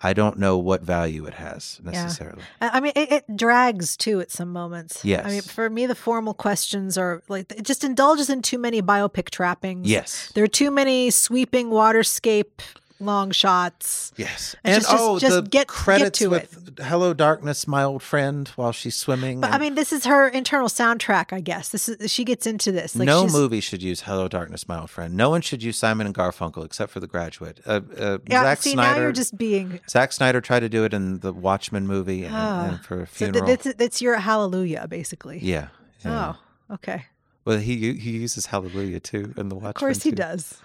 i 0.00 0.12
don't 0.12 0.38
know 0.38 0.58
what 0.58 0.82
value 0.82 1.24
it 1.24 1.34
has 1.34 1.80
necessarily 1.82 2.42
I 2.60 2.68
I 2.74 2.80
mean, 2.80 2.92
it, 2.96 3.12
it 3.12 3.36
drags 3.36 3.96
too 3.96 4.20
at 4.20 4.30
some 4.30 4.52
moments. 4.52 5.04
I 5.04 5.06
mean, 5.06 5.34
Yes. 5.36 5.50
for 5.50 5.70
me, 5.70 5.86
the 5.86 5.94
formal 5.94 6.34
questions 6.34 6.98
are 6.98 7.22
like 7.28 7.52
it 7.52 7.62
just 7.62 7.84
indulges 7.84 8.28
in 8.28 8.42
too 8.42 8.58
many 8.58 8.82
biopic 8.82 9.30
trappings. 9.30 9.88
yes 9.88 10.30
There 10.34 10.42
are 10.44 10.48
too 10.62 10.70
many 10.70 11.10
sweeping 11.10 11.70
waterscape 11.70 12.60
long 13.04 13.30
shots. 13.30 14.12
yes 14.16 14.56
And 14.64 14.74
and 14.74 14.82
just- 14.82 14.90
just- 14.92 15.02
oh 15.02 15.18
just 15.18 15.34
the 15.36 15.42
get- 15.42 15.50
get 15.50 15.66
credits 15.68 16.18
to 16.20 16.28
with 16.30 16.78
hello 16.80 17.14
darkness 17.14 17.66
my 17.66 17.82
old 17.84 18.02
friend 18.02 18.48
while 18.56 18.72
she's 18.72 18.96
swimming 18.96 19.40
But 19.40 19.52
I 19.52 19.58
mean, 19.58 19.74
this 19.76 19.92
is 19.92 20.04
her 20.06 20.28
internal 20.28 20.68
soundtrack, 20.68 21.32
I 21.32 21.40
guess. 21.40 21.68
This 21.68 21.88
is 21.88 22.10
she 22.10 22.24
gets 22.24 22.46
into 22.46 22.72
this. 22.72 22.96
Like 22.96 23.06
no 23.06 23.26
movie 23.26 23.60
should 23.60 23.82
use 23.82 24.00
"Hello, 24.02 24.26
Darkness, 24.28 24.66
My 24.68 24.80
Old 24.80 24.90
Friend." 24.90 25.14
No 25.14 25.30
one 25.30 25.40
should 25.40 25.62
use 25.62 25.76
Simon 25.78 26.06
and 26.06 26.14
Garfunkel 26.14 26.64
except 26.64 26.90
for 26.92 27.00
The 27.00 27.06
Graduate. 27.06 27.60
Uh, 27.66 27.80
uh, 27.98 28.18
Yeah, 28.26 28.42
Zack 28.42 28.62
see, 28.62 28.72
Snyder. 28.72 28.94
now 28.96 29.02
you're 29.02 29.12
just 29.12 29.36
being. 29.38 29.80
Zack 29.88 30.12
Snyder 30.12 30.40
tried 30.40 30.60
to 30.60 30.68
do 30.68 30.84
it 30.84 30.92
in 30.94 31.20
the 31.20 31.32
Watchmen 31.32 31.86
movie 31.86 32.24
and, 32.24 32.34
Ah. 32.34 32.66
and 32.68 32.84
for 32.84 33.02
a 33.02 33.06
So 33.06 33.30
th- 33.30 33.44
that's, 33.44 33.74
that's 33.76 34.02
your 34.02 34.16
hallelujah, 34.16 34.86
basically. 34.88 35.38
yeah. 35.42 35.68
yeah. 36.04 36.34
Oh, 36.70 36.74
okay. 36.74 37.04
Well, 37.44 37.58
he 37.58 37.94
he 37.94 38.10
uses 38.12 38.46
Hallelujah 38.46 39.00
too 39.00 39.34
in 39.36 39.48
the 39.48 39.54
Watchmen. 39.54 39.70
Of 39.70 39.74
course 39.76 40.02
he 40.02 40.10
too, 40.10 40.16
does. 40.16 40.58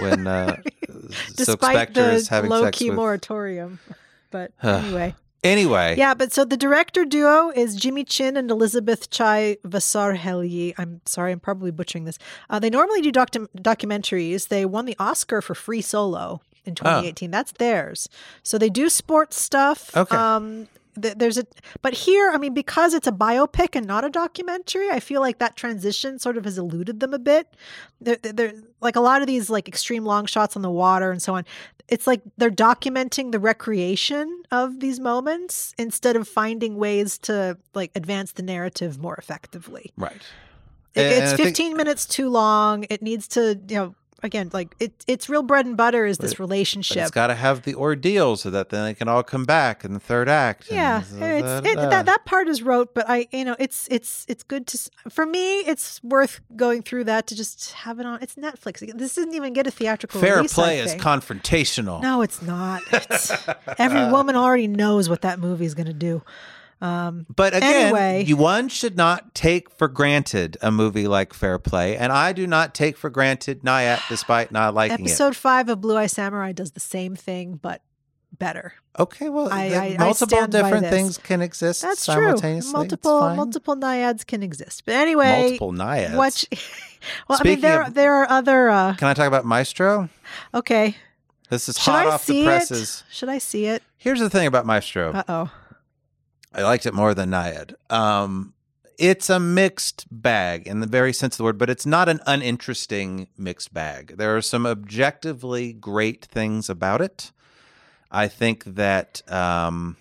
When 0.00 0.26
uh, 0.26 0.56
Silk 0.88 1.36
Despite 1.36 1.74
Spectre 1.76 2.10
is 2.10 2.28
the 2.28 2.34
having 2.34 2.50
low 2.50 2.70
key 2.70 2.90
with. 2.90 2.96
moratorium. 2.96 3.78
But 4.30 4.52
anyway. 4.62 5.14
Anyway, 5.44 5.94
Yeah, 5.96 6.14
but 6.14 6.32
so 6.32 6.44
the 6.44 6.56
director 6.56 7.04
duo 7.04 7.50
is 7.54 7.76
Jimmy 7.76 8.02
Chin 8.02 8.36
and 8.36 8.50
Elizabeth 8.50 9.10
Chai 9.10 9.58
Vasarhelyi. 9.64 10.74
I'm 10.76 11.00
sorry, 11.06 11.30
I'm 11.30 11.38
probably 11.38 11.70
butchering 11.70 12.04
this. 12.04 12.18
Uh, 12.50 12.58
they 12.58 12.68
normally 12.68 13.00
do 13.00 13.12
docu- 13.12 13.46
documentaries. 13.56 14.48
They 14.48 14.64
won 14.64 14.86
the 14.86 14.96
Oscar 14.98 15.40
for 15.40 15.54
Free 15.54 15.82
Solo 15.82 16.40
in 16.64 16.74
2018. 16.74 17.30
That's 17.30 17.52
theirs. 17.52 18.08
So 18.42 18.58
they 18.58 18.68
do 18.70 18.88
sports 18.88 19.40
stuff. 19.40 19.96
Okay. 19.96 20.16
Um, 20.16 20.66
there's 20.96 21.38
a, 21.38 21.46
but 21.82 21.92
here, 21.94 22.30
I 22.32 22.38
mean, 22.38 22.54
because 22.54 22.94
it's 22.94 23.06
a 23.06 23.12
biopic 23.12 23.76
and 23.76 23.86
not 23.86 24.04
a 24.04 24.10
documentary, 24.10 24.90
I 24.90 25.00
feel 25.00 25.20
like 25.20 25.38
that 25.38 25.56
transition 25.56 26.18
sort 26.18 26.36
of 26.36 26.44
has 26.44 26.58
eluded 26.58 27.00
them 27.00 27.14
a 27.14 27.18
bit. 27.18 27.54
They're, 28.00 28.16
they're, 28.22 28.52
like 28.80 28.96
a 28.96 29.00
lot 29.00 29.20
of 29.20 29.26
these 29.26 29.48
like 29.50 29.68
extreme 29.68 30.04
long 30.04 30.26
shots 30.26 30.54
on 30.56 30.62
the 30.62 30.70
water 30.70 31.10
and 31.10 31.20
so 31.20 31.34
on 31.34 31.44
it's 31.88 32.06
like 32.06 32.20
they're 32.36 32.50
documenting 32.50 33.32
the 33.32 33.38
recreation 33.38 34.42
of 34.50 34.80
these 34.80 34.98
moments 34.98 35.72
instead 35.78 36.16
of 36.16 36.26
finding 36.26 36.76
ways 36.76 37.16
to 37.18 37.56
like 37.74 37.90
advance 37.94 38.32
the 38.32 38.42
narrative 38.42 38.98
more 38.98 39.14
effectively. 39.16 39.92
right. 39.96 40.22
It- 40.94 41.00
it's 41.22 41.32
I 41.32 41.36
think- 41.36 41.48
15 41.48 41.76
minutes 41.76 42.06
too 42.06 42.28
long. 42.28 42.86
It 42.90 43.02
needs 43.02 43.28
to, 43.28 43.60
you 43.68 43.76
know, 43.76 43.94
again, 44.22 44.50
like 44.52 44.74
it, 44.80 44.92
it's 45.06 45.28
real 45.28 45.42
bread 45.42 45.66
and 45.66 45.76
butter 45.76 46.06
is 46.06 46.18
this 46.18 46.32
But 46.34 46.40
relationship. 46.40 46.96
it's 46.98 47.10
got 47.10 47.26
to 47.28 47.34
have 47.34 47.62
the 47.62 47.74
ordeal 47.74 48.36
so 48.36 48.50
that 48.50 48.70
then 48.70 48.84
they 48.84 48.94
can 48.94 49.08
all 49.08 49.22
come 49.22 49.44
back 49.44 49.84
in 49.84 49.92
the 49.92 50.00
third 50.00 50.28
act. 50.28 50.68
yeah, 50.70 51.02
da- 51.12 51.18
da- 51.18 51.24
uh, 51.24 51.28
it's, 51.28 51.66
da- 51.66 51.70
it, 51.70 51.90
that 51.90 52.06
that 52.06 52.24
part 52.24 52.48
is 52.48 52.62
rote, 52.62 52.94
but 52.94 53.04
I, 53.08 53.28
you 53.32 53.44
know, 53.44 53.56
it's 53.58 53.86
it's 53.90 54.24
it's 54.28 54.42
good 54.42 54.66
to 54.68 54.90
for 55.10 55.26
me. 55.26 55.60
It's 55.60 56.02
worth 56.02 56.40
going 56.56 56.82
through 56.82 57.04
that 57.04 57.26
to 57.28 57.36
just 57.36 57.72
have 57.72 58.00
it 58.00 58.06
on. 58.06 58.18
It's 58.22 58.34
Netflix. 58.36 58.80
This 58.96 59.14
doesn't 59.14 59.34
even 59.34 59.52
get 59.52 59.66
a 59.66 59.70
theatrical. 59.70 60.20
Fair 60.20 60.36
release, 60.36 60.54
play 60.54 60.78
is 60.80 60.94
confrontational. 60.94 62.00
No, 62.02 62.22
it's 62.22 62.42
not. 62.42 62.82
It's, 62.92 63.30
every 63.78 64.10
woman 64.10 64.36
already 64.36 64.68
knows 64.68 65.08
what 65.08 65.22
that 65.22 65.38
movie 65.38 65.64
is 65.66 65.74
going 65.74 65.86
to 65.86 65.92
do. 65.92 66.22
But 66.80 67.54
again, 67.56 67.62
Anyway. 67.86 68.24
you 68.26 68.36
one 68.36 68.68
should 68.68 68.96
not 68.96 69.34
take 69.34 69.70
for 69.70 69.88
granted 69.88 70.56
a 70.60 70.70
movie 70.70 71.08
like 71.08 71.32
Fair 71.32 71.58
Play, 71.58 71.96
and 71.96 72.12
I 72.12 72.32
do 72.32 72.46
not 72.46 72.74
take 72.74 72.96
for 72.96 73.10
granted 73.10 73.62
Nyad 73.62 74.00
despite 74.08 74.52
not 74.52 74.74
liking 74.74 75.00
it. 75.06 75.10
Episode 75.10 75.36
five 75.36 75.68
of 75.68 75.80
Blue 75.80 75.96
Eye 75.96 76.06
Samurai 76.06 76.52
does 76.52 76.72
the 76.72 76.80
same 76.80 77.16
thing, 77.16 77.58
but 77.60 77.82
better. 78.38 78.74
Okay, 78.98 79.28
well, 79.30 79.48
I- 79.50 79.68
I- 79.74 79.94
I 79.94 79.96
multiple 79.98 80.36
stand 80.36 80.52
different 80.52 80.88
things 80.88 81.16
can 81.16 81.40
exist 81.40 81.80
That's 81.82 82.04
true. 82.04 82.14
simultaneously. 82.14 82.68
It's 82.68 82.72
Multiple 82.72 83.34
multiple 83.34 83.76
Nyads 83.76 84.26
can 84.26 84.42
exist, 84.42 84.82
but 84.84 84.94
anyway, 84.94 85.42
multiple 85.42 85.72
Nyads. 85.72 86.14
Watch. 86.16 86.46
well, 87.28 87.38
I 87.40 87.44
mean, 87.48 87.60
there 87.60 87.82
of- 87.82 87.94
there 87.94 88.14
are 88.14 88.30
other. 88.30 88.68
Uh, 88.68 88.94
Can 88.94 89.08
I 89.08 89.14
talk 89.14 89.26
about 89.28 89.44
Maestro? 89.46 90.08
okay, 90.52 90.96
This 91.48 91.68
is 91.70 91.76
should 91.78 91.92
hot 91.92 92.06
I 92.06 92.10
off 92.10 92.26
the 92.26 92.44
presses. 92.44 93.04
it? 93.08 93.14
Should 93.14 93.28
I 93.30 93.38
see 93.38 93.66
it? 93.66 93.82
Here's 93.96 94.20
the 94.20 94.28
thing 94.30 94.46
about 94.46 94.66
Maestro. 94.66 95.12
Uh 95.12 95.22
oh. 95.28 95.50
I 96.56 96.62
liked 96.62 96.86
it 96.86 96.94
more 96.94 97.12
than 97.12 97.30
Nyad. 97.30 97.74
Um, 97.92 98.54
it's 98.98 99.28
a 99.28 99.38
mixed 99.38 100.06
bag 100.10 100.66
in 100.66 100.80
the 100.80 100.86
very 100.86 101.12
sense 101.12 101.34
of 101.34 101.38
the 101.38 101.44
word, 101.44 101.58
but 101.58 101.68
it's 101.68 101.84
not 101.84 102.08
an 102.08 102.20
uninteresting 102.26 103.28
mixed 103.36 103.74
bag. 103.74 104.14
There 104.16 104.34
are 104.34 104.40
some 104.40 104.64
objectively 104.64 105.74
great 105.74 106.24
things 106.24 106.70
about 106.70 107.02
it. 107.02 107.30
I 108.10 108.26
think 108.28 108.64
that, 108.64 109.20
um, 109.30 109.98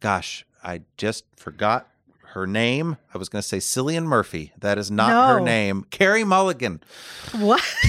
gosh, 0.00 0.46
I 0.62 0.80
just 0.96 1.26
forgot 1.36 1.86
her 2.28 2.46
name. 2.46 2.96
I 3.12 3.18
was 3.18 3.28
going 3.28 3.42
to 3.42 3.46
say 3.46 3.58
Cillian 3.58 4.04
Murphy. 4.04 4.52
That 4.58 4.78
is 4.78 4.90
not 4.90 5.34
her 5.34 5.40
name. 5.40 5.84
Carey 5.90 6.24
Mulligan. 6.24 6.82
What? 7.32 7.62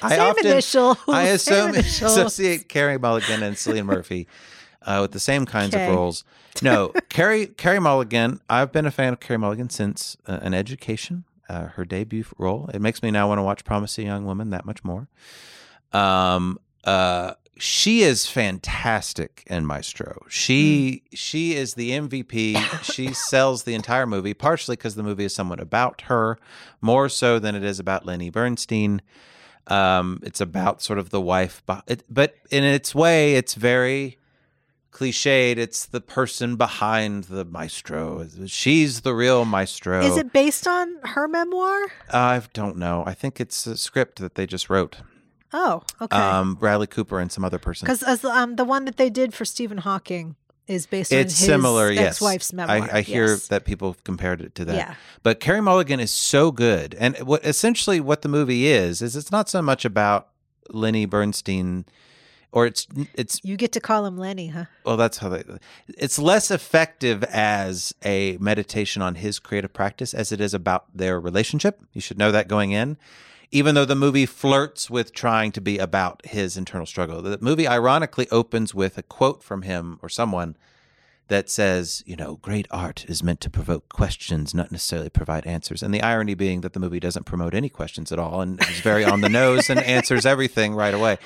I 0.00 0.10
Same 0.10 0.20
often, 0.20 0.46
initial. 0.46 0.96
I 1.08 1.22
assume 1.28 1.74
associate 1.74 2.68
Carey 2.68 2.98
Mulligan 2.98 3.42
and 3.42 3.56
Cillian 3.56 3.84
Murphy 3.84 4.28
uh, 4.84 4.98
with 5.02 5.12
the 5.12 5.20
same 5.20 5.46
kinds 5.46 5.74
Okay. 5.74 5.84
of 5.86 5.94
roles. 5.94 6.24
No, 6.62 6.92
Carey 7.08 7.46
Carey 7.46 7.80
Mulligan. 7.80 8.40
I've 8.48 8.72
been 8.72 8.86
a 8.86 8.90
fan 8.90 9.12
of 9.12 9.20
Carey 9.20 9.38
Mulligan 9.38 9.70
since 9.70 10.16
uh, 10.26 10.38
an 10.42 10.54
education, 10.54 11.24
uh, 11.48 11.66
her 11.68 11.84
debut 11.84 12.24
role. 12.38 12.70
It 12.72 12.80
makes 12.80 13.02
me 13.02 13.10
now 13.10 13.28
want 13.28 13.38
to 13.38 13.42
watch 13.42 13.64
Promising 13.64 14.06
Young 14.06 14.24
Woman 14.24 14.50
that 14.50 14.64
much 14.64 14.84
more. 14.84 15.08
Um, 15.92 16.58
uh, 16.84 17.34
she 17.56 18.02
is 18.02 18.26
fantastic 18.26 19.44
in 19.46 19.64
Maestro. 19.64 20.24
She 20.28 21.02
she 21.12 21.54
is 21.54 21.74
the 21.74 21.90
MVP. 21.90 22.56
she 22.82 23.12
sells 23.12 23.62
the 23.62 23.74
entire 23.74 24.06
movie, 24.06 24.34
partially 24.34 24.76
because 24.76 24.96
the 24.96 25.02
movie 25.02 25.24
is 25.24 25.34
somewhat 25.34 25.60
about 25.60 26.02
her, 26.02 26.38
more 26.80 27.08
so 27.08 27.38
than 27.38 27.54
it 27.54 27.62
is 27.64 27.78
about 27.78 28.04
Lenny 28.04 28.30
Bernstein. 28.30 29.02
Um, 29.68 30.20
it's 30.22 30.40
about 30.42 30.82
sort 30.82 30.98
of 30.98 31.08
the 31.10 31.20
wife, 31.22 31.62
it, 31.86 32.02
but 32.10 32.34
in 32.50 32.64
its 32.64 32.94
way, 32.94 33.34
it's 33.36 33.54
very 33.54 34.18
cliched. 34.94 35.58
It's 35.58 35.84
the 35.84 36.00
person 36.00 36.56
behind 36.56 37.24
the 37.24 37.44
maestro. 37.44 38.26
She's 38.46 39.02
the 39.02 39.14
real 39.14 39.44
maestro. 39.44 40.00
Is 40.00 40.16
it 40.16 40.32
based 40.32 40.66
on 40.66 40.96
her 41.02 41.28
memoir? 41.28 41.88
I 42.10 42.40
don't 42.54 42.78
know. 42.78 43.02
I 43.04 43.12
think 43.12 43.40
it's 43.40 43.66
a 43.66 43.76
script 43.76 44.20
that 44.20 44.36
they 44.36 44.46
just 44.46 44.70
wrote. 44.70 44.98
Oh, 45.52 45.82
okay. 46.00 46.16
Um, 46.16 46.54
Bradley 46.54 46.86
Cooper 46.86 47.20
and 47.20 47.30
some 47.30 47.44
other 47.44 47.58
person. 47.58 47.86
Because 47.86 48.02
as 48.02 48.24
um, 48.24 48.56
the 48.56 48.64
one 48.64 48.86
that 48.86 48.96
they 48.96 49.10
did 49.10 49.34
for 49.34 49.44
Stephen 49.44 49.78
Hawking 49.78 50.36
is 50.66 50.86
based 50.86 51.12
on 51.12 51.18
It's 51.18 51.38
his 51.38 51.46
similar, 51.46 51.90
yes. 51.90 52.14
ex-wife's 52.14 52.52
memoir. 52.52 52.88
I, 52.90 52.98
I 52.98 53.00
hear 53.02 53.26
yes. 53.26 53.48
that 53.48 53.64
people 53.64 53.96
compared 54.02 54.40
it 54.40 54.54
to 54.56 54.64
that. 54.64 54.76
Yeah. 54.76 54.94
But 55.22 55.40
Carey 55.40 55.60
Mulligan 55.60 56.00
is 56.00 56.10
so 56.10 56.50
good, 56.50 56.96
and 56.98 57.16
what 57.18 57.44
essentially 57.44 58.00
what 58.00 58.22
the 58.22 58.28
movie 58.28 58.66
is 58.66 59.02
is 59.02 59.14
it's 59.14 59.30
not 59.30 59.48
so 59.48 59.60
much 59.60 59.84
about 59.84 60.28
Lenny 60.70 61.04
Bernstein, 61.04 61.84
or 62.54 62.66
it's 62.66 62.86
it's 63.14 63.40
You 63.42 63.56
get 63.56 63.72
to 63.72 63.80
call 63.80 64.06
him 64.06 64.16
Lenny, 64.16 64.46
huh? 64.48 64.66
well 64.84 64.96
that's 64.96 65.18
how 65.18 65.28
they 65.28 65.42
it's 65.88 66.18
less 66.18 66.50
effective 66.50 67.22
as 67.24 67.92
a 68.02 68.38
meditation 68.40 69.02
on 69.02 69.16
his 69.16 69.38
creative 69.38 69.74
practice 69.74 70.14
as 70.14 70.32
it 70.32 70.40
is 70.40 70.54
about 70.54 70.86
their 70.96 71.20
relationship. 71.20 71.80
You 71.92 72.00
should 72.00 72.16
know 72.16 72.32
that 72.32 72.48
going 72.48 72.70
in. 72.70 72.96
Even 73.50 73.74
though 73.74 73.84
the 73.84 73.94
movie 73.94 74.26
flirts 74.26 74.88
with 74.88 75.12
trying 75.12 75.52
to 75.52 75.60
be 75.60 75.78
about 75.78 76.24
his 76.26 76.56
internal 76.56 76.86
struggle. 76.86 77.22
The 77.22 77.38
movie 77.40 77.68
ironically 77.68 78.28
opens 78.30 78.74
with 78.74 78.98
a 78.98 79.02
quote 79.02 79.44
from 79.44 79.62
him 79.62 79.98
or 80.02 80.08
someone 80.08 80.56
that 81.28 81.48
says 81.48 82.02
you 82.06 82.16
know 82.16 82.36
great 82.36 82.66
art 82.70 83.04
is 83.08 83.22
meant 83.22 83.40
to 83.40 83.50
provoke 83.50 83.88
questions 83.88 84.54
not 84.54 84.70
necessarily 84.70 85.10
provide 85.10 85.44
answers. 85.44 85.82
And 85.82 85.92
the 85.92 86.02
irony 86.02 86.34
being 86.34 86.60
that 86.60 86.72
the 86.72 86.80
movie 86.80 87.00
doesn't 87.00 87.26
promote 87.26 87.52
any 87.52 87.68
questions 87.68 88.12
at 88.12 88.18
all 88.20 88.40
and 88.40 88.60
is 88.62 88.80
very 88.80 89.04
on 89.04 89.22
the 89.22 89.28
nose 89.28 89.68
and 89.68 89.80
answers 89.80 90.24
everything 90.24 90.72
right 90.74 90.94
away 90.94 91.18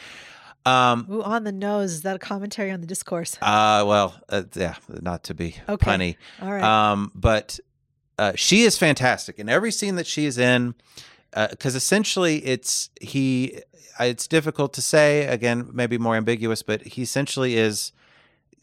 um, 0.67 1.07
Ooh, 1.11 1.23
on 1.23 1.45
the 1.45 1.53
nose. 1.53 1.93
Is 1.93 2.03
that 2.03 2.17
a 2.17 2.19
commentary 2.19 2.71
on 2.71 2.81
the 2.81 2.87
discourse? 2.87 3.37
uh, 3.41 3.85
well, 3.87 4.15
uh, 4.29 4.43
yeah, 4.55 4.75
not 4.89 5.25
to 5.25 5.35
be 5.35 5.57
Okay. 5.69 5.91
punny. 5.91 6.17
All 6.43 6.53
right. 6.53 6.63
Um, 6.63 7.11
but 7.15 7.59
uh, 8.19 8.33
she 8.37 8.63
is 8.63 8.77
fantastic 8.79 9.39
in 9.39 9.49
every 9.49 9.71
scene 9.73 9.95
that 9.97 10.07
she 10.07 10.25
is 10.27 10.39
in, 10.39 10.75
because 11.51 11.75
essentially 11.75 12.39
it's 12.45 12.91
he. 13.01 13.61
uh, 14.01 14.05
It's 14.05 14.27
difficult 14.29 14.73
to 14.75 14.83
say. 14.83 15.27
Again, 15.27 15.71
maybe 15.73 15.99
more 15.99 16.17
ambiguous, 16.17 16.63
but 16.63 16.83
he 16.83 17.03
essentially 17.03 17.57
is 17.57 17.93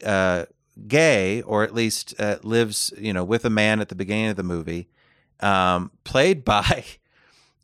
uh, 0.04 0.44
gay, 0.88 1.42
or 1.42 1.62
at 1.64 1.72
least 1.74 2.14
uh, 2.20 2.36
lives, 2.42 2.92
you 2.98 3.12
know, 3.12 3.24
with 3.24 3.44
a 3.44 3.50
man 3.50 3.80
at 3.80 3.88
the 3.88 3.94
beginning 3.94 4.28
of 4.30 4.36
the 4.36 4.42
movie, 4.42 4.88
um, 5.40 5.90
played 6.04 6.44
by. 6.54 6.84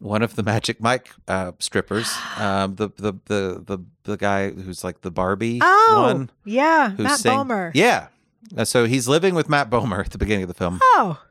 One 0.03 0.23
of 0.23 0.35
the 0.35 0.43
Magic 0.43 0.81
Mike 0.81 1.11
uh, 1.29 1.53
strippers, 1.61 2.13
um, 2.37 2.75
the, 2.75 2.89
the 2.97 3.13
the 3.27 3.63
the 3.65 3.79
the 4.05 4.17
guy 4.17 4.51
who's 4.51 4.83
like 4.83 5.03
the 5.03 5.11
Barbie 5.11 5.61
oh, 5.63 6.13
one, 6.13 6.31
yeah, 6.45 6.95
Matt 6.99 7.21
Bomer. 7.21 7.71
Yeah. 7.75 8.09
Uh, 8.57 8.65
so 8.65 8.85
he's 8.85 9.09
living 9.09 9.35
with 9.35 9.49
Matt 9.49 9.71
Bomer 9.71 10.05
at 10.05 10.11
the 10.11 10.19
beginning 10.19 10.43
of 10.43 10.49
the 10.49 10.55
film, 10.55 10.79
Oh, 10.83 11.23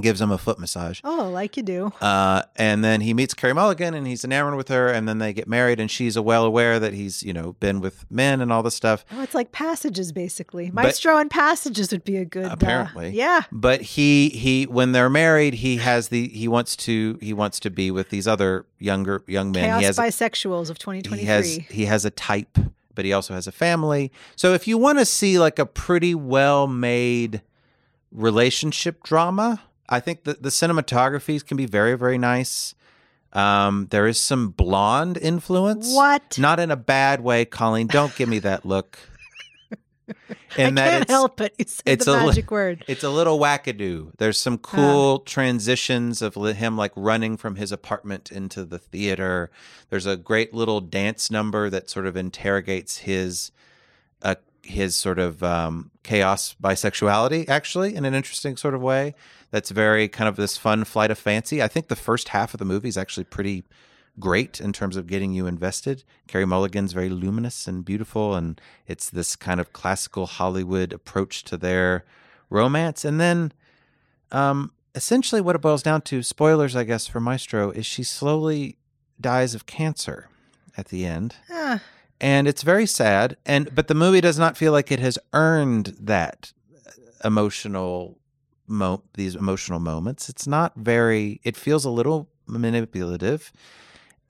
gives 0.00 0.20
him 0.20 0.30
a 0.32 0.38
foot 0.38 0.58
massage. 0.58 1.00
oh, 1.04 1.30
like 1.30 1.56
you 1.56 1.62
do. 1.62 1.92
Uh, 2.00 2.42
and 2.56 2.82
then 2.84 3.00
he 3.00 3.14
meets 3.14 3.32
Carey 3.32 3.52
Mulligan 3.54 3.94
and 3.94 4.06
he's 4.06 4.24
enamored 4.24 4.56
with 4.56 4.68
her. 4.68 4.88
And 4.88 5.08
then 5.08 5.18
they 5.18 5.32
get 5.32 5.46
married 5.46 5.78
and 5.78 5.88
she's 5.90 6.18
well 6.18 6.44
aware 6.44 6.80
that 6.80 6.92
he's, 6.92 7.22
you 7.22 7.32
know, 7.32 7.52
been 7.60 7.80
with 7.80 8.04
men 8.10 8.40
and 8.40 8.52
all 8.52 8.62
this 8.64 8.74
stuff. 8.74 9.04
Oh, 9.12 9.22
it's 9.22 9.34
like 9.34 9.52
passages, 9.52 10.10
basically. 10.10 10.70
Maestro 10.72 11.16
and 11.16 11.30
passages 11.30 11.92
would 11.92 12.04
be 12.04 12.16
a 12.16 12.24
good. 12.24 12.46
uh, 12.46 12.50
Apparently. 12.52 13.10
yeah. 13.10 13.42
But 13.52 13.82
he, 13.82 14.30
he, 14.30 14.64
when 14.64 14.90
they're 14.92 15.08
married, 15.10 15.54
he 15.54 15.76
has 15.76 16.08
the, 16.08 16.28
he 16.28 16.48
wants 16.48 16.74
to, 16.76 17.16
he 17.22 17.32
wants 17.32 17.60
to 17.60 17.70
be 17.70 17.90
with 17.92 18.10
these 18.10 18.26
other 18.26 18.66
younger, 18.80 19.22
young 19.28 19.52
men. 19.52 19.64
Chaos 19.64 19.80
he 19.80 19.86
has, 19.86 19.96
bisexuals 19.98 20.70
of 20.70 20.78
2023. 20.80 21.18
he 21.18 21.24
has, 21.26 21.54
he 21.70 21.84
has 21.84 22.04
a 22.04 22.10
type, 22.10 22.58
but 22.96 23.04
he 23.04 23.12
also 23.12 23.32
has 23.34 23.46
a 23.46 23.52
family. 23.52 24.10
So 24.34 24.54
if 24.54 24.66
you 24.66 24.76
want 24.76 24.98
to 24.98 25.04
see 25.04 25.38
like 25.38 25.60
a 25.60 25.66
pretty 25.66 26.14
well 26.16 26.66
made 26.66 27.42
relationship 28.12 29.02
drama, 29.02 29.62
I 29.88 30.00
think 30.00 30.24
that 30.24 30.42
the 30.42 30.48
cinematographies 30.48 31.44
can 31.44 31.56
be 31.56 31.66
very, 31.66 31.96
very 31.96 32.18
nice. 32.18 32.74
Um, 33.32 33.88
there 33.90 34.06
is 34.06 34.20
some 34.20 34.50
blonde 34.50 35.18
influence. 35.18 35.92
What? 35.94 36.38
Not 36.38 36.60
in 36.60 36.70
a 36.70 36.76
bad 36.76 37.20
way, 37.20 37.44
Colleen. 37.44 37.88
Don't 37.88 38.14
give 38.14 38.28
me 38.28 38.38
that 38.40 38.64
look. 38.64 38.98
I 40.08 40.14
And 40.56 40.78
that 40.78 40.90
can't 40.90 41.02
it's, 41.02 41.10
help 41.10 41.40
it. 41.40 41.54
You 41.58 41.64
it's 41.86 42.04
the 42.04 42.12
a 42.14 42.26
magic 42.26 42.50
word. 42.50 42.84
it's 42.88 43.02
a 43.02 43.10
little 43.10 43.38
wackadoo. 43.38 44.12
There's 44.18 44.38
some 44.38 44.58
cool 44.58 45.18
transitions 45.20 46.22
of 46.22 46.34
him 46.34 46.76
like 46.76 46.92
running 46.94 47.36
from 47.36 47.56
his 47.56 47.72
apartment 47.72 48.30
into 48.30 48.64
the 48.64 48.78
theater. 48.78 49.50
There's 49.90 50.06
a 50.06 50.16
great 50.16 50.54
little 50.54 50.80
dance 50.80 51.30
number 51.30 51.68
that 51.70 51.90
sort 51.90 52.06
of 52.06 52.16
interrogates 52.16 52.98
his 52.98 53.50
uh, 54.22 54.36
his 54.64 54.96
sort 54.96 55.18
of 55.18 55.42
um, 55.42 55.90
chaos 56.02 56.54
bisexuality, 56.62 57.48
actually, 57.48 57.94
in 57.94 58.04
an 58.04 58.14
interesting 58.14 58.56
sort 58.56 58.74
of 58.74 58.82
way. 58.82 59.14
That's 59.50 59.70
very 59.70 60.08
kind 60.08 60.28
of 60.28 60.36
this 60.36 60.56
fun 60.56 60.84
flight 60.84 61.10
of 61.10 61.18
fancy. 61.18 61.62
I 61.62 61.68
think 61.68 61.88
the 61.88 61.96
first 61.96 62.28
half 62.30 62.54
of 62.54 62.58
the 62.58 62.64
movie 62.64 62.88
is 62.88 62.98
actually 62.98 63.24
pretty 63.24 63.64
great 64.18 64.60
in 64.60 64.72
terms 64.72 64.96
of 64.96 65.06
getting 65.06 65.32
you 65.32 65.46
invested. 65.46 66.04
Carey 66.26 66.44
Mulligan's 66.44 66.92
very 66.92 67.08
luminous 67.08 67.66
and 67.66 67.84
beautiful, 67.84 68.34
and 68.34 68.60
it's 68.86 69.10
this 69.10 69.36
kind 69.36 69.60
of 69.60 69.72
classical 69.72 70.26
Hollywood 70.26 70.92
approach 70.92 71.44
to 71.44 71.56
their 71.56 72.04
romance. 72.50 73.04
And 73.04 73.20
then, 73.20 73.52
um, 74.32 74.72
essentially, 74.94 75.40
what 75.40 75.56
it 75.56 75.60
boils 75.60 75.82
down 75.82 76.02
to, 76.02 76.22
spoilers, 76.22 76.74
I 76.76 76.84
guess, 76.84 77.06
for 77.06 77.20
Maestro, 77.20 77.70
is 77.70 77.86
she 77.86 78.02
slowly 78.02 78.76
dies 79.20 79.54
of 79.54 79.66
cancer 79.66 80.28
at 80.76 80.88
the 80.88 81.04
end, 81.04 81.36
and 82.24 82.48
it's 82.48 82.62
very 82.62 82.86
sad. 82.86 83.36
And 83.44 83.74
but 83.74 83.88
the 83.88 83.94
movie 83.94 84.20
does 84.20 84.38
not 84.38 84.56
feel 84.56 84.72
like 84.72 84.90
it 84.90 85.00
has 85.00 85.18
earned 85.32 85.96
that 86.00 86.52
emotional 87.22 88.18
mo- 88.66 89.02
these 89.14 89.34
emotional 89.34 89.78
moments. 89.78 90.28
It's 90.28 90.46
not 90.46 90.72
very. 90.76 91.40
It 91.44 91.56
feels 91.56 91.84
a 91.84 91.90
little 91.90 92.28
manipulative 92.46 93.52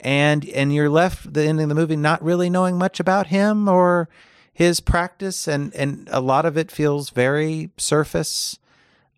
and 0.01 0.45
and 0.51 0.73
you're 0.75 0.91
left 0.91 1.33
the 1.33 1.45
ending 1.45 1.65
of 1.65 1.69
the 1.71 1.75
movie 1.75 1.97
not 1.97 2.23
really 2.23 2.51
knowing 2.51 2.77
much 2.77 3.01
about 3.01 3.29
him 3.29 3.69
or 3.69 4.09
his 4.53 4.81
practice, 4.81 5.49
and 5.49 5.75
and 5.75 6.09
a 6.12 6.21
lot 6.21 6.45
of 6.45 6.57
it 6.57 6.71
feels 6.71 7.11
very 7.11 7.71
surface. 7.77 8.59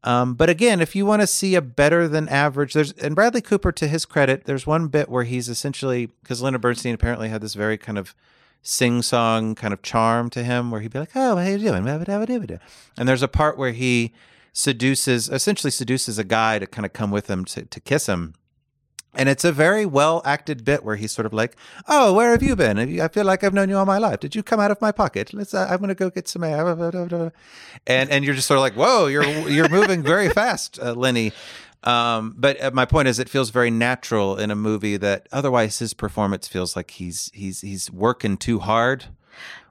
Um, 0.05 0.35
but 0.35 0.49
again, 0.49 0.81
if 0.81 0.95
you 0.95 1.05
want 1.05 1.23
to 1.23 1.27
see 1.27 1.57
a 1.57 1.61
better 1.61 2.07
than 2.07 2.29
average, 2.29 2.73
there's 2.73 2.93
and 2.93 3.15
Bradley 3.15 3.41
Cooper, 3.41 3.73
to 3.73 3.89
his 3.89 4.05
credit, 4.05 4.45
there's 4.45 4.67
one 4.67 4.87
bit 4.87 5.09
where 5.09 5.25
he's 5.25 5.49
essentially 5.49 6.07
because 6.23 6.41
Leonard 6.41 6.61
Bernstein 6.61 6.95
apparently 6.95 7.29
had 7.29 7.41
this 7.41 7.55
very 7.55 7.77
kind 7.77 7.99
of 7.99 8.15
sing 8.63 9.03
song 9.03 9.55
kind 9.55 9.73
of 9.73 9.83
charm 9.83 10.31
to 10.31 10.43
him, 10.43 10.71
where 10.71 10.81
he'd 10.81 10.93
be 10.93 10.99
like, 10.99 11.13
"Oh, 11.15 11.37
how 11.37 11.47
you 11.49 11.59
doing?" 11.59 11.87
And 12.97 13.09
there's 13.09 13.23
a 13.23 13.29
part 13.29 13.57
where 13.59 13.73
he 13.73 14.13
seduces, 14.53 15.29
essentially 15.29 15.71
seduces 15.71 16.19
a 16.19 16.25
guy 16.25 16.59
to 16.59 16.67
kind 16.67 16.87
of 16.87 16.93
come 16.93 17.11
with 17.11 17.29
him 17.29 17.45
to, 17.47 17.65
to 17.65 17.81
kiss 17.81 18.07
him. 18.07 18.35
And 19.19 19.31
it's 19.31 19.45
a 19.45 19.53
very 19.53 19.87
well 19.87 20.21
acted 20.27 20.63
bit 20.65 20.85
where 20.85 20.97
he's 20.97 21.11
sort 21.11 21.25
of 21.25 21.33
like, 21.33 21.57
"Oh, 21.89 22.13
where 22.13 22.33
have 22.33 22.43
you 22.43 22.55
been? 22.55 22.79
I 23.01 23.09
feel 23.09 23.25
like 23.25 23.43
I've 23.43 23.55
known 23.55 23.71
you 23.71 23.79
all 23.79 23.87
my 23.87 23.97
life. 23.97 24.21
Did 24.21 24.35
you 24.35 24.43
come 24.43 24.61
out 24.61 24.71
of 24.71 24.81
my 24.81 24.93
pocket? 24.93 25.33
Let's. 25.33 25.55
Uh, 25.55 25.67
I'm 25.71 25.79
going 25.79 25.89
to 25.89 25.95
go 25.95 26.11
get 26.11 26.29
some 26.29 26.45
air." 26.45 26.67
And 27.87 28.11
and 28.11 28.25
you're 28.25 28.35
just 28.35 28.47
sort 28.47 28.59
of 28.59 28.63
like, 28.63 28.75
"Whoa, 28.75 29.07
you're 29.07 29.25
you're 29.49 29.71
moving 29.71 30.03
very 30.03 30.29
fast, 30.29 30.79
uh, 30.79 30.93
Lenny." 30.93 31.33
Um, 31.85 32.35
but 32.37 32.61
uh, 32.63 32.71
my 32.73 32.85
point 32.85 33.07
is, 33.09 33.19
it 33.19 33.29
feels 33.29 33.51
very 33.51 33.71
natural 33.71 34.37
in 34.37 34.51
a 34.51 34.57
movie 34.57 34.97
that 34.97 35.29
otherwise 35.31 35.79
his 35.79 35.95
performance 35.95 36.49
feels 36.49 36.75
like 36.75 36.91
he's 36.93 37.31
he's 37.35 37.61
he's 37.61 37.91
working 37.93 38.37
too 38.37 38.59
hard. 38.59 39.05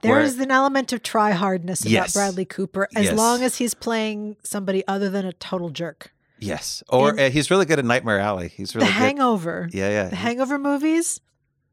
There 0.02 0.20
is 0.20 0.38
an 0.38 0.50
element 0.52 0.92
of 0.92 1.02
try 1.02 1.32
hardness 1.32 1.80
about 1.80 1.90
Yes. 1.90 2.12
Bradley 2.14 2.44
Cooper 2.44 2.86
as 2.94 3.06
Yes. 3.06 3.16
long 3.18 3.42
as 3.42 3.56
he's 3.56 3.74
playing 3.74 4.36
somebody 4.44 4.86
other 4.86 5.10
than 5.10 5.26
a 5.26 5.32
total 5.32 5.70
jerk. 5.70 6.12
Yes, 6.38 6.82
or 6.88 7.10
In- 7.14 7.18
uh, 7.18 7.30
he's 7.30 7.50
really 7.50 7.64
good 7.66 7.78
at 7.80 7.84
Nightmare 7.84 8.20
Alley. 8.20 8.48
He's 8.48 8.74
really 8.76 8.86
the 8.86 8.92
good. 8.92 8.98
Hangover. 9.00 9.68
Yeah, 9.72 9.88
yeah. 9.90 10.08
The 10.08 10.16
Hangover 10.16 10.58
movies, 10.58 11.20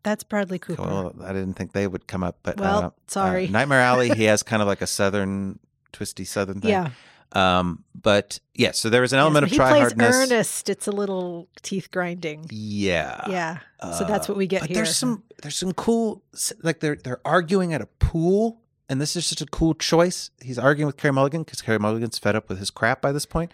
that's 0.01 0.23
Bradley 0.23 0.57
Cooper. 0.57 0.81
Well, 0.81 1.15
I 1.23 1.33
didn't 1.33 1.53
think 1.53 1.73
they 1.73 1.85
would 1.85 2.07
come 2.07 2.23
up, 2.23 2.37
but 2.43 2.57
Well, 2.59 2.79
uh, 2.79 2.89
sorry. 3.07 3.47
uh, 3.47 3.51
Nightmare 3.51 3.81
Alley. 3.81 4.09
He 4.09 4.23
has 4.31 4.41
kind 4.41 4.61
of 4.61 4.67
like 4.67 4.81
a 4.81 4.87
southern, 4.87 5.59
twisty 5.91 6.25
southern 6.25 6.61
thing. 6.61 6.71
yeah. 6.71 6.89
Um, 7.33 7.83
but 7.99 8.39
yeah, 8.53 8.71
so 8.71 8.89
there 8.89 9.01
was 9.01 9.11
an 9.13 9.19
element 9.19 9.35
when 9.35 9.43
of 9.45 9.49
he 9.49 9.55
try 9.57 9.69
plays 9.71 9.81
hardness. 9.81 10.15
Ernest, 10.15 10.69
it's 10.69 10.87
a 10.87 10.91
little 10.91 11.47
teeth 11.63 11.89
grinding. 11.91 12.45
Yeah. 12.51 13.23
Yeah. 13.27 13.57
so 13.97 14.05
that's 14.05 14.29
Uh, 14.29 14.33
what 14.33 14.37
we 14.37 14.45
get 14.47 14.61
but 14.61 14.69
here. 14.69 14.75
There's 14.75 14.95
some 14.95 15.23
there's 15.41 15.55
some 15.55 15.73
cool 15.73 16.21
like 16.61 16.79
they're 16.79 16.95
they're 16.95 17.21
arguing 17.25 17.73
at 17.73 17.81
a 17.81 17.87
pool, 17.87 18.61
and 18.87 19.01
this 19.01 19.15
is 19.15 19.27
just 19.29 19.41
a 19.41 19.45
cool 19.47 19.73
choice. 19.73 20.29
He's 20.41 20.59
arguing 20.59 20.85
with 20.87 20.97
Carey 20.97 21.11
Mulligan 21.13 21.43
because 21.43 21.61
Carey 21.61 21.79
Mulligan's 21.79 22.19
fed 22.19 22.35
up 22.35 22.49
with 22.49 22.59
his 22.59 22.69
crap 22.69 23.01
by 23.01 23.11
this 23.11 23.25
point, 23.25 23.51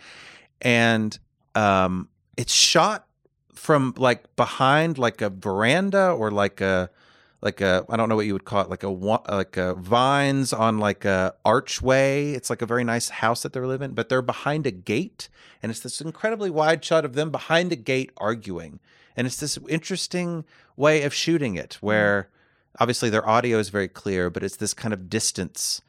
and 0.61 1.18
um, 1.56 2.10
it's 2.35 2.53
shot 2.53 3.07
from 3.53 3.93
like 3.97 4.35
behind 4.35 4.97
like 4.97 5.22
a 5.22 5.30
veranda 5.30 6.11
or 6.11 6.31
like 6.31 6.60
a 6.61 6.89
like 7.41 7.61
a 7.61 7.86
I 7.90 7.98
don't 7.98 8.10
know 8.10 8.16
what 8.16 8.26
you 8.26 8.34
would 8.34 8.45
call 8.45 8.61
it 8.61 8.70
like 8.70 8.84
a 8.84 8.90
like 8.90 9.57
a 9.57 9.76
vines 9.76 10.52
on 10.52 10.78
like 10.78 11.06
a 11.06 11.34
archway. 11.45 12.34
It's 12.34 12.49
like 12.49 12.61
a 12.61 12.66
very 12.66 12.84
nice 12.84 13.10
house 13.10 13.44
that 13.44 13.53
they're 13.53 13.68
living, 13.68 13.91
but 13.91 14.10
they're 14.10 14.22
behind 14.22 14.68
a 14.68 14.72
gate, 14.72 15.30
and 15.64 15.70
it's 15.70 15.80
this 15.80 16.02
incredibly 16.02 16.49
wide 16.49 16.84
shot 16.84 17.06
of 17.06 17.14
them 17.14 17.32
behind 17.32 17.72
a 17.72 17.78
gate 17.78 18.11
arguing, 18.18 18.80
and 19.16 19.26
it's 19.26 19.38
this 19.38 19.57
interesting 19.70 20.44
way 20.76 21.03
of 21.03 21.14
shooting 21.14 21.56
it 21.56 21.78
where 21.82 22.30
obviously 22.80 23.10
their 23.10 23.28
audio 23.28 23.57
is 23.57 23.70
very 23.70 23.88
clear, 23.88 24.30
but 24.30 24.44
it's 24.44 24.57
this 24.57 24.74
kind 24.74 24.94
of 24.94 25.10
distance 25.10 25.82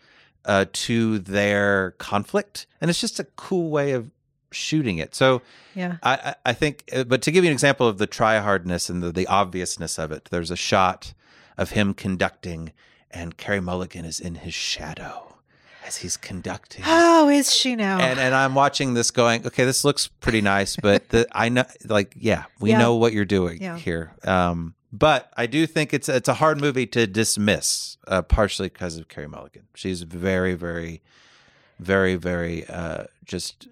uh, 0.44 0.66
to 0.72 1.18
their 1.18 1.92
conflict, 1.92 2.66
and 2.80 2.90
it's 2.90 3.00
just 3.00 3.18
a 3.18 3.24
cool 3.24 3.70
way 3.70 3.92
of 3.92 4.10
shooting 4.52 4.98
it. 4.98 5.14
So 5.14 5.42
yeah. 5.74 5.96
I, 6.02 6.14
I 6.14 6.34
I 6.46 6.52
think, 6.52 6.88
uh, 6.92 7.04
but 7.04 7.22
to 7.22 7.30
give 7.32 7.44
you 7.44 7.50
an 7.50 7.54
example 7.54 7.88
of 7.88 7.98
the 7.98 8.06
try 8.06 8.38
hardness 8.38 8.88
and 8.88 9.02
the, 9.02 9.10
the 9.12 9.26
obviousness 9.26 9.98
of 9.98 10.12
it, 10.12 10.28
there's 10.30 10.50
a 10.50 10.56
shot 10.56 11.12
of 11.56 11.70
him 11.70 11.94
conducting, 11.94 12.72
and 13.10 13.36
Carey 13.36 13.60
Mulligan 13.60 14.04
is 14.04 14.20
in 14.20 14.36
his 14.36 14.54
shadow 14.54 15.34
as 15.86 15.96
he's 15.98 16.16
conducting. 16.16 16.82
How 16.82 17.28
is 17.28 17.52
she 17.54 17.74
now? 17.76 18.00
And 18.00 18.18
and 18.20 18.34
I'm 18.34 18.54
watching 18.54 18.94
this, 18.94 19.10
going, 19.10 19.46
okay, 19.46 19.64
this 19.64 19.84
looks 19.84 20.08
pretty 20.08 20.40
nice, 20.40 20.76
but 20.76 21.08
the, 21.10 21.26
I 21.32 21.48
know, 21.48 21.64
like, 21.86 22.14
yeah, 22.16 22.44
we 22.60 22.70
Yeah. 22.70 22.78
know 22.78 22.94
what 22.96 23.12
you're 23.12 23.24
doing 23.24 23.62
Yeah. 23.62 23.76
here. 23.78 24.12
Um, 24.24 24.74
but 24.92 25.32
I 25.36 25.46
do 25.46 25.66
think 25.66 25.94
it's 25.94 26.08
it's 26.08 26.28
a 26.28 26.34
hard 26.34 26.60
movie 26.60 26.86
to 26.88 27.06
dismiss, 27.06 27.96
uh, 28.08 28.22
partially 28.22 28.68
because 28.68 28.96
of 28.98 29.08
Carey 29.08 29.28
Mulligan. 29.28 29.62
She's 29.74 30.02
very, 30.02 30.54
very, 30.54 31.00
very, 31.78 32.16
very, 32.16 32.66
uh, 32.66 33.04
just 33.24 33.68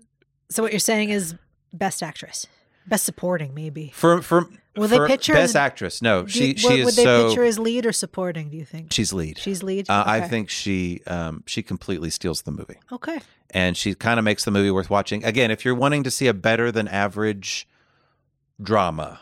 so 0.50 0.62
what 0.62 0.72
you're 0.72 0.78
saying 0.80 1.10
is 1.10 1.34
best 1.72 2.02
actress, 2.02 2.46
best 2.86 3.04
supporting, 3.04 3.52
maybe. 3.54 3.90
For 3.94 4.22
for 4.22 4.46
Will 4.80 4.88
they 4.88 4.96
her 4.98 5.08
best 5.08 5.28
as- 5.30 5.56
actress? 5.56 6.00
No, 6.02 6.26
she 6.26 6.48
you- 6.52 6.56
she 6.56 6.68
would, 6.68 6.78
is 6.80 6.84
would 6.86 6.94
they 6.96 7.04
so 7.04 7.26
picture 7.28 7.44
as 7.44 7.58
lead 7.58 7.86
or 7.86 7.92
supporting? 7.92 8.50
Do 8.50 8.56
you 8.56 8.64
think 8.64 8.92
she's 8.92 9.12
lead. 9.12 9.38
she's 9.38 9.62
lead? 9.62 9.88
Uh, 9.90 10.04
I 10.06 10.20
think 10.22 10.48
she 10.50 11.00
um, 11.06 11.42
she 11.46 11.62
completely 11.62 12.10
steals 12.10 12.42
the 12.42 12.50
movie, 12.52 12.76
Okay. 12.92 13.20
and 13.50 13.76
she 13.76 13.94
kind 13.94 14.18
of 14.18 14.24
makes 14.24 14.44
the 14.44 14.50
movie 14.50 14.70
worth 14.70 14.90
watching. 14.90 15.24
Again, 15.24 15.50
if 15.50 15.64
you're 15.64 15.74
wanting 15.74 16.02
to 16.04 16.10
see 16.10 16.26
a 16.26 16.34
better 16.34 16.70
than 16.72 16.88
average 16.88 17.66
drama, 18.62 19.20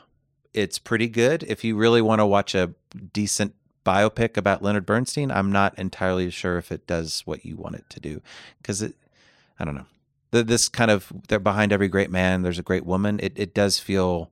it's 0.55 0.79
pretty 0.79 1.09
good. 1.09 1.43
If 1.45 1.65
you 1.65 1.77
really 1.77 2.03
want 2.03 2.21
to 2.21 2.27
watch 2.27 2.55
a 2.55 2.75
decent 3.13 3.55
biopic 3.85 4.37
about 4.37 4.63
Leonard 4.63 4.87
Bernstein, 4.87 5.31
I'm 5.31 5.53
not 5.53 5.79
entirely 5.79 6.31
sure 6.31 6.59
if 6.59 6.73
it 6.73 6.87
does 6.87 7.23
what 7.25 7.45
you 7.45 7.57
want 7.57 7.77
it 7.77 7.85
to 7.91 8.01
do 8.01 8.23
because 8.61 8.83
it. 8.83 8.95
I 9.59 9.65
don't 9.65 9.75
know. 9.75 9.87
The, 10.33 10.43
this 10.43 10.69
kind 10.69 10.91
of 10.91 11.13
they're 11.29 11.39
behind 11.39 11.73
every 11.73 11.89
great 11.89 12.11
man. 12.11 12.43
There's 12.43 12.59
a 12.59 12.63
great 12.63 12.85
woman. 12.85 13.21
It 13.23 13.33
it 13.37 13.55
does 13.55 13.79
feel. 13.79 14.31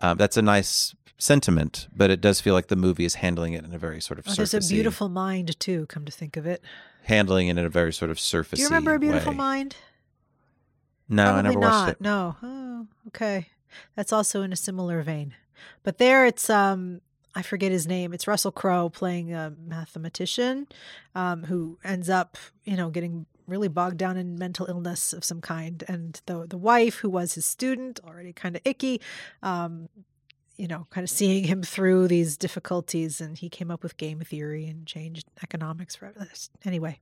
Um, 0.00 0.16
that's 0.16 0.36
a 0.36 0.42
nice 0.42 0.94
sentiment, 1.18 1.88
but 1.94 2.10
it 2.10 2.20
does 2.20 2.40
feel 2.40 2.54
like 2.54 2.68
the 2.68 2.76
movie 2.76 3.04
is 3.04 3.16
handling 3.16 3.52
it 3.52 3.64
in 3.64 3.74
a 3.74 3.78
very 3.78 4.00
sort 4.00 4.18
of 4.18 4.26
Oh, 4.28 4.32
there's 4.32 4.54
a 4.54 4.60
beautiful 4.60 5.08
mind 5.08 5.58
too. 5.60 5.86
Come 5.86 6.04
to 6.04 6.12
think 6.12 6.36
of 6.36 6.46
it, 6.46 6.62
handling 7.04 7.48
it 7.48 7.58
in 7.58 7.64
a 7.64 7.68
very 7.68 7.92
sort 7.92 8.10
of 8.10 8.18
surface. 8.18 8.58
do 8.58 8.62
you 8.62 8.68
remember 8.68 8.94
a 8.94 8.98
beautiful 8.98 9.32
way. 9.32 9.38
mind? 9.38 9.76
No, 11.08 11.32
I 11.32 11.42
never 11.42 11.58
not. 11.58 11.70
watched 11.70 11.92
it. 11.92 12.00
No. 12.00 12.36
Oh, 12.42 12.86
okay. 13.08 13.48
That's 13.96 14.12
also 14.12 14.42
in 14.42 14.52
a 14.52 14.56
similar 14.56 15.02
vein. 15.02 15.34
But 15.82 15.98
there 15.98 16.24
it's 16.24 16.48
um 16.48 17.00
I 17.34 17.42
forget 17.42 17.70
his 17.70 17.86
name. 17.86 18.12
It's 18.12 18.26
Russell 18.26 18.50
Crowe 18.50 18.88
playing 18.88 19.32
a 19.32 19.52
mathematician 19.64 20.66
um, 21.14 21.44
who 21.44 21.78
ends 21.84 22.10
up, 22.10 22.36
you 22.64 22.76
know, 22.76 22.90
getting 22.90 23.26
really 23.46 23.68
bogged 23.68 23.98
down 23.98 24.16
in 24.16 24.36
mental 24.36 24.66
illness 24.66 25.12
of 25.12 25.24
some 25.24 25.40
kind. 25.40 25.82
And 25.88 26.20
the 26.26 26.46
the 26.46 26.58
wife, 26.58 26.96
who 26.96 27.10
was 27.10 27.34
his 27.34 27.46
student, 27.46 28.00
already 28.04 28.32
kind 28.32 28.56
of 28.56 28.62
icky, 28.64 29.00
um, 29.42 29.88
you 30.56 30.68
know, 30.68 30.86
kind 30.90 31.04
of 31.04 31.10
seeing 31.10 31.44
him 31.44 31.62
through 31.62 32.08
these 32.08 32.36
difficulties. 32.36 33.20
And 33.20 33.38
he 33.38 33.48
came 33.48 33.70
up 33.70 33.82
with 33.82 33.96
game 33.96 34.20
theory 34.20 34.66
and 34.66 34.86
changed 34.86 35.26
economics 35.42 35.96
for 35.96 36.12
this. 36.16 36.50
Anyway. 36.64 36.98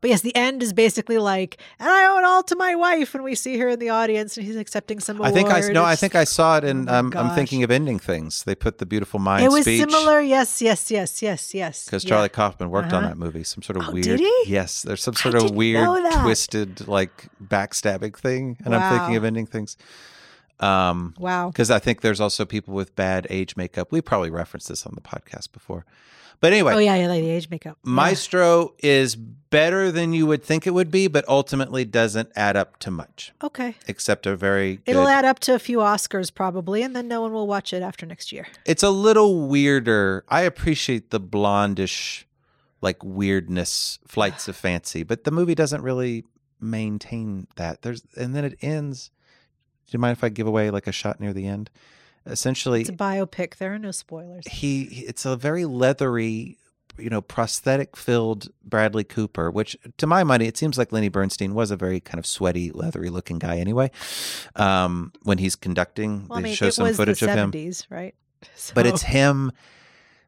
But 0.00 0.10
yes, 0.10 0.20
the 0.22 0.34
end 0.34 0.64
is 0.64 0.72
basically 0.72 1.18
like, 1.18 1.58
and 1.78 1.88
I 1.88 2.06
owe 2.06 2.18
it 2.18 2.24
all 2.24 2.42
to 2.42 2.56
my 2.56 2.74
wife. 2.74 3.14
And 3.14 3.22
we 3.22 3.36
see 3.36 3.56
her 3.58 3.68
in 3.68 3.78
the 3.78 3.90
audience, 3.90 4.36
and 4.36 4.44
he's 4.44 4.56
accepting 4.56 4.98
some 4.98 5.22
I 5.22 5.30
think 5.30 5.48
I 5.48 5.60
no, 5.70 5.84
I 5.84 5.94
think 5.94 6.16
I 6.16 6.24
saw 6.24 6.56
it, 6.56 6.64
and 6.64 6.90
Oh 6.90 6.94
um, 6.94 7.12
I'm 7.16 7.32
thinking 7.36 7.62
of 7.62 7.70
ending 7.70 8.00
things. 8.00 8.42
They 8.42 8.56
put 8.56 8.78
the 8.78 8.86
beautiful 8.86 9.20
mind 9.20 9.44
it 9.44 9.50
was 9.52 9.62
speech 9.64 9.78
similar. 9.78 10.20
Yes, 10.20 10.60
yes, 10.60 10.90
yes, 10.90 11.22
yes, 11.22 11.54
yes. 11.54 11.84
because 11.84 12.02
Yeah. 12.02 12.08
Charlie 12.08 12.30
Kaufman 12.30 12.70
worked 12.70 12.92
on 12.92 13.04
Uh-huh. 13.04 13.10
that 13.10 13.16
movie. 13.16 13.44
Some 13.44 13.62
sort 13.62 13.76
of 13.76 13.88
Oh, 13.88 13.92
weird. 13.92 14.04
did 14.04 14.18
he? 14.18 14.42
Yes, 14.48 14.82
there's 14.82 15.02
some 15.02 15.14
I 15.18 15.20
sort 15.20 15.34
of 15.36 15.52
weird, 15.52 15.86
twisted, 16.22 16.88
like 16.88 17.28
backstabbing 17.40 18.16
thing, 18.16 18.56
and 18.64 18.74
I'm 18.74 18.98
thinking 18.98 19.14
of 19.14 19.22
ending 19.24 19.46
things. 19.46 19.76
Um, 20.58 21.14
Wow. 21.18 21.48
because 21.50 21.70
I 21.70 21.78
think 21.78 22.00
there's 22.02 22.20
also 22.20 22.44
people 22.44 22.74
with 22.74 22.94
bad 22.96 23.26
age 23.30 23.56
makeup. 23.56 23.92
We 23.92 24.00
probably 24.00 24.30
referenced 24.30 24.68
this 24.68 24.84
on 24.86 24.94
the 24.96 25.00
podcast 25.00 25.52
before, 25.52 25.84
but 26.42 26.52
anyway, 26.52 26.74
Oh 26.74 26.78
yeah, 26.78 26.94
yeah, 26.96 27.06
like 27.08 27.22
the 27.22 27.30
age 27.30 27.48
makeup. 27.48 27.78
Yeah. 27.84 27.90
Maestro 27.92 28.74
is 28.80 29.16
better 29.16 29.90
than 29.90 30.12
you 30.12 30.26
would 30.26 30.42
think 30.42 30.66
it 30.66 30.70
would 30.74 30.90
be, 30.90 31.06
but 31.06 31.26
ultimately 31.28 31.84
doesn't 31.86 32.30
add 32.36 32.56
up 32.56 32.78
to 32.80 32.90
much, 32.90 33.32
Okay. 33.42 33.76
except 33.86 34.26
a 34.26 34.34
very 34.36 34.76
good. 34.76 34.82
It'll 34.90 35.08
add 35.08 35.24
up 35.24 35.38
to 35.40 35.54
a 35.54 35.58
few 35.58 35.78
Oscars 35.78 36.34
probably, 36.34 36.82
and 36.82 36.94
then 36.94 37.08
no 37.08 37.20
one 37.22 37.32
will 37.32 37.46
watch 37.46 37.72
it 37.72 37.82
after 37.82 38.04
next 38.04 38.32
year. 38.32 38.46
it's 38.66 38.82
a 38.82 38.90
little 38.90 39.46
weirder. 39.48 40.24
I 40.28 40.42
appreciate 40.42 41.10
the 41.10 41.20
blondish, 41.20 42.24
like 42.82 43.02
weirdness, 43.04 43.98
flights 44.06 44.48
of 44.48 44.56
fancy, 44.56 45.02
but 45.02 45.24
the 45.24 45.30
movie 45.30 45.54
doesn't 45.54 45.82
really 45.82 46.24
maintain 46.60 47.46
that. 47.56 47.82
There's 47.82 48.02
and 48.16 48.34
then 48.34 48.44
it 48.44 48.58
ends. 48.62 49.10
Do 49.86 49.96
you 49.96 49.98
mind 50.00 50.16
if 50.16 50.24
I 50.24 50.28
give 50.30 50.46
away 50.46 50.70
like 50.70 50.86
a 50.86 50.92
shot 50.92 51.20
near 51.20 51.32
the 51.32 51.46
end? 51.46 51.68
Essentially, 52.26 52.82
It's 52.82 52.90
a 52.90 52.94
biopic. 52.94 53.56
There 53.56 53.72
are 53.74 53.78
no 53.78 53.90
spoilers. 53.90 54.46
he 54.46 54.82
it's 55.06 55.24
a 55.24 55.36
very 55.36 55.64
leathery 55.64 56.58
you 56.98 57.08
know 57.08 57.22
prosthetic 57.22 57.96
filled 57.96 58.50
bradley 58.62 59.02
cooper 59.02 59.50
which 59.50 59.74
to 59.96 60.06
my 60.06 60.22
mind 60.22 60.42
it 60.42 60.58
seems 60.58 60.76
like 60.76 60.92
lenny 60.92 61.08
bernstein 61.08 61.54
was 61.54 61.70
a 61.70 61.76
very 61.76 62.00
kind 62.00 62.18
of 62.18 62.26
sweaty 62.26 62.70
leathery 62.70 63.08
looking 63.08 63.38
guy 63.38 63.56
anyway 63.56 63.90
um 64.56 65.10
when 65.22 65.38
he's 65.38 65.56
conducting 65.56 66.26
Well, 66.28 66.38
I 66.38 66.42
they 66.42 66.48
mean, 66.48 66.54
show 66.54 66.68
some 66.68 66.92
footage 66.92 67.20
the 67.20 67.30
of 67.30 67.34
him 67.34 67.50
70s, 67.50 67.86
right? 67.88 68.14
but 68.74 68.84
it's 68.84 69.02
him 69.02 69.52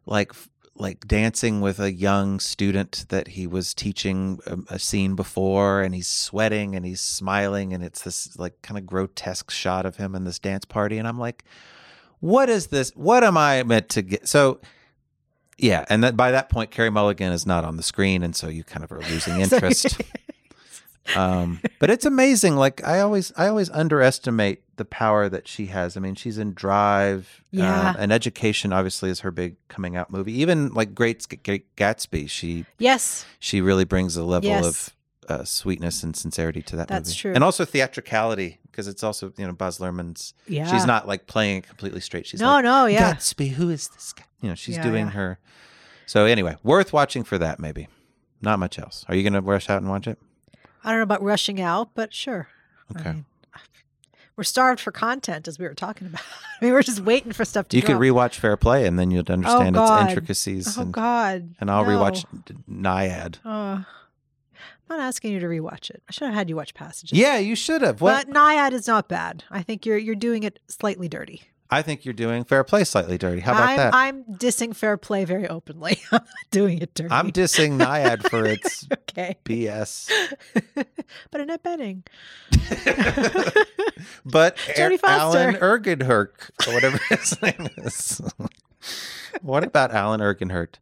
like 0.06 0.32
like 0.76 1.06
dancing 1.06 1.60
with 1.60 1.78
a 1.78 1.92
young 1.92 2.40
student 2.40 3.04
that 3.10 3.28
he 3.28 3.46
was 3.46 3.74
teaching 3.74 4.40
a, 4.46 4.74
a 4.74 4.78
scene 4.78 5.14
before 5.14 5.82
and 5.82 5.94
he's 5.94 6.08
sweating 6.08 6.74
and 6.74 6.86
he's 6.86 7.02
smiling 7.02 7.74
and 7.74 7.84
it's 7.84 8.00
this 8.02 8.36
like 8.38 8.60
kind 8.62 8.78
of 8.78 8.86
grotesque 8.86 9.50
shot 9.50 9.84
of 9.84 9.96
him 9.96 10.14
in 10.14 10.24
this 10.24 10.38
dance 10.38 10.64
party 10.64 10.96
and 10.96 11.06
i'm 11.06 11.18
like 11.18 11.44
what 12.24 12.48
is 12.48 12.68
this? 12.68 12.90
What 12.96 13.22
am 13.22 13.36
I 13.36 13.62
meant 13.64 13.90
to 13.90 14.02
get? 14.02 14.26
So, 14.26 14.60
yeah, 15.58 15.84
and 15.90 16.02
that 16.02 16.16
by 16.16 16.30
that 16.30 16.48
point, 16.48 16.70
Carey 16.70 16.88
Mulligan 16.90 17.32
is 17.32 17.44
not 17.44 17.64
on 17.66 17.76
the 17.76 17.82
screen, 17.82 18.22
and 18.22 18.34
so 18.34 18.48
you 18.48 18.64
kind 18.64 18.82
of 18.82 18.90
are 18.92 19.00
losing 19.02 19.40
interest. 19.42 20.00
um, 21.14 21.60
but 21.78 21.90
it's 21.90 22.06
amazing. 22.06 22.56
Like 22.56 22.82
I 22.82 23.00
always, 23.00 23.30
I 23.36 23.48
always 23.48 23.68
underestimate 23.70 24.62
the 24.76 24.86
power 24.86 25.28
that 25.28 25.46
she 25.46 25.66
has. 25.66 25.96
I 25.96 26.00
mean, 26.00 26.14
she's 26.14 26.38
in 26.38 26.54
Drive, 26.54 27.44
Yeah. 27.50 27.90
um, 27.90 27.96
and 27.98 28.10
Education 28.12 28.72
obviously 28.72 29.10
is 29.10 29.20
her 29.20 29.30
big 29.30 29.56
coming 29.68 29.94
out 29.94 30.10
movie. 30.10 30.32
Even 30.40 30.70
like 30.72 30.94
Great, 30.94 31.26
Great 31.44 31.76
Gatsby, 31.76 32.28
she 32.30 32.64
yes, 32.78 33.26
she 33.38 33.60
really 33.60 33.84
brings 33.84 34.16
a 34.16 34.24
level 34.24 34.48
Yes. 34.48 34.64
of 34.64 34.93
uh, 35.28 35.44
sweetness 35.44 36.02
and 36.02 36.16
sincerity 36.16 36.62
to 36.62 36.76
that 36.76 36.88
That's 36.88 37.10
movie. 37.10 37.18
true. 37.18 37.32
and 37.34 37.44
also 37.44 37.64
theatricality 37.64 38.58
because 38.70 38.88
it's 38.88 39.02
also 39.04 39.32
you 39.36 39.46
know 39.46 39.52
Baz 39.52 39.78
Luhrmann's. 39.78 40.34
yeah. 40.46 40.66
She's 40.70 40.86
not 40.86 41.06
like 41.06 41.26
playing 41.26 41.58
it 41.58 41.68
completely 41.68 42.00
straight. 42.00 42.26
She's 42.26 42.40
no, 42.40 42.52
like, 42.54 42.64
no, 42.64 42.86
yeah. 42.86 43.14
Gatsby, 43.14 43.50
who 43.52 43.70
is 43.70 43.88
this 43.88 44.12
guy? 44.12 44.24
You 44.40 44.48
know, 44.50 44.54
she's 44.54 44.76
Yeah, 44.76 44.82
doing 44.82 45.06
yeah. 45.06 45.12
her. 45.12 45.38
So 46.06 46.24
anyway, 46.26 46.56
worth 46.62 46.92
watching 46.92 47.24
for 47.24 47.38
that. 47.38 47.58
Maybe 47.58 47.88
not 48.42 48.58
much 48.58 48.78
else. 48.78 49.04
Are 49.08 49.14
you 49.14 49.22
going 49.22 49.32
to 49.32 49.40
rush 49.40 49.70
out 49.70 49.80
and 49.80 49.90
watch 49.90 50.06
it? 50.06 50.18
I 50.82 50.90
don't 50.90 50.98
know 50.98 51.02
about 51.04 51.22
rushing 51.22 51.60
out, 51.62 51.90
but 51.94 52.12
sure. 52.12 52.48
I 52.94 53.00
Okay. 53.00 53.10
mean, 53.12 53.24
we're 54.36 54.44
starved 54.44 54.80
for 54.80 54.90
content, 54.90 55.46
as 55.48 55.58
we 55.58 55.64
were 55.66 55.74
talking 55.74 56.08
about. 56.08 56.20
I 56.60 56.64
mean, 56.64 56.74
we're 56.74 56.82
just 56.82 57.00
waiting 57.00 57.32
for 57.32 57.44
stuff 57.44 57.68
to 57.68 57.76
You 57.76 57.82
could 57.82 57.96
rewatch 57.96 58.34
Fair 58.34 58.56
Play, 58.56 58.84
and 58.86 58.98
then 58.98 59.10
you'd 59.12 59.30
understand 59.30 59.76
its 59.76 59.90
intricacies. 59.90 60.76
Oh 60.76 60.82
and, 60.82 60.92
God! 60.92 61.54
and 61.60 61.70
I'll 61.70 61.84
no. 61.84 61.90
rewatch 61.90 62.24
Nyad. 62.68 63.36
Uh, 63.44 63.84
I'm 64.90 64.98
not 64.98 65.04
asking 65.04 65.32
you 65.32 65.40
to 65.40 65.46
rewatch 65.46 65.90
it. 65.90 66.02
I 66.08 66.12
should 66.12 66.26
have 66.26 66.34
had 66.34 66.48
you 66.50 66.56
watch 66.56 66.74
passages. 66.74 67.18
Yeah, 67.18 67.38
you 67.38 67.54
should 67.56 67.82
have. 67.82 68.00
What 68.00 68.26
But 68.26 68.34
Nyad 68.34 68.72
is 68.72 68.86
not 68.86 69.08
bad. 69.08 69.44
I 69.50 69.62
think 69.62 69.86
you're 69.86 69.96
you're 69.98 70.14
doing 70.14 70.42
it 70.42 70.60
slightly 70.68 71.08
dirty. 71.08 71.42
I 71.70 71.80
think 71.82 72.04
you're 72.04 72.14
doing 72.14 72.44
Fair 72.44 72.62
Play 72.62 72.84
slightly 72.84 73.16
dirty. 73.18 73.40
How 73.40 73.52
about 73.52 73.68
I'm, 73.70 73.76
that? 73.78 73.94
I'm 73.94 74.24
dissing 74.24 74.76
fair 74.76 74.96
play 74.96 75.24
very 75.24 75.48
openly. 75.48 75.98
I'm 76.12 76.18
not 76.22 76.50
doing 76.50 76.78
it 76.80 76.94
dirty. 76.94 77.10
I'm 77.10 77.32
dissing 77.32 77.78
Nyad 77.78 78.28
for 78.28 78.44
its 78.54 78.86
okay, 78.92 79.36
BS. 79.44 80.10
but 81.30 81.40
Annette 81.40 81.64
Bening. 81.64 82.02
But 84.24 84.56
Jodie 84.76 84.98
Er- 85.02 85.06
Alan. 85.06 85.54
Ergenhurt, 85.56 86.50
or 86.68 86.74
whatever 86.74 86.98
his 87.08 87.40
name 87.42 87.68
is. 87.78 88.20
what 89.42 89.64
about 89.64 89.92
Alan 89.92 90.20
Ergenhurt? 90.20 90.74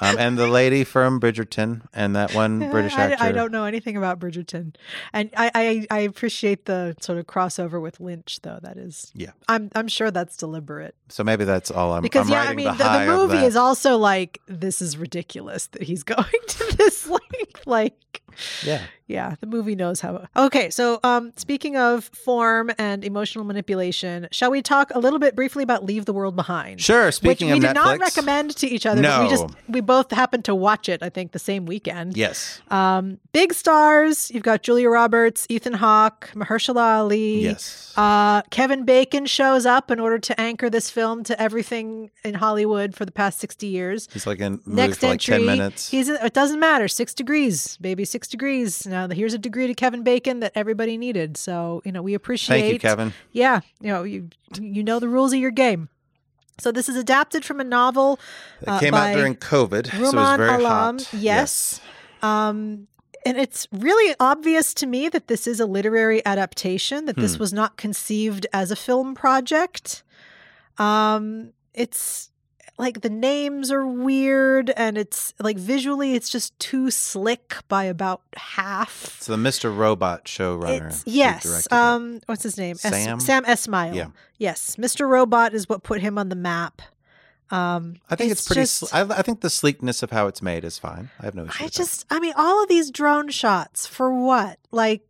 Um, 0.00 0.16
and 0.18 0.38
the 0.38 0.46
lady 0.46 0.84
from 0.84 1.20
Bridgerton 1.20 1.86
and 1.92 2.14
that 2.16 2.34
one 2.34 2.58
British 2.70 2.94
I, 2.94 3.12
actor. 3.12 3.24
I 3.24 3.32
don't 3.32 3.52
know 3.52 3.64
anything 3.64 3.96
about 3.96 4.18
Bridgerton, 4.18 4.74
and 5.12 5.30
I, 5.36 5.50
I 5.54 5.86
I 5.90 5.98
appreciate 6.00 6.66
the 6.66 6.96
sort 7.00 7.18
of 7.18 7.26
crossover 7.26 7.80
with 7.80 8.00
Lynch, 8.00 8.40
though. 8.42 8.58
That 8.62 8.76
is, 8.76 9.10
Yeah. 9.14 9.32
I'm 9.48 9.70
I'm 9.74 9.88
sure 9.88 10.10
that's 10.10 10.36
deliberate 10.36 10.94
So 11.08 11.24
maybe 11.24 11.44
that's 11.44 11.70
all 11.70 11.92
I'm. 11.92 12.02
because 12.02 12.26
I'm 12.26 12.32
yeah, 12.32 12.50
I 12.50 12.54
mean 12.54 12.66
the, 12.66 12.72
the, 12.72 12.98
the, 12.98 13.06
movie 13.06 13.44
is 13.44 13.56
also 13.56 13.96
like 13.96 14.40
this 14.46 14.80
is 14.82 14.96
ridiculous 14.96 15.66
that 15.68 15.82
he's 15.82 16.02
going 16.14 16.24
to 16.48 16.76
this 16.76 17.08
like 17.66 17.96
like 18.26 18.38
yeah. 18.64 18.82
yeah 19.06 19.34
the 19.40 19.46
movie 19.46 19.74
knows 19.74 20.00
how 20.00 20.26
okay 20.36 20.70
so 20.70 21.00
um 21.02 21.32
speaking 21.36 21.76
of 21.76 22.04
form 22.04 22.70
and 22.78 23.04
emotional 23.04 23.44
manipulation 23.44 24.28
shall 24.30 24.50
we 24.50 24.62
talk 24.62 24.90
a 24.94 24.98
little 24.98 25.18
bit 25.18 25.34
briefly 25.34 25.62
about 25.62 25.84
leave 25.84 26.04
the 26.04 26.12
world 26.12 26.36
behind 26.36 26.80
Sure. 26.80 27.10
Speaking 27.10 27.48
which 27.48 27.60
we 27.62 27.66
of 27.66 27.74
did 27.74 27.76
Netflix, 27.80 27.84
not 27.84 27.98
recommend 28.00 28.56
to 28.56 28.66
each 28.66 28.86
other 28.86 29.02
but 29.02 29.22
we 29.24 29.28
just 29.28 29.46
we 29.68 29.80
both 29.80 30.10
happened 30.12 30.44
to 30.44 30.54
watch 30.54 30.88
it 30.88 31.02
i 31.02 31.08
think 31.08 31.32
the 31.32 31.38
same 31.38 31.66
weekend 31.66 32.16
Yes. 32.16 32.60
um 32.70 33.18
big 33.32 33.52
stars 33.54 34.30
you've 34.30 34.42
got 34.42 34.62
julia 34.62 34.88
roberts 34.88 35.46
ethan 35.48 35.74
hawke 35.74 36.30
mahershala 36.34 36.98
ali 37.00 37.40
Yes. 37.42 37.92
uh, 37.96 38.42
Kevin 38.50 38.84
Bacon 38.84 39.26
shows 39.26 39.66
up 39.66 39.90
in 39.90 39.98
order 40.00 40.18
to 40.18 40.40
anchor 40.40 40.70
this 40.70 40.90
film 40.90 41.24
to 41.24 41.40
everything 41.42 42.10
in 42.24 42.34
Hollywood 42.34 42.94
for 42.94 43.04
the 43.04 43.10
past 43.12 43.38
60 43.40 43.66
years. 43.66 44.08
He's 44.12 44.26
like 44.26 44.38
in 44.40 44.60
Next 44.66 44.98
for 44.98 45.06
like 45.06 45.12
entry, 45.14 45.36
ten 45.36 45.46
minutes. 45.46 45.90
he's 45.90 46.08
it 46.08 46.32
doesn't 46.32 46.60
matter. 46.60 46.86
Six 46.88 47.12
degrees, 47.14 47.76
baby, 47.78 48.04
six 48.08 48.26
degrees. 48.28 48.86
Now 48.86 49.08
here's 49.08 49.34
a 49.34 49.38
degree 49.38 49.66
to 49.66 49.74
Kevin 49.74 50.02
Bacon 50.02 50.40
that 50.40 50.52
everybody 50.54 50.96
needed. 50.96 51.36
So 51.36 51.82
you 51.84 51.92
know 51.92 52.02
we 52.02 52.14
appreciate. 52.14 52.60
Thank 52.60 52.72
you, 52.72 52.78
Kevin. 52.78 53.12
Yeah, 53.32 53.60
you 53.80 53.88
know 53.92 54.02
you 54.02 54.28
you 54.60 54.82
know 54.82 54.98
the 54.98 55.08
rules 55.08 55.32
of 55.32 55.38
your 55.38 55.50
game. 55.50 55.88
So 56.60 56.72
this 56.72 56.88
is 56.88 56.96
adapted 56.96 57.44
from 57.44 57.60
a 57.60 57.64
novel. 57.64 58.18
It 58.62 58.68
uh, 58.68 58.80
came 58.80 58.94
out 58.94 59.14
during 59.14 59.36
COVID, 59.36 59.86
so 59.92 59.96
it 59.96 60.00
was 60.14 60.36
very 60.36 60.54
Alam, 60.64 60.98
hot. 60.98 61.12
yes. 61.14 61.80
Um, 62.20 62.88
and 63.24 63.36
it's 63.38 63.68
really 63.70 64.14
obvious 64.18 64.74
to 64.74 64.86
me 64.86 65.08
that 65.08 65.28
this 65.28 65.46
is 65.46 65.60
a 65.60 65.66
literary 65.66 66.24
adaptation, 66.26 67.04
that 67.04 67.14
this 67.16 67.34
Hmm. 67.34 67.40
was 67.40 67.52
not 67.52 67.76
conceived 67.76 68.46
as 68.52 68.70
a 68.72 68.76
film 68.76 69.14
project. 69.14 70.02
Um, 70.78 71.52
it's 71.74 72.30
like 72.78 73.00
the 73.00 73.10
names 73.10 73.70
are 73.72 73.86
weird 73.86 74.70
and 74.70 74.96
it's 74.96 75.34
like 75.40 75.58
visually 75.58 76.14
it's 76.14 76.30
just 76.30 76.58
too 76.58 76.90
slick 76.90 77.56
by 77.68 77.84
about 77.84 78.22
half. 78.36 79.16
It's 79.18 79.26
the 79.26 79.36
Mr. 79.36 79.76
Robot 79.76 80.24
showrunner. 80.24 80.86
It's 80.86 81.02
yes. 81.06 81.42
directed 81.42 81.66
it. 81.66 81.76
Um 81.76 82.20
what's 82.26 82.44
his 82.44 82.56
name? 82.56 82.76
Sam? 82.76 83.20
Sam 83.20 83.44
Esmail. 83.44 83.94
Yeah. 83.94 84.06
Yes. 84.38 84.76
Mr. 84.76 85.08
Robot 85.08 85.54
is 85.54 85.68
what 85.68 85.82
put 85.82 86.00
him 86.00 86.16
on 86.18 86.28
the 86.28 86.36
map. 86.36 86.80
Um 87.50 87.96
I 88.08 88.14
think 88.14 88.30
it's, 88.30 88.46
pretty. 88.46 88.62
just- 88.62 88.76
sl- 88.76 88.94
I, 88.94 89.00
I 89.02 89.22
think 89.22 89.40
the 89.40 89.50
sleekness 89.50 90.02
of 90.02 90.10
how 90.12 90.28
it's 90.28 90.40
made 90.40 90.64
is 90.64 90.78
fine. 90.78 91.10
I 91.18 91.24
have 91.24 91.34
no 91.34 91.46
issue. 91.46 91.64
I 91.64 91.68
just, 91.68 92.06
I 92.10 92.20
mean, 92.20 92.34
all 92.36 92.62
of 92.62 92.68
these 92.68 92.90
drone 92.90 93.28
shots 93.28 93.86
for 93.86 94.12
what? 94.12 94.58
Like, 94.70 95.02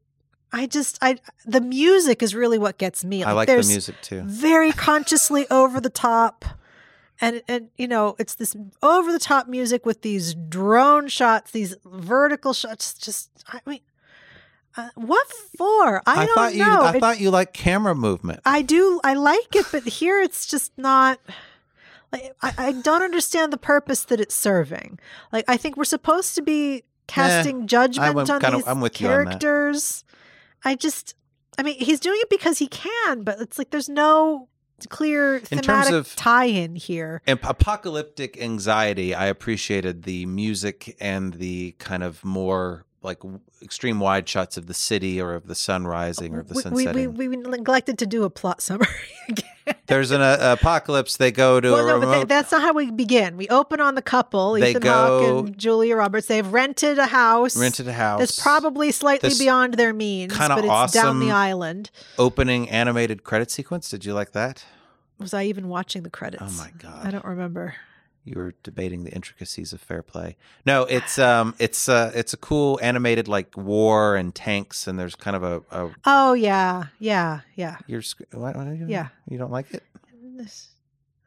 I 0.51 0.67
just, 0.67 0.99
I, 1.03 1.19
the 1.45 1.61
music 1.61 2.23
is 2.23 2.35
really 2.35 2.57
what 2.57 2.79
gets 2.79 3.05
me. 3.05 3.23
I 3.23 3.33
like 3.33 3.49
the 3.49 3.57
music 3.57 3.97
too. 4.01 4.23
Very 4.23 4.73
consciously 4.73 5.47
over 5.51 5.79
the 5.81 5.91
top. 5.91 6.47
And, 7.21 7.43
and 7.49 7.71
you 7.77 7.89
know 7.89 8.15
it's 8.19 8.37
this 8.37 8.55
over 8.83 9.11
the 9.13 9.19
top 9.19 9.49
music 9.49 9.85
with 9.85 10.03
these 10.03 10.35
drone 10.35 11.09
shots 11.09 11.51
these 11.51 11.75
vertical 11.85 12.53
shots 12.53 12.95
just 12.95 13.31
i 13.49 13.61
mean 13.67 13.81
uh, 14.77 14.91
what 14.95 15.27
for 15.57 16.01
i, 16.07 16.25
don't 16.27 16.35
thought 16.37 16.53
you. 16.55 16.61
know 16.61 16.81
I 16.83 16.95
It- 16.97 17.01
thought 17.01 17.19
you 17.19 17.31
liked 17.33 17.55
camera 17.55 17.95
movement. 17.97 18.41
I 18.45 18.63
do. 18.63 19.01
I 19.03 19.15
like 19.15 19.57
it, 19.57 19.67
but 19.73 19.83
here 19.83 20.21
it's 20.21 20.47
just 20.47 20.71
not. 20.79 21.19
Like 22.13 22.37
I, 22.41 22.55
I 22.59 22.73
don't 22.73 23.03
understand 23.03 23.53
the 23.53 23.57
purpose 23.59 24.05
that 24.05 24.21
it's 24.21 24.35
serving. 24.37 25.01
Like 25.33 25.45
I 25.49 25.57
think 25.57 25.77
we're 25.77 25.85
supposed 25.85 26.37
to 26.37 26.43
be 26.43 26.85
casting 27.09 27.67
judgment 27.67 28.11
I'm 28.11 28.19
on 28.19 28.27
kinda- 28.41 28.59
these 28.59 28.67
you 29.01 29.09
on 29.09 29.25
characters. 29.25 30.05
I 30.65 30.77
just. 30.77 31.15
I 31.59 31.65
mean, 31.65 31.75
he's 31.81 31.99
doing 31.99 32.21
it 32.23 32.31
because 32.31 32.59
he 32.59 32.69
can, 32.69 33.25
but 33.25 33.41
it's 33.41 33.59
like 33.59 33.71
there's 33.71 33.89
no 33.89 34.49
clear 34.87 35.37
in 35.37 35.41
terms 35.61 35.87
thematic 35.89 35.93
of- 35.95 36.17
tie-in 36.17 36.77
here. 36.77 37.23
Apocalyptic 37.27 38.41
anxiety, 38.41 39.15
I 39.15 39.27
appreciated 39.27 40.05
the 40.05 40.27
music 40.27 40.97
and 41.01 41.35
the 41.35 41.73
kind 41.79 42.03
of 42.03 42.25
more 42.25 42.85
like 43.03 43.19
extreme 43.63 44.01
wide 44.01 44.29
shots 44.29 44.57
of 44.57 44.67
the 44.67 44.75
city 44.75 45.21
or 45.21 45.35
of 45.35 45.47
the 45.47 45.55
sun 45.55 45.87
rising 45.87 46.35
or 46.35 46.41
of 46.41 46.49
the 46.49 46.55
We, 46.55 46.63
sun 46.63 46.73
we, 46.73 46.77
we, 46.79 46.85
setting. 46.85 47.15
we 47.15 47.29
neglected 47.29 47.99
to 47.99 48.07
do 48.07 48.25
a 48.25 48.31
plot 48.31 48.61
summary 48.61 48.89
again. 49.29 49.45
There's 49.87 50.11
an 50.11 50.21
uh, 50.23 50.57
apocalypse. 50.59 51.17
They 51.19 51.31
go 51.31 51.61
to 51.61 51.71
Well, 51.73 51.85
a 51.85 51.89
no, 51.89 51.95
but 51.95 52.07
remote. 52.07 52.15
th- 52.15 52.27
that's 52.29 52.51
not 52.53 52.63
how 52.63 52.73
we 52.73 52.91
begin. 52.91 53.37
We 53.37 53.49
open 53.49 53.81
on 53.81 53.95
the 53.95 54.03
couple, 54.03 54.55
They 54.55 54.71
Ethan 54.71 54.83
go- 54.83 54.91
Hawke 55.37 55.47
and 55.49 55.59
Julia 55.59 55.95
Roberts. 55.95 56.27
They've 56.27 56.47
rented 56.47 56.99
a 56.99 57.07
house. 57.07 57.57
rented 57.57 57.87
a 57.87 57.93
house. 57.93 58.19
That's 58.19 58.41
probably 58.43 58.91
slightly 58.93 59.29
This 59.29 59.39
beyond 59.39 59.75
their 59.75 59.93
means, 59.93 60.37
but 60.37 60.65
it's 60.65 60.93
down 60.93 61.21
the 61.21 61.31
island. 61.31 61.91
opening 62.19 62.69
animated 62.71 63.25
credit 63.25 63.51
sequence. 63.51 63.91
Did 63.91 64.05
you 64.07 64.15
like 64.15 64.33
that? 64.33 64.65
Was 65.19 65.35
I 65.35 65.45
even 65.45 65.69
watching 65.69 66.03
the 66.03 66.11
credits? 66.11 66.43
Oh 66.45 66.51
my 66.57 66.71
god! 66.79 67.07
I 67.07 67.11
don't 67.11 67.25
remember. 67.25 67.75
You 68.25 68.35
were 68.39 68.55
debating 68.63 69.05
the 69.05 69.11
intricacies 69.13 69.73
of 69.73 69.81
fair 69.81 70.03
play. 70.03 70.37
No, 70.67 70.83
it's 70.85 71.19
um, 71.19 71.55
it's 71.59 71.89
uh, 71.89 72.13
it's 72.15 72.35
a 72.35 72.37
cool 72.37 72.79
animated 72.83 73.27
like 73.27 73.57
war 73.57 74.17
and 74.17 74.35
tanks, 74.35 74.87
and 74.87 74.99
there's 74.99 75.15
kind 75.15 75.35
of 75.37 75.43
a, 75.43 75.63
a 75.71 75.91
Oh 76.05 76.35
yeah, 76.35 76.85
yeah, 76.99 77.41
yeah. 77.55 77.77
you're 77.87 78.03
what, 78.33 78.55
what 78.57 78.67
are 78.67 78.75
you, 78.75 78.87
Yeah. 78.87 79.09
You 79.31 79.39
don't 79.39 79.51
like 79.53 79.73
it? 79.73 79.83
This- 80.37 80.69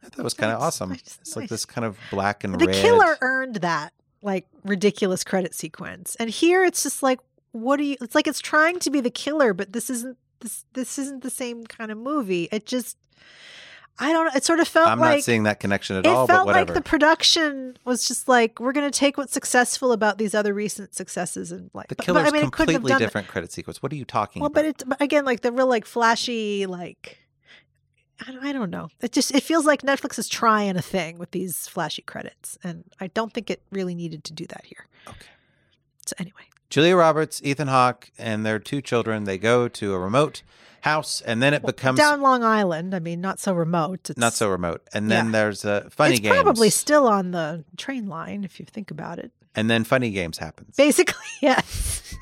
I 0.03 0.07
thought 0.09 0.19
it 0.19 0.23
was 0.23 0.33
kind 0.33 0.51
of 0.51 0.61
awesome. 0.61 0.93
Just- 0.95 1.19
It's 1.21 1.35
like 1.35 1.49
this 1.49 1.65
kind 1.65 1.85
of 1.85 1.97
black 2.11 2.43
and 2.43 2.59
The 2.59 2.65
red. 2.67 2.75
killer 2.75 3.17
earned 3.21 3.55
that 3.57 3.93
like 4.21 4.45
ridiculous 4.63 5.23
credit 5.23 5.53
sequence, 5.55 6.15
and 6.19 6.29
here 6.29 6.63
it's 6.63 6.83
just 6.83 7.01
like, 7.01 7.19
what 7.51 7.77
do 7.77 7.83
you? 7.83 7.97
It's 8.01 8.13
like 8.15 8.27
it's 8.27 8.39
trying 8.39 8.79
to 8.79 8.91
be 8.91 9.01
the 9.01 9.09
killer, 9.11 9.53
but 9.53 9.73
this 9.73 9.89
isn't. 9.89 10.17
This 10.39 10.65
this 10.73 10.97
isn't 10.99 11.21
the 11.23 11.29
same 11.29 11.65
kind 11.65 11.91
of 11.91 11.97
movie. 11.99 12.47
It 12.51 12.65
just. 12.67 12.97
I 14.01 14.11
don't 14.11 14.25
know. 14.25 14.31
It 14.35 14.43
sort 14.43 14.59
of 14.59 14.67
felt 14.67 14.85
like 14.87 14.91
I'm 14.93 14.99
not 14.99 15.23
seeing 15.23 15.43
that 15.43 15.59
connection 15.59 15.95
at 15.95 16.05
it 16.05 16.09
all. 16.09 16.23
It 16.23 16.27
felt 16.27 16.47
like 16.47 16.73
the 16.73 16.81
production 16.81 17.77
was 17.85 18.07
just 18.07 18.27
like 18.27 18.59
we're 18.59 18.71
going 18.73 18.89
to 18.89 18.99
take 18.99 19.15
what's 19.17 19.31
successful 19.31 19.91
about 19.91 20.17
these 20.17 20.33
other 20.33 20.53
recent 20.55 20.95
successes 20.95 21.51
and 21.51 21.69
like 21.73 21.87
the 21.87 21.95
but- 21.95 22.05
killer's 22.05 22.23
but, 22.23 22.29
I 22.29 22.41
mean, 22.41 22.49
completely 22.49 22.89
done 22.89 22.99
that. 22.99 23.05
different 23.05 23.27
credit 23.27 23.51
sequence. 23.51 23.81
What 23.83 23.91
are 23.93 23.95
you 23.95 24.05
talking 24.05 24.41
Well, 24.41 24.47
about? 24.47 24.63
Well, 24.63 24.73
but 24.73 24.81
it 24.81 24.89
but 24.89 25.01
again 25.01 25.23
like 25.23 25.41
the 25.41 25.51
real 25.51 25.67
like 25.67 25.85
flashy 25.85 26.65
like 26.65 27.19
I 28.27 28.31
don't, 28.31 28.43
I 28.43 28.51
don't 28.51 28.69
know. 28.69 28.89
It 29.01 29.11
just 29.11 29.33
it 29.33 29.43
feels 29.43 29.65
like 29.65 29.81
Netflix 29.83 30.19
is 30.19 30.27
trying 30.27 30.75
a 30.77 30.81
thing 30.81 31.17
with 31.17 31.31
these 31.31 31.67
flashy 31.67 32.01
credits, 32.03 32.57
and 32.63 32.83
I 32.99 33.07
don't 33.07 33.33
think 33.33 33.49
it 33.49 33.61
really 33.71 33.95
needed 33.95 34.23
to 34.25 34.33
do 34.33 34.45
that 34.47 34.65
here. 34.65 34.85
okay. 35.07 35.27
So 36.05 36.13
anyway, 36.19 36.43
Julia 36.71 36.95
Roberts, 36.95 37.39
Ethan 37.43 37.67
Hawke, 37.67 38.09
and 38.17 38.43
their 38.45 38.57
two 38.57 38.81
children. 38.81 39.25
They 39.25 39.37
go 39.37 39.67
to 39.67 39.93
a 39.93 39.99
remote 39.99 40.41
house, 40.81 41.21
and 41.21 41.43
then 41.43 41.53
it 41.53 41.61
becomes 41.63 41.99
Down 41.99 42.21
Long 42.21 42.43
Island. 42.43 42.95
I 42.95 42.99
mean, 42.99 43.21
not 43.21 43.39
so 43.39 43.53
remote. 43.53 44.09
It's, 44.09 44.17
not 44.17 44.33
so 44.33 44.49
remote. 44.49 44.81
And 44.93 45.11
then 45.11 45.27
Yeah. 45.27 45.31
there's 45.33 45.63
a 45.65 45.87
funny 45.91 46.17
game. 46.17 46.33
probably 46.33 46.71
still 46.71 47.05
on 47.07 47.29
the 47.31 47.63
train 47.77 48.07
line 48.07 48.43
if 48.43 48.59
you 48.59 48.65
think 48.65 48.89
about 48.89 49.19
it. 49.19 49.31
and 49.53 49.69
then 49.69 49.83
funny 49.83 50.09
games 50.11 50.37
happens. 50.39 50.75
Basically, 50.77 51.13
yes. 51.41 52.15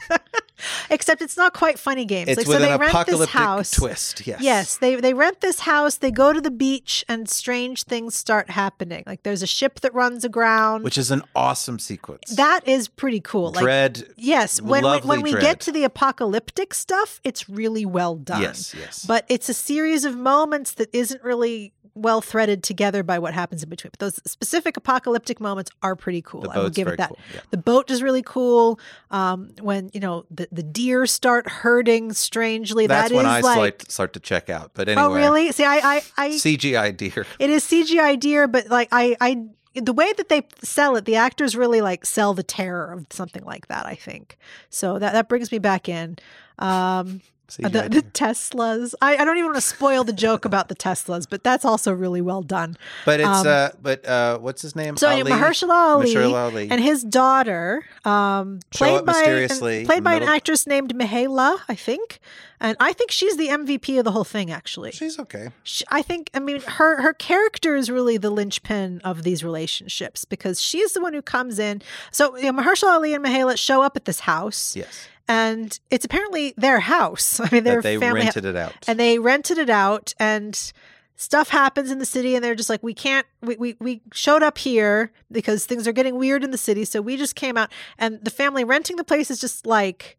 Except 0.89 1.21
it's 1.21 1.37
not 1.37 1.53
quite 1.53 1.79
funny 1.79 2.05
games. 2.05 2.29
It's 2.29 2.37
like 2.37 2.47
with 2.47 2.57
so 2.57 2.61
they 2.63 2.71
an 2.71 2.79
rent 2.79 2.91
this 2.91 3.01
apocalyptic 3.01 3.29
house. 3.33 3.71
twist. 3.71 4.27
Yes. 4.27 4.41
Yes, 4.41 4.77
they 4.77 4.95
they 4.95 5.13
rent 5.13 5.41
this 5.41 5.59
house. 5.61 5.97
They 5.97 6.11
go 6.11 6.33
to 6.33 6.41
the 6.41 6.51
beach, 6.51 7.05
and 7.07 7.29
strange 7.29 7.83
things 7.83 8.15
start 8.15 8.49
happening. 8.49 9.03
Like 9.05 9.23
there's 9.23 9.41
a 9.43 9.47
ship 9.47 9.79
that 9.81 9.93
runs 9.93 10.23
aground. 10.23 10.83
Which 10.83 10.97
is 10.97 11.11
an 11.11 11.23
awesome 11.35 11.79
sequence. 11.79 12.35
that 12.35 12.67
is 12.67 12.87
pretty 12.87 13.19
cool. 13.19 13.51
Like 13.51 13.63
Dread. 13.63 14.03
yes, 14.17 14.61
when 14.61 14.83
we, 14.83 14.99
when 14.99 15.21
we 15.21 15.31
dread. 15.31 15.43
get 15.43 15.59
to 15.61 15.71
the 15.71 15.83
apocalyptic 15.83 16.73
stuff, 16.73 17.19
it's 17.23 17.49
really 17.49 17.85
well 17.85 18.15
done. 18.15 18.41
Yes, 18.41 18.73
yes. 18.77 19.05
But 19.05 19.25
it's 19.29 19.49
a 19.49 19.53
series 19.53 20.05
of 20.05 20.15
moments 20.15 20.73
that 20.73 20.89
isn't 20.93 21.23
really 21.23 21.73
well 21.95 22.21
threaded 22.21 22.63
together 22.63 23.03
by 23.03 23.19
what 23.19 23.33
happens 23.33 23.63
in 23.63 23.69
between. 23.69 23.91
But 23.91 23.99
those 23.99 24.19
specific 24.25 24.77
apocalyptic 24.77 25.39
moments 25.39 25.71
are 25.81 25.95
pretty 25.95 26.21
cool. 26.21 26.49
I 26.49 26.59
will 26.59 26.69
give 26.69 26.87
it 26.87 26.97
that. 26.97 27.09
cool, 27.09 27.19
yeah. 27.33 27.41
The 27.51 27.57
boat 27.57 27.89
is 27.91 28.01
really 28.01 28.23
cool. 28.23 28.79
Um, 29.11 29.51
when 29.61 29.89
you 29.93 29.99
know 29.99 30.25
the, 30.31 30.47
the 30.51 30.63
deer 30.63 31.05
start 31.05 31.47
herding 31.49 32.13
strangely, 32.13 32.87
That's 32.87 33.09
that 33.09 33.15
when 33.15 33.25
is 33.25 33.31
I 33.31 33.39
like. 33.41 33.53
start, 33.53 33.91
start 33.91 34.13
to 34.13 34.19
check 34.19 34.49
out. 34.49 34.71
But 34.73 34.89
anyway. 34.89 35.07
Oh 35.07 35.13
really? 35.13 35.51
See, 35.51 35.65
I, 35.65 35.77
I, 35.77 36.01
I 36.17 36.29
CGI 36.31 36.95
deer. 36.95 37.25
it 37.39 37.49
is 37.49 37.63
CGI 37.65 38.19
deer, 38.19 38.47
but 38.47 38.67
like 38.67 38.89
I, 38.91 39.15
I, 39.19 39.45
the 39.75 39.93
way 39.93 40.11
that 40.13 40.29
they 40.29 40.47
sell 40.61 40.95
it, 40.95 41.05
the 41.05 41.15
actors 41.15 41.55
really 41.55 41.81
like 41.81 42.05
sell 42.05 42.33
the 42.33 42.43
terror 42.43 42.91
of 42.93 43.05
something 43.09 43.43
like 43.43 43.67
that. 43.67 43.85
I 43.85 43.95
think 43.95 44.37
so. 44.69 44.99
That 44.99 45.13
that 45.13 45.29
brings 45.29 45.51
me 45.51 45.59
back 45.59 45.89
in. 45.89 46.17
Um, 46.57 47.21
CGI 47.49 47.71
the, 47.71 47.89
the. 47.89 48.01
Teslas. 48.03 48.93
I, 49.01 49.17
I 49.17 49.25
don't 49.25 49.37
even 49.37 49.51
want 49.51 49.57
to 49.57 49.61
spoil 49.61 50.03
the 50.03 50.13
joke 50.13 50.45
about 50.45 50.69
the 50.69 50.75
Teslas, 50.75 51.27
but 51.29 51.43
that's 51.43 51.65
also 51.65 51.91
really 51.91 52.21
well 52.21 52.41
done. 52.41 52.77
But 53.05 53.19
it's 53.19 53.27
um, 53.29 53.47
uh 53.47 53.69
but 53.81 54.05
uh 54.05 54.37
what's 54.39 54.61
his 54.61 54.75
name? 54.75 54.97
So 54.97 55.09
Ali? 55.09 55.23
Mahershala 55.23 55.69
Ali, 55.95 56.13
Mahershala 56.13 56.51
Ali. 56.51 56.67
and 56.71 56.81
his 56.81 57.03
daughter, 57.03 57.85
um, 58.05 58.59
played 58.71 59.05
by 59.05 59.13
mysteriously 59.13 59.85
played 59.85 60.03
by 60.03 60.19
the 60.19 60.25
an 60.25 60.29
actress 60.31 60.67
named 60.67 60.93
Myha'la, 60.95 61.59
I 61.67 61.75
think, 61.75 62.19
and 62.59 62.75
I 62.79 62.93
think 62.93 63.11
she's 63.11 63.37
the 63.37 63.47
MVP 63.47 63.97
of 63.97 64.05
the 64.05 64.11
whole 64.11 64.23
thing. 64.23 64.51
Actually, 64.51 64.91
She's 64.91 65.17
okay. 65.19 65.49
Sh- 65.63 65.83
I 65.89 66.01
think 66.01 66.29
I 66.33 66.39
mean 66.39 66.61
her 66.61 67.01
her 67.01 67.13
character 67.13 67.75
is 67.75 67.89
really 67.89 68.17
the 68.17 68.29
linchpin 68.29 69.01
of 69.03 69.23
these 69.23 69.43
relationships 69.43 70.25
because 70.25 70.61
she's 70.61 70.93
the 70.93 71.01
one 71.01 71.13
who 71.13 71.21
comes 71.21 71.57
in. 71.59 71.81
So 72.11 72.35
you 72.37 72.51
know, 72.51 72.61
Mahershala 72.61 72.93
Ali 72.93 73.13
and 73.13 73.23
Myha'la 73.25 73.57
show 73.57 73.81
up 73.81 73.95
at 73.95 74.05
this 74.05 74.21
house, 74.21 74.75
Yes. 74.75 75.07
And 75.29 75.79
it's 75.89 76.03
apparently 76.03 76.53
their 76.57 76.81
house. 76.81 77.39
I 77.43 77.47
mean, 77.51 77.63
their 77.63 77.81
they 77.81 77.97
family 77.97 78.21
ha- 78.21 78.25
rented 78.25 78.43
it 78.45 78.55
out. 78.57 78.73
and 78.87 78.99
they 78.99 79.17
rented 79.19 79.57
it 79.57 79.69
out 79.69 80.13
and 80.19 80.73
stuff 81.15 81.49
happens 81.49 81.91
in 81.91 81.99
the 81.99 82.05
city 82.05 82.33
and 82.35 82.43
they're 82.43 82.55
just 82.55 82.69
like 82.69 82.81
we 82.81 82.93
can't 82.93 83.25
we, 83.41 83.55
we 83.57 83.75
we 83.79 84.01
showed 84.13 84.41
up 84.41 84.57
here 84.57 85.11
because 85.31 85.65
things 85.65 85.85
are 85.87 85.91
getting 85.91 86.15
weird 86.15 86.43
in 86.45 86.51
the 86.51 86.57
city 86.57 86.85
so 86.85 87.01
we 87.01 87.17
just 87.17 87.35
came 87.35 87.57
out 87.57 87.69
and 87.97 88.23
the 88.23 88.29
family 88.31 88.63
renting 88.63 88.95
the 88.95 89.03
place 89.03 89.29
is 89.29 89.37
just 89.41 89.65
like 89.65 90.17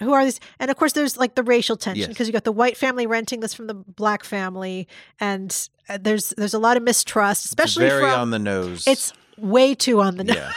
who 0.00 0.14
are 0.14 0.24
these 0.24 0.40
and 0.58 0.70
of 0.70 0.76
course 0.78 0.94
there's 0.94 1.18
like 1.18 1.34
the 1.34 1.42
racial 1.42 1.76
tension 1.76 2.00
Yes. 2.00 2.08
because 2.08 2.26
you 2.26 2.32
got 2.32 2.44
the 2.44 2.50
white 2.52 2.78
family 2.78 3.06
renting 3.06 3.40
this 3.40 3.52
from 3.52 3.66
the 3.66 3.74
black 3.74 4.24
family 4.24 4.88
and 5.20 5.68
uh, 5.90 5.98
there's 6.00 6.30
there's 6.38 6.54
a 6.54 6.58
lot 6.58 6.78
of 6.78 6.82
mistrust 6.82 7.44
especially 7.44 7.86
Very 7.90 8.00
from 8.00 8.18
on 8.18 8.30
the 8.30 8.38
nose. 8.38 8.86
it's 8.86 9.12
way 9.36 9.74
too 9.74 10.00
on 10.00 10.16
the 10.16 10.24
nose. 10.32 10.52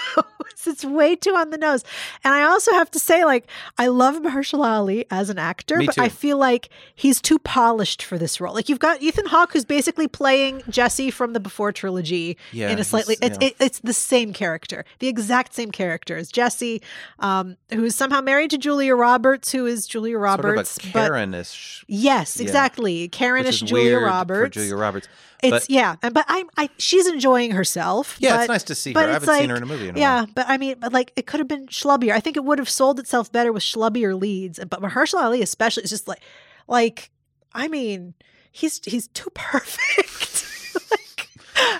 Yeah. 0.65 0.71
it's 0.71 0.85
way 0.85 1.15
too 1.15 1.35
on 1.35 1.49
the 1.49 1.57
nose. 1.57 1.83
And 2.23 2.33
I 2.33 2.43
also 2.43 2.71
have 2.73 2.89
to 2.91 2.99
say, 2.99 3.25
like, 3.25 3.47
I 3.77 3.87
love 3.87 4.15
Mahershala 4.15 4.65
Ali 4.65 5.05
as 5.11 5.29
an 5.29 5.37
actor, 5.37 5.77
Me 5.77 5.85
but 5.85 5.95
too. 5.95 6.01
I 6.01 6.09
feel 6.09 6.37
like 6.37 6.69
he's 6.95 7.21
too 7.21 7.39
polished 7.39 8.01
for 8.03 8.17
this 8.17 8.39
role. 8.41 8.53
Like, 8.53 8.69
you've 8.69 8.79
got 8.79 9.01
Ethan 9.01 9.27
Hawke, 9.27 9.53
who's 9.53 9.65
basically 9.65 10.07
playing 10.07 10.63
Jesse 10.69 11.11
from 11.11 11.33
the 11.33 11.39
Before 11.39 11.71
trilogy 11.71 12.37
Yeah, 12.51 12.69
in 12.69 12.79
a 12.79 12.83
slightly. 12.83 13.17
It's 13.21 13.37
yeah. 13.41 13.47
it, 13.49 13.55
it's 13.59 13.79
the 13.79 13.93
same 13.93 14.33
character, 14.33 14.85
the 14.99 15.07
exact 15.07 15.53
same 15.53 15.71
character 15.71 16.15
as 16.17 16.31
Jesse, 16.31 16.81
um, 17.19 17.57
who's 17.73 17.95
somehow 17.95 18.21
married 18.21 18.49
to 18.51 18.57
Julia 18.57 18.95
Roberts, 18.95 19.51
who 19.51 19.65
is 19.65 19.87
Julia 19.87 20.17
Roberts, 20.17 20.71
sort 20.71 20.83
of 20.85 20.89
a 20.89 20.93
but 20.93 21.07
Karen-ish, 21.07 21.85
yes, 21.87 22.37
Yeah. 22.37 22.43
exactly, 22.43 23.03
which 23.03 23.11
Karen-ish 23.11 23.61
is 23.61 23.69
Julia 23.69 23.99
Roberts. 23.99 24.53
Julia 24.53 24.75
Roberts. 24.75 25.07
It's 25.43 25.51
but, 25.51 25.69
yeah, 25.69 25.95
and 26.01 26.13
but 26.13 26.25
I, 26.27 26.45
I 26.57 26.69
she's 26.77 27.07
enjoying 27.07 27.51
herself. 27.51 28.15
yeah, 28.19 28.35
but- 28.37 28.39
it's 28.41 28.49
nice 28.49 28.63
to 28.63 28.75
see 28.75 28.93
her. 28.93 28.99
I 28.99 29.07
haven't 29.11 29.29
seen 29.37 29.49
her 29.49 29.55
in 29.57 29.63
a 29.63 29.65
movie 29.65 29.89
in 29.89 29.95
a 29.95 29.99
yeah, 29.99 30.21
while. 30.21 30.27
But 30.35 30.45
I 30.47 30.57
mean, 30.57 30.75
but 30.79 30.93
like 30.93 31.13
it 31.15 31.25
could 31.25 31.39
have 31.39 31.47
been 31.47 31.67
schlubbier. 31.67 32.11
I 32.11 32.19
think 32.19 32.37
it 32.37 32.43
would 32.43 32.59
have 32.59 32.69
sold 32.69 32.99
itself 32.99 33.31
better 33.31 33.51
with 33.51 33.63
schlubbier 33.63 34.19
leads. 34.19 34.59
But 34.59 34.81
Mahershala 34.81 35.23
Ali, 35.23 35.41
especially, 35.41 35.83
is 35.83 35.89
just 35.89 36.07
like, 36.07 36.21
like, 36.67 37.09
I 37.53 37.67
mean, 37.69 38.13
he's 38.51 38.81
he's 38.83 39.07
too 39.07 39.29
perfect. 39.33 40.91
like, 40.91 41.29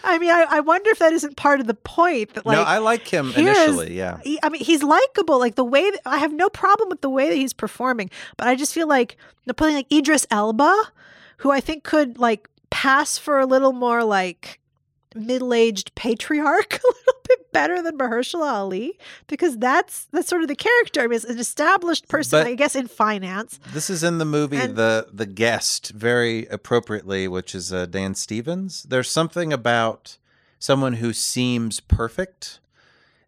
I 0.04 0.18
mean, 0.18 0.32
I, 0.32 0.46
I 0.50 0.60
wonder 0.62 0.90
if 0.90 1.00
that 1.00 1.12
isn't 1.12 1.36
part 1.36 1.60
of 1.60 1.68
the 1.68 1.74
point. 1.74 2.34
That 2.34 2.46
like, 2.46 2.58
no, 2.58 2.64
I 2.64 2.78
like 2.78 3.08
him 3.08 3.34
initially. 3.36 3.94
Yeah. 3.94 4.20
he, 4.24 4.40
I 4.42 4.50
mean, 4.50 4.64
he's 4.64 4.82
likable. 4.82 5.38
Like 5.38 5.56
the 5.56 5.66
way 5.66 5.92
that, 5.92 6.00
I 6.06 6.18
have 6.18 6.34
no 6.34 6.50
problem 6.50 6.88
with 6.90 7.02
the 7.02 7.10
way 7.10 7.28
that 7.28 7.36
he's 7.36 7.54
performing, 7.54 8.10
but 8.38 8.48
I 8.48 8.56
just 8.56 8.74
feel 8.74 8.88
like 8.88 9.18
know, 9.46 9.54
like 9.60 9.92
Idris 9.92 10.26
Elba, 10.32 10.74
who 11.38 11.52
I 11.52 11.60
think 11.60 11.84
could 11.84 12.18
like 12.18 12.50
pass 12.70 13.18
for 13.18 13.40
a 13.40 13.46
little 13.46 13.74
more 13.74 14.04
like 14.04 14.60
middle-aged 15.16 15.96
patriarch 15.96 16.74
a 16.84 16.88
little 16.88 17.22
bit 17.28 17.52
better 17.52 17.82
than 17.82 17.98
Mahershala 17.98 18.52
Ali 18.52 18.98
because 19.28 19.58
that's 19.58 20.06
that's 20.12 20.28
sort 20.28 20.42
of 20.42 20.48
the 20.48 20.56
character. 20.56 21.02
I 21.02 21.08
mean, 21.08 21.16
it's 21.16 21.26
an 21.26 21.40
established 21.40 22.08
person, 22.08 22.42
But- 22.42 22.48
I 22.48 22.56
guess, 22.56 22.76
in 22.76 22.88
finance. 22.88 23.60
This 23.74 23.90
is 23.90 24.04
in 24.04 24.18
the 24.18 24.26
movie 24.26 24.58
And- 24.58 24.76
the 24.76 25.08
the 25.12 25.26
guest 25.26 25.92
very 25.92 26.46
appropriately, 26.48 27.28
which 27.28 27.56
is 27.56 27.72
uh, 27.74 27.86
Dan 27.86 28.14
Stevens. 28.16 28.84
There's 28.84 29.10
something 29.10 29.52
about 29.54 30.18
someone 30.60 30.94
who 30.94 31.14
seems 31.14 31.80
perfect 31.80 32.60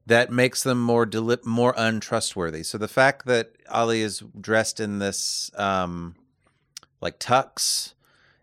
that 0.06 0.32
makes 0.32 0.64
them 0.64 0.82
more 0.82 1.06
deli- 1.06 1.38
more 1.44 1.74
untrustworthy. 1.78 2.64
So 2.64 2.78
the 2.78 2.88
fact 2.88 3.26
that 3.26 3.52
Ali 3.70 4.02
is 4.02 4.24
dressed 4.40 4.80
in 4.80 5.00
this 5.00 5.52
um, 5.56 6.16
like 7.02 7.20
tux 7.20 7.94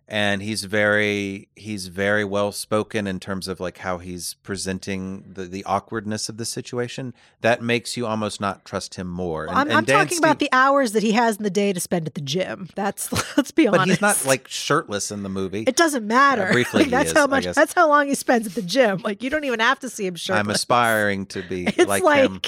and 0.06 0.42
he's 0.42 0.64
very 0.64 1.48
he's 1.56 1.86
very 1.88 2.24
well 2.24 2.52
spoken 2.52 3.06
in 3.06 3.18
terms 3.18 3.48
of 3.48 3.58
like 3.58 3.78
how 3.78 3.96
he's 3.98 4.34
presenting 4.42 5.24
the, 5.26 5.44
the 5.46 5.64
awkwardness 5.64 6.28
of 6.28 6.36
the 6.36 6.44
situation 6.44 7.14
that 7.40 7.62
makes 7.62 7.96
you 7.96 8.06
almost 8.06 8.40
not 8.40 8.64
trust 8.64 8.96
him 8.96 9.06
more 9.08 9.46
And- 9.46 9.56
I'm, 9.56 9.68
and 9.68 9.76
I'm 9.78 9.86
talking 9.86 10.18
about 10.18 10.38
the 10.40 10.48
hours 10.52 10.92
that 10.92 11.02
he 11.02 11.12
has 11.12 11.38
in 11.38 11.42
the 11.42 11.50
day 11.50 11.72
to 11.72 11.80
spend 11.80 12.06
at 12.06 12.14
the 12.14 12.20
gym. 12.20 12.68
That's 12.74 13.10
let's 13.36 13.50
be 13.50 13.64
but 13.66 13.80
honest. 13.80 13.88
he's 13.90 14.00
not 14.02 14.24
like 14.26 14.46
shirtless 14.48 15.10
in 15.10 15.22
the 15.22 15.28
movie 15.30 15.62
It 15.66 15.76
doesn't 15.76 16.06
matter. 16.06 16.48
Uh, 16.48 16.52
briefly 16.52 16.82
Like, 16.82 16.90
that's 16.90 17.10
is, 17.12 17.16
how 17.16 17.26
much. 17.26 17.46
That's 17.46 17.72
how 17.72 17.88
long 17.88 18.08
he 18.08 18.14
spends 18.14 18.46
at 18.46 18.54
the 18.54 18.62
gym. 18.62 19.00
Like 19.02 19.22
you 19.22 19.30
don't 19.30 19.44
even 19.44 19.60
have 19.60 19.80
to 19.80 19.88
see 19.88 20.06
him 20.06 20.16
shirtless. 20.16 20.40
i'm 20.44 20.50
aspiring 20.50 21.26
to 21.26 21.42
be 21.42 21.64
It's 21.66 21.86
like, 21.86 22.02
like, 22.02 22.24
him 22.30 22.40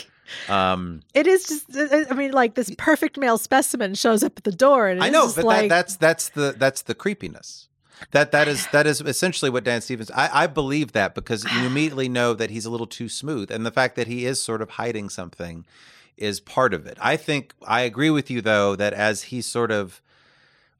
um 0.48 1.02
it 1.14 1.26
is 1.26 1.46
just. 1.46 1.76
Uh, 1.76 1.84
uh, 1.84 2.04
I 2.10 2.14
mean, 2.14 2.32
like 2.32 2.54
this 2.54 2.72
perfect 2.78 3.18
male 3.18 3.38
specimen 3.38 3.94
shows 3.94 4.22
up 4.22 4.34
at 4.36 4.44
the 4.44 4.52
door, 4.52 4.88
and 4.88 5.02
i 5.02 5.08
know 5.08 5.30
but 5.34 5.44
like, 5.44 5.62
that, 5.62 5.68
that's 5.68 5.96
that's 5.96 6.28
the 6.30 6.54
that's 6.56 6.82
the 6.82 6.94
creepiness 6.94 7.68
that 8.10 8.32
that 8.32 8.48
is 8.48 8.66
that 8.68 8.86
is 8.86 9.00
essentially 9.00 9.50
what 9.50 9.64
Dan 9.64 9.80
Stevens. 9.80 10.10
I, 10.10 10.44
I 10.44 10.46
believe 10.46 10.92
that 10.92 11.14
because 11.14 11.44
you 11.44 11.50
ah. 11.52 11.66
immediately 11.66 12.08
know 12.08 12.34
that 12.34 12.50
he's 12.50 12.66
a 12.66 12.70
little 12.70 12.86
too 12.86 13.08
smooth, 13.08 13.50
and 13.50 13.64
the 13.64 13.70
fact 13.70 13.96
that 13.96 14.06
he 14.06 14.26
is 14.26 14.42
sort 14.42 14.62
of 14.62 14.70
hiding 14.70 15.08
something 15.08 15.64
is 16.16 16.40
part 16.40 16.74
of 16.74 16.86
it. 16.86 16.98
I 17.00 17.16
think 17.16 17.54
I 17.66 17.82
agree 17.82 18.10
with 18.10 18.30
you 18.30 18.40
though 18.40 18.76
that 18.76 18.92
as 18.92 19.24
he 19.24 19.40
sort 19.40 19.70
of 19.70 20.00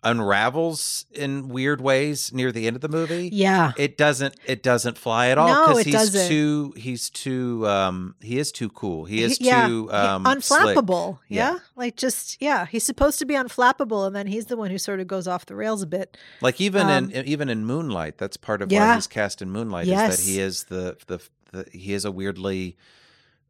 unravels 0.05 1.07
in 1.13 1.49
weird 1.49 1.81
ways 1.81 2.33
near 2.33 2.53
the 2.53 2.67
end 2.67 2.77
of 2.77 2.83
the 2.83 2.89
movie, 2.89 3.29
yeah. 3.33 3.73
it 3.77 3.97
doesn't 3.99 4.35
it 4.47 4.63
doesn't 4.63 4.97
fly 4.99 5.29
at 5.29 5.39
all 5.39 5.49
No, 5.49 5.67
because 5.69 5.79
it 5.81 5.87
he's 5.87 5.95
doesn't. 5.95 6.29
too 6.29 6.75
he's 6.77 7.11
too 7.11 7.67
um 7.67 8.15
he 8.21 8.39
is 8.39 8.53
too 8.53 8.69
cool. 8.69 9.05
He 9.05 9.23
is 9.23 9.39
He- 9.39 9.47
yeah, 9.47 9.67
too 9.67 9.91
um 9.93 10.25
unflappable. 10.25 11.19
Yeah. 11.29 11.53
Yeah. 11.55 11.59
like 11.75 11.97
just 11.97 12.41
yeah, 12.41 12.67
he's 12.67 12.85
supposed 12.85 13.19
to 13.19 13.25
be 13.27 13.35
unflappable, 13.35 14.07
and 14.07 14.15
then 14.15 14.27
he's 14.27 14.47
the 14.47 14.57
one 14.57 14.71
who 14.71 14.79
sort 14.79 15.01
of 15.01 15.07
goes 15.07 15.27
off 15.27 15.47
the 15.47 15.57
rails 15.57 15.83
a 15.83 15.87
bit. 15.87 16.17
Like 16.41 16.61
even 16.61 16.89
Um, 16.89 17.11
in 17.11 17.27
even 17.27 17.49
in 17.49 17.65
Moonlight, 17.65 18.19
that's 18.19 18.37
part 18.37 18.63
of 18.63 18.71
why 18.71 18.95
he's 18.95 19.07
cast 19.07 19.43
in 19.43 19.51
Moonlight 19.51 19.87
is 19.89 19.93
that 19.95 20.21
he 20.21 20.39
is 20.41 20.65
the 20.65 20.97
the, 21.07 21.21
the 21.53 21.67
he 21.73 21.93
is 21.95 22.05
a 22.05 22.11
weirdly 22.13 22.77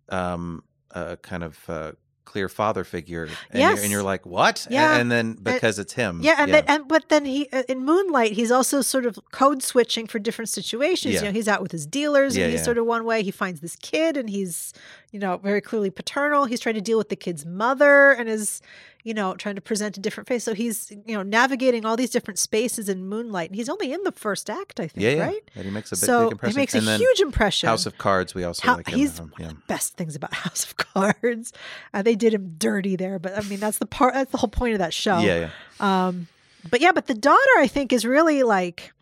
um 0.09 0.63
uh, 0.95 1.17
kind 1.17 1.43
of 1.45 1.59
uh, 1.69 1.93
clear 2.27 2.49
father 2.51 2.85
figure, 2.85 3.23
and, 3.23 3.33
you're, 3.53 3.61
Yes. 3.71 3.83
and 3.83 3.91
you're 3.91 4.03
like 4.03 4.27
what? 4.27 4.67
Yeah. 4.69 4.99
And, 4.99 5.11
then 5.11 5.33
because 5.43 5.79
it's 5.79 5.95
him, 5.95 6.21
Yeah, 6.23 6.35
and 6.39 6.53
Then, 6.53 6.65
and 6.69 6.87
but 6.87 7.09
then 7.09 7.25
he 7.25 7.49
uh, 7.53 7.63
in 7.69 7.85
Moonlight 7.87 8.33
he's 8.33 8.51
also 8.51 8.83
sort 8.83 9.07
of 9.07 9.19
code 9.33 9.63
switching 9.63 10.07
for 10.07 10.19
different 10.19 10.51
situations. 10.51 11.15
Yeah. 11.15 11.21
You 11.21 11.27
know, 11.29 11.33
he's 11.33 11.49
out 11.49 11.63
with 11.63 11.73
his 11.73 11.87
dealers 11.87 12.37
Yeah, 12.37 12.45
and 12.45 12.53
he's 12.53 12.61
yeah. 12.61 12.65
sort 12.65 12.77
of 12.79 12.85
one 12.85 13.05
way. 13.07 13.23
He 13.23 13.31
finds 13.31 13.61
this 13.61 13.77
kid 13.77 14.19
and 14.19 14.29
he's 14.29 14.75
you 15.13 15.19
know 15.19 15.39
very 15.39 15.63
clearly 15.63 15.89
paternal. 15.91 16.45
He's 16.45 16.61
trying 16.61 16.75
to 16.75 16.83
deal 16.83 16.99
with 16.99 17.09
the 17.09 17.17
kid's 17.17 17.47
mother 17.47 18.13
and 18.13 18.29
his 18.29 18.61
you 19.07 19.15
know, 19.15 19.35
trying 19.37 19.55
to 19.55 19.61
present 19.61 19.97
a 19.97 20.01
different 20.01 20.27
face. 20.29 20.43
So 20.43 20.53
he's, 20.53 20.91
you 21.07 21.15
know, 21.17 21.23
navigating 21.23 21.87
all 21.87 21.97
these 21.97 22.11
different 22.11 22.41
spaces 22.41 22.89
in 22.89 23.07
Moonlight. 23.07 23.51
And 23.51 23.57
he's 23.57 23.69
only 23.69 23.93
in 23.93 24.03
the 24.03 24.11
first 24.11 24.51
act, 24.51 24.81
I 24.81 24.89
think, 24.89 25.05
Yeah, 25.05 25.11
yeah. 25.11 25.27
right? 25.27 25.51
And 25.55 25.65
he 25.65 25.71
makes 25.71 25.93
a 25.93 25.95
big, 25.95 25.99
so 26.01 26.19
big 26.19 26.29
he 26.29 26.33
impression. 26.33 26.57
makes 26.61 26.75
a 26.75 26.79
and 26.79 26.89
huge 27.01 27.21
impression. 27.21 27.69
House 27.69 27.87
of 27.87 27.97
Cards, 27.99 28.35
we 28.35 28.43
also 28.43 28.67
How- 28.67 28.77
like 28.79 28.89
him. 28.89 28.99
he's 28.99 29.21
yeah. 29.39 29.53
best 29.69 29.97
things 29.97 30.17
about 30.17 30.35
House 30.45 30.65
of 30.65 30.77
Cards. 30.77 31.53
Uh, 31.95 32.03
they 32.03 32.17
did 32.17 32.35
him 32.35 32.57
dirty 32.59 32.97
there, 32.97 33.21
but 33.21 33.39
I 33.39 33.43
mean 33.43 33.61
that's 33.61 33.79
the 33.79 33.87
part. 33.87 34.15
That's 34.15 34.33
the 34.33 34.39
whole 34.39 34.51
point 34.51 34.73
of 34.73 34.81
that 34.81 34.93
show. 34.93 35.19
yeah, 35.21 35.49
yeah. 35.81 36.07
Um, 36.09 36.27
but 36.69 36.81
yeah, 36.81 36.91
but 36.91 37.07
the 37.07 37.15
daughter, 37.15 37.39
I 37.59 37.69
think, 37.69 37.93
is 37.93 38.05
really 38.05 38.43
like, 38.43 38.93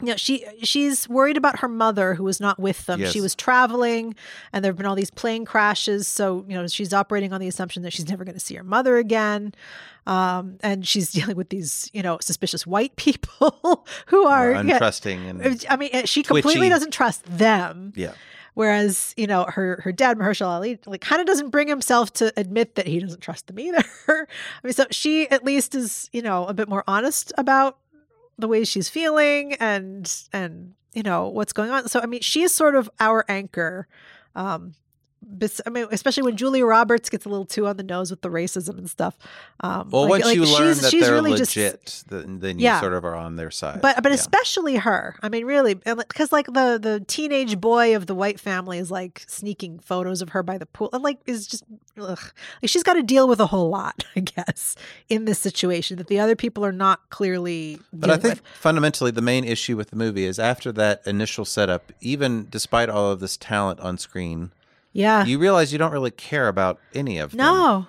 you 0.00 0.08
know, 0.08 0.16
she 0.16 0.44
she's 0.62 1.08
worried 1.08 1.36
about 1.36 1.60
her 1.60 1.68
mother 1.68 2.14
who 2.14 2.24
was 2.24 2.40
not 2.40 2.58
with 2.58 2.86
them. 2.86 3.00
Yes. 3.00 3.12
She 3.12 3.20
was 3.20 3.34
traveling, 3.34 4.14
and 4.52 4.64
there 4.64 4.70
have 4.70 4.76
been 4.76 4.86
all 4.86 4.94
these 4.94 5.10
plane 5.10 5.44
crashes. 5.44 6.08
So 6.08 6.44
you 6.48 6.54
know, 6.54 6.66
she's 6.66 6.92
operating 6.92 7.32
on 7.32 7.40
the 7.40 7.48
assumption 7.48 7.82
that 7.82 7.92
she's 7.92 8.08
never 8.08 8.24
going 8.24 8.34
to 8.34 8.40
see 8.40 8.54
her 8.54 8.64
mother 8.64 8.96
again. 8.96 9.54
Um, 10.06 10.58
and 10.62 10.86
she's 10.86 11.10
dealing 11.12 11.36
with 11.36 11.50
these, 11.50 11.90
you 11.92 12.02
know, 12.02 12.18
suspicious 12.20 12.66
white 12.66 12.96
people 12.96 13.86
who 14.06 14.26
are. 14.26 14.52
Yeah, 14.52 14.78
untrusting 14.78 15.28
and 15.28 15.64
I 15.68 15.76
mean, 15.76 16.06
she 16.06 16.22
completely 16.22 16.54
twitchy. 16.54 16.68
doesn't 16.68 16.92
trust 16.92 17.24
them. 17.26 17.92
yeah. 17.96 18.12
Whereas, 18.54 19.14
you 19.16 19.26
know, 19.28 19.44
her 19.48 19.80
her 19.84 19.92
dad, 19.92 20.18
Mahershala 20.18 20.48
Ali, 20.48 20.78
like 20.84 21.00
kind 21.00 21.20
of 21.20 21.26
doesn't 21.26 21.50
bring 21.50 21.68
himself 21.68 22.12
to 22.14 22.32
admit 22.36 22.74
that 22.74 22.86
he 22.86 22.98
doesn't 22.98 23.20
trust 23.20 23.46
them 23.46 23.58
either. 23.60 23.84
I 24.08 24.26
mean, 24.64 24.72
so 24.72 24.86
she 24.90 25.28
at 25.30 25.44
least 25.44 25.74
is, 25.74 26.10
you 26.12 26.20
know, 26.20 26.46
a 26.46 26.52
bit 26.52 26.68
more 26.68 26.82
honest 26.88 27.32
about 27.38 27.78
the 28.40 28.48
way 28.48 28.64
she's 28.64 28.88
feeling 28.88 29.54
and 29.54 30.12
and 30.32 30.74
you 30.92 31.02
know 31.02 31.28
what's 31.28 31.52
going 31.52 31.70
on. 31.70 31.88
So 31.88 32.00
I 32.00 32.06
mean, 32.06 32.20
she 32.20 32.42
is 32.42 32.52
sort 32.52 32.74
of 32.74 32.90
our 32.98 33.24
anchor. 33.28 33.86
Um, 34.34 34.74
I 35.66 35.70
mean, 35.70 35.86
especially 35.90 36.22
when 36.22 36.36
Julia 36.36 36.64
Roberts 36.64 37.08
gets 37.10 37.24
a 37.24 37.28
little 37.28 37.44
too 37.44 37.66
on 37.66 37.76
the 37.76 37.82
nose 37.82 38.10
with 38.10 38.22
the 38.22 38.30
racism 38.30 38.78
and 38.78 38.88
stuff. 38.90 39.16
Um, 39.60 39.90
Well, 39.90 40.02
like- 40.02 40.10
once 40.10 40.24
like, 40.24 40.34
you 40.36 40.44
learn 40.44 40.76
that 40.78 40.90
she's 40.90 41.02
they're 41.04 41.12
really 41.14 41.36
just- 41.36 41.54
legit, 41.56 42.04
then, 42.08 42.40
then 42.40 42.58
you 42.58 42.64
Yeah. 42.64 42.80
sort 42.80 42.94
of 42.94 43.04
are 43.04 43.14
on 43.14 43.36
their 43.36 43.50
side. 43.50 43.80
but 43.82 44.02
but 44.02 44.10
yeah. 44.10 44.14
especially 44.16 44.76
her. 44.76 45.16
I 45.22 45.28
mean, 45.28 45.44
really, 45.44 45.74
because 45.74 46.32
like 46.32 46.46
the 46.46 46.78
the 46.80 47.04
teenage 47.06 47.60
boy 47.60 47.94
of 47.94 48.06
the 48.06 48.14
white 48.14 48.40
family 48.40 48.78
is 48.78 48.90
like 48.90 49.24
sneaking 49.28 49.78
photos 49.80 50.22
of 50.22 50.30
her 50.30 50.42
by 50.42 50.56
the 50.58 50.66
pool, 50.66 50.88
and 50.92 51.02
like 51.02 51.18
is 51.26 51.46
just 51.46 51.64
ugh. 52.00 52.18
like 52.62 52.68
she's 52.70 52.82
got 52.82 52.94
to 52.94 53.02
deal 53.02 53.28
with 53.28 53.40
a 53.40 53.46
whole 53.46 53.68
lot, 53.68 54.04
I 54.16 54.20
guess, 54.20 54.74
in 55.08 55.26
this 55.26 55.38
situation 55.38 55.98
that 55.98 56.06
the 56.06 56.18
other 56.18 56.34
people 56.36 56.64
are 56.64 56.72
not 56.72 57.10
clearly. 57.10 57.78
But 57.92 58.10
I 58.10 58.16
think 58.16 58.34
with. 58.36 58.42
fundamentally 58.58 59.10
the 59.10 59.22
main 59.22 59.44
issue 59.44 59.76
with 59.76 59.90
the 59.90 59.96
movie 59.96 60.24
is 60.24 60.38
after 60.38 60.72
that 60.72 61.02
initial 61.06 61.44
setup, 61.44 61.92
even 62.00 62.46
despite 62.50 62.88
all 62.88 63.10
of 63.10 63.20
this 63.20 63.36
talent 63.36 63.80
on 63.80 63.98
screen, 63.98 64.52
yeah, 64.92 65.24
you 65.24 65.38
realize 65.38 65.72
you 65.72 65.78
don't 65.78 65.92
really 65.92 66.10
care 66.10 66.48
about 66.48 66.78
any 66.94 67.18
of 67.18 67.30
them. 67.32 67.38
no, 67.38 67.86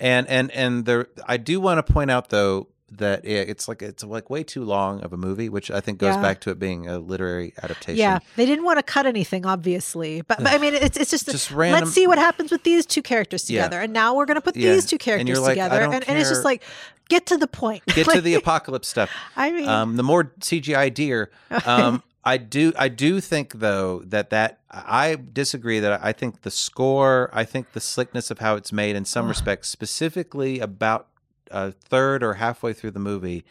And 0.00 0.26
and 0.28 0.50
and 0.52 0.84
there, 0.84 1.06
I 1.26 1.36
do 1.36 1.60
want 1.60 1.84
to 1.84 1.92
point 1.92 2.10
out 2.10 2.28
though 2.30 2.68
that 2.94 3.24
it- 3.24 3.48
it's 3.48 3.68
like 3.68 3.80
it's 3.80 4.04
like 4.04 4.28
way 4.28 4.42
too 4.42 4.62
long 4.64 5.00
of 5.00 5.14
a 5.14 5.16
movie, 5.16 5.48
which 5.48 5.70
I 5.70 5.80
think 5.80 5.98
goes 5.98 6.14
Yeah. 6.14 6.20
back 6.20 6.40
to 6.42 6.50
it 6.50 6.58
being 6.58 6.86
a 6.88 6.98
literary 6.98 7.54
adaptation. 7.62 7.96
yeah, 7.98 8.18
they 8.36 8.44
didn't 8.44 8.66
want 8.66 8.78
to 8.80 8.82
cut 8.82 9.06
anything, 9.06 9.46
obviously, 9.46 10.20
but, 10.20 10.36
but 10.38 10.48
I 10.48 10.58
mean, 10.58 10.74
it's 10.74 10.98
it's 10.98 11.10
just, 11.10 11.30
Just 11.30 11.50
random- 11.50 11.80
let's 11.84 11.94
see 11.94 12.06
what 12.06 12.18
happens 12.18 12.50
with 12.50 12.64
these 12.64 12.84
two 12.84 13.00
characters 13.00 13.48
Yeah. 13.48 13.62
together, 13.62 13.80
and 13.80 13.92
now 13.94 14.14
we're 14.14 14.26
gonna 14.26 14.42
put 14.42 14.56
Yeah. 14.56 14.72
these 14.74 14.84
two 14.84 14.96
And 14.96 15.00
characters 15.00 15.28
you're 15.30 15.38
like, 15.40 15.54
together, 15.54 15.80
and, 15.80 16.06
and 16.06 16.18
it's 16.18 16.28
just 16.28 16.44
like 16.44 16.62
get 17.08 17.24
to 17.26 17.38
the 17.38 17.46
point. 17.46 17.82
Get 17.86 18.08
to 18.10 18.20
the 18.28 18.34
apocalypse 18.34 18.88
stuff. 18.88 19.08
I 19.36 19.50
mean, 19.52 19.68
um, 19.70 19.96
the 19.96 20.02
more 20.02 20.24
CGI 20.40 20.92
deer. 20.92 21.30
Um, 21.64 22.02
I 22.24 22.36
do 22.36 22.72
I 22.78 22.88
do 22.88 23.20
think 23.20 23.54
though 23.54 24.00
that 24.06 24.30
that 24.30 24.60
I 24.70 25.16
disagree 25.32 25.80
that 25.80 26.04
I 26.04 26.12
think 26.12 26.42
the 26.42 26.50
score 26.50 27.30
I 27.32 27.44
think 27.44 27.72
the 27.72 27.80
slickness 27.80 28.30
of 28.30 28.38
how 28.38 28.54
it's 28.54 28.72
made 28.72 28.94
in 28.94 29.04
some 29.04 29.28
respects 29.28 29.68
specifically 29.68 30.60
about 30.60 31.08
a 31.50 31.72
third 31.72 32.22
or 32.22 32.34
halfway 32.34 32.72
through 32.72 32.92
the 32.92 33.00
movie 33.00 33.44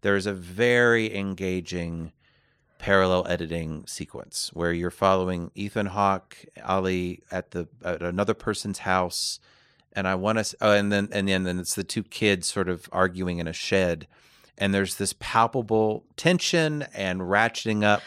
there's 0.00 0.26
a 0.26 0.32
very 0.32 1.14
engaging 1.14 2.12
parallel 2.78 3.26
editing 3.28 3.86
sequence 3.86 4.50
where 4.52 4.72
you're 4.72 4.90
following 4.90 5.50
Ethan 5.54 5.86
Hawke 5.86 6.36
Ali 6.64 7.22
at 7.30 7.50
the 7.50 7.68
at 7.84 8.02
another 8.02 8.34
person's 8.34 8.80
house 8.80 9.38
and 9.92 10.08
I 10.08 10.14
want 10.14 10.44
to 10.44 10.56
oh, 10.60 10.72
and 10.72 10.90
then 10.90 11.08
and 11.12 11.28
then 11.28 11.44
then 11.44 11.58
it's 11.58 11.74
the 11.74 11.84
two 11.84 12.02
kids 12.02 12.46
sort 12.46 12.68
of 12.68 12.88
arguing 12.90 13.38
in 13.38 13.46
a 13.46 13.52
shed 13.52 14.06
and 14.58 14.72
there's 14.74 14.96
this 14.96 15.14
palpable 15.18 16.04
tension 16.16 16.82
and 16.94 17.20
ratcheting 17.20 17.82
up 17.84 18.02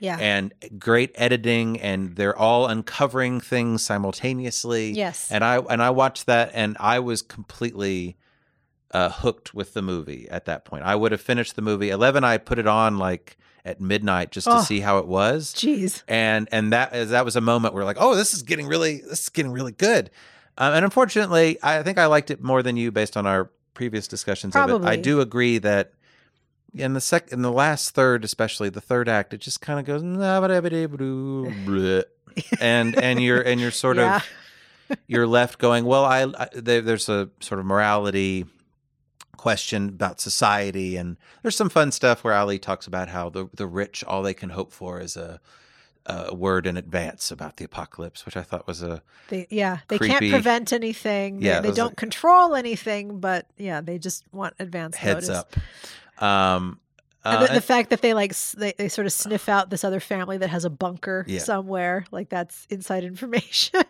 yeah, 0.00 0.16
and 0.20 0.54
great 0.78 1.10
editing 1.16 1.80
and 1.80 2.14
they're 2.14 2.36
all 2.36 2.66
uncovering 2.68 3.40
things 3.40 3.82
simultaneously. 3.82 4.92
Yes, 4.92 5.30
and 5.32 5.42
i 5.44 5.58
and 5.58 5.82
i 5.82 5.90
watched 5.90 6.26
that 6.26 6.50
and 6.54 6.76
i 6.78 6.98
was 7.00 7.20
completely 7.22 8.16
uh, 8.92 9.10
hooked 9.10 9.52
with 9.54 9.74
the 9.74 9.82
movie 9.82 10.26
at 10.30 10.44
that 10.46 10.64
point. 10.64 10.82
I 10.84 10.94
would 10.94 11.12
have 11.12 11.20
finished 11.20 11.56
the 11.56 11.62
movie. 11.62 11.90
11 11.90 12.22
i 12.24 12.38
put 12.38 12.58
it 12.58 12.66
on 12.66 12.98
like 12.98 13.36
at 13.64 13.80
midnight 13.80 14.30
just 14.30 14.46
to 14.46 14.54
Oh. 14.58 14.62
see 14.62 14.80
how 14.80 14.98
it 14.98 15.06
was. 15.06 15.52
Jeez. 15.52 16.02
and 16.08 16.48
and 16.52 16.72
that 16.72 16.94
is 16.94 17.10
that 17.10 17.24
was 17.24 17.34
a 17.36 17.40
moment 17.40 17.74
where 17.74 17.84
like 17.84 17.96
oh 18.00 18.14
this 18.14 18.32
is 18.34 18.42
getting 18.42 18.66
really 18.68 19.00
this 19.00 19.24
is 19.24 19.28
getting 19.30 19.50
really 19.52 19.72
good. 19.72 20.10
Um, 20.56 20.74
and 20.74 20.84
unfortunately 20.84 21.58
i 21.62 21.82
think 21.82 21.98
i 21.98 22.06
liked 22.06 22.30
it 22.30 22.42
more 22.42 22.62
than 22.62 22.76
you 22.76 22.90
based 22.92 23.16
on 23.16 23.26
our 23.26 23.50
previous 23.78 24.06
discussions 24.08 24.54
of 24.56 24.68
it 24.70 24.88
i 24.88 24.96
do 24.96 25.20
agree 25.20 25.56
that 25.58 25.92
in 26.74 26.92
the 26.94 27.00
sec 27.00 27.30
in 27.32 27.40
the 27.42 27.52
last 27.52 27.94
third 27.94 28.24
especially 28.24 28.68
the 28.68 28.80
third 28.80 29.08
act 29.08 29.32
it 29.32 29.40
just 29.40 29.60
kind 29.60 29.78
of 29.80 29.86
goes 29.86 30.02
"Nah, 30.02 30.40
ba 30.42 30.48
da 30.48 30.60
ba 30.60 30.68
da 30.68 30.86
ba 30.86 30.96
doo, 30.98 32.02
and 32.60 32.94
and 33.00 33.22
you're 33.22 33.40
and 33.40 33.60
you're 33.60 33.70
sort 33.70 33.96
Yeah. 33.96 34.16
of 34.16 34.98
you're 35.06 35.26
left 35.26 35.58
going 35.58 35.84
well 35.84 36.04
i, 36.04 36.22
I 36.24 36.48
there, 36.54 36.80
there's 36.82 37.08
a 37.08 37.30
sort 37.40 37.60
of 37.60 37.66
morality 37.66 38.46
question 39.36 39.88
about 39.88 40.20
society 40.20 40.96
and 40.96 41.16
there's 41.42 41.56
some 41.56 41.68
fun 41.68 41.92
stuff 41.92 42.24
where 42.24 42.34
ali 42.34 42.58
talks 42.58 42.86
about 42.86 43.08
how 43.08 43.28
the 43.30 43.48
the 43.54 43.66
rich 43.66 44.02
all 44.04 44.22
they 44.22 44.34
can 44.34 44.50
hope 44.50 44.72
for 44.72 45.00
is 45.00 45.16
a 45.16 45.40
a 46.08 46.34
word 46.34 46.66
in 46.66 46.76
advance 46.78 47.30
about 47.30 47.58
the 47.58 47.64
apocalypse 47.64 48.24
which 48.24 48.36
i 48.36 48.42
thought 48.42 48.66
was 48.66 48.82
a 48.82 49.02
They, 49.28 49.46
yeah, 49.50 49.78
they 49.88 49.98
creepy- 49.98 50.12
can't 50.12 50.30
prevent 50.32 50.72
anything. 50.72 51.40
They- 51.40 51.46
Yeah, 51.46 51.60
they, 51.60 51.68
those 51.68 51.76
don't 51.76 51.96
control 51.96 52.54
anything, 52.54 53.20
but 53.20 53.46
yeah, 53.58 53.80
they 53.82 53.98
just 53.98 54.24
want 54.32 54.54
advance 54.58 54.96
heads 54.96 55.28
notice. 55.28 55.44
up 56.18 56.22
um 56.22 56.80
uh, 57.24 57.46
the, 57.46 57.54
the 57.54 57.60
fact 57.60 57.90
that 57.90 58.00
they 58.00 58.14
like 58.14 58.34
they, 58.56 58.72
they 58.78 58.88
sort 58.88 59.06
of 59.06 59.12
sniff 59.12 59.48
out 59.50 59.68
this 59.70 59.84
other 59.84 60.00
family 60.00 60.38
that 60.38 60.48
has 60.48 60.64
a 60.64 60.70
bunker 60.70 61.24
Yeah. 61.28 61.40
somewhere, 61.40 62.06
like 62.10 62.28
that's 62.30 62.66
inside 62.70 63.04
information. 63.12 63.82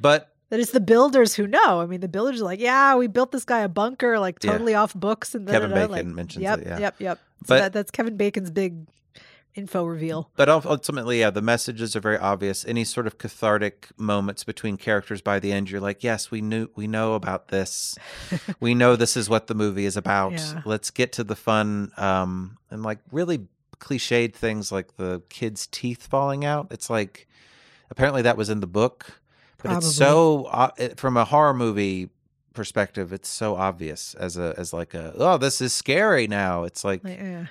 but 0.00 0.32
that 0.50 0.60
it's 0.60 0.70
the 0.70 0.78
builders 0.80 1.34
who 1.34 1.46
know. 1.48 1.80
I 1.80 1.86
mean, 1.86 2.00
the 2.00 2.08
builders 2.08 2.40
are 2.40 2.44
like, 2.44 2.60
yeah, 2.60 2.94
we 2.94 3.08
built 3.08 3.32
this 3.32 3.44
guy 3.44 3.60
a 3.60 3.68
bunker, 3.68 4.20
like 4.20 4.36
Yeah. 4.44 4.52
totally 4.52 4.74
off 4.76 4.94
books, 4.94 5.34
and 5.34 5.44
Kevin 5.48 5.70
da-da-da," 5.70 5.88
Bacon 5.92 6.06
like, 6.08 6.14
mentions 6.14 6.42
yep, 6.42 6.60
it, 6.60 6.66
yeah. 6.68 6.78
yep, 6.78 6.94
yep. 7.00 7.18
So 7.18 7.46
But- 7.48 7.58
that, 7.58 7.72
that's 7.72 7.90
Kevin 7.90 8.16
Bacon's 8.16 8.50
big 8.52 8.86
info 9.56 9.84
reveal. 9.84 10.30
but 10.36 10.48
ultimately 10.48 11.20
yeah 11.20 11.30
the 11.30 11.40
messages 11.42 11.96
are 11.96 12.00
very 12.00 12.18
obvious 12.18 12.64
any 12.66 12.84
sort 12.84 13.06
of 13.06 13.18
cathartic 13.18 13.88
moments 13.96 14.44
between 14.44 14.76
characters 14.76 15.20
by 15.22 15.38
the 15.40 15.50
end 15.52 15.70
you're 15.70 15.80
like 15.80 16.04
yes 16.04 16.30
we 16.30 16.40
knew 16.40 16.68
we 16.76 16.86
know 16.86 17.14
about 17.14 17.48
this 17.48 17.96
we 18.60 18.74
know 18.74 18.94
this 18.96 19.16
is 19.16 19.28
what 19.30 19.46
the 19.46 19.54
movie 19.54 19.86
is 19.86 19.96
about 19.96 20.32
Yeah. 20.32 20.62
let's 20.64 20.90
get 20.90 21.10
to 21.12 21.24
the 21.24 21.36
fun 21.36 21.90
um 21.96 22.58
and 22.70 22.82
like 22.82 22.98
really 23.10 23.46
cliched 23.78 24.34
things 24.34 24.70
like 24.70 24.96
the 24.96 25.22
kid's 25.28 25.66
teeth 25.66 26.06
falling 26.06 26.44
out 26.44 26.66
it's 26.70 26.88
like 26.90 27.26
apparently 27.90 28.22
that 28.22 28.36
was 28.36 28.48
in 28.50 28.60
the 28.60 28.66
book 28.66 29.20
but 29.58 29.68
Probably. 29.70 29.86
it's 29.86 29.96
so 29.96 30.44
uh, 30.46 30.70
it, 30.76 30.98
from 31.00 31.16
a 31.16 31.24
horror 31.24 31.54
movie 31.54 32.10
perspective 32.54 33.12
it's 33.12 33.28
so 33.28 33.54
obvious 33.56 34.14
as 34.14 34.36
a 34.38 34.54
as 34.56 34.72
like 34.72 34.94
a 34.94 35.12
oh 35.16 35.36
this 35.36 35.60
is 35.60 35.74
scary 35.74 36.26
now 36.26 36.64
it's 36.64 36.84
like 36.84 37.02
yeah, 37.04 37.46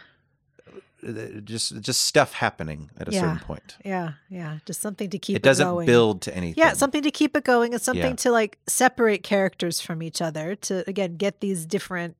just 1.43 1.79
just 1.81 2.01
stuff 2.01 2.33
happening 2.33 2.89
at 2.97 3.07
a 3.07 3.11
Yeah. 3.11 3.21
certain 3.21 3.39
point 3.39 3.77
yeah, 3.85 4.13
yeah. 4.29 4.59
Just 4.65 4.81
something 4.81 5.09
to 5.09 5.19
keep 5.19 5.35
it 5.37 5.43
doesn't 5.43 5.65
going. 5.67 5.85
build 5.85 6.21
to 6.23 6.35
anything. 6.35 6.61
Yeah, 6.61 6.73
something 6.73 7.03
to 7.03 7.11
keep 7.11 7.35
it 7.37 7.43
going 7.43 7.73
and 7.73 7.81
something 7.81 8.03
Yeah. 8.11 8.15
to 8.15 8.31
like 8.31 8.57
separate 8.67 9.23
characters 9.23 9.79
from 9.81 10.01
each 10.01 10.21
other 10.21 10.55
to 10.55 10.83
again 10.89 11.17
get 11.17 11.39
these 11.41 11.65
different 11.65 12.15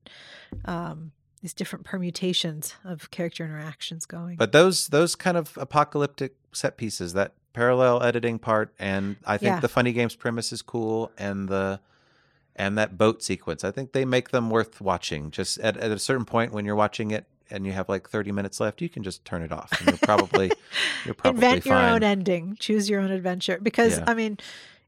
um 0.64 1.12
these 1.42 1.52
different 1.52 1.84
permutations 1.84 2.74
of 2.84 3.10
character 3.10 3.44
interactions 3.44 4.06
going. 4.06 4.36
But 4.36 4.52
those 4.52 4.88
those 4.88 5.14
kind 5.14 5.36
of 5.36 5.56
apocalyptic 5.60 6.34
set 6.52 6.76
pieces, 6.76 7.12
that 7.12 7.34
parallel 7.52 8.02
editing 8.02 8.38
part, 8.38 8.74
and 8.78 9.16
I 9.26 9.36
think 9.38 9.50
Yeah. 9.54 9.60
the 9.60 9.68
funny 9.68 9.92
games 9.92 10.14
premise 10.14 10.52
is 10.52 10.62
cool, 10.62 11.10
and 11.18 11.48
the 11.48 11.80
and 12.58 12.78
that 12.78 12.96
boat 12.96 13.22
sequence, 13.22 13.64
I 13.64 13.70
think 13.70 13.92
they 13.92 14.04
make 14.06 14.30
them 14.30 14.48
worth 14.48 14.80
watching. 14.80 15.30
Just 15.30 15.58
at, 15.58 15.76
at 15.76 15.90
a 15.90 15.98
certain 15.98 16.24
point 16.24 16.52
when 16.52 16.64
you're 16.64 16.74
watching 16.74 17.10
it 17.10 17.26
and 17.50 17.66
you 17.66 17.72
have 17.72 17.88
like 17.88 18.08
30 18.08 18.32
minutes 18.32 18.60
left, 18.60 18.80
you 18.82 18.88
can 18.88 19.02
just 19.02 19.24
turn 19.24 19.42
it 19.42 19.52
off, 19.52 19.70
and 19.80 19.88
you're 19.90 19.98
probably 19.98 20.50
you're 21.04 21.14
probably 21.14 21.36
Invent 21.44 21.64
fine. 21.64 21.70
your 21.72 21.82
own 21.94 22.02
ending. 22.02 22.56
Choose 22.58 22.88
your 22.90 23.00
own 23.00 23.10
adventure. 23.10 23.58
Because 23.62 23.98
Yeah. 23.98 24.04
I 24.06 24.14
mean, 24.14 24.38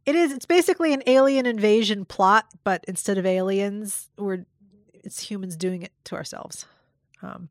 it 0.07 0.15
is 0.15 0.33
it's 0.33 0.47
basically 0.47 0.93
an 0.93 1.03
alien 1.07 1.47
invasion 1.47 2.05
plot, 2.05 2.47
but 2.65 2.85
instead 2.89 3.19
of 3.19 3.27
aliens, 3.27 4.09
we're 4.17 4.45
it's 4.93 5.21
humans 5.31 5.57
doing 5.57 5.83
it 5.83 5.93
to 6.05 6.15
ourselves. 6.17 6.67
Um 7.23 7.49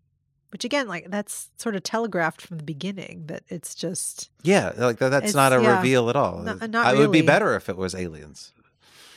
which 0.51 0.63
again, 0.63 0.87
like 0.87 1.09
that's 1.11 1.49
sort 1.57 1.75
of 1.75 1.83
telegraphed 1.83 2.41
from 2.41 2.57
the 2.57 2.63
beginning 2.63 3.25
that 3.27 3.43
it's 3.49 3.75
just 3.75 4.29
yeah, 4.43 4.71
like 4.77 4.97
that, 4.99 5.09
that's 5.09 5.33
not 5.33 5.51
a 5.51 5.61
yeah. 5.61 5.75
reveal 5.75 6.09
at 6.09 6.15
all. 6.15 6.39
Not 6.41 6.73
I- 6.73 6.93
It 6.93 6.99
would 6.99 7.11
be 7.11 7.21
better 7.21 7.53
if 7.55 7.67
it 7.67 7.75
was 7.75 7.93
aliens. 7.93 8.53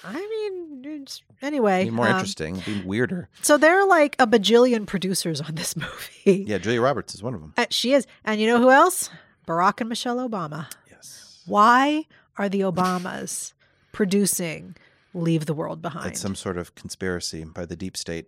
I 0.05 0.13
mean, 0.15 1.03
it's, 1.03 1.23
anyway. 1.43 1.85
Be 1.85 1.91
more 1.91 2.07
um, 2.07 2.13
interesting, 2.13 2.63
be 2.65 2.83
weirder. 2.83 3.29
So 3.43 3.59
there 3.59 3.79
are 3.79 3.87
like 3.87 4.17
a 4.19 4.27
bajillion 4.27 4.87
producers 4.87 5.41
on 5.41 5.55
this 5.55 5.77
movie. 6.27 6.45
Yeah, 6.47 6.59
Julia 6.59 6.81
Roberts 6.81 7.15
is 7.15 7.23
one 7.23 7.35
of 7.35 7.41
them. 7.41 7.55
Uh, 7.57 7.67
she 7.71 7.93
is. 7.93 8.07
And 8.25 8.41
you 8.41 8.47
know 8.47 8.59
who 8.59 8.71
else? 8.71 9.11
Barack 9.47 9.81
and 9.81 9.89
Michelle 9.89 10.17
Obama. 10.17 10.67
Yes. 10.91 11.43
Why 11.47 12.07
are 12.37 12.49
the 12.49 12.61
Obamas 12.61 13.53
producing 13.93 14.77
Leave 15.13 15.47
the 15.47 15.55
World 15.55 15.83
Behind? 15.83 16.07
It's 16.11 16.21
some 16.21 16.35
sort 16.35 16.57
of 16.57 16.75
conspiracy 16.75 17.45
by 17.45 17.67
the 17.67 17.77
deep 17.77 17.97
state. 17.97 18.27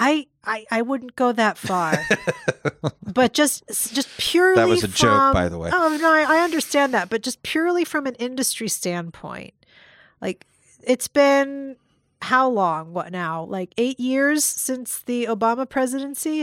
I, 0.00 0.28
I 0.44 0.64
I 0.70 0.82
wouldn't 0.82 1.16
go 1.16 1.32
that 1.32 1.58
far, 1.58 1.98
but 3.02 3.32
just 3.34 3.64
just 3.92 4.08
purely 4.16 4.54
That 4.54 4.68
was 4.68 4.84
a 4.84 4.88
joke, 4.88 5.34
by 5.34 5.48
the 5.48 5.58
way. 5.58 5.70
Oh 5.72 5.98
no, 6.00 6.12
I, 6.12 6.36
I 6.36 6.44
understand 6.44 6.94
that, 6.94 7.10
but 7.10 7.20
just 7.20 7.42
purely 7.42 7.84
from 7.84 8.06
an 8.06 8.14
industry 8.14 8.68
standpoint, 8.68 9.54
like 10.20 10.46
it's 10.88 11.06
been 11.06 11.76
how 12.22 12.48
long? 12.48 12.92
What 12.92 13.12
now? 13.12 13.44
Like 13.44 13.72
eight 13.78 14.00
years 14.00 14.44
since 14.44 15.00
the 15.00 15.26
Obama 15.26 15.68
presidency? 15.68 16.42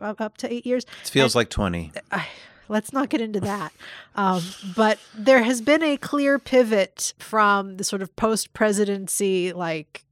Up 0.00 0.20
up 0.20 0.38
to 0.38 0.50
eight 0.52 0.64
years. 0.64 0.86
It 1.02 1.08
feels 1.08 1.34
like 1.34 1.50
20. 1.50 1.92
I, 2.10 2.26
let's 2.68 2.92
not 2.92 3.08
get 3.08 3.20
into 3.20 3.40
that. 3.40 3.72
Um, 4.14 4.42
but 4.74 4.98
there 5.14 5.42
has 5.42 5.60
been 5.60 5.82
a 5.82 5.96
clear 5.96 6.38
pivot 6.38 7.12
from 7.18 7.76
the 7.76 7.84
sort 7.84 8.02
of 8.02 8.14
post 8.16 8.54
presidency, 8.54 9.52
like, 9.52 10.04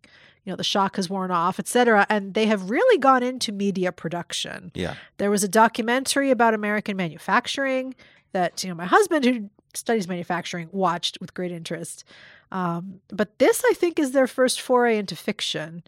you 0.44 0.52
know, 0.52 0.56
the 0.56 0.64
shock 0.64 0.96
has 0.96 1.08
worn 1.08 1.30
off, 1.30 1.58
et 1.58 1.66
cetera. 1.66 2.06
And 2.10 2.34
they 2.34 2.46
have 2.46 2.68
really 2.68 2.98
gone 2.98 3.22
into 3.22 3.52
media 3.52 3.92
production. 3.92 4.70
Yeah. 4.74 4.96
There 5.16 5.30
was 5.30 5.42
a 5.42 5.48
documentary 5.48 6.30
about 6.30 6.52
American 6.52 6.96
manufacturing 6.96 7.94
that, 8.32 8.62
you 8.62 8.68
know, 8.68 8.74
my 8.74 8.84
husband, 8.84 9.24
who 9.24 9.48
studies 9.72 10.06
manufacturing, 10.06 10.68
watched 10.72 11.18
with 11.20 11.32
great 11.32 11.52
interest. 11.52 12.04
Um, 12.54 13.00
but 13.08 13.38
this, 13.40 13.62
I 13.68 13.72
think, 13.74 13.98
is 13.98 14.12
their 14.12 14.28
first 14.28 14.60
foray 14.60 14.96
into 14.96 15.16
fiction. 15.16 15.82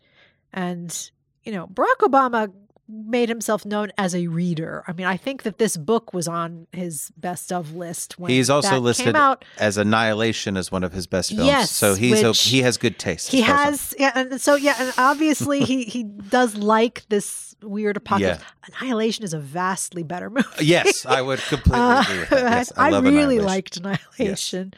And, 0.53 1.11
you 1.45 1.53
know, 1.53 1.69
Barack 1.69 1.99
Obama 2.01 2.53
made 2.89 3.29
himself 3.29 3.65
known 3.65 3.93
as 3.99 4.15
a 4.15 4.27
reader. 4.27 4.83
I 4.87 4.93
mean, 4.93 5.07
I 5.07 5.17
think 5.17 5.43
that 5.45 5.59
this 5.59 5.77
book 5.77 6.13
was 6.13 6.27
on 6.29 6.67
his 6.73 7.13
best 7.17 7.53
of 7.53 7.75
list 7.75 8.19
when 8.19 8.31
He's 8.31 8.49
also 8.51 8.71
that 8.71 8.81
listed 8.81 9.07
came 9.07 9.17
out. 9.17 9.45
as 9.59 9.77
Annihilation 9.77 10.57
as 10.57 10.71
one 10.73 10.85
of 10.85 10.93
his 10.93 11.07
best 11.07 11.31
films. 11.31 11.47
Yes, 11.47 11.71
so 11.71 11.95
he's 11.95 12.23
which 12.23 12.45
he 12.45 12.63
has 12.63 12.77
good 12.77 12.99
taste. 12.99 13.31
He 13.31 13.43
as 13.43 13.47
far 13.47 13.55
as 13.55 13.59
I'm- 13.61 13.71
has, 13.73 13.95
yeah, 13.99 14.13
and 14.15 14.41
so 14.41 14.55
yeah, 14.55 14.75
and 14.79 14.93
obviously 14.99 15.61
he 15.65 15.85
he 15.85 16.05
does 16.05 16.57
like 16.57 17.05
this 17.09 17.57
weird 17.63 17.97
apocalypse. 17.97 18.45
Annihilation 18.81 19.25
is 19.25 19.35
a 19.35 19.41
vastly 19.41 20.05
better 20.05 20.31
movie. 20.31 20.47
Yes, 20.61 21.05
I 21.07 21.23
would 21.23 21.41
completely 21.41 21.81
Uh, 21.81 22.03
agree 22.03 22.19
with 22.21 22.31
that. 22.31 22.41
Yes, 22.53 22.73
I, 22.77 22.91
I, 22.91 22.99
really 23.01 23.41
liked 23.41 23.79
Annihilation. 23.79 24.75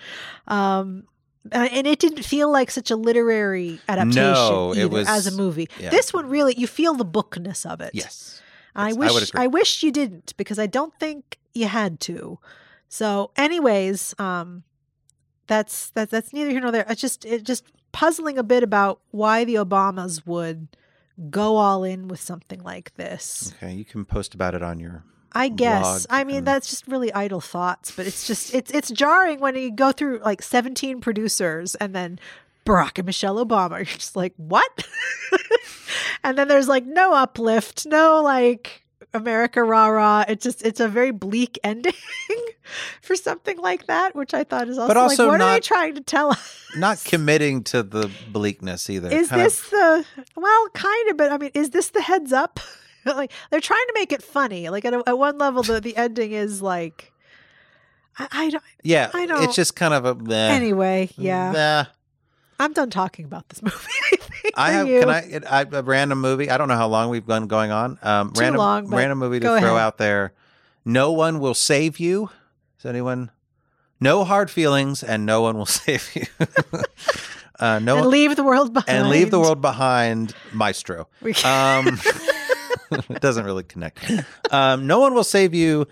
Um, 0.46 1.04
uh, 1.52 1.68
and 1.72 1.86
it 1.86 1.98
didn't 1.98 2.22
feel 2.24 2.50
like 2.50 2.70
such 2.70 2.90
a 2.90 2.96
literary 2.96 3.80
adaptation 3.88 4.22
No, 4.22 4.72
it 4.72 4.78
either 4.78 4.88
was- 4.88 5.08
as 5.08 5.26
a 5.26 5.32
movie. 5.36 5.68
yeah. 5.80 5.90
This 5.90 6.12
one 6.12 6.26
really, 6.28 6.54
you 6.56 6.66
feel 6.66 6.94
the 6.94 7.04
bookness 7.04 7.64
of 7.66 7.80
it. 7.80 7.90
Yes. 7.94 8.40
I 8.74 8.88
Yes, 8.88 8.96
wish 8.96 9.28
agree. 9.30 9.42
I, 9.42 9.46
wish 9.48 9.82
you 9.82 9.90
didn't 9.90 10.34
because 10.36 10.58
I 10.58 10.66
don't 10.66 10.94
think 11.00 11.38
you 11.52 11.66
had 11.66 11.98
to. 12.00 12.38
So, 12.88 13.32
anyways, 13.36 14.14
um, 14.20 14.62
that's 15.46 15.90
that's 15.90 16.10
that's 16.10 16.32
neither 16.32 16.50
here 16.50 16.60
nor 16.60 16.70
there. 16.70 16.86
It's 16.88 17.00
just 17.00 17.24
it 17.24 17.42
just 17.44 17.64
puzzling 17.92 18.38
a 18.38 18.42
bit 18.42 18.62
about 18.62 19.00
why 19.10 19.44
the 19.44 19.56
Obamas 19.56 20.26
would 20.26 20.68
go 21.30 21.56
all 21.56 21.82
in 21.84 22.06
with 22.06 22.20
something 22.20 22.62
like 22.62 22.94
this. 22.94 23.52
Okay, 23.56 23.72
you 23.74 23.84
can 23.84 24.04
post 24.04 24.34
about 24.34 24.54
it 24.54 24.62
on 24.62 24.78
your. 24.78 25.04
I 25.32 25.48
guess. 25.48 26.06
I 26.10 26.24
mean, 26.24 26.38
and- 26.38 26.46
that's 26.46 26.70
just 26.70 26.86
really 26.88 27.12
idle 27.12 27.40
thoughts, 27.40 27.90
but 27.90 28.06
it's 28.06 28.26
just 28.26 28.54
it's 28.54 28.70
it's 28.70 28.90
jarring 28.90 29.40
when 29.40 29.54
you 29.56 29.70
go 29.70 29.92
through 29.92 30.20
like 30.24 30.42
17 30.42 31.00
producers 31.00 31.74
and 31.76 31.94
then 31.94 32.18
Barack 32.64 32.98
and 32.98 33.06
Michelle 33.06 33.44
Obama. 33.44 33.76
You're 33.76 33.84
just 33.84 34.16
like, 34.16 34.34
what? 34.36 34.86
and 36.24 36.36
then 36.38 36.48
there's 36.48 36.68
like 36.68 36.84
no 36.86 37.14
uplift, 37.14 37.86
no 37.86 38.22
like 38.22 38.84
America 39.14 39.62
rah 39.62 39.88
rah. 39.88 40.24
It's 40.28 40.42
just 40.44 40.64
it's 40.64 40.80
a 40.80 40.88
very 40.88 41.10
bleak 41.10 41.58
ending 41.64 41.94
for 43.02 43.16
something 43.16 43.58
like 43.58 43.86
that, 43.86 44.14
which 44.14 44.34
I 44.34 44.44
thought 44.44 44.68
is 44.68 44.76
also, 44.78 44.88
but 44.88 44.96
also 44.96 45.24
like, 45.28 45.32
what 45.32 45.40
are 45.40 45.54
they 45.54 45.60
trying 45.60 45.94
to 45.94 46.02
tell 46.02 46.30
us? 46.30 46.64
Not 46.76 47.02
committing 47.04 47.64
to 47.64 47.82
the 47.82 48.10
bleakness 48.30 48.90
either. 48.90 49.08
Is 49.10 49.28
Kind 49.28 49.40
of- 49.40 49.46
this 49.46 49.70
the 49.70 50.04
well, 50.36 50.68
kind 50.74 51.10
of, 51.10 51.16
but 51.16 51.32
I 51.32 51.38
mean, 51.38 51.50
is 51.54 51.70
this 51.70 51.90
the 51.90 52.02
heads 52.02 52.32
up? 52.32 52.60
like 53.16 53.32
they're 53.50 53.60
trying 53.60 53.86
to 53.88 53.92
make 53.94 54.12
it 54.12 54.22
funny. 54.22 54.68
Like 54.68 54.84
at, 54.84 54.94
a, 54.94 55.02
at 55.06 55.18
one 55.18 55.38
level, 55.38 55.62
the 55.62 55.80
the 55.80 55.96
ending 55.96 56.32
is 56.32 56.60
like, 56.62 57.12
I, 58.18 58.28
I 58.32 58.50
don't. 58.50 58.62
yeah, 58.82 59.10
I 59.14 59.26
don't- 59.26 59.42
it's 59.44 59.54
just 59.56 59.74
kind 59.76 59.94
of 59.94 60.04
a. 60.04 60.14
bleh, 60.14 60.50
Anyway, 60.50 61.10
yeah, 61.16 61.52
bleh. 61.52 61.86
I'm 62.60 62.72
done 62.72 62.90
talking 62.90 63.24
about 63.24 63.48
this 63.50 63.62
movie. 63.62 63.76
I 64.12 64.16
think 64.16 64.54
I 64.56 64.66
for 64.70 64.72
have. 64.72 64.88
you. 64.88 65.00
Can 65.00 65.08
I, 65.10 65.20
it- 65.20 65.44
I? 65.46 65.62
A 65.70 65.82
random 65.82 66.20
movie. 66.20 66.50
I 66.50 66.58
don't 66.58 66.68
know 66.68 66.76
how 66.76 66.88
long 66.88 67.08
we've 67.10 67.26
been 67.26 67.46
going 67.46 67.70
on. 67.70 67.98
Um, 68.02 68.32
Too 68.32 68.40
random, 68.40 68.58
long, 68.58 68.86
random 68.88 69.18
movie 69.18 69.38
to 69.40 69.46
throw 69.46 69.54
ahead. 69.56 69.68
out 69.76 69.98
there. 69.98 70.32
No 70.84 71.12
one 71.12 71.38
will 71.38 71.54
save 71.54 71.98
you. 72.00 72.30
Is 72.78 72.86
anyone? 72.86 73.30
No 74.00 74.24
hard 74.24 74.50
feelings, 74.50 75.02
and 75.02 75.26
no 75.26 75.42
one 75.42 75.56
will 75.58 75.66
save 75.84 76.08
you. 76.14 76.24
uh, 77.60 77.78
no, 77.80 77.98
and 77.98 78.06
leave 78.06 78.36
the 78.36 78.44
world 78.44 78.72
behind. 78.72 78.88
and 78.98 79.08
leave 79.10 79.30
the 79.30 79.40
world 79.40 79.60
behind, 79.60 80.34
Maestro. 80.52 81.08
We- 81.20 81.34
Um, 81.44 81.98
it 83.08 83.20
doesn't 83.20 83.44
really 83.44 83.62
connect. 83.64 83.98
Um, 84.50 84.86
no 84.86 85.00
one 85.00 85.14
will 85.14 85.24
save 85.24 85.54
you. 85.54 85.86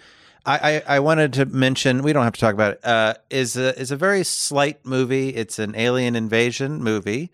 I, 0.44 0.82
I, 0.86 0.96
I 0.96 1.00
wanted 1.00 1.32
to 1.34 1.46
mention. 1.46 2.02
We 2.02 2.12
don't 2.12 2.24
have 2.24 2.34
to 2.34 2.40
talk 2.40 2.54
about 2.54 2.74
it. 2.74 2.84
Uh, 2.84 3.14
is 3.30 3.56
a 3.56 3.78
is 3.78 3.90
a 3.90 3.96
very 3.96 4.22
slight 4.24 4.84
movie. 4.86 5.30
It's 5.30 5.58
an 5.58 5.74
alien 5.76 6.14
invasion 6.16 6.82
movie. 6.82 7.30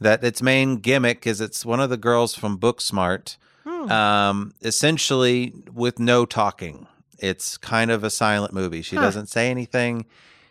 That 0.00 0.24
its 0.24 0.42
main 0.42 0.76
gimmick 0.78 1.26
is 1.26 1.40
it's 1.40 1.64
one 1.64 1.80
of 1.80 1.88
the 1.90 1.96
girls 1.96 2.34
from 2.34 2.58
Booksmart. 2.58 3.36
Hmm. 3.64 3.90
Um, 3.90 4.54
essentially 4.62 5.54
with 5.72 5.98
no 5.98 6.26
talking. 6.26 6.86
It's 7.18 7.56
kind 7.56 7.90
of 7.90 8.02
a 8.04 8.10
silent 8.10 8.52
movie. 8.52 8.82
She 8.82 8.96
Huh. 8.96 9.02
doesn't 9.02 9.28
say 9.28 9.50
anything. 9.50 10.04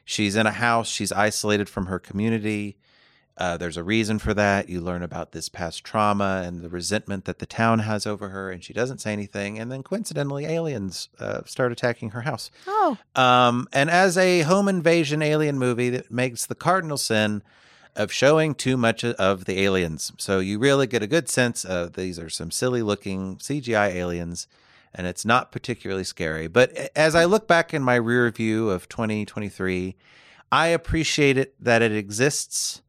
She's 0.06 0.35
in 0.35 0.45
a 0.48 0.52
house. 0.52 0.88
She's 0.90 1.11
isolated 1.11 1.69
from 1.69 1.85
her 1.88 1.99
community. 1.99 2.77
Uh, 3.35 3.57
there's 3.57 3.77
a 3.77 3.84
reason 3.84 4.19
for 4.19 4.34
that. 4.34 4.69
You 4.69 4.80
learn 4.80 5.01
about 5.01 5.31
this 5.31 5.49
past 5.49 5.84
trauma 5.84 6.43
and 6.45 6.61
the 6.61 6.69
resentment 6.69 7.26
that 7.26 7.39
the 7.39 7.47
town 7.47 7.80
has 7.80 8.05
over 8.05 8.30
her, 8.30 8.51
and 8.51 8.64
she 8.64 8.73
doesn't 8.73 8.99
say 9.01 9.11
anything. 9.11 9.57
And 9.57 9.72
then 9.72 9.81
coincidentally, 9.81 10.45
aliens 10.45 11.10
uh, 11.19 11.41
start 11.45 11.72
attacking 11.72 12.11
her 12.11 12.22
house. 12.22 12.51
oh, 12.68 12.97
Um, 13.15 13.68
and 13.73 13.89
as 13.89 14.18
a 14.18 14.41
home 14.41 14.68
invasion 14.68 15.23
alien 15.23 15.57
movie, 15.57 15.89
that 15.89 16.11
makes 16.11 16.45
the 16.45 16.55
cardinal 16.55 16.97
sin 16.97 17.41
of 17.95 18.11
showing 18.11 18.53
too 18.53 18.77
much 18.77 19.03
of 19.03 19.45
the 19.45 19.61
aliens. 19.61 20.11
So 20.18 20.39
you 20.39 20.60
really 20.60 20.88
get 20.88 21.03
a 21.03 21.07
good 21.07 21.27
sense 21.27 21.65
of 21.65 21.93
these 21.93 22.19
are 22.19 22.30
some 22.30 22.51
silly 22.51 22.84
looking 22.84 23.38
CGI 23.38 23.93
aliens, 23.95 24.47
and 24.93 25.07
it's 25.07 25.26
not 25.26 25.51
particularly 25.51 26.03
scary. 26.03 26.47
But 26.47 26.91
as 26.95 27.15
I 27.15 27.26
look 27.26 27.47
back 27.47 27.73
in 27.73 27.81
my 27.81 27.95
rear 27.95 28.30
view 28.30 28.69
of 28.69 28.88
2023, 28.89 29.95
I 30.51 30.68
appreciate 30.68 31.35
it 31.35 31.55
that 31.60 31.81
it 31.81 31.91
exists. 31.91 32.82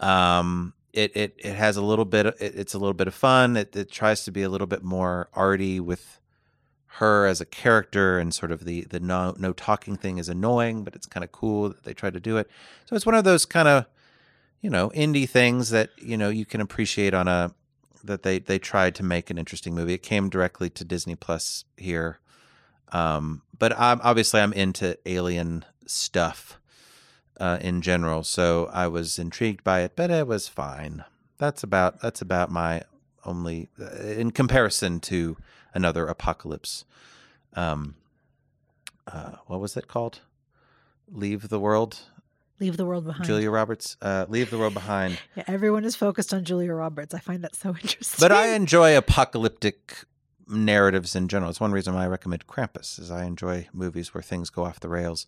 Um, 0.00 0.74
it, 0.92 1.16
it, 1.16 1.34
it 1.38 1.54
has 1.54 1.76
a 1.76 1.82
little 1.82 2.04
bit, 2.04 2.26
it, 2.26 2.36
it's 2.40 2.74
a 2.74 2.78
little 2.78 2.94
bit 2.94 3.08
of 3.08 3.14
fun. 3.14 3.56
It, 3.56 3.74
it 3.76 3.90
tries 3.90 4.24
to 4.24 4.32
be 4.32 4.42
a 4.42 4.48
little 4.48 4.66
bit 4.66 4.82
more 4.82 5.28
arty 5.32 5.80
with 5.80 6.18
her 6.98 7.26
as 7.26 7.40
a 7.40 7.46
character 7.46 8.18
and 8.18 8.34
sort 8.34 8.50
of 8.50 8.64
the 8.64 8.82
the 8.82 8.98
no 8.98 9.34
no 9.38 9.52
talking 9.52 9.96
thing 9.96 10.18
is 10.18 10.28
annoying, 10.28 10.82
but 10.82 10.96
it's 10.96 11.06
kind 11.06 11.22
of 11.22 11.30
cool 11.30 11.68
that 11.68 11.84
they 11.84 11.94
try 11.94 12.10
to 12.10 12.18
do 12.20 12.36
it. 12.36 12.50
So 12.86 12.96
it's 12.96 13.06
one 13.06 13.14
of 13.14 13.24
those 13.24 13.46
kind 13.46 13.68
of 13.68 13.86
you 14.60 14.68
know 14.68 14.90
indie 14.90 15.28
things 15.28 15.70
that 15.70 15.90
you 15.98 16.16
know 16.16 16.28
you 16.28 16.44
can 16.44 16.60
appreciate 16.60 17.14
on 17.14 17.28
a 17.28 17.54
that 18.02 18.24
they 18.24 18.40
they 18.40 18.58
tried 18.58 18.96
to 18.96 19.04
make 19.04 19.30
an 19.30 19.38
interesting 19.38 19.74
movie. 19.74 19.94
It 19.94 20.02
came 20.02 20.28
directly 20.28 20.70
to 20.70 20.84
Disney 20.84 21.14
Plus 21.14 21.64
here, 21.76 22.18
um, 22.90 23.42
but 23.56 23.78
I'm 23.78 24.00
obviously 24.02 24.40
I'm 24.40 24.52
into 24.52 24.98
alien 25.06 25.64
stuff 25.86 26.58
uh, 27.38 27.58
in 27.60 27.82
general, 27.82 28.22
so 28.24 28.68
I 28.72 28.86
was 28.88 29.18
intrigued 29.18 29.62
by 29.64 29.80
it, 29.80 29.92
but 29.96 30.10
it 30.10 30.26
was 30.26 30.48
fine. 30.48 31.04
That's 31.38 31.62
about 31.62 32.00
that's 32.00 32.20
about 32.20 32.50
my 32.50 32.82
only 33.24 33.68
uh, 33.80 33.96
in 34.06 34.30
comparison 34.30 35.00
to 35.00 35.36
another 35.74 36.06
apocalypse. 36.06 36.84
Um, 37.54 37.94
uh, 39.06 39.32
what 39.46 39.60
was 39.60 39.76
it 39.76 39.88
called? 39.88 40.20
Leave 41.10 41.48
the 41.48 41.58
world. 41.60 42.00
leave 42.60 42.76
the 42.76 42.84
world 42.84 43.04
behind. 43.06 43.24
Julia 43.24 43.50
Roberts. 43.50 43.96
Uh, 44.02 44.26
Leave 44.28 44.50
the 44.50 44.58
world 44.58 44.74
behind. 44.74 45.18
Yeah, 45.36 45.44
everyone 45.46 45.84
is 45.84 45.96
focused 45.96 46.34
on 46.34 46.44
Julia 46.44 46.74
Roberts. 46.74 47.14
I 47.14 47.18
find 47.20 47.42
that 47.44 47.54
so 47.54 47.70
interesting. 47.70 48.18
But 48.20 48.32
I 48.32 48.48
enjoy 48.48 48.96
apocalyptic 48.96 50.04
narratives 50.48 51.14
in 51.14 51.28
general. 51.28 51.50
It's 51.50 51.60
one 51.60 51.72
reason 51.72 51.94
why 51.94 52.04
I 52.04 52.06
recommend 52.08 52.46
Krampus, 52.46 52.98
is 52.98 53.10
I 53.10 53.24
enjoy 53.24 53.68
movies 53.72 54.14
where 54.14 54.22
things 54.22 54.50
go 54.50 54.64
off 54.64 54.80
the 54.80 54.88
rails. 54.88 55.26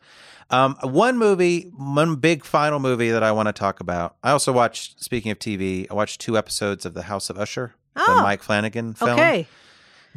Um, 0.51 0.77
one 0.83 1.19
movie, 1.19 1.71
one 1.77 2.17
big 2.17 2.45
final 2.45 2.79
movie 2.79 3.11
that 3.11 3.23
I 3.23 3.33
want 3.33 3.47
to 3.49 3.53
talk 3.53 3.81
about. 3.81 4.17
I 4.23 4.31
also 4.31 4.53
watched. 4.53 5.03
Speaking 5.03 5.31
of 5.31 5.39
TV, 5.39 5.87
I 5.91 5.95
watched 5.95 6.21
two 6.21 6.37
episodes 6.39 6.85
of 6.87 6.95
The 6.95 7.03
House 7.03 7.31
of 7.31 7.39
Usher, 7.39 7.75
the 7.95 8.03
Oh, 8.07 8.23
Mike 8.23 8.43
Flanagan 8.43 8.95
film. 8.95 9.11
okay. 9.11 9.47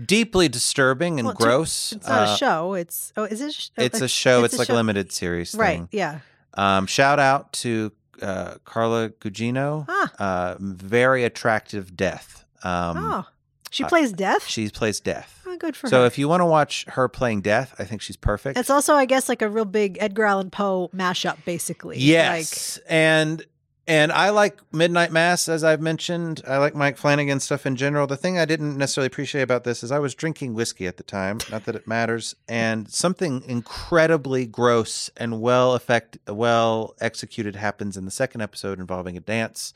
Deeply 0.03 0.49
disturbing 0.49 1.19
and 1.19 1.27
Well, 1.27 1.35
gross. 1.35 1.91
It's 1.91 2.07
not 2.07 2.27
Uh, 2.29 2.31
a 2.33 2.37
show. 2.37 2.73
It's 2.73 3.13
oh, 3.15 3.25
is 3.25 3.41
it? 3.41 3.53
sh- 3.53 3.69
oh, 3.77 3.83
It's 3.83 4.01
a 4.01 4.07
show. 4.07 4.43
It's, 4.43 4.55
a 4.55 4.57
like 4.57 4.67
show. 4.67 4.73
a 4.73 4.75
limited 4.75 5.11
series 5.11 5.53
Right. 5.53 5.77
thing. 5.77 5.89
Yeah. 5.91 6.19
Um, 6.55 6.87
shout 6.87 7.19
out 7.19 7.53
to 7.53 7.91
uh, 8.21 8.55
Carla 8.65 9.09
Gugino. 9.09 9.85
Ah. 9.89 10.11
Uh, 10.17 10.55
very 10.59 11.23
attractive 11.25 11.95
death. 11.95 12.45
Um, 12.63 12.97
oh, 12.97 13.25
she 13.73 13.83
I- 13.83 13.87
plays 13.89 14.13
Death. 14.13 14.47
She 14.47 14.69
plays 14.69 14.99
death. 14.99 15.41
oh, 15.45 15.57
good 15.57 15.75
for 15.75 15.87
So 15.89 16.01
her. 16.01 16.05
if 16.05 16.17
you 16.17 16.27
want 16.29 16.41
to 16.41 16.45
watch 16.45 16.85
her 16.89 17.07
playing 17.09 17.41
death, 17.41 17.73
I 17.79 17.83
think 17.83 18.01
she's 18.01 18.17
perfect. 18.17 18.57
it's 18.57 18.69
also, 18.69 18.93
I 18.95 19.05
guess, 19.05 19.27
like 19.29 19.41
a 19.41 19.49
real 19.49 19.65
big 19.65 19.97
Edgar 19.99 20.25
Allan 20.25 20.49
Poe 20.51 20.89
mashup, 20.95 21.37
basically. 21.45 21.97
Yes, 21.99 22.79
and 22.87 23.45
and 23.85 24.13
I 24.13 24.29
like 24.29 24.59
Midnight 24.71 25.11
Mass, 25.11 25.49
as 25.49 25.61
I've 25.61 25.81
mentioned. 25.81 26.41
I 26.47 26.55
like 26.57 26.73
Mike 26.73 26.95
Flanagan 26.95 27.41
stuff 27.41 27.65
in 27.65 27.75
general. 27.75 28.07
The 28.07 28.15
thing 28.15 28.37
I 28.39 28.45
didn't 28.45 28.77
necessarily 28.77 29.07
appreciate 29.07 29.41
about 29.41 29.65
this 29.65 29.83
is 29.83 29.91
I 29.91 29.99
was 29.99 30.15
drinking 30.15 30.53
whiskey 30.53 30.87
at 30.87 30.95
the 30.95 31.03
time. 31.03 31.39
Not 31.51 31.65
that 31.65 31.75
it 31.75 31.85
matters, 31.85 32.33
and 32.47 32.89
something 32.89 33.43
incredibly 33.45 34.45
gross 34.45 35.09
and 35.17 35.41
well 35.41 35.73
effect, 35.73 36.17
well 36.29 36.95
executed 37.01 37.57
happens 37.57 37.97
in 37.97 38.05
the 38.05 38.11
second 38.11 38.39
episode 38.39 38.79
involving 38.79 39.17
a 39.17 39.19
dance, 39.19 39.73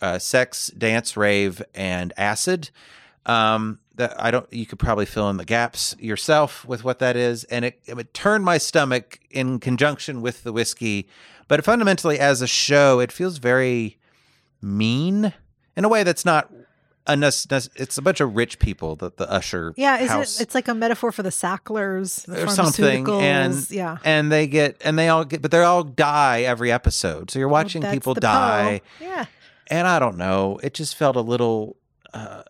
uh, 0.00 0.20
sex, 0.20 0.68
dance, 0.68 1.16
rave, 1.16 1.60
and 1.74 2.12
acid. 2.16 2.70
Um, 3.26 3.78
that 3.96 4.20
I 4.20 4.30
don't. 4.30 4.52
You 4.52 4.66
could 4.66 4.78
probably 4.78 5.06
fill 5.06 5.30
in 5.30 5.36
the 5.36 5.44
gaps 5.44 5.94
yourself 5.98 6.64
with 6.64 6.82
what 6.84 6.98
that 6.98 7.16
is, 7.16 7.44
and 7.44 7.64
it 7.64 7.80
it 7.86 8.12
turned 8.12 8.44
my 8.44 8.58
stomach 8.58 9.20
in 9.30 9.60
conjunction 9.60 10.20
with 10.20 10.42
the 10.42 10.52
whiskey. 10.52 11.08
But 11.48 11.64
fundamentally, 11.64 12.18
as 12.18 12.42
a 12.42 12.46
show, 12.46 13.00
it 13.00 13.12
feels 13.12 13.38
very 13.38 13.98
mean 14.60 15.32
in 15.76 15.84
a 15.84 15.88
way 15.88 16.02
that's 16.02 16.24
not. 16.24 16.50
unnecess- 17.06 17.68
It's 17.76 17.98
a 17.98 18.02
bunch 18.02 18.20
of 18.20 18.34
rich 18.34 18.58
people 18.58 18.96
that 18.96 19.18
the 19.18 19.30
usher 19.30 19.74
Yeah, 19.76 19.98
isn't 19.98 20.20
it? 20.22 20.40
It's 20.40 20.54
like 20.54 20.68
a 20.68 20.74
metaphor 20.74 21.12
for 21.12 21.22
the 21.22 21.30
Sacklers, 21.30 22.24
the 22.24 22.44
or 22.44 22.48
something, 22.48 23.06
and 23.10 23.70
yeah, 23.70 23.98
and 24.04 24.32
they 24.32 24.46
get 24.46 24.80
and 24.84 24.98
they 24.98 25.08
all 25.08 25.24
get, 25.26 25.42
but 25.42 25.50
they 25.50 25.60
all 25.62 25.84
die 25.84 26.40
every 26.42 26.72
episode. 26.72 27.30
So 27.30 27.38
you're 27.38 27.48
watching 27.48 27.82
that's 27.82 27.92
people 27.94 28.14
die 28.14 28.80
Poe. 28.98 29.04
Yeah, 29.04 29.24
and 29.68 29.86
I 29.86 29.98
don't 29.98 30.16
know. 30.16 30.58
It 30.62 30.72
just 30.72 30.96
felt 30.96 31.14
a 31.16 31.20
little 31.20 31.76
uh, 32.14 32.42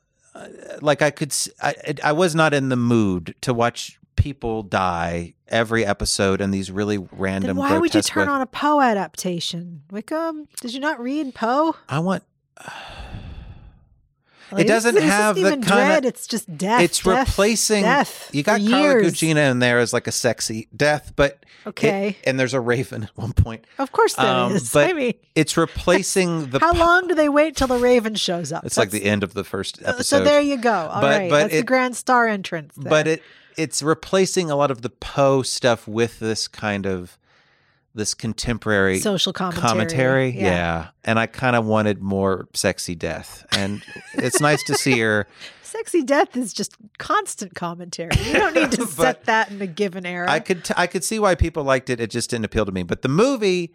like 0.81 1.03
I 1.03 1.11
could. 1.11 1.35
I, 1.63 1.75
I 2.03 2.13
was 2.13 2.35
not 2.35 2.55
in 2.55 2.69
the 2.69 2.77
mood 2.77 3.35
to 3.43 3.55
watch 3.55 3.99
people 4.17 4.63
die 4.63 5.35
every 5.49 5.85
episode 5.85 6.41
in 6.41 6.51
these 6.51 6.71
really 6.71 6.99
random. 6.99 7.49
then 7.49 7.57
why 7.57 7.79
would 7.79 7.95
you 7.95 8.03
turn 8.03 8.29
way- 8.29 8.35
on 8.35 8.41
a 8.41 8.47
Poe 8.47 8.81
adaptation? 8.81 9.83
Wickham, 9.91 10.49
did 10.61 10.75
you 10.75 10.81
not 10.81 11.01
read 11.01 11.35
Poe? 11.35 11.77
I 11.89 11.99
want. 11.99 12.23
Like, 14.53 14.67
doesn't 14.67 14.95
this 14.95 15.05
have 15.05 15.37
isn't 15.39 15.61
the 15.61 15.67
even 15.67 15.77
kinda- 15.93 16.09
It's 16.09 16.27
just 16.27 16.57
death. 16.57 16.81
it's 16.83 17.01
death, 17.03 17.29
replacing. 17.29 17.83
death. 17.83 18.31
you 18.33 18.43
got 18.43 18.61
Carla. 18.61 19.03
Gugino 19.03 19.51
in 19.51 19.59
there 19.59 19.79
as 19.79 19.93
like 19.93 20.07
a 20.07 20.13
sexy 20.13 20.69
death, 20.77 21.13
but 21.17 21.33
it- 21.33 21.39
Okay, 21.67 22.19
and 22.25 22.39
there's 22.39 22.53
a 22.53 22.61
raven 22.61 23.05
at 23.05 23.11
one 23.17 23.33
point. 23.33 23.65
of 23.79 23.91
course 23.91 24.15
there 24.15 24.27
is. 24.51 24.63
Um, 24.63 24.69
but 24.83 24.91
I 24.91 24.93
mean, 24.93 25.15
It's 25.35 25.57
replacing 25.57 26.47
the. 26.51 26.59
how 26.61 26.73
long 26.75 27.09
do 27.09 27.15
they 27.15 27.29
wait 27.29 27.57
till 27.57 27.69
the 27.69 27.79
Raven 27.79 28.15
shows 28.15 28.53
up? 28.53 28.65
It's 28.67 28.77
like 28.77 28.91
the 28.91 29.05
end 29.05 29.23
of 29.23 29.33
the 29.35 29.45
first 29.45 29.81
episode. 29.83 30.03
So 30.05 30.25
there 30.25 30.41
you 30.41 30.57
go. 30.59 30.71
All 30.73 31.01
right, 31.03 31.29
But- 31.29 31.31
but 31.31 31.39
that's 31.45 31.55
the 31.55 31.63
grand 31.63 31.97
star 31.97 32.29
entrance. 32.29 32.75
There. 32.77 32.91
but 32.91 33.07
it 33.09 33.23
it's 33.57 33.83
replacing 33.83 34.51
a 34.51 34.57
lot 34.57 34.71
of 34.71 34.83
the 34.83 34.91
Poe 34.91 35.43
stuff 35.43 35.87
with 35.89 36.19
this 36.19 36.49
kind 36.49 36.87
of 36.87 37.17
this 37.95 38.15
contemporary 38.15 38.99
social 38.99 39.33
commentary. 39.33 39.69
commentary. 39.69 40.31
Yeah. 40.31 40.89
And 41.05 41.19
I 41.19 41.27
kind 41.27 41.57
of 41.57 41.65
wanted 41.65 42.03
more 42.03 42.49
sexy 42.53 42.95
death. 42.95 43.47
And 43.53 43.83
it's 44.15 44.41
nice 44.41 44.63
to 44.65 44.75
see 44.75 44.99
her. 45.01 45.27
Sexy 45.63 46.05
death 46.05 46.37
is 46.37 46.53
just 46.53 46.77
constant 46.99 47.57
commentary. 47.57 48.13
You 48.27 48.35
don't 48.35 48.55
need 48.55 48.71
to 48.73 48.87
set 48.87 49.25
that 49.25 49.51
in 49.51 49.61
a 49.61 49.67
given 49.67 50.07
era. 50.07 50.31
I 50.31 50.39
could 50.39 50.65
t- 50.65 50.75
I 50.77 50.87
could 50.87 51.03
see 51.03 51.19
why 51.19 51.35
people 51.35 51.65
liked 51.65 51.91
it. 51.91 51.99
It 51.99 52.11
just 52.11 52.31
didn't 52.31 52.45
appeal 52.45 52.65
to 52.65 52.71
me. 52.71 52.85
But 52.85 53.03
the 53.03 53.09
movie 53.09 53.75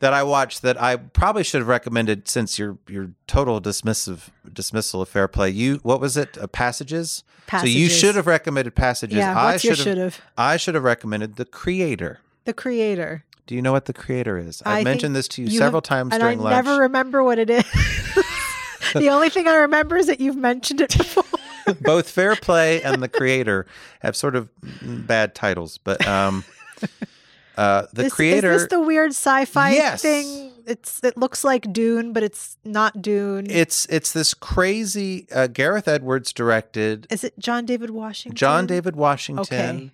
that 0.00 0.12
I 0.12 0.22
watched 0.24 0.60
that 0.60 0.78
I 0.80 0.96
probably 0.96 1.42
should 1.42 1.62
have 1.62 1.68
recommended 1.68 2.28
since 2.28 2.58
your 2.58 2.76
your 2.86 3.12
total 3.26 3.62
dismissive 3.62 4.28
dismissal 4.52 5.00
of 5.00 5.08
fair 5.08 5.26
play. 5.26 5.48
You 5.48 5.80
what 5.82 6.00
was 6.00 6.18
it? 6.18 6.36
Uh, 6.36 6.48
passages? 6.48 7.24
So 7.50 7.64
you 7.64 7.88
should 7.88 8.14
have 8.14 8.26
recommended 8.26 8.74
passages. 8.74 9.16
Yeah, 9.16 9.38
I 9.38 9.56
should 9.56 9.96
have? 9.96 10.20
I 10.36 10.58
should 10.58 10.74
have 10.74 10.84
recommended 10.84 11.36
the 11.36 11.46
creator. 11.46 12.20
The 12.44 12.52
creator. 12.52 13.24
Do 13.48 13.54
you 13.56 13.62
know 13.62 13.72
what 13.72 13.86
the 13.86 13.92
creator 13.94 14.38
is? 14.38 14.62
I 14.64 14.70
I've 14.70 14.76
think 14.76 14.84
mentioned 14.84 15.16
this 15.16 15.26
to 15.28 15.42
you, 15.42 15.48
you 15.48 15.58
several 15.58 15.78
have- 15.78 15.84
times 15.84 16.12
and 16.14 16.22
I 16.22 16.26
during 16.26 16.40
lunch. 16.40 16.54
never 16.54 16.82
remember 16.82 17.24
what 17.24 17.38
it 17.38 17.48
is. 17.50 17.64
the 18.94 19.08
only 19.08 19.30
thing 19.30 19.48
I 19.48 19.54
remember 19.56 19.96
is 19.96 20.06
that 20.06 20.20
you've 20.20 20.36
mentioned 20.36 20.80
it 20.82 20.96
before. 20.96 21.24
Both 21.80 22.10
Fair 22.10 22.36
Play 22.36 22.82
and 22.82 23.02
the 23.02 23.08
creator 23.08 23.66
have 24.00 24.14
sort 24.16 24.36
of 24.36 24.48
bad 24.82 25.34
titles, 25.34 25.78
but 25.78 26.06
um, 26.06 26.44
uh, 27.56 27.86
the 27.92 28.04
this, 28.04 28.14
creator. 28.14 28.52
is 28.52 28.62
this 28.62 28.68
the 28.70 28.80
weird 28.80 29.10
sci-fi 29.10 29.70
Yes. 29.72 30.02
thing? 30.02 30.52
It's 30.66 31.02
it 31.02 31.16
looks 31.16 31.44
like 31.44 31.72
Dune, 31.72 32.12
but 32.12 32.22
it's 32.22 32.58
not 32.64 33.00
Dune. 33.00 33.46
it's 33.50 33.86
it's 33.86 34.12
this 34.12 34.34
crazy 34.34 35.26
uh, 35.32 35.46
Gareth 35.46 35.88
Edwards 35.88 36.32
directed 36.34 37.06
is 37.10 37.24
it 37.24 37.38
John 37.38 37.64
David 37.64 37.88
Washington? 37.90 38.36
John 38.36 38.66
David 38.66 38.94
Washington, 38.94 39.92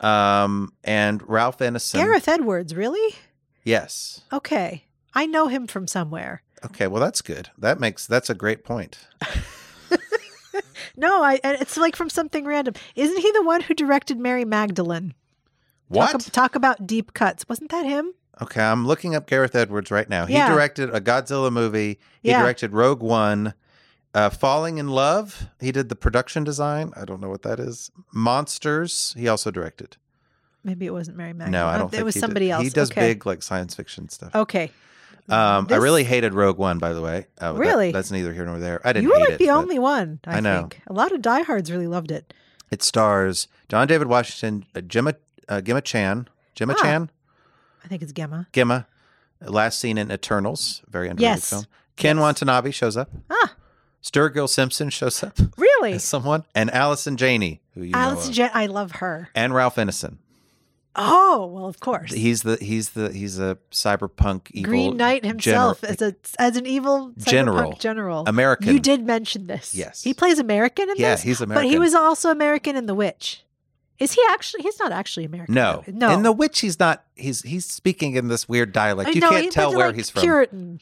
um, 0.00 0.72
and 0.84 1.26
Ralph 1.28 1.58
Ineson. 1.58 1.94
Gareth 1.94 2.28
Edwards, 2.28 2.74
really? 2.74 3.16
Yes. 3.64 4.22
Okay. 4.32 4.84
I 5.14 5.26
know 5.26 5.48
him 5.48 5.66
from 5.66 5.86
somewhere. 5.86 6.42
Okay. 6.64 6.86
Well, 6.86 7.02
that's 7.02 7.22
good. 7.22 7.50
That 7.58 7.80
makes 7.80 8.06
that's 8.06 8.30
a 8.30 8.34
great 8.34 8.64
point. 8.64 8.98
No, 10.96 11.22
I 11.22 11.38
it's 11.44 11.76
like 11.76 11.94
from 11.94 12.10
something 12.10 12.44
random. 12.44 12.74
Isn't 12.96 13.18
he 13.18 13.30
the 13.30 13.44
one 13.44 13.60
who 13.60 13.72
directed 13.74 14.18
Mary 14.18 14.44
Magdalene? 14.44 15.14
What? 15.86 16.10
Talk, 16.10 16.22
talk 16.32 16.54
about 16.56 16.88
deep 16.88 17.14
cuts. 17.14 17.48
Wasn't 17.48 17.70
that 17.70 17.86
him? 17.86 18.12
Okay, 18.42 18.60
I'm 18.62 18.84
looking 18.84 19.14
up 19.14 19.28
Gareth 19.28 19.54
Edwards 19.54 19.92
right 19.92 20.08
now. 20.08 20.26
He 20.26 20.34
Yeah. 20.34 20.48
directed 20.48 20.92
a 20.92 21.00
Godzilla 21.00 21.52
movie. 21.52 22.00
He 22.20 22.30
Yeah. 22.30 22.42
directed 22.42 22.72
Rogue 22.72 23.00
One, 23.02 23.54
uh, 24.18 24.30
Falling 24.30 24.78
in 24.78 24.88
Love. 24.88 25.46
He 25.60 25.72
did 25.72 25.88
the 25.88 25.96
production 25.96 26.44
design. 26.44 26.92
I 26.96 27.04
don't 27.04 27.20
know 27.20 27.28
what 27.28 27.42
that 27.42 27.58
is. 27.60 27.90
Monsters. 28.12 29.14
He 29.16 29.28
also 29.28 29.50
directed. 29.50 29.96
Maybe 30.64 30.86
it 30.86 30.92
wasn't 30.92 31.16
Mary 31.16 31.32
Magdalene. 31.32 31.52
No, 31.52 31.66
I 31.66 31.76
Oh, 31.76 31.78
don't 31.78 31.90
think 31.90 32.00
It 32.00 32.04
was 32.04 32.18
somebody 32.18 32.46
did. 32.46 32.52
else. 32.52 32.64
He 32.64 32.70
does 32.70 32.90
okay. 32.90 33.00
big 33.12 33.26
like 33.26 33.42
science 33.42 33.74
fiction 33.74 34.08
stuff. 34.08 34.34
Okay. 34.34 34.70
Um, 35.28 35.66
I 35.70 35.76
really 35.76 36.04
hated 36.04 36.32
Rogue 36.34 36.56
One, 36.58 36.78
by 36.78 36.92
the 36.94 37.02
way. 37.02 37.26
Uh, 37.38 37.52
that- 37.52 37.58
Really? 37.58 37.92
that's 37.92 38.10
neither 38.10 38.32
here 38.32 38.44
nor 38.46 38.58
there. 38.58 38.80
I 38.84 38.92
didn't 38.92 39.04
You 39.04 39.10
were 39.14 39.20
like 39.20 39.30
it. 39.30 39.38
the 39.38 39.50
only 39.50 39.78
one. 39.78 40.20
I, 40.26 40.38
I 40.38 40.40
know. 40.40 40.60
think 40.62 40.80
a 40.86 40.92
lot 40.92 41.12
of 41.12 41.20
diehards 41.22 41.70
really 41.70 41.86
loved 41.86 42.10
it. 42.10 42.32
It 42.70 42.82
stars 42.82 43.46
John 43.68 43.86
David 43.86 44.08
Washington, 44.08 44.64
uh, 44.74 44.80
Gemma, 44.80 45.14
uh, 45.48 45.60
Gemma 45.60 45.80
Chan, 45.82 46.28
Gemma 46.54 46.74
Ah. 46.78 46.82
Chan, 46.82 47.10
I 47.84 47.88
think 47.88 48.02
it's 48.02 48.12
Gemma. 48.12 48.48
Gemma. 48.52 48.86
Last 49.40 49.78
seen 49.78 49.96
in 49.98 50.10
Eternals, 50.10 50.82
very 50.88 51.08
underrated 51.08 51.36
Yes. 51.36 51.50
film. 51.50 51.64
Ken 51.96 52.16
Yes. 52.16 52.22
Watanabe 52.22 52.70
shows 52.72 52.96
up. 52.96 53.10
Ah, 53.30 53.54
Sturgill 54.02 54.48
Simpson 54.48 54.90
shows 54.90 55.22
up 55.22 55.38
really? 55.56 55.92
as 55.94 56.04
someone, 56.04 56.44
and 56.54 56.70
Allison 56.70 57.16
Janney, 57.16 57.60
who 57.74 57.82
you 57.82 57.92
of. 57.94 58.40
I 58.54 58.66
love 58.66 58.92
her. 58.92 59.28
and 59.34 59.52
Ralph 59.54 59.76
Ineson. 59.76 60.18
Oh 61.00 61.46
well, 61.46 61.66
of 61.66 61.78
course. 61.78 62.12
He's 62.12 62.42
the 62.42 62.56
he's 62.56 62.90
the 62.90 63.12
he's 63.12 63.38
a 63.38 63.56
cyberpunk 63.70 64.50
evil 64.50 64.68
Green 64.70 64.96
Knight 64.96 65.24
himself 65.24 65.80
gener- 65.82 65.88
as 65.90 66.02
a 66.02 66.16
as 66.40 66.56
an 66.56 66.66
evil 66.66 67.12
General. 67.18 67.74
general. 67.74 68.24
American. 68.26 68.72
You 68.72 68.80
did 68.80 69.04
mention 69.06 69.46
this. 69.46 69.74
Yes. 69.76 70.02
He 70.02 70.12
plays 70.12 70.40
American 70.40 70.88
in 70.90 70.96
Yeah, 70.96 71.10
this. 71.12 71.22
he's 71.22 71.40
American, 71.40 71.68
But 71.68 71.70
he 71.72 71.78
was 71.78 71.94
also 71.94 72.30
American 72.30 72.74
in 72.74 72.86
The 72.86 72.94
Witch. 72.96 73.44
Is 74.00 74.12
he 74.12 74.22
actually? 74.30 74.62
He's 74.62 74.78
not 74.80 74.90
actually 74.90 75.24
American. 75.26 75.54
No, 75.54 75.84
though. 75.86 75.92
no. 75.92 76.10
In 76.14 76.22
The 76.22 76.32
Witch, 76.32 76.60
he's 76.60 76.80
not. 76.80 77.04
He's 77.14 77.42
he's 77.42 77.66
speaking 77.66 78.14
in 78.16 78.26
this 78.28 78.48
weird 78.48 78.72
dialect. 78.72 79.08
I 79.10 79.12
You 79.12 79.20
know, 79.20 79.30
can't 79.30 79.52
tell 79.52 79.74
where 79.76 79.88
like 79.88 79.96
he's 79.96 80.10
from. 80.10 80.22
Puritan. 80.22 80.80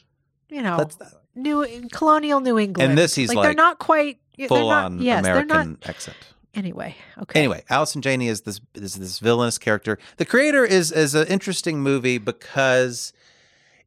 You 0.49 0.61
know, 0.63 0.77
That's 0.77 0.97
new 1.37 1.87
colonial 1.91 2.39
New 2.41 2.57
England. 2.59 2.89
And 2.89 2.97
this 2.97 3.15
he's 3.15 3.29
they're 3.29 3.37
like 3.37 3.57
not 3.57 3.79
quite 3.79 4.19
they're 4.37 4.47
full 4.47 4.69
not- 4.69 4.85
on 4.85 5.01
yes, 5.01 5.23
they're 5.23 5.39
American 5.39 5.77
not. 5.81 5.89
accent. 5.89 6.17
Anyway, 6.53 6.95
okay. 7.21 7.39
Anyway, 7.39 7.63
Allison 7.69 8.01
Janney 8.01 8.27
is 8.27 8.41
this 8.41 8.59
is 8.73 8.95
this 8.95 9.19
villainous 9.19 9.57
character. 9.57 9.99
The 10.17 10.25
creator 10.25 10.65
is 10.65 10.91
is 10.91 11.13
an 11.13 11.27
interesting 11.27 11.79
movie 11.81 12.17
because 12.17 13.13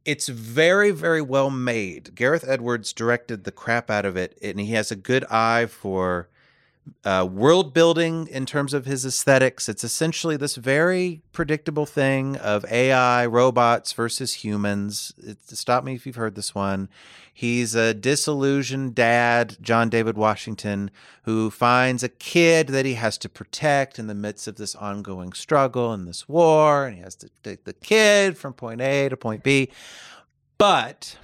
it's 0.04 0.28
very 0.28 0.90
very 0.92 1.20
well 1.20 1.50
made. 1.50 2.14
Gareth 2.14 2.44
Edwards 2.46 2.92
directed 2.92 3.44
the 3.44 3.52
crap 3.52 3.90
out 3.90 4.06
of 4.06 4.16
it, 4.16 4.38
and 4.40 4.58
he 4.60 4.72
has 4.72 4.90
a 4.90 4.96
good 4.96 5.24
eye 5.24 5.66
for 5.66 6.28
uh, 7.04 7.26
world 7.30 7.72
building 7.72 8.26
in 8.28 8.46
terms 8.46 8.74
of 8.74 8.84
his 8.84 9.04
aesthetics. 9.04 9.68
It's 9.68 9.84
essentially 9.84 10.36
this 10.36 10.56
very 10.56 11.22
predictable 11.32 11.86
thing 11.86 12.36
of 12.36 12.64
AI 12.70 13.26
robots 13.26 13.92
versus 13.92 14.44
humans. 14.44 15.12
It, 15.18 15.38
stop 15.48 15.84
me 15.84 15.94
if 15.94 16.06
you've 16.06 16.16
heard 16.16 16.34
this 16.34 16.54
one. 16.54 16.88
He's 17.32 17.74
a 17.74 17.94
disillusioned 17.94 18.94
dad, 18.94 19.56
John 19.62 19.88
David 19.88 20.18
Washington, 20.18 20.90
who 21.22 21.50
finds 21.50 22.02
a 22.02 22.08
kid 22.08 22.68
that 22.68 22.84
he 22.84 22.94
has 22.94 23.16
to 23.18 23.28
protect 23.28 23.98
in 23.98 24.08
the 24.08 24.14
midst 24.14 24.46
of 24.46 24.56
this 24.56 24.74
ongoing 24.74 25.32
struggle 25.32 25.92
and 25.92 26.06
this 26.06 26.28
war, 26.28 26.86
and 26.86 26.96
he 26.96 27.02
has 27.02 27.14
to 27.16 27.30
take 27.42 27.64
the 27.64 27.72
kid 27.72 28.36
from 28.36 28.52
point 28.52 28.80
A 28.82 29.08
to 29.08 29.16
point 29.16 29.42
B. 29.42 29.70
But 30.58 31.16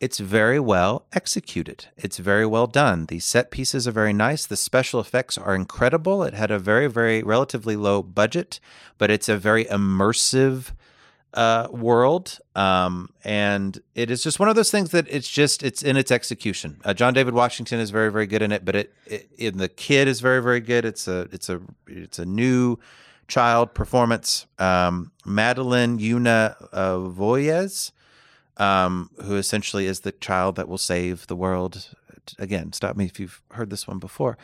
it's 0.00 0.18
very 0.18 0.60
well 0.60 1.06
executed. 1.12 1.86
It's 1.96 2.18
very 2.18 2.46
well 2.46 2.66
done. 2.66 3.06
The 3.06 3.18
set 3.18 3.50
pieces 3.50 3.88
are 3.88 3.92
very 3.92 4.12
nice. 4.12 4.46
The 4.46 4.56
special 4.56 5.00
effects 5.00 5.38
are 5.38 5.54
incredible. 5.54 6.22
It 6.22 6.34
had 6.34 6.50
a 6.50 6.58
very, 6.58 6.86
very 6.86 7.22
relatively 7.22 7.76
low 7.76 8.02
budget, 8.02 8.60
but 8.98 9.10
it's 9.10 9.28
a 9.28 9.38
very 9.38 9.64
immersive 9.64 10.72
uh, 11.36 11.68
world, 11.70 12.38
um, 12.54 13.10
and 13.22 13.80
it 13.94 14.10
is 14.10 14.22
just 14.22 14.40
one 14.40 14.48
of 14.48 14.56
those 14.56 14.70
things 14.70 14.90
that 14.90 15.06
it's 15.10 15.28
just 15.28 15.62
it's 15.62 15.82
in 15.82 15.96
its 15.96 16.10
execution. 16.10 16.80
Uh, 16.82 16.94
John 16.94 17.12
David 17.12 17.34
Washington 17.34 17.78
is 17.78 17.90
very 17.90 18.10
very 18.10 18.26
good 18.26 18.40
in 18.40 18.52
it, 18.52 18.64
but 18.64 18.74
it, 18.74 18.94
it 19.06 19.28
in 19.36 19.58
the 19.58 19.68
kid 19.68 20.08
is 20.08 20.20
very 20.20 20.42
very 20.42 20.60
good. 20.60 20.86
It's 20.86 21.06
a 21.06 21.28
it's 21.32 21.50
a 21.50 21.60
it's 21.86 22.18
a 22.18 22.24
new 22.24 22.78
child 23.28 23.74
performance. 23.74 24.46
Um, 24.58 25.12
Madeleine 25.26 25.98
Yuna 25.98 26.56
uh, 26.72 26.96
Voyles, 27.10 27.92
um, 28.58 29.10
who 29.24 29.36
essentially 29.36 29.86
is 29.86 30.00
the 30.00 30.12
child 30.12 30.56
that 30.56 30.68
will 30.68 30.78
save 30.78 31.26
the 31.26 31.36
world. 31.36 31.90
Again, 32.38 32.72
stop 32.72 32.96
me 32.96 33.04
if 33.04 33.20
you've 33.20 33.40
heard 33.52 33.70
this 33.70 33.86
one 33.86 33.98
before. 34.00 34.36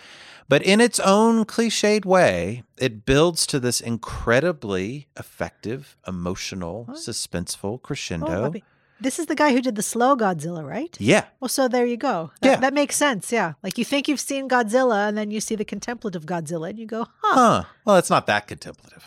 But 0.49 0.63
in 0.63 0.81
its 0.81 1.01
own 1.01 1.45
cliched 1.45 2.05
way, 2.05 2.63
it 2.79 3.05
builds 3.05 3.47
to 3.49 3.59
this 3.59 3.81
incredibly 3.81 5.09
effective, 5.19 5.97
emotional, 6.07 6.85
What? 6.85 6.99
suspenseful 6.99 7.75
Oh, 7.75 7.79
crescendo. 7.79 8.43
Bobby. 8.43 8.63
This 9.01 9.19
is 9.19 9.27
the 9.27 9.35
guy 9.35 9.51
who 9.53 9.61
did 9.61 9.75
the 9.75 9.83
slow 9.83 10.15
Godzilla, 10.17 10.65
right? 10.65 10.97
yeah. 11.01 11.25
Well, 11.41 11.49
so 11.49 11.67
there 11.67 11.85
you 11.87 11.97
go. 11.97 12.31
That, 12.41 12.49
Yeah. 12.49 12.57
that 12.61 12.73
makes 12.73 12.95
sense. 12.95 13.33
Yeah. 13.33 13.55
Like 13.61 13.77
you 13.79 13.85
think 13.85 14.07
you've 14.07 14.21
seen 14.21 14.49
Godzilla 14.49 15.09
and 15.09 15.19
then 15.19 15.33
you 15.33 15.41
see 15.41 15.57
the 15.57 15.65
contemplative 15.65 16.25
Godzilla 16.25 16.71
and 16.71 16.79
you 16.79 16.87
go, 16.87 17.07
huh, 17.21 17.35
Huh. 17.35 17.65
Well, 17.85 17.97
it's 17.97 18.11
not 18.11 18.27
that 18.29 18.47
contemplative. 18.47 19.05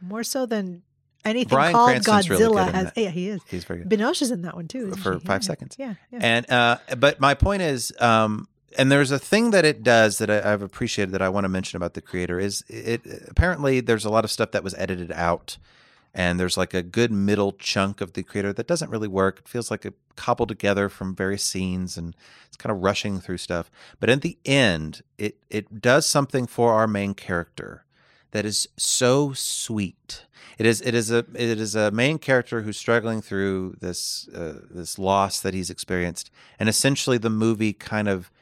more 0.00 0.22
so 0.22 0.46
than 0.46 0.82
anything 1.24 1.48
Bryan 1.56 1.72
called 1.74 1.88
Cranston's 1.90 2.30
really 2.30 2.44
Godzilla 2.44 2.68
in 2.68 2.74
has. 2.74 2.92
Yeah, 2.96 3.10
he 3.10 3.28
is. 3.28 3.40
He's 3.48 3.64
very 3.64 3.80
good. 3.80 3.88
Binoche 3.88 4.22
is 4.22 4.30
in 4.30 4.42
that 4.42 4.54
one 4.56 4.68
too. 4.68 4.92
For 4.92 5.18
she? 5.20 5.26
five 5.26 5.42
Yeah. 5.42 5.46
seconds. 5.46 5.76
Yeah. 5.78 5.94
yeah. 6.10 6.18
And 6.22 6.50
uh, 6.50 6.78
but 6.98 7.20
my 7.20 7.34
point 7.34 7.62
is, 7.62 7.92
um, 8.00 8.48
and 8.76 8.90
there's 8.90 9.10
a 9.10 9.18
thing 9.18 9.50
that 9.52 9.64
it 9.64 9.82
does 9.82 10.18
that 10.18 10.30
I, 10.30 10.52
I've 10.52 10.62
appreciated 10.62 11.12
that 11.12 11.22
I 11.22 11.28
want 11.28 11.44
to 11.44 11.48
mention 11.48 11.76
about 11.76 11.94
the 11.94 12.00
creator 12.00 12.38
is 12.40 12.64
it 12.68 13.02
apparently 13.28 13.80
there's 13.80 14.04
a 14.04 14.10
lot 14.10 14.24
of 14.24 14.30
stuff 14.30 14.50
that 14.50 14.64
was 14.64 14.74
edited 14.74 15.12
out, 15.12 15.58
and 16.12 16.40
there's 16.40 16.56
like 16.56 16.74
a 16.74 16.82
good 16.82 17.10
middle 17.12 17.52
chunk 17.52 18.00
of 18.00 18.14
the 18.14 18.22
creator 18.22 18.52
that 18.52 18.66
doesn't 18.66 18.90
really 18.90 19.08
work. 19.08 19.38
It 19.40 19.48
feels 19.48 19.70
like 19.70 19.84
a 19.84 19.92
cobbled 20.16 20.48
together 20.48 20.88
from 20.88 21.14
various 21.14 21.42
scenes, 21.44 21.96
and 21.96 22.14
it's 22.48 22.56
kind 22.56 22.74
of 22.74 22.82
rushing 22.82 23.20
through 23.20 23.38
stuff. 23.38 23.70
But 24.00 24.10
at 24.10 24.22
the 24.22 24.38
end, 24.44 25.02
it 25.18 25.36
it 25.50 25.80
does 25.80 26.04
something 26.06 26.46
for 26.46 26.72
our 26.72 26.86
main 26.88 27.14
character 27.14 27.83
that 28.34 28.44
is 28.44 28.68
so 28.76 29.32
sweet. 29.32 30.26
It 30.58 30.66
is 30.66 30.80
it 30.80 30.92
is 30.92 31.10
a 31.10 31.18
it 31.34 31.60
is 31.60 31.76
a 31.76 31.92
main 31.92 32.18
character 32.18 32.62
who's 32.62 32.76
struggling 32.76 33.22
through 33.22 33.76
this 33.80 34.28
uh, 34.34 34.58
this 34.68 34.98
loss 34.98 35.40
that 35.40 35.54
he's 35.54 35.70
experienced, 35.70 36.30
and 36.58 36.68
essentially 36.68 37.16
the 37.16 37.30
movie 37.30 37.72
kind 37.72 38.08
of 38.08 38.32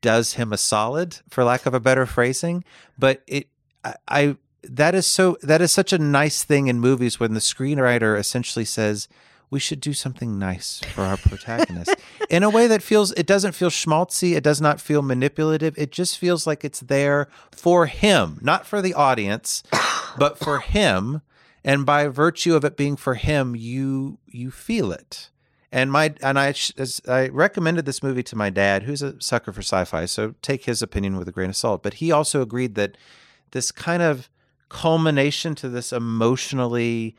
does 0.00 0.34
him 0.34 0.50
a 0.50 0.56
solid, 0.56 1.18
for 1.28 1.44
lack 1.44 1.66
of 1.66 1.74
a 1.74 1.80
better 1.80 2.06
phrasing. 2.06 2.64
But 2.98 3.22
it 3.26 3.48
I, 3.84 3.94
I 4.08 4.36
that 4.62 4.94
is 4.94 5.06
so 5.06 5.36
that 5.42 5.60
is 5.60 5.72
such 5.72 5.92
a 5.92 5.98
nice 5.98 6.42
thing 6.42 6.68
in 6.68 6.80
movies 6.80 7.20
when 7.20 7.34
the 7.34 7.40
screenwriter 7.40 8.18
essentially 8.18 8.64
says 8.64 9.08
we 9.52 9.60
should 9.60 9.80
do 9.80 9.92
something 9.92 10.38
nice 10.38 10.80
for 10.92 11.02
our 11.02 11.16
protagonist 11.16 11.94
in 12.28 12.42
a 12.42 12.50
way 12.50 12.66
that 12.66 12.82
feels 12.82 13.12
it 13.12 13.26
doesn't 13.26 13.52
feel 13.52 13.70
schmaltzy 13.70 14.34
it 14.34 14.42
does 14.42 14.60
not 14.60 14.80
feel 14.80 15.02
manipulative 15.02 15.78
it 15.78 15.92
just 15.92 16.18
feels 16.18 16.46
like 16.46 16.64
it's 16.64 16.80
there 16.80 17.28
for 17.52 17.86
him 17.86 18.38
not 18.42 18.66
for 18.66 18.82
the 18.82 18.94
audience 18.94 19.62
but 20.16 20.38
for 20.38 20.60
him. 20.60 21.22
And 21.64 21.86
by 21.86 22.08
virtue 22.08 22.56
of 22.56 22.64
it 22.64 22.76
being 22.76 22.96
for 22.96 23.14
him 23.14 23.54
you 23.54 24.18
you 24.26 24.50
feel 24.50 24.92
it. 24.92 25.30
And 25.70 25.90
my 25.92 26.14
and 26.22 26.38
I 26.38 26.54
I 27.08 27.28
recommended 27.28 27.86
this 27.86 28.02
movie 28.02 28.22
to 28.24 28.36
my 28.36 28.50
dad 28.50 28.82
who's 28.82 29.02
a 29.02 29.20
sucker 29.20 29.52
for 29.52 29.62
sci-fi 29.62 30.06
so 30.06 30.34
take 30.42 30.64
his 30.64 30.82
opinion 30.82 31.16
with 31.16 31.28
a 31.28 31.32
grain 31.32 31.50
of 31.50 31.56
salt. 31.56 31.82
But 31.82 31.94
he 31.94 32.10
also 32.10 32.42
agreed 32.42 32.74
that 32.74 32.96
this 33.52 33.70
kind 33.70 34.02
of 34.02 34.28
culmination 34.68 35.54
to 35.56 35.68
this 35.68 35.92
emotionally 35.92 37.14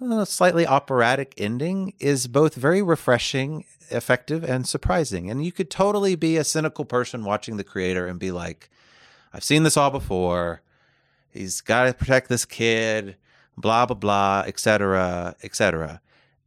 uh, 0.00 0.24
slightly 0.24 0.66
operatic 0.66 1.34
ending 1.38 1.94
is 1.98 2.26
both 2.26 2.54
very 2.54 2.82
refreshing, 2.82 3.64
effective, 3.90 4.44
and 4.44 4.66
surprising. 4.66 5.30
And 5.30 5.44
you 5.44 5.52
could 5.52 5.70
totally 5.70 6.14
be 6.14 6.36
a 6.36 6.44
cynical 6.44 6.84
person 6.84 7.24
watching 7.24 7.56
the 7.56 7.64
creator 7.64 8.06
and 8.06 8.18
be 8.18 8.30
like, 8.30 8.68
I've 9.32 9.44
seen 9.44 9.62
this 9.62 9.76
all 9.76 9.90
before. 9.90 10.62
He's 11.30 11.60
got 11.60 11.84
to 11.84 11.94
protect 11.94 12.28
this 12.28 12.44
kid, 12.44 13.16
blah, 13.56 13.86
blah, 13.86 13.96
blah, 13.96 14.44
et 14.46 14.58
cetera, 14.58 15.36
et 15.42 15.54
cetera. 15.54 16.00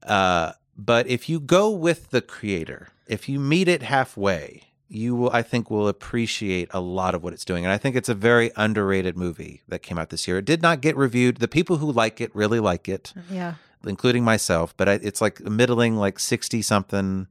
Uh, 0.04 0.54
but 0.78 1.08
if 1.08 1.30
you 1.30 1.40
go 1.40 1.70
with 1.70 2.10
the 2.10 2.22
creator, 2.22 2.90
if 3.08 3.28
you 3.28 3.40
meet 3.40 3.68
it 3.68 3.84
halfway, 3.84 4.64
you 4.92 5.16
will, 5.16 5.30
I 5.32 5.44
think, 5.44 5.70
will 5.70 5.88
appreciate 5.88 6.68
a 6.72 6.80
lot 6.80 7.14
of 7.16 7.24
what 7.24 7.32
it's 7.32 7.46
doing. 7.46 7.64
And 7.64 7.72
I 7.72 7.78
think 7.78 7.96
it's 7.96 8.10
a 8.10 8.16
very 8.16 8.52
underrated 8.56 9.16
movie 9.16 9.62
that 9.68 9.84
came 9.84 9.98
out 10.00 10.10
this 10.10 10.28
year. 10.28 10.40
It 10.40 10.46
did 10.46 10.62
not 10.64 10.82
get 10.82 10.98
reviewed. 10.98 11.38
The 11.38 11.48
people 11.48 11.78
who 11.78 11.92
like 11.92 12.20
it 12.20 12.34
really 12.36 12.60
like 12.60 12.90
it 12.90 13.14
Yeah. 13.30 13.54
including 13.86 14.24
myself, 14.24 14.76
but 14.76 14.90
I, 14.90 14.94
it's 14.94 15.22
like 15.22 15.40
middling, 15.42 15.96
like 15.96 16.18
60 16.20 16.62
something 16.64 17.28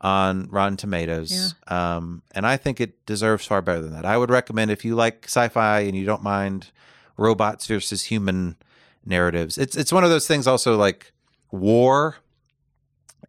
on 0.00 0.48
Rotten 0.50 0.76
Tomatoes. 0.76 1.54
Um, 1.68 2.22
and 2.34 2.46
I 2.46 2.56
think 2.56 2.80
it 2.80 3.04
deserves 3.06 3.44
far 3.46 3.60
better 3.62 3.82
than 3.82 3.92
that. 3.92 4.04
I 4.06 4.16
would 4.16 4.30
recommend 4.30 4.70
if 4.70 4.84
you 4.84 4.94
like 4.94 5.24
sci 5.26 5.48
fi 5.48 5.80
and 5.80 5.94
you 5.96 6.06
don't 6.06 6.22
mind 6.22 6.70
robots 7.18 7.66
versus 7.66 8.04
human 8.04 8.56
narratives, 9.04 9.58
it's, 9.58 9.76
it's 9.76 9.92
one 9.92 10.02
of 10.04 10.10
those 10.10 10.26
things 10.26 10.46
also 10.46 10.76
like 10.76 11.12
war 11.50 12.16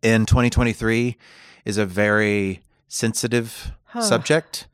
in 0.02 0.26
2023 0.26 1.18
is 1.66 1.78
a 1.78 1.86
very 1.86 2.62
sensitive 2.88 3.72
Huh. 3.92 4.02
subject. 4.02 4.68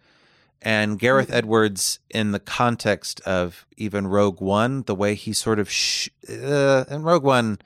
And 0.62 0.98
Gareth 0.98 1.30
Edwards, 1.32 2.00
in 2.10 2.32
the 2.32 2.40
context 2.40 3.20
of 3.22 3.66
even 3.78 4.08
Rogue 4.08 4.40
One, 4.40 4.84
the 4.84 4.96
way 4.96 5.14
he 5.14 5.34
sort 5.34 5.60
of, 5.60 5.70
sh- 5.70 6.10
uh, 6.30 6.86
in 6.90 7.04
Rogue 7.04 7.24
One, 7.24 7.60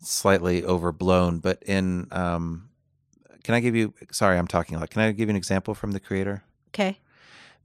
slightly 0.00 0.64
overblown, 0.64 1.40
but 1.40 1.60
in, 1.64 2.06
um, 2.12 2.68
can 3.42 3.54
I 3.54 3.60
give 3.60 3.74
you, 3.74 3.94
sorry, 4.12 4.38
I'm 4.38 4.46
talking 4.46 4.76
a 4.76 4.80
lot. 4.80 4.90
Can 4.90 5.02
I 5.02 5.10
give 5.12 5.28
you 5.28 5.30
an 5.30 5.36
example 5.36 5.74
from 5.74 5.90
the 5.92 6.00
creator? 6.00 6.44
Okay. 6.68 6.98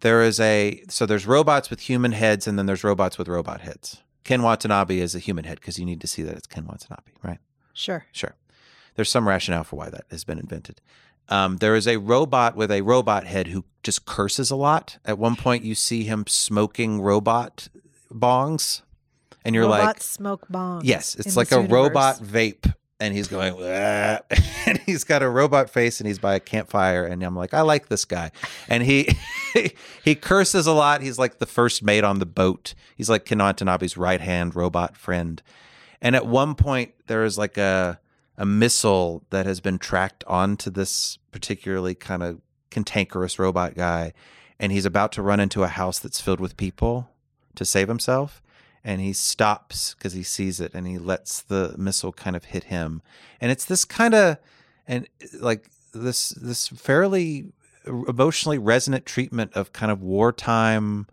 There 0.02 0.24
is 0.24 0.40
a, 0.40 0.84
so 0.90 1.06
there's 1.06 1.28
robots 1.28 1.70
with 1.70 1.82
human 1.82 2.12
heads, 2.14 2.48
and 2.48 2.58
then 2.58 2.66
there's 2.66 2.84
robots 2.84 3.18
with 3.18 3.28
robot 3.28 3.62
heads. 3.62 4.02
Ken 4.24 4.42
Watanabe 4.42 4.98
is 5.00 5.14
a 5.16 5.20
human 5.20 5.46
head 5.46 5.60
because 5.60 5.78
you 5.78 5.86
need 5.86 6.02
to 6.02 6.08
see 6.08 6.24
that 6.24 6.36
it's 6.36 6.48
Ken 6.48 6.66
Watanabe, 6.66 7.12
right? 7.24 7.38
Sure. 7.74 8.06
Sure. 8.12 8.34
There's 8.96 9.10
some 9.12 9.28
rationale 9.28 9.64
for 9.64 9.76
why 9.76 9.90
that 9.92 10.06
has 10.10 10.24
been 10.24 10.40
invented. 10.40 10.82
Um, 11.30 11.58
there 11.58 11.76
is 11.76 11.88
a 11.88 11.98
robot 11.98 12.56
with 12.56 12.72
a 12.72 12.82
robot 12.82 13.26
head 13.26 13.48
who 13.48 13.66
just 13.84 14.06
curses 14.06 14.52
a 14.52 14.56
lot. 14.56 14.98
At 15.06 15.18
one 15.18 15.36
point, 15.36 15.64
you 15.64 15.76
see 15.76 16.04
him 16.04 16.26
smoking 16.28 17.02
robot 17.02 17.68
bongs, 18.14 18.82
and 19.44 19.54
you're 19.56 19.64
Robot 19.66 19.86
like, 19.86 20.02
smoke 20.02 20.46
bombs. 20.50 20.86
yes, 20.86 21.16
it's 21.16 21.36
like 21.36 21.52
a 21.52 21.56
universe. 21.56 21.72
robot 21.72 22.16
vape. 22.20 22.74
And 22.98 23.14
he's 23.14 23.28
going, 23.28 23.62
and 24.66 24.78
he's 24.86 25.04
got 25.04 25.22
a 25.22 25.28
robot 25.28 25.70
face, 25.70 26.00
and 26.00 26.08
he's 26.08 26.18
by 26.18 26.36
a 26.36 26.40
campfire. 26.40 27.06
And 27.06 27.22
I'm 27.24 27.36
like, 27.36 27.54
I 27.54 27.60
like 27.62 27.90
this 27.90 28.06
guy. 28.06 28.32
And 28.70 28.84
he 28.84 29.10
he 30.04 30.16
curses 30.16 30.66
a 30.66 30.72
lot. 30.72 31.02
He's 31.02 31.20
like 31.20 31.40
the 31.40 31.46
first 31.46 31.84
mate 31.84 32.06
on 32.06 32.20
the 32.20 32.26
boat. 32.26 32.74
He's 32.96 33.10
like 33.10 33.26
Ken 33.26 33.40
Watanabe's 33.40 33.98
right 33.98 34.22
hand 34.22 34.56
robot 34.56 34.96
friend. 34.96 35.42
And 36.02 36.16
at 36.16 36.26
one 36.26 36.56
point, 36.56 36.94
there 37.08 37.26
is 37.26 37.38
like 37.38 37.58
a 37.58 38.00
a 38.38 38.46
missile 38.46 39.24
that 39.30 39.46
has 39.46 39.60
been 39.60 39.78
tracked 39.78 40.24
onto 40.26 40.70
this 40.70 41.18
particularly 41.32 41.96
kind 41.96 42.24
of 42.24 42.42
cantankerous 42.70 43.40
robot 43.40 43.76
guy, 43.76 44.14
and 44.60 44.72
he's 44.72 44.86
about 44.86 45.12
to 45.14 45.22
run 45.22 45.40
into 45.40 45.64
a 45.64 45.68
house 45.68 46.00
that's 46.00 46.22
filled 46.22 46.40
with 46.40 46.58
people 46.58 47.10
to 47.56 47.66
save 47.66 47.88
himself. 47.88 48.42
And 48.84 49.02
he 49.02 49.14
stops 49.14 49.96
because 49.96 50.14
he 50.14 50.24
sees 50.24 50.60
it, 50.60 50.74
and 50.74 50.86
he 50.86 50.98
lets 50.98 51.42
the 51.42 51.74
missile 51.78 52.12
kind 52.12 52.36
of 52.36 52.46
hit 52.46 52.66
him. 52.66 53.02
And 53.42 53.52
it's 53.52 53.66
this 53.66 53.84
kind 53.84 54.14
of 54.14 54.38
and 54.88 55.08
like 55.40 55.70
this 55.94 56.30
this 56.30 56.68
fairly 56.68 57.48
emotionally 57.88 58.58
resonant 58.58 59.06
treatment 59.06 59.54
of 59.54 59.74
kind 59.74 59.92
of 59.92 60.02
wartime 60.02 61.08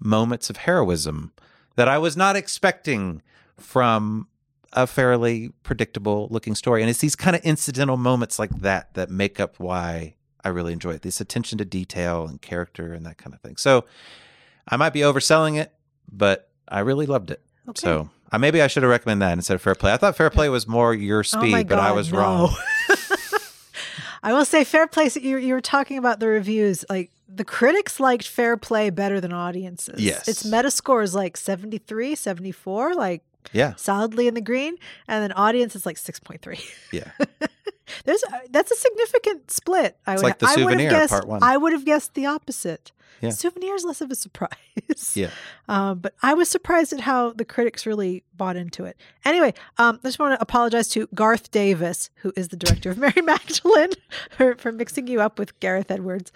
moments 0.00 0.50
of 0.50 0.58
heroism 0.58 1.32
that 1.76 1.88
I 1.88 1.98
was 1.98 2.16
not 2.16 2.36
expecting 2.36 3.22
from 3.56 4.26
a 4.72 4.86
fairly 4.86 5.50
predictable 5.62 6.28
looking 6.30 6.54
story. 6.54 6.80
And 6.82 6.90
it's 6.90 7.00
these 7.00 7.16
kind 7.16 7.36
of 7.36 7.42
incidental 7.42 7.96
moments 7.96 8.38
like 8.38 8.50
that 8.60 8.94
that 8.94 9.10
make 9.10 9.38
up 9.38 9.58
why 9.58 10.14
I 10.44 10.48
really 10.48 10.72
enjoy 10.72 10.92
it. 10.92 11.02
This 11.02 11.20
attention 11.20 11.58
to 11.58 11.64
detail 11.64 12.26
and 12.26 12.40
character 12.40 12.92
and 12.92 13.04
that 13.06 13.18
kind 13.18 13.34
of 13.34 13.40
thing. 13.40 13.56
So 13.56 13.84
I 14.66 14.76
might 14.76 14.92
be 14.92 15.00
overselling 15.00 15.60
it, 15.60 15.72
but 16.10 16.48
I 16.68 16.80
really 16.80 17.06
loved 17.06 17.30
it. 17.30 17.42
Okay. 17.68 17.80
So 17.80 18.10
I 18.30 18.38
maybe 18.38 18.62
I 18.62 18.66
should 18.66 18.82
have 18.82 18.90
recommended 18.90 19.26
that 19.26 19.32
instead 19.34 19.54
of 19.54 19.62
Fair 19.62 19.74
Play. 19.74 19.92
I 19.92 19.96
thought 19.98 20.16
Fair 20.16 20.30
Play 20.30 20.48
was 20.48 20.66
more 20.66 20.94
your 20.94 21.20
Oh 21.20 21.22
speed, 21.22 21.68
but 21.68 21.78
I 21.78 21.92
was 21.92 22.12
no. 22.12 22.18
wrong. 22.18 22.56
I 24.24 24.32
will 24.32 24.44
say 24.44 24.62
fair 24.64 24.86
play. 24.86 25.08
so 25.08 25.18
You, 25.20 25.36
you 25.38 25.52
were 25.52 25.60
talking 25.60 25.98
about 25.98 26.20
the 26.20 26.28
reviews. 26.28 26.84
Like 26.88 27.10
the 27.28 27.44
critics 27.44 27.98
liked 27.98 28.26
fair 28.28 28.56
play 28.56 28.90
better 28.90 29.20
than 29.20 29.32
audiences. 29.32 30.00
Yes. 30.00 30.28
Its 30.28 30.44
metascore 30.44 31.02
is 31.02 31.14
like 31.14 31.36
73, 31.36 32.14
74, 32.14 32.94
like 32.94 33.22
Yeah. 33.52 33.74
solidly 33.76 34.28
in 34.28 34.34
the 34.34 34.40
green. 34.40 34.76
And 35.08 35.22
then 35.22 35.32
audience 35.32 35.74
is 35.76 35.84
like 35.86 35.96
6.3. 35.96 36.60
Yeah. 36.92 37.10
There's 38.04 38.22
a, 38.22 38.40
that's 38.50 38.70
a 38.70 38.76
significant 38.76 39.50
split. 39.50 39.96
I 40.06 40.14
It's 40.14 40.22
would, 40.22 40.28
like 40.30 40.38
The 40.38 40.46
I 40.46 40.50
would 40.56 40.62
Souvenir, 40.64 40.90
have 40.90 41.00
guessed, 41.00 41.10
part 41.10 41.28
one. 41.28 41.42
I 41.42 41.56
would 41.56 41.72
have 41.72 41.84
guessed 41.84 42.14
the 42.14 42.26
opposite. 42.26 42.92
Yeah. 43.20 43.30
Souvenir 43.30 43.74
is 43.74 43.84
less 43.84 44.00
of 44.00 44.10
a 44.10 44.14
surprise. 44.14 45.12
Yeah. 45.14 45.30
Um, 45.68 46.00
but 46.00 46.12
I 46.22 46.34
was 46.34 46.48
surprised 46.50 46.92
at 46.92 47.00
how 47.00 47.32
the 47.32 47.44
critics 47.46 47.86
really 47.86 48.24
bought 48.36 48.56
into 48.56 48.84
it. 48.84 48.96
Anyway, 49.24 49.54
um, 49.78 50.00
I 50.02 50.08
just 50.08 50.18
want 50.18 50.34
to 50.36 50.42
apologize 50.42 50.88
to 50.88 51.06
Garth 51.14 51.50
Davis, 51.50 52.10
who 52.16 52.32
is 52.36 52.48
the 52.48 52.56
director 52.56 52.90
of 52.90 52.98
Mary 52.98 53.22
Magdalene, 53.22 53.90
for, 54.30 54.56
for 54.56 54.70
mixing 54.72 55.06
you 55.06 55.20
up 55.22 55.38
with 55.38 55.58
Gareth 55.60 55.90
Edwards. 55.90 56.30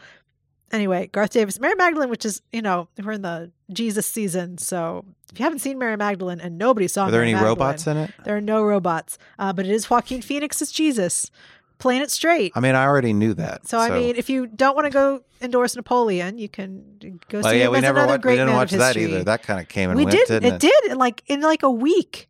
Anyway, 0.72 1.08
Garth 1.08 1.30
Davis, 1.30 1.58
Mary 1.60 1.74
Magdalene, 1.74 2.08
which 2.08 2.24
is, 2.24 2.40
you 2.52 2.62
know, 2.62 2.88
we're 3.02 3.12
in 3.12 3.22
the 3.22 3.50
Jesus 3.72 4.06
season. 4.06 4.56
So 4.58 5.04
if 5.32 5.38
you 5.38 5.44
haven't 5.44 5.58
seen 5.58 5.78
Mary 5.78 5.96
Magdalene 5.96 6.40
and 6.40 6.58
nobody 6.58 6.88
saw 6.88 7.04
Are 7.04 7.10
there 7.10 7.20
Mary 7.20 7.30
any 7.30 7.34
Magdalene, 7.34 7.58
robots 7.58 7.86
in 7.86 7.96
it? 7.96 8.10
There 8.24 8.36
are 8.36 8.40
no 8.40 8.62
robots, 8.62 9.18
uh, 9.38 9.52
but 9.52 9.66
it 9.66 9.72
is 9.72 9.88
Joaquin 9.90 10.22
Phoenix 10.22 10.62
as 10.62 10.70
Jesus, 10.70 11.30
playing 11.78 12.02
it 12.02 12.10
straight. 12.10 12.52
I 12.54 12.60
mean, 12.60 12.74
I 12.74 12.84
already 12.84 13.12
knew 13.12 13.34
that. 13.34 13.66
So, 13.66 13.78
I 13.78 13.90
mean, 13.90 14.16
if 14.16 14.30
you 14.30 14.46
don't 14.46 14.74
want 14.74 14.86
to 14.86 14.90
go 14.90 15.22
endorse 15.40 15.76
Napoleon, 15.76 16.38
you 16.38 16.48
can 16.48 17.20
go 17.28 17.42
see 17.42 17.58
yeah, 17.58 17.66
him 17.66 17.72
we 17.72 17.80
never 17.80 17.98
another 17.98 18.12
watched, 18.14 18.22
great 18.22 18.32
we 18.32 18.36
didn't 18.38 18.48
man 18.48 18.56
watch 18.56 18.72
of 18.72 18.78
that 18.78 18.96
history. 18.96 19.12
either. 19.12 19.24
That 19.24 19.42
kind 19.42 19.60
of 19.60 19.68
came 19.68 19.90
and 19.90 19.98
we 19.98 20.04
went, 20.04 20.16
did. 20.16 20.42
didn't 20.42 20.54
it 20.54 20.60
did 20.60 20.96
like 20.96 21.22
in 21.26 21.40
like 21.40 21.62
a 21.62 21.70
week. 21.70 22.28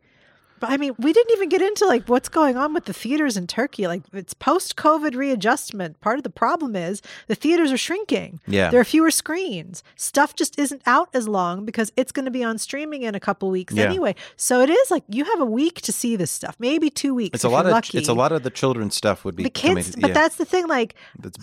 But 0.61 0.70
I 0.70 0.77
mean, 0.77 0.95
we 0.99 1.12
didn't 1.12 1.33
even 1.37 1.49
get 1.49 1.62
into 1.62 1.87
like 1.87 2.07
what's 2.09 2.28
going 2.28 2.57
on 2.57 2.73
with 2.74 2.87
the 2.87 2.93
theaters 2.93 3.37
in 3.37 3.47
Turkey. 3.47 3.87
Like 3.87 4.03
it's 4.12 4.35
post-COVID 4.35 5.15
readjustment. 5.15 6.01
Part 6.01 6.19
of 6.19 6.23
the 6.24 6.31
problem 6.31 6.74
is 6.77 7.03
the 7.27 7.35
theaters 7.35 7.73
are 7.73 7.77
shrinking. 7.77 8.41
Yeah. 8.47 8.70
There 8.70 8.81
are 8.81 8.85
fewer 8.85 9.11
screens. 9.11 9.83
Stuff 9.97 10.35
just 10.35 10.59
isn't 10.59 10.83
out 10.87 11.09
as 11.15 11.28
long 11.28 11.65
because 11.65 11.93
it's 11.97 12.12
going 12.12 12.24
to 12.24 12.31
be 12.31 12.43
on 12.43 12.59
streaming 12.59 13.03
in 13.03 13.15
a 13.15 13.20
couple 13.20 13.51
weeks 13.51 13.74
Yeah. 13.74 13.85
anyway. 13.85 14.15
So 14.37 14.61
it 14.61 14.70
is 14.70 14.91
like 14.91 15.05
you 15.09 15.24
have 15.24 15.41
a 15.41 15.45
week 15.45 15.81
to 15.83 15.93
see 15.93 16.16
this 16.16 16.31
stuff, 16.31 16.57
maybe 16.59 16.91
two 16.91 17.15
weeks. 17.15 17.35
It's 17.35 17.45
a 17.45 17.49
lot 17.49 17.66
of 17.66 17.73
lucky. 17.73 17.99
it's 17.99 18.09
a 18.09 18.15
lot 18.15 18.33
of 18.33 18.43
the 18.43 18.51
children's 18.51 18.95
stuff 18.95 19.24
would 19.24 19.37
be 19.37 19.43
the 19.45 19.51
coming- 19.51 19.77
kids, 19.77 19.97
but 19.97 20.15
that's 20.15 20.37
the 20.37 20.45
thing. 20.45 20.66
Like 20.66 20.95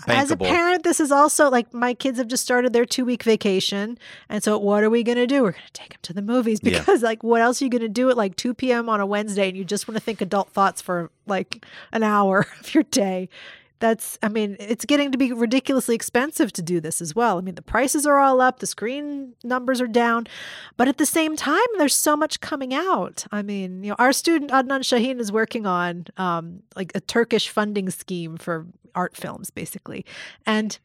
as 0.08 0.30
a 0.30 0.36
parent, 0.36 0.82
this 0.82 1.00
is 1.00 1.12
also 1.12 1.50
like 1.50 1.72
my 1.72 1.94
kids 1.94 2.18
have 2.18 2.28
just 2.28 2.42
started 2.42 2.72
their 2.72 2.84
two 2.84 3.04
week 3.04 3.22
vacation. 3.22 3.98
And 4.28 4.42
so, 4.42 4.58
what 4.58 4.82
are 4.82 4.90
we 4.90 5.02
going 5.02 5.16
to 5.18 5.26
do? 5.26 5.42
We're 5.42 5.52
going 5.52 5.66
to 5.66 5.72
take 5.72 5.90
them 5.90 5.98
to 6.02 6.12
the 6.12 6.22
movies 6.22 6.60
Yeah. 6.62 6.78
because, 6.78 7.02
like, 7.02 7.22
what 7.22 7.40
else 7.40 7.60
are 7.60 7.64
you 7.64 7.70
going 7.70 7.82
to 7.82 7.88
do 7.88 8.10
at 8.10 8.16
like 8.16 8.36
2 8.36 8.54
p.m. 8.54 8.88
on 8.88 9.00
a 9.00 9.03
Wednesday 9.06 9.48
and 9.48 9.56
you 9.56 9.64
just 9.64 9.88
want 9.88 9.96
to 9.96 10.00
think 10.00 10.20
adult 10.20 10.50
thoughts 10.50 10.80
for 10.80 11.10
like 11.26 11.64
an 11.92 12.02
hour 12.02 12.46
of 12.60 12.74
your 12.74 12.84
day? 12.84 13.28
That's, 13.80 14.18
I 14.22 14.28
mean, 14.28 14.56
it's 14.60 14.84
getting 14.84 15.12
to 15.12 15.18
be 15.18 15.32
ridiculously 15.32 15.94
expensive 15.94 16.52
to 16.54 16.62
do 16.62 16.80
this 16.80 17.02
as 17.02 17.14
well. 17.14 17.36
I 17.36 17.40
mean, 17.42 17.56
the 17.56 17.60
prices 17.60 18.06
are 18.06 18.18
all 18.18 18.40
up, 18.40 18.60
the 18.60 18.66
screen 18.66 19.34
numbers 19.42 19.80
are 19.80 19.86
down, 19.86 20.26
but 20.76 20.88
at 20.88 20.96
the 20.96 21.04
same 21.04 21.36
time, 21.36 21.58
there's 21.76 21.94
so 21.94 22.16
much 22.16 22.40
coming 22.40 22.72
out. 22.72 23.26
I 23.30 23.42
mean, 23.42 23.82
you 23.82 23.90
know, 23.90 23.96
our 23.98 24.12
student 24.12 24.52
Adnan 24.52 24.80
Shaheen 24.80 25.20
is 25.20 25.30
working 25.30 25.66
on 25.66 26.06
um, 26.16 26.62
like 26.76 26.92
a 26.94 27.00
Turkish 27.00 27.48
funding 27.48 27.90
scheme 27.90 28.36
for 28.36 28.66
art 28.94 29.16
films, 29.16 29.50
basically, 29.50 30.06
and 30.46 30.78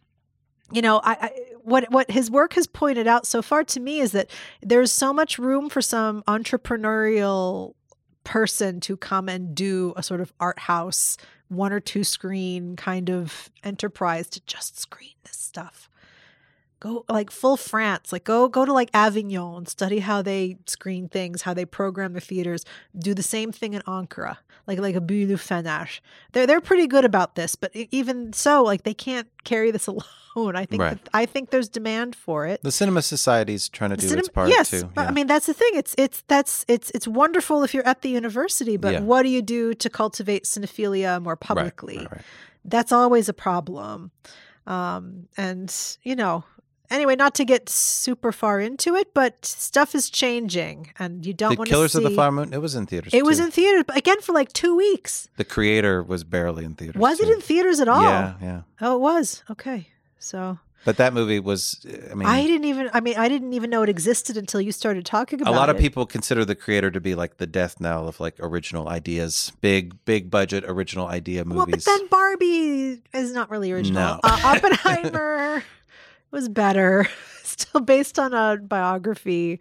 you 0.71 0.81
know, 0.81 0.99
I, 1.03 1.11
I 1.11 1.31
what 1.63 1.91
what 1.91 2.11
his 2.11 2.29
work 2.29 2.53
has 2.53 2.67
pointed 2.67 3.07
out 3.07 3.25
so 3.25 3.41
far 3.41 3.63
to 3.65 3.79
me 3.79 3.99
is 3.99 4.11
that 4.11 4.29
there's 4.61 4.91
so 4.91 5.13
much 5.13 5.39
room 5.39 5.69
for 5.69 5.81
some 5.81 6.23
entrepreneurial 6.23 7.73
person 8.23 8.79
to 8.81 8.97
come 8.97 9.29
and 9.29 9.55
do 9.55 9.93
a 9.95 10.03
sort 10.03 10.21
of 10.21 10.33
art 10.39 10.59
house 10.59 11.17
one 11.47 11.73
or 11.73 11.79
two 11.79 12.03
screen 12.03 12.75
kind 12.75 13.09
of 13.09 13.49
enterprise 13.63 14.29
to 14.29 14.41
just 14.45 14.79
screen 14.79 15.15
this 15.23 15.37
stuff 15.37 15.88
go 16.79 17.03
like 17.09 17.29
full 17.31 17.57
france 17.57 18.11
like 18.11 18.23
go 18.23 18.47
go 18.47 18.63
to 18.65 18.73
like 18.73 18.89
avignon 18.93 19.65
study 19.65 19.99
how 19.99 20.21
they 20.21 20.57
screen 20.65 21.07
things 21.09 21.41
how 21.43 21.53
they 21.53 21.65
program 21.65 22.13
the 22.13 22.21
theaters 22.21 22.63
do 22.97 23.13
the 23.13 23.23
same 23.23 23.51
thing 23.51 23.73
in 23.73 23.81
ankara 23.83 24.37
like 24.67 24.77
like 24.79 24.95
a 24.95 25.01
Büyülü 25.01 25.37
Fener. 25.37 25.99
They're 26.33 26.45
they're 26.45 26.61
pretty 26.61 26.85
good 26.85 27.03
about 27.03 27.33
this, 27.33 27.55
but 27.55 27.71
even 27.73 28.33
so, 28.33 28.61
like 28.61 28.83
they 28.83 28.93
can't 28.93 29.27
carry 29.43 29.71
this 29.71 29.87
alone. 29.91 30.55
I 30.55 30.65
think 30.67 30.83
Right. 30.83 31.03
that, 31.03 31.09
I 31.11 31.25
think 31.25 31.49
there's 31.49 31.67
demand 31.69 32.15
for 32.15 32.45
it. 32.45 32.61
the 32.61 32.71
Cinema 32.71 33.01
Society's 33.01 33.67
trying 33.67 33.89
to 33.89 33.95
do 33.97 34.03
Cinema- 34.07 34.19
its 34.19 34.29
part 34.29 34.49
yes, 34.49 34.69
too. 34.69 34.83
but 34.93 35.01
yeah. 35.01 35.07
I 35.07 35.11
mean 35.11 35.25
that's 35.25 35.47
the 35.47 35.55
thing. 35.55 35.71
It's 35.73 35.95
it's 35.97 36.21
that's 36.27 36.65
it's 36.67 36.91
it's 36.93 37.07
wonderful 37.07 37.63
if 37.63 37.73
you're 37.73 37.87
at 37.87 38.03
the 38.03 38.09
university, 38.09 38.77
but 38.77 38.93
Yeah. 38.93 38.99
what 39.01 39.23
do 39.23 39.29
you 39.29 39.41
do 39.41 39.73
to 39.73 39.89
cultivate 39.89 40.43
cinephilia 40.43 41.19
more 41.19 41.35
publicly? 41.35 41.97
right, 41.97 42.11
right. 42.11 42.21
That's 42.63 42.91
always 42.91 43.27
a 43.27 43.33
problem. 43.33 44.11
Um, 44.67 45.27
and 45.35 45.73
you 46.03 46.15
know, 46.15 46.43
anyway, 46.91 47.15
not 47.15 47.33
to 47.35 47.45
get 47.45 47.69
super 47.69 48.31
far 48.31 48.59
into 48.59 48.95
it, 48.95 49.13
but 49.13 49.45
stuff 49.45 49.93
is 49.95 50.09
changing, 50.09 50.91
and 50.99 51.25
you 51.25 51.33
don't 51.33 51.51
The 51.51 51.57
want 51.57 51.67
to 51.67 51.73
Killers 51.73 51.91
see. 51.93 51.97
of 51.99 52.03
the 52.03 52.09
Flower 52.11 52.31
Moon. 52.31 52.53
It 52.53 52.61
was 52.61 52.75
in 52.75 52.85
theaters. 52.85 53.13
it 53.13 53.25
was 53.25 53.39
in 53.39 53.51
theaters, 53.51 53.83
but 53.87 53.97
again 53.97 54.21
for 54.21 54.33
like 54.33 54.51
two 54.53 54.75
weeks. 54.75 55.29
The 55.37 55.45
creator 55.45 56.03
was 56.03 56.23
barely 56.23 56.65
in 56.65 56.75
theaters. 56.75 56.99
Was 56.99 57.19
it 57.19 57.25
too. 57.27 57.33
in 57.33 57.41
theaters 57.41 57.79
at 57.79 57.87
all? 57.87 58.01
Yeah, 58.01 58.33
yeah. 58.41 58.61
Oh, 58.81 58.95
it 58.95 58.99
was. 58.99 59.43
Okay. 59.49 59.87
So 60.21 60.59
But 60.85 60.97
that 60.97 61.13
movie 61.13 61.39
was. 61.39 61.85
I 62.11 62.13
mean, 62.13 62.27
I 62.27 62.41
didn't 62.45 62.65
even 62.65 62.89
I 62.93 62.99
mean 62.99 63.15
I 63.17 63.29
didn't 63.29 63.53
even 63.53 63.69
know 63.69 63.83
it 63.83 63.89
existed 63.89 64.35
until 64.37 64.59
you 64.61 64.71
started 64.71 65.05
talking 65.05 65.39
about 65.41 65.51
it. 65.51 65.55
A 65.55 65.57
lot 65.57 65.69
of 65.69 65.77
people 65.77 66.05
consider 66.05 66.43
the 66.43 66.55
creator 66.55 66.91
to 66.91 66.99
be 66.99 67.15
like 67.15 67.37
the 67.37 67.47
death 67.47 67.79
knell 67.79 68.07
of 68.07 68.19
like 68.19 68.35
original 68.39 68.89
ideas, 68.89 69.51
big, 69.61 69.93
big 70.05 70.29
budget 70.29 70.63
original 70.67 71.07
idea 71.07 71.45
movies. 71.45 71.57
Well, 71.57 71.65
but 71.67 71.85
then 71.85 72.07
Barbie 72.07 73.01
is 73.13 73.31
not 73.33 73.49
really 73.49 73.71
original. 73.71 74.01
No. 74.01 74.19
Uh, 74.23 74.39
Oppenheimer 74.57 75.63
was 76.31 76.49
better. 76.49 77.07
Still 77.43 77.81
based 77.81 78.19
on 78.19 78.33
a 78.33 78.57
biography. 78.57 79.59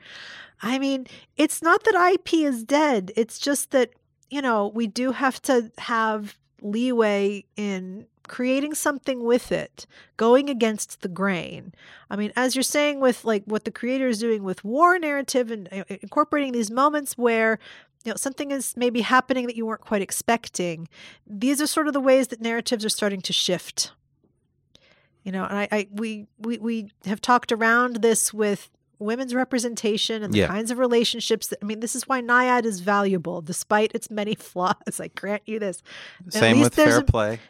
I 0.60 0.78
mean, 0.78 1.06
it's 1.36 1.62
not 1.62 1.84
that 1.84 2.12
IP 2.14 2.34
is 2.34 2.64
dead. 2.64 3.12
It's 3.16 3.38
just 3.38 3.70
that, 3.70 3.90
you 4.30 4.42
know, 4.42 4.68
we 4.74 4.86
do 4.86 5.12
have 5.12 5.40
to 5.42 5.70
have 5.78 6.36
leeway 6.60 7.44
in 7.56 8.06
creating 8.28 8.74
something 8.74 9.24
with 9.24 9.50
it, 9.50 9.86
going 10.16 10.50
against 10.50 11.00
the 11.00 11.08
grain. 11.08 11.72
I 12.10 12.16
mean, 12.16 12.32
as 12.36 12.54
you're 12.54 12.62
saying 12.62 13.00
with 13.00 13.24
like 13.24 13.42
what 13.46 13.64
the 13.64 13.70
creator 13.70 14.08
is 14.08 14.18
doing 14.18 14.42
with 14.42 14.64
war 14.64 14.98
narrative 14.98 15.50
and 15.50 15.68
uh, 15.72 15.84
incorporating 15.88 16.52
these 16.52 16.70
moments 16.70 17.16
where 17.16 17.58
you 18.04 18.12
know 18.12 18.16
something 18.16 18.50
is 18.50 18.76
maybe 18.76 19.00
happening 19.00 19.46
that 19.46 19.56
you 19.56 19.66
weren't 19.66 19.80
quite 19.80 20.02
expecting. 20.02 20.88
These 21.26 21.60
are 21.60 21.66
sort 21.66 21.88
of 21.88 21.94
the 21.94 22.00
ways 22.00 22.28
that 22.28 22.40
narratives 22.40 22.84
are 22.84 22.90
starting 22.90 23.22
to 23.22 23.32
shift. 23.32 23.92
You 25.28 25.32
know, 25.32 25.44
and 25.44 25.58
I, 25.58 25.68
I 25.70 25.88
we 25.92 26.26
we 26.38 26.56
we 26.56 26.90
have 27.04 27.20
talked 27.20 27.52
around 27.52 27.96
this 27.96 28.32
with 28.32 28.70
women's 28.98 29.34
representation 29.34 30.22
and 30.22 30.32
the 30.32 30.38
Yeah. 30.38 30.46
kinds 30.46 30.70
of 30.70 30.78
relationships 30.78 31.48
that 31.48 31.58
I 31.60 31.66
mean, 31.66 31.80
this 31.80 31.94
is 31.94 32.08
why 32.08 32.22
Nyad 32.22 32.64
is 32.64 32.80
valuable 32.80 33.42
despite 33.42 33.92
its 33.94 34.10
many 34.10 34.34
flaws. 34.48 34.98
I 34.98 35.08
grant 35.08 35.42
you 35.44 35.58
this. 35.58 35.82
At 36.28 36.32
Same 36.32 36.56
least 36.56 36.64
with 36.64 36.74
there's 36.76 36.94
Fair 36.94 37.00
a- 37.00 37.04
Play. 37.04 37.40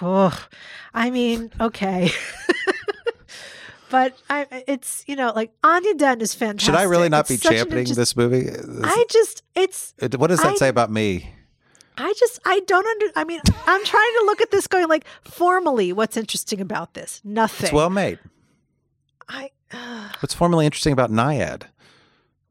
Oh, 0.00 0.46
I 0.94 1.10
mean, 1.10 1.50
okay. 1.60 2.12
but 3.90 4.16
I 4.30 4.46
it's, 4.68 5.04
you 5.08 5.16
know, 5.16 5.32
like 5.34 5.50
Anya 5.64 5.94
Dunn 5.94 6.20
is 6.20 6.32
fantastic. 6.32 6.66
Should 6.74 6.78
I 6.80 6.84
really 6.84 7.08
not 7.08 7.28
It's 7.28 7.42
be 7.42 7.48
championing 7.48 7.92
this 7.94 8.16
movie? 8.16 8.42
This- 8.42 8.80
I 8.84 9.04
just 9.10 9.42
it's 9.56 9.94
it- 9.98 10.16
what 10.18 10.28
does 10.28 10.40
that 10.42 10.52
I- 10.52 10.56
say 10.56 10.68
about 10.68 10.92
me? 10.92 11.32
I 11.98 12.12
just 12.18 12.38
I 12.44 12.60
don't 12.60 12.86
under 12.86 13.06
I 13.16 13.24
mean, 13.24 13.40
I'm 13.66 13.84
trying 13.84 14.12
to 14.20 14.24
look 14.26 14.40
at 14.40 14.50
this 14.50 14.66
going 14.66 14.88
like 14.88 15.04
formally 15.22 15.92
what's 15.92 16.16
interesting 16.16 16.60
about 16.60 16.94
this? 16.94 17.20
Nothing. 17.24 17.64
It's 17.66 17.72
well 17.72 17.90
made. 17.90 18.18
I 19.28 19.50
uh, 19.72 20.10
What's 20.20 20.34
formally 20.34 20.66
interesting 20.66 20.92
about 20.92 21.10
Nyad? 21.10 21.62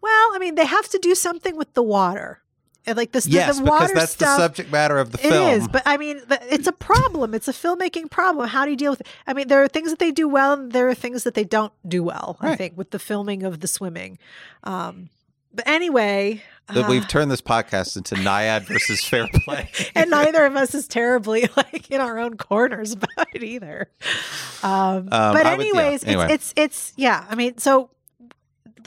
well, 0.01 0.29
I 0.33 0.37
mean, 0.39 0.55
they 0.55 0.65
have 0.65 0.87
to 0.89 0.99
do 0.99 1.15
something 1.15 1.55
with 1.55 1.73
the 1.73 1.81
water. 1.83 2.41
And 2.87 2.95
like 2.97 3.11
this 3.13 3.23
the, 3.23 3.31
Yes, 3.31 3.57
the 3.57 3.63
because 3.63 3.79
water 3.81 3.93
that's 3.95 4.11
stuff 4.11 4.37
the 4.37 4.43
subject 4.43 4.71
matter 4.71 4.97
of 4.99 5.11
the 5.11 5.17
It 5.17 5.29
film. 5.31 5.49
is, 5.49 5.67
but 5.67 5.81
I 5.87 5.97
mean, 5.97 6.21
the, 6.27 6.39
it's 6.53 6.67
a 6.67 6.71
problem. 6.71 7.33
It's 7.33 7.47
a 7.47 7.51
filmmaking 7.53 8.11
problem. 8.11 8.47
How 8.49 8.63
do 8.65 8.69
you 8.71 8.77
deal 8.77 8.91
with 8.91 9.01
it? 9.01 9.07
I 9.25 9.33
mean, 9.33 9.47
there 9.47 9.63
are 9.63 9.67
things 9.67 9.89
that 9.89 9.97
they 9.97 10.11
do 10.11 10.27
well, 10.27 10.53
and 10.53 10.71
there 10.71 10.87
are 10.87 10.93
things 10.93 11.23
that 11.23 11.33
they 11.33 11.43
don't 11.45 11.73
do 11.87 12.03
well. 12.03 12.37
I 12.41 12.55
think 12.55 12.77
with 12.77 12.91
the 12.91 12.99
filming 12.99 13.41
of 13.41 13.59
the 13.61 13.67
swimming. 13.67 14.19
Um, 14.63 15.09
but 15.55 15.67
anyway, 15.67 16.41
that 16.73 16.85
uh, 16.85 16.87
we've 16.89 17.07
turned 17.07 17.31
this 17.31 17.41
podcast 17.41 17.95
into 17.97 18.15
Nyad 18.15 18.63
versus 18.67 19.03
Fair 19.03 19.27
Play. 19.33 19.69
and 19.95 20.09
neither 20.09 20.45
of 20.45 20.55
us 20.55 20.73
is 20.75 20.87
terribly 20.87 21.47
like 21.57 21.89
in 21.91 22.01
our 22.01 22.17
own 22.19 22.37
corners 22.37 22.93
about 22.93 23.27
it 23.33 23.43
either. 23.43 23.89
Um, 24.63 25.05
but 25.05 25.45
I 25.45 25.55
would- 25.55 25.65
yeah, 25.65 25.71
anyways, 25.81 26.03
anyway. 26.03 26.25
it's 26.31 26.51
it's 26.51 26.53
it's 26.57 26.93
yeah. 26.97 27.25
I 27.29 27.35
mean, 27.35 27.57
so 27.57 27.89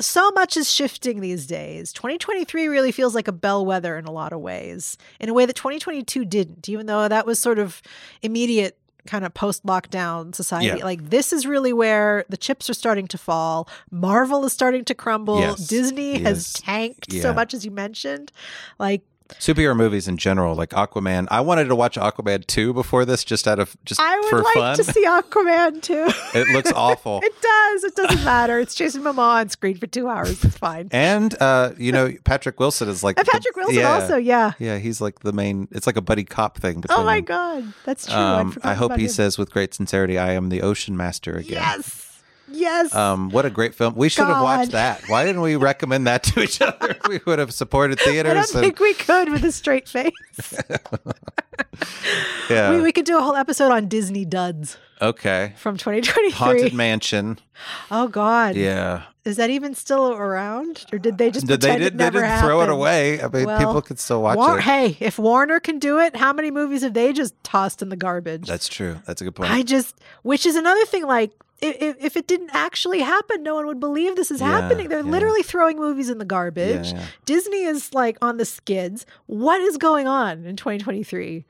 so 0.00 0.30
much 0.30 0.56
is 0.56 0.70
shifting 0.72 1.20
these 1.20 1.46
days. 1.46 1.92
2023 1.92 2.68
really 2.68 2.92
feels 2.92 3.14
like 3.14 3.26
a 3.28 3.32
bellwether 3.32 3.96
in 3.98 4.04
a 4.04 4.12
lot 4.12 4.32
of 4.32 4.40
ways, 4.40 4.96
in 5.18 5.28
a 5.28 5.34
way 5.34 5.44
that 5.46 5.56
2022 5.56 6.24
didn't, 6.24 6.68
even 6.68 6.86
though 6.86 7.08
that 7.08 7.26
was 7.26 7.38
sort 7.40 7.58
of 7.58 7.82
immediate 8.22 8.78
kind 9.08 9.24
of 9.24 9.32
post 9.34 9.64
lockdown 9.64 10.34
society. 10.34 10.66
Yeah. 10.66 10.84
Like 10.84 11.10
this 11.10 11.32
is 11.32 11.46
really 11.46 11.72
where 11.72 12.24
the 12.28 12.36
chips 12.36 12.68
are 12.68 12.74
starting 12.74 13.06
to 13.08 13.18
fall. 13.18 13.68
Marvel 13.90 14.44
is 14.44 14.52
starting 14.52 14.84
to 14.84 14.94
crumble. 14.94 15.40
Yes. 15.40 15.66
Disney 15.66 16.18
has 16.20 16.52
tanked 16.52 17.12
Yeah. 17.12 17.22
so 17.22 17.32
much 17.32 17.54
as 17.54 17.64
you 17.64 17.70
mentioned. 17.70 18.30
Like 18.78 19.02
Superhero 19.38 19.76
movies 19.76 20.08
in 20.08 20.16
general, 20.16 20.54
like 20.54 20.70
Aquaman. 20.70 21.28
I 21.30 21.40
wanted 21.40 21.64
to 21.68 21.76
watch 21.76 21.96
Aquaman 21.96 22.46
2 22.46 22.72
before 22.72 23.04
this 23.04 23.24
just 23.24 23.46
out 23.46 23.58
of 23.58 23.76
just 23.84 24.00
I 24.00 24.18
would 24.18 24.28
for 24.30 24.42
like 24.42 24.54
fun. 24.54 24.76
to 24.76 24.84
see 24.84 25.04
Aquaman 25.04 25.82
two. 25.82 26.08
it 26.38 26.48
looks 26.54 26.72
awful. 26.72 27.20
it 27.22 27.34
does. 27.42 27.84
It 27.84 27.94
doesn't 27.94 28.24
matter. 28.24 28.58
It's 28.58 28.74
Jason 28.74 29.02
Momoa 29.02 29.40
on 29.40 29.48
screen 29.50 29.76
for 29.76 29.86
two 29.86 30.08
hours. 30.08 30.42
It's 30.42 30.56
fine. 30.56 30.88
and 30.92 31.34
uh, 31.40 31.72
you 31.76 31.92
know, 31.92 32.10
Patrick 32.24 32.58
Wilson 32.58 32.88
is 32.88 33.04
like 33.04 33.18
And 33.18 33.26
the- 33.26 33.30
Patrick 33.32 33.54
Wilson 33.56 33.76
yeah. 33.76 33.92
also, 33.92 34.16
yeah. 34.16 34.52
Yeah, 34.58 34.78
he's 34.78 35.00
like 35.00 35.20
the 35.20 35.32
main 35.32 35.68
it's 35.72 35.86
like 35.86 35.96
a 35.96 36.02
buddy 36.02 36.24
cop 36.24 36.58
thing 36.58 36.82
Oh 36.88 37.04
my 37.04 37.20
god, 37.20 37.72
that's 37.84 38.06
true. 38.06 38.14
Um, 38.16 38.56
I 38.62 38.74
hope 38.74 38.96
he 38.96 39.04
him. 39.04 39.08
says 39.10 39.36
with 39.38 39.50
great 39.50 39.74
sincerity, 39.74 40.18
I 40.18 40.32
am 40.32 40.48
the 40.48 40.62
ocean 40.62 40.96
master 40.96 41.36
again. 41.36 41.52
yes, 41.52 42.07
yes. 42.50 42.94
Um, 42.94 43.30
what 43.30 43.44
a 43.44 43.50
great 43.50 43.74
film. 43.74 43.94
We 43.94 44.08
should 44.08 44.26
have 44.26 44.42
watched 44.42 44.72
that. 44.72 45.02
Why 45.08 45.24
didn't 45.24 45.42
we 45.42 45.56
recommend 45.56 46.06
that 46.06 46.22
to 46.24 46.42
each 46.42 46.60
other? 46.60 46.96
we 47.08 47.20
would 47.26 47.38
have 47.38 47.52
supported 47.52 47.98
theaters. 48.00 48.30
I 48.30 48.34
don't 48.34 48.54
and, 48.54 48.62
think 48.62 48.80
we 48.80 48.94
could 48.94 49.30
with 49.30 49.44
a 49.44 49.52
straight 49.52 49.88
face. 49.88 50.12
yeah. 52.50 52.70
we, 52.70 52.80
we 52.80 52.92
could 52.92 53.04
do 53.04 53.18
a 53.18 53.22
whole 53.22 53.36
episode 53.36 53.72
on 53.72 53.88
Disney 53.88 54.24
duds 54.24 54.76
okay. 55.00 55.52
from 55.56 55.76
2023. 55.76 56.30
Haunted 56.32 56.74
Mansion. 56.74 57.38
oh 57.90 58.08
God, 58.08 58.56
Yeah. 58.56 59.04
is 59.24 59.36
that 59.36 59.50
even 59.50 59.74
still 59.74 60.12
around, 60.12 60.86
or 60.92 60.98
did 60.98 61.18
they 61.18 61.30
just 61.30 61.46
Did 61.46 61.60
they 61.60 61.78
did 61.78 61.86
it 61.86 61.96
they 61.98 62.04
never 62.04 62.20
didn't 62.20 62.40
throw 62.40 62.62
it 62.62 62.68
away? 62.68 63.22
I 63.22 63.28
mean, 63.28 63.46
Well, 63.46 63.58
people 63.58 63.82
could 63.82 63.98
still 63.98 64.22
watch 64.22 64.36
War- 64.36 64.58
it. 64.58 64.62
Hey, 64.62 64.96
if 65.00 65.18
Warner 65.18 65.60
can 65.60 65.78
do 65.78 65.98
it, 65.98 66.16
how 66.16 66.32
many 66.32 66.50
movies 66.50 66.82
have 66.82 66.94
they 66.94 67.12
just 67.12 67.34
tossed 67.44 67.82
in 67.82 67.88
the 67.88 67.96
garbage? 67.96 68.46
That's 68.46 68.68
true. 68.68 69.00
That's 69.06 69.20
a 69.20 69.24
good 69.24 69.34
point. 69.34 69.50
I 69.50 69.62
just, 69.62 69.96
which 70.22 70.46
is 70.46 70.56
another 70.56 70.84
thing. 70.86 71.06
Like, 71.06 71.32
if, 71.60 71.96
if 72.00 72.16
it 72.16 72.26
didn't 72.26 72.50
actually 72.52 73.00
happen, 73.00 73.42
no 73.42 73.54
one 73.54 73.66
would 73.66 73.80
believe 73.80 74.16
this 74.16 74.30
is 74.30 74.40
Yeah, 74.40 74.60
happening. 74.60 74.88
They're 74.88 75.00
yeah. 75.04 75.10
literally 75.10 75.42
throwing 75.42 75.76
movies 75.78 76.08
in 76.10 76.18
the 76.18 76.24
garbage. 76.24 76.92
yeah. 76.92 77.06
Disney 77.24 77.64
is 77.64 77.92
like 77.94 78.16
on 78.22 78.36
the 78.36 78.44
skids. 78.44 79.06
What 79.26 79.60
is 79.60 79.76
going 79.76 80.06
on 80.06 80.44
in 80.44 80.56
2023? 80.56 81.44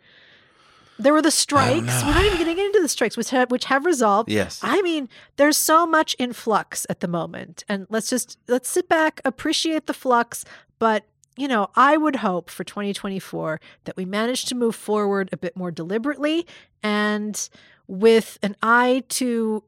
There 1.01 1.13
were 1.13 1.23
the 1.23 1.31
strikes. 1.31 2.03
We're 2.03 2.15
not 2.15 2.25
even 2.25 2.39
getting 2.39 2.59
into 2.59 2.81
the 2.81 2.89
strikes, 2.89 3.17
which 3.17 3.31
have, 3.31 3.51
which 3.53 3.67
have 3.67 3.87
resolved. 3.87 4.29
Yes. 4.31 4.59
I 4.65 4.83
mean, 4.83 5.09
there's 5.37 5.57
so 5.57 5.87
much 5.87 6.15
in 6.15 6.33
flux 6.33 6.87
at 6.91 6.99
the 7.01 7.07
moment, 7.07 7.63
and 7.69 7.87
let's 7.89 8.11
just 8.11 8.37
let's 8.49 8.69
sit 8.69 8.89
back, 8.89 9.21
appreciate 9.25 9.87
the 9.87 9.95
flux. 9.95 10.45
But 10.81 11.05
you 11.37 11.47
know, 11.47 11.71
I 11.77 11.97
would 11.97 12.17
hope 12.17 12.51
for 12.51 12.65
2024 12.65 13.61
that 13.85 13.97
we 13.97 14.05
manage 14.07 14.47
to 14.47 14.57
move 14.57 14.75
forward 14.75 15.29
a 15.33 15.37
bit 15.37 15.57
more 15.57 15.71
deliberately 15.71 16.45
and 16.83 17.49
with 17.87 18.37
an 18.43 18.57
eye 18.61 19.05
to 19.11 19.63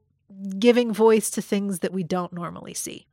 giving 0.59 0.93
voice 0.93 1.29
to 1.31 1.41
things 1.41 1.79
that 1.79 1.93
we 1.93 2.03
don't 2.03 2.33
normally 2.33 2.73
see. 2.73 3.07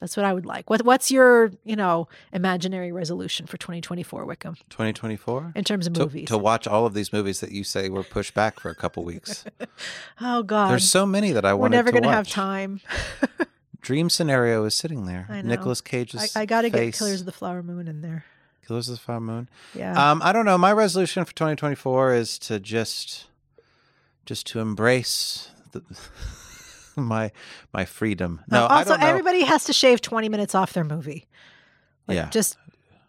That's 0.00 0.14
what 0.14 0.26
I 0.26 0.34
would 0.34 0.44
like. 0.44 0.68
What 0.68 0.82
What's 0.84 1.10
your 1.10 1.52
you 1.64 1.74
know 1.74 2.06
imaginary 2.32 2.92
resolution 2.92 3.46
for 3.46 3.56
2024, 3.56 4.26
Wickham, 4.26 4.56
2024? 4.68 5.52
in 5.56 5.64
terms 5.64 5.86
of 5.86 5.94
To, 5.94 6.00
movies? 6.00 6.28
to 6.28 6.36
watch 6.36 6.66
all 6.66 6.84
of 6.84 6.92
these 6.92 7.12
movies 7.14 7.40
that 7.40 7.50
you 7.50 7.64
say 7.64 7.88
were 7.88 8.02
pushed 8.02 8.34
back 8.34 8.60
for 8.60 8.68
a 8.70 8.74
couple 8.74 9.04
weeks. 9.04 9.44
oh 10.20 10.42
God, 10.42 10.70
There's 10.70 10.90
so 10.90 11.06
many 11.06 11.32
that 11.32 11.46
I 11.46 11.54
want 11.54 11.72
to 11.72 11.76
we're 11.76 11.78
never 11.82 11.92
going 11.92 12.02
to 12.02 12.10
have 12.10 12.28
time. 12.28 12.80
Dream 13.80 14.10
Scenario 14.10 14.64
is 14.64 14.74
sitting 14.74 15.06
there. 15.06 15.26
I 15.30 15.40
know. 15.40 15.48
Nicholas 15.48 15.80
I, 15.86 15.88
Cage's 15.88 16.36
I 16.36 16.44
got 16.44 16.62
to 16.62 16.70
get. 16.70 16.92
Killers 16.92 17.20
of 17.20 17.26
the 17.26 17.32
Flower 17.32 17.62
Moon 17.62 17.88
in 17.88 18.02
there. 18.02 18.24
Killers 18.66 18.88
of 18.88 18.96
the 18.96 19.00
Flower 19.00 19.20
Moon. 19.20 19.48
Yeah. 19.74 20.10
Um, 20.10 20.20
I 20.22 20.32
don't 20.32 20.44
know. 20.44 20.58
My 20.58 20.72
resolution 20.72 21.24
for 21.24 21.32
2024 21.34 22.14
is 22.14 22.38
to 22.40 22.58
just, 22.60 23.28
just 24.26 24.46
to 24.48 24.58
embrace 24.60 25.52
the, 25.88 27.00
my 27.00 27.30
my 27.72 27.84
freedom. 27.84 28.40
No, 28.50 28.64
Uh, 28.64 28.68
I 28.68 28.78
also, 28.78 28.94
everybody 28.94 29.42
has 29.44 29.64
to 29.64 29.72
shave 29.72 30.00
20 30.00 30.28
minutes 30.28 30.54
off 30.54 30.72
their 30.72 30.84
movie. 30.84 31.26
Like, 32.08 32.16
yeah, 32.16 32.28
Just, 32.30 32.56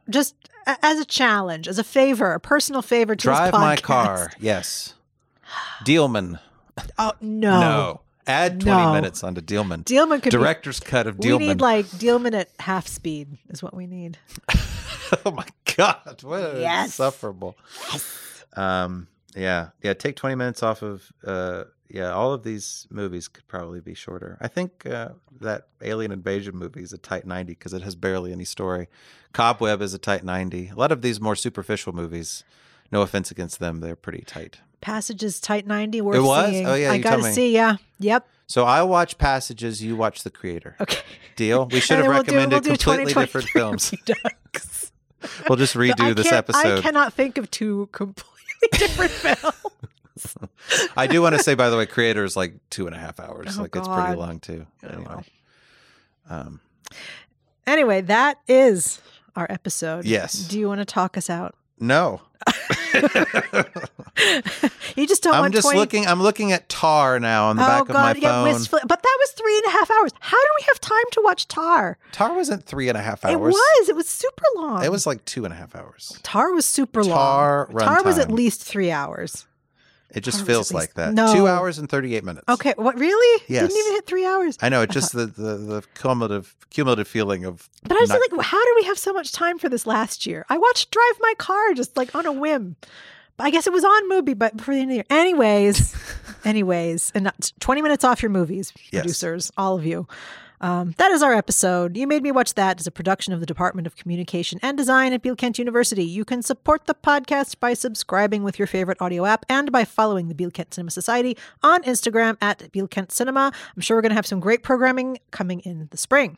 just 0.09 0.35
as 0.65 0.99
a 0.99 1.05
challenge, 1.05 1.67
as 1.67 1.77
a 1.79 1.83
favor, 1.83 2.33
a 2.33 2.39
personal 2.39 2.81
favor 2.81 3.15
to 3.15 3.21
drive 3.23 3.53
my 3.53 3.75
car. 3.77 4.31
Yes, 4.39 4.93
Dielman. 5.85 6.39
Oh 6.99 7.13
no, 7.21 7.59
No, 7.59 8.01
add 8.27 8.59
20 8.61 8.83
No. 8.83 8.93
minutes 8.93 9.23
onto 9.23 9.41
Dielman. 9.41 9.83
Dielman 9.83 10.21
could 10.21 10.29
Director's 10.31 10.79
cut 10.79 11.07
of 11.07 11.17
Dielman. 11.17 11.39
We 11.39 11.47
need 11.47 11.61
like 11.61 11.85
Dielman 11.87 12.35
at 12.35 12.49
half 12.59 12.87
speed 12.87 13.37
is 13.49 13.63
what 13.63 13.73
we 13.75 13.87
need. 13.87 14.19
oh 15.25 15.31
my 15.31 15.45
god, 15.75 16.21
what 16.21 16.57
Yes. 16.59 16.85
insufferable. 16.89 17.55
Um, 18.55 19.07
yeah, 19.35 19.69
yeah. 19.81 19.93
Take 19.93 20.15
20 20.17 20.35
minutes 20.35 20.61
off 20.63 20.81
of. 20.83 21.11
Uh, 21.25 21.63
yeah, 21.89 22.11
all 22.11 22.33
of 22.33 22.43
these 22.43 22.87
movies 22.89 23.27
could 23.27 23.47
probably 23.47 23.79
be 23.79 23.93
shorter. 23.93 24.37
I 24.41 24.47
think 24.47 24.85
uh, 24.85 25.09
that 25.39 25.67
Alien 25.81 26.11
Invasion 26.11 26.55
movie 26.55 26.81
is 26.81 26.91
a 26.93 26.97
tight 26.97 27.25
90 27.25 27.53
because 27.53 27.73
it 27.73 27.81
has 27.83 27.95
barely 27.95 28.31
any 28.31 28.43
story. 28.43 28.87
Cobweb 29.33 29.81
is 29.81 29.93
a 29.93 29.97
tight 29.97 30.23
90. 30.23 30.69
A 30.69 30.75
lot 30.75 30.91
of 30.91 31.01
these 31.01 31.21
more 31.21 31.35
superficial 31.35 31.93
movies, 31.93 32.43
no 32.91 33.01
offense 33.01 33.31
against 33.31 33.59
them, 33.59 33.79
they're 33.79 33.95
pretty 33.95 34.23
tight. 34.25 34.59
Passages 34.81 35.39
tight 35.39 35.65
90. 35.65 36.01
Worth 36.01 36.15
It 36.17 36.21
was? 36.21 36.49
seeing. 36.51 36.67
Oh, 36.67 36.75
yeah, 36.75 36.91
I 36.91 36.97
got 36.97 37.17
to 37.17 37.33
see. 37.33 37.53
Yeah. 37.53 37.77
Yep. 37.99 38.27
So 38.47 38.63
I 38.63 38.81
watch 38.83 39.17
Passages, 39.17 39.83
you 39.83 39.95
watch 39.95 40.23
The 40.23 40.29
Creator. 40.29 40.75
Okay. 40.79 40.99
Deal? 41.35 41.67
We 41.67 41.79
should 41.81 41.97
have 41.97 42.07
we'll 42.07 42.23
do- 42.23 42.31
recommended 42.35 42.65
we'll 42.65 42.75
do 42.75 42.83
completely 42.83 43.13
different 43.13 43.49
films. 43.49 43.93
We'll 45.49 45.57
just 45.57 45.75
redo 45.75 46.15
this 46.15 46.31
episode. 46.31 46.79
I 46.79 46.81
cannot 46.81 47.13
think 47.13 47.37
of 47.37 47.49
two 47.51 47.89
completely 47.91 48.69
different 48.73 49.11
films. 49.11 49.55
I 50.97 51.07
do 51.07 51.21
want 51.21 51.35
to 51.35 51.43
say, 51.43 51.55
by 51.55 51.69
the 51.69 51.77
way, 51.77 51.85
Creator 51.85 52.23
is 52.23 52.35
like 52.35 52.53
two 52.69 52.87
and 52.87 52.95
a 52.95 52.99
half 52.99 53.19
hours. 53.19 53.57
Oh, 53.57 53.61
like 53.61 53.75
it's 53.75 53.87
pretty 53.87 54.15
long 54.15 54.39
too. 54.39 54.65
Oh, 54.83 54.87
Anyway, 54.87 55.23
um, 56.29 56.59
Anyway, 57.65 58.01
that 58.01 58.39
is 58.47 59.01
our 59.35 59.47
episode. 59.49 60.05
Yes. 60.05 60.33
Do 60.47 60.57
you 60.59 60.67
want 60.67 60.79
to 60.79 60.85
talk 60.85 61.17
us 61.17 61.29
out? 61.29 61.55
no, 61.79 62.21
You 64.95 65.05
just 65.05 65.21
don't 65.21 65.35
I'm 65.35 65.41
want 65.41 65.53
just 65.53 65.65
20 65.65 65.77
looking. 65.79 66.07
I'm 66.07 66.21
looking 66.23 66.51
at 66.51 66.67
Tar 66.69 67.19
now 67.19 67.47
on 67.49 67.55
the 67.57 67.63
oh 67.63 67.67
back 67.67 67.87
God, 67.87 68.15
of 68.17 68.21
my 68.23 68.27
yeah, 68.27 68.43
phone. 68.43 68.53
wistful. 68.53 68.79
But 68.87 69.03
that 69.03 69.17
was 69.19 69.31
three 69.31 69.55
and 69.57 69.65
a 69.67 69.69
half 69.69 69.91
hours. 69.91 70.11
How 70.19 70.37
do 70.41 70.47
we 70.59 70.65
have 70.67 70.79
time 70.81 71.03
to 71.11 71.21
watch 71.23 71.47
Tar? 71.47 71.97
Tar 72.13 72.33
wasn't 72.33 72.63
three 72.65 72.89
and 72.89 72.97
a 72.97 73.01
half 73.01 73.23
hours. 73.23 73.33
It 73.33 73.39
was. 73.39 73.89
It 73.89 73.95
was 73.95 74.07
super 74.07 74.43
long. 74.55 74.83
It 74.83 74.91
was 74.91 75.05
like 75.05 75.23
two 75.25 75.45
and 75.45 75.53
a 75.53 75.57
half 75.57 75.75
hours. 75.75 76.19
Tar 76.23 76.51
was 76.51 76.65
super 76.65 77.03
Tar 77.03 77.67
long. 77.71 77.79
Tar 77.79 78.03
was 78.03 78.17
at 78.17 78.31
least 78.31 78.63
three 78.63 78.89
hours. 78.89 79.45
It 80.09 80.21
just 80.21 80.37
oh, 80.37 80.39
Tar 80.39 80.45
feels 80.47 80.73
like 80.73 80.93
that. 80.93 81.13
No. 81.13 81.33
Two 81.33 81.47
hours 81.47 81.77
and 81.79 81.89
thirty 81.89 82.15
eight 82.15 82.23
minutes. 82.23 82.45
Okay. 82.47 82.73
What 82.77 82.97
really? 82.97 83.43
Yes. 83.47 83.67
Didn't 83.67 83.77
even 83.77 83.91
hit 83.93 84.05
three 84.05 84.25
hours. 84.25 84.57
I 84.61 84.69
know. 84.69 84.81
It's 84.81 84.93
just 84.93 85.11
the, 85.13 85.25
the 85.27 85.57
the 85.57 85.83
cumulative 85.95 86.55
cumulative 86.69 87.07
feeling 87.07 87.43
of. 87.45 87.69
But 87.83 87.97
I 87.97 87.99
was 88.01 88.09
not- 88.09 88.19
like, 88.31 88.45
how 88.45 88.63
did 88.63 88.73
we 88.77 88.83
have 88.87 88.97
so 88.97 89.11
much 89.13 89.31
time 89.33 89.59
for 89.59 89.67
this 89.69 89.85
last 89.85 90.25
year? 90.25 90.45
I 90.49 90.57
watched 90.57 90.91
Drive 90.91 91.15
My 91.19 91.33
Car 91.37 91.73
just 91.73 91.97
like 91.97 92.15
on 92.15 92.25
a 92.25 92.31
whim. 92.31 92.77
I 93.39 93.51
guess 93.51 93.67
it 93.67 93.73
was 93.73 93.83
on 93.83 94.09
movie, 94.09 94.33
but 94.33 94.57
before 94.57 94.73
the 94.73 94.79
end 94.81 94.89
of 94.89 94.93
the 94.93 94.95
year. 94.95 95.05
Anyways, 95.11 95.95
anyways, 96.45 97.11
and 97.13 97.25
not- 97.25 97.51
20 97.59 97.81
minutes 97.83 98.03
off 98.03 98.23
your 98.23 98.31
movies, 98.31 98.73
Yes. 98.91 99.01
producers, 99.03 99.51
all 99.57 99.77
of 99.77 99.85
you. 99.85 100.07
Um, 100.59 100.95
that 100.97 101.11
is 101.11 101.21
our 101.21 101.33
episode. 101.33 101.95
You 101.95 102.07
Made 102.07 102.23
Me 102.23 102.31
Watch 102.31 102.55
That 102.55 102.79
is 102.79 102.87
a 102.87 102.91
production 102.91 103.33
of 103.33 103.39
the 103.39 103.45
Department 103.45 103.85
of 103.85 103.95
Communication 103.95 104.59
and 104.63 104.77
Design 104.77 105.13
at 105.13 105.21
Bilkent 105.21 105.59
University. 105.59 106.03
You 106.03 106.25
can 106.25 106.41
support 106.41 106.85
the 106.85 106.95
podcast 106.95 107.59
by 107.59 107.73
subscribing 107.73 108.43
with 108.43 108.57
your 108.57 108.67
favorite 108.67 108.97
audio 108.99 109.25
app 109.25 109.45
and 109.49 109.71
by 109.71 109.85
following 109.85 110.29
the 110.29 110.35
Bilkent 110.35 110.73
Cinema 110.73 110.91
Society 110.91 111.37
on 111.61 111.83
Instagram 111.83 112.37
at 112.41 112.71
Bilkent 112.71 113.11
Cinema. 113.11 113.51
I'm 113.75 113.81
sure 113.81 113.97
we're 113.97 114.01
going 114.01 114.11
to 114.11 114.15
have 114.15 114.25
some 114.25 114.39
great 114.39 114.63
programming 114.63 115.19
coming 115.31 115.59
in 115.59 115.87
the 115.91 115.97
spring. 115.97 116.37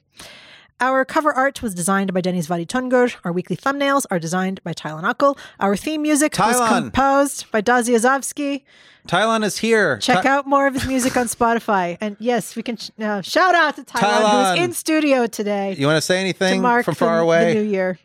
Our 0.82 1.04
cover 1.04 1.34
art 1.34 1.62
was 1.62 1.76
designed 1.76 2.14
by 2.14 2.22
Denis 2.22 2.48
Vaditungur. 2.48 3.14
Our 3.26 3.34
weekly 3.34 3.58
thumbnails 3.58 4.06
are 4.10 4.18
designed 4.20 4.64
by 4.64 4.74
Tylan 4.74 5.04
Uckle. 5.04 5.38
Our 5.60 5.76
theme 5.76 6.02
music 6.04 6.38
was 6.40 6.56
composed 6.70 7.52
by 7.52 7.62
Dazi 7.62 7.96
Azovsky. 7.96 8.64
Tylan 9.06 9.44
is 9.44 9.58
here. 9.58 9.98
Check 9.98 10.24
Ty- 10.24 10.30
out 10.30 10.48
more 10.48 10.68
of 10.68 10.74
his 10.76 10.86
music 10.86 11.18
on 11.18 11.26
Spotify. 11.28 11.98
And 12.00 12.16
yes, 12.20 12.56
we 12.56 12.64
can 12.64 12.78
sh- 12.78 12.92
uh, 13.00 13.22
shout 13.22 13.56
out 13.56 13.76
to 13.76 13.84
Tylan, 13.84 14.22
Tylan. 14.22 14.52
who's 14.56 14.64
in 14.64 14.74
studio 14.74 15.26
today 15.28 15.76
You 15.78 15.86
want 15.88 15.98
to 15.98 16.02
say 16.02 16.16
to 16.16 16.20
anything 16.22 16.62
mark 16.62 16.86
from 16.86 16.96
far 16.96 17.18
the, 17.18 17.24
away? 17.24 17.54
the 17.54 17.62
new 17.62 17.70
year. 17.70 18.00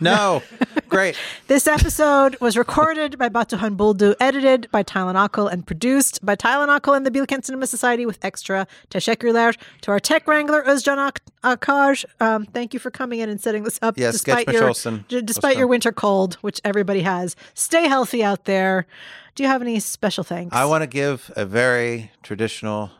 No. 0.00 0.42
Great. 0.88 1.16
This 1.46 1.66
episode 1.66 2.36
was 2.40 2.56
recorded 2.56 3.16
by 3.16 3.28
Batuhan 3.28 3.76
Buldu, 3.76 4.14
edited 4.20 4.68
by 4.70 4.82
Tylan 4.82 5.14
Akil, 5.14 5.46
and 5.46 5.66
produced 5.66 6.24
by 6.24 6.34
Tylan 6.36 6.74
Akil 6.74 6.94
and 6.94 7.06
the 7.06 7.10
Bilkent 7.10 7.44
Cinema 7.44 7.66
Society 7.66 8.04
with 8.04 8.18
extra 8.24 8.66
teşekkürler 8.90 9.56
to 9.82 9.90
our 9.92 10.00
tech 10.00 10.26
wrangler, 10.26 10.62
Özcan 10.62 10.98
Ak- 10.98 11.20
Akaj. 11.42 12.04
Um, 12.20 12.44
thank 12.46 12.74
you 12.74 12.80
for 12.80 12.90
coming 12.90 13.20
in 13.20 13.28
and 13.28 13.40
setting 13.40 13.62
this 13.62 13.78
up 13.82 13.96
Yes, 13.96 14.12
despite 14.14 14.52
your 14.52 14.72
d- 15.08 15.22
despite 15.22 15.56
your 15.56 15.68
winter 15.68 15.92
cold, 15.92 16.34
which 16.42 16.60
everybody 16.64 17.02
has. 17.02 17.36
Stay 17.54 17.86
healthy 17.88 18.22
out 18.24 18.44
there. 18.44 18.86
Do 19.36 19.42
you 19.42 19.48
have 19.48 19.62
any 19.62 19.80
special 19.80 20.24
thanks? 20.24 20.54
I 20.54 20.64
want 20.64 20.82
to 20.82 20.86
give 20.86 21.30
a 21.36 21.44
very 21.44 22.10
traditional, 22.22 22.90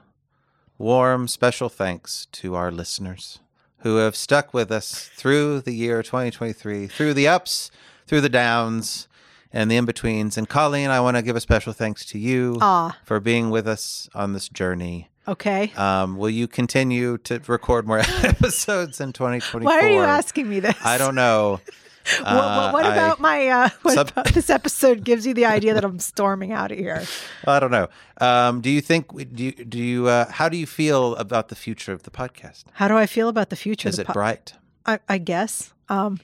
warm, 0.78 1.28
special 1.28 1.68
thanks 1.68 2.26
to 2.32 2.54
our 2.54 2.72
listeners 2.72 3.38
who 3.84 3.96
have 3.96 4.16
stuck 4.16 4.52
with 4.52 4.72
us 4.72 5.08
through 5.14 5.60
the 5.60 5.72
year 5.72 6.02
2023, 6.02 6.86
through 6.88 7.14
the 7.14 7.28
ups, 7.28 7.70
through 8.06 8.22
the 8.22 8.28
downs, 8.28 9.06
and 9.52 9.70
the 9.70 9.76
in 9.76 9.84
betweens. 9.84 10.36
And 10.36 10.48
Colleen, 10.48 10.90
I 10.90 11.00
want 11.00 11.16
to 11.18 11.22
give 11.22 11.36
a 11.36 11.40
special 11.40 11.72
thanks 11.72 12.04
to 12.06 12.18
you 12.18 12.58
for 13.04 13.20
being 13.20 13.50
with 13.50 13.68
us 13.68 14.08
on 14.14 14.32
this 14.32 14.48
journey. 14.48 15.10
okay. 15.28 15.70
Um, 15.76 16.16
will 16.16 16.30
you 16.30 16.48
continue 16.48 17.18
to 17.18 17.40
record 17.46 17.86
more 17.86 17.98
episodes 18.24 19.00
in 19.00 19.12
2024? 19.12 19.60
Why 19.62 19.86
are 19.86 19.88
you 19.90 20.00
asking 20.00 20.48
me 20.48 20.60
this? 20.60 20.76
I 20.84 20.98
don't 20.98 21.14
know. 21.14 21.60
what, 22.22 22.34
what, 22.34 22.72
what 22.74 22.84
Uh, 22.84 22.88
I- 22.88 22.92
about 22.92 23.20
my? 23.20 23.48
Uh, 23.48 23.68
what 23.82 23.94
Sub- 23.94 24.10
about 24.10 24.26
this 24.28 24.50
episode 24.50 25.04
gives 25.04 25.26
you 25.26 25.34
the 25.34 25.46
idea 25.46 25.74
that 25.74 25.84
I'm 25.84 25.98
storming 25.98 26.52
out 26.52 26.70
of 26.72 26.78
here? 26.78 27.02
I 27.46 27.60
don't 27.60 27.70
know. 27.70 27.88
Um, 28.20 28.60
do 28.60 28.70
you 28.70 28.80
think? 28.80 29.08
Do 29.34 29.44
you? 29.44 29.52
Do 29.52 29.78
you? 29.78 30.08
Uh, 30.08 30.30
how 30.30 30.48
do 30.48 30.56
you 30.56 30.66
feel 30.66 31.16
about 31.16 31.48
the 31.48 31.54
future 31.56 31.92
of 31.92 32.02
the 32.02 32.10
podcast? 32.10 32.64
How 32.74 32.88
do 32.88 32.96
I 32.96 33.06
feel 33.06 33.28
about 33.28 33.50
the 33.50 33.56
future? 33.56 33.88
Is 33.88 33.98
of 33.98 34.04
it 34.04 34.06
po- 34.08 34.12
bright? 34.14 34.54
I, 34.86 34.98
I 35.08 35.18
guess. 35.18 35.70
Um, 35.90 36.18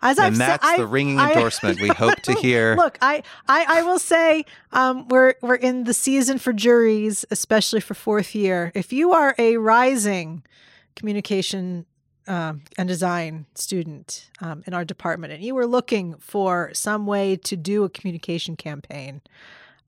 as 0.00 0.18
I've 0.18 0.28
And 0.28 0.36
said, 0.38 0.46
that's 0.48 0.76
the 0.76 0.82
I- 0.84 0.86
ringing 0.86 1.18
I- 1.18 1.32
endorsement 1.32 1.80
we 1.80 1.88
hope 1.88 2.16
to 2.22 2.32
hear. 2.34 2.76
Look, 2.76 2.96
I, 3.02 3.22
I, 3.46 3.66
I 3.68 3.82
will 3.82 3.98
say, 3.98 4.44
um, 4.72 5.06
we're 5.08 5.34
we're 5.42 5.54
in 5.54 5.84
the 5.84 5.92
season 5.94 6.38
for 6.38 6.52
juries, 6.54 7.24
especially 7.30 7.80
for 7.80 7.92
fourth 7.94 8.34
year. 8.34 8.72
If 8.74 8.92
you 8.92 9.12
are 9.12 9.34
a 9.38 9.56
rising 9.58 10.42
communication 10.96 11.84
um, 12.26 12.62
and 12.78 12.88
design 12.88 13.46
student 13.54 14.30
um, 14.40 14.62
in 14.66 14.74
our 14.74 14.84
department, 14.84 15.32
and 15.32 15.42
you 15.42 15.54
were 15.54 15.66
looking 15.66 16.14
for 16.16 16.70
some 16.72 17.06
way 17.06 17.36
to 17.36 17.56
do 17.56 17.84
a 17.84 17.88
communication 17.88 18.56
campaign, 18.56 19.20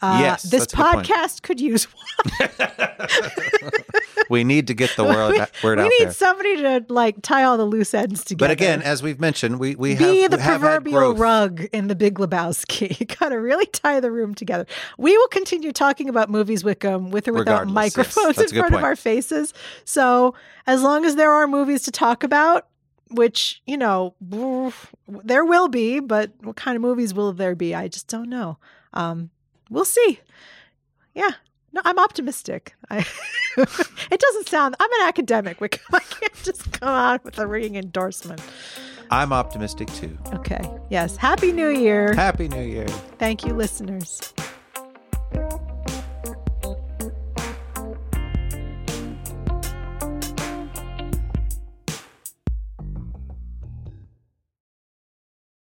uh, 0.02 0.18
Yes, 0.20 0.42
this 0.42 0.60
that's 0.60 0.72
a 0.72 0.76
good 0.76 0.82
point. 0.92 1.06
podcast 1.06 1.42
could 1.42 1.60
use 1.60 1.84
one. 2.40 2.50
we 4.30 4.44
need 4.44 4.66
to 4.66 4.74
get 4.74 4.90
the 4.96 5.04
word, 5.04 5.32
we, 5.32 5.38
word 5.62 5.78
we 5.78 5.84
out 5.84 5.90
need 5.98 6.06
there. 6.06 6.12
somebody 6.12 6.56
to 6.56 6.84
like 6.88 7.16
tie 7.22 7.44
all 7.44 7.56
the 7.56 7.64
loose 7.64 7.94
ends 7.94 8.24
together. 8.24 8.48
But 8.48 8.52
again, 8.52 8.82
as 8.82 9.02
we've 9.02 9.20
mentioned, 9.20 9.58
we 9.58 9.74
we 9.76 9.94
be 9.94 10.22
have 10.22 10.30
the 10.30 10.40
have 10.40 10.60
proverbial 10.60 11.14
rug 11.14 11.62
in 11.72 11.88
the 11.88 11.94
Big 11.94 12.18
Lebowski. 12.18 12.98
You 13.04 13.06
gotta 13.06 13.40
really 13.40 13.66
tie 13.66 14.00
the 14.00 14.10
room 14.10 14.34
together. 14.34 14.66
We 14.98 15.16
will 15.16 15.28
continue 15.28 15.72
talking 15.72 16.08
about 16.08 16.30
movies, 16.30 16.64
Wickham, 16.64 17.10
with 17.10 17.28
or 17.28 17.32
without 17.32 17.66
Regardless, 17.66 17.74
microphones 17.74 18.38
a 18.38 18.42
in 18.44 18.48
front 18.60 18.74
of 18.74 18.84
our 18.84 18.96
faces. 18.96 19.52
So 19.84 20.34
as 20.66 20.82
long 20.82 21.04
as 21.04 21.16
there 21.16 21.32
are 21.32 21.46
movies 21.46 21.82
to 21.82 21.90
talk 21.90 22.24
about, 22.24 22.66
which 23.10 23.62
you 23.66 23.76
know 23.76 24.14
there 25.08 25.44
will 25.44 25.68
be, 25.68 26.00
but 26.00 26.32
what 26.42 26.56
kind 26.56 26.76
of 26.76 26.82
movies 26.82 27.12
will 27.14 27.32
there 27.32 27.54
be? 27.54 27.74
I 27.74 27.88
just 27.88 28.08
don't 28.08 28.28
know. 28.28 28.58
Um, 28.92 29.30
we'll 29.70 29.84
see. 29.84 30.20
Yeah. 31.14 31.30
No, 31.72 31.80
I'm 31.84 31.98
optimistic. 31.98 32.74
I, 32.88 32.98
it 33.56 34.20
doesn't 34.20 34.48
sound. 34.48 34.76
I'm 34.78 34.92
an 35.00 35.08
academic. 35.08 35.60
Wickham. 35.60 35.84
I 35.92 36.00
can't 36.00 36.34
just 36.42 36.72
come 36.72 36.88
out 36.88 37.24
with 37.24 37.38
a 37.38 37.46
ringing 37.46 37.76
endorsement. 37.76 38.40
I'm 39.10 39.32
optimistic 39.32 39.92
too. 39.94 40.16
Okay. 40.34 40.62
Yes. 40.88 41.16
Happy 41.16 41.52
New 41.52 41.68
Year. 41.68 42.14
Happy 42.14 42.48
New 42.48 42.62
Year. 42.62 42.86
Thank 43.18 43.44
you, 43.44 43.54
listeners. 43.54 44.32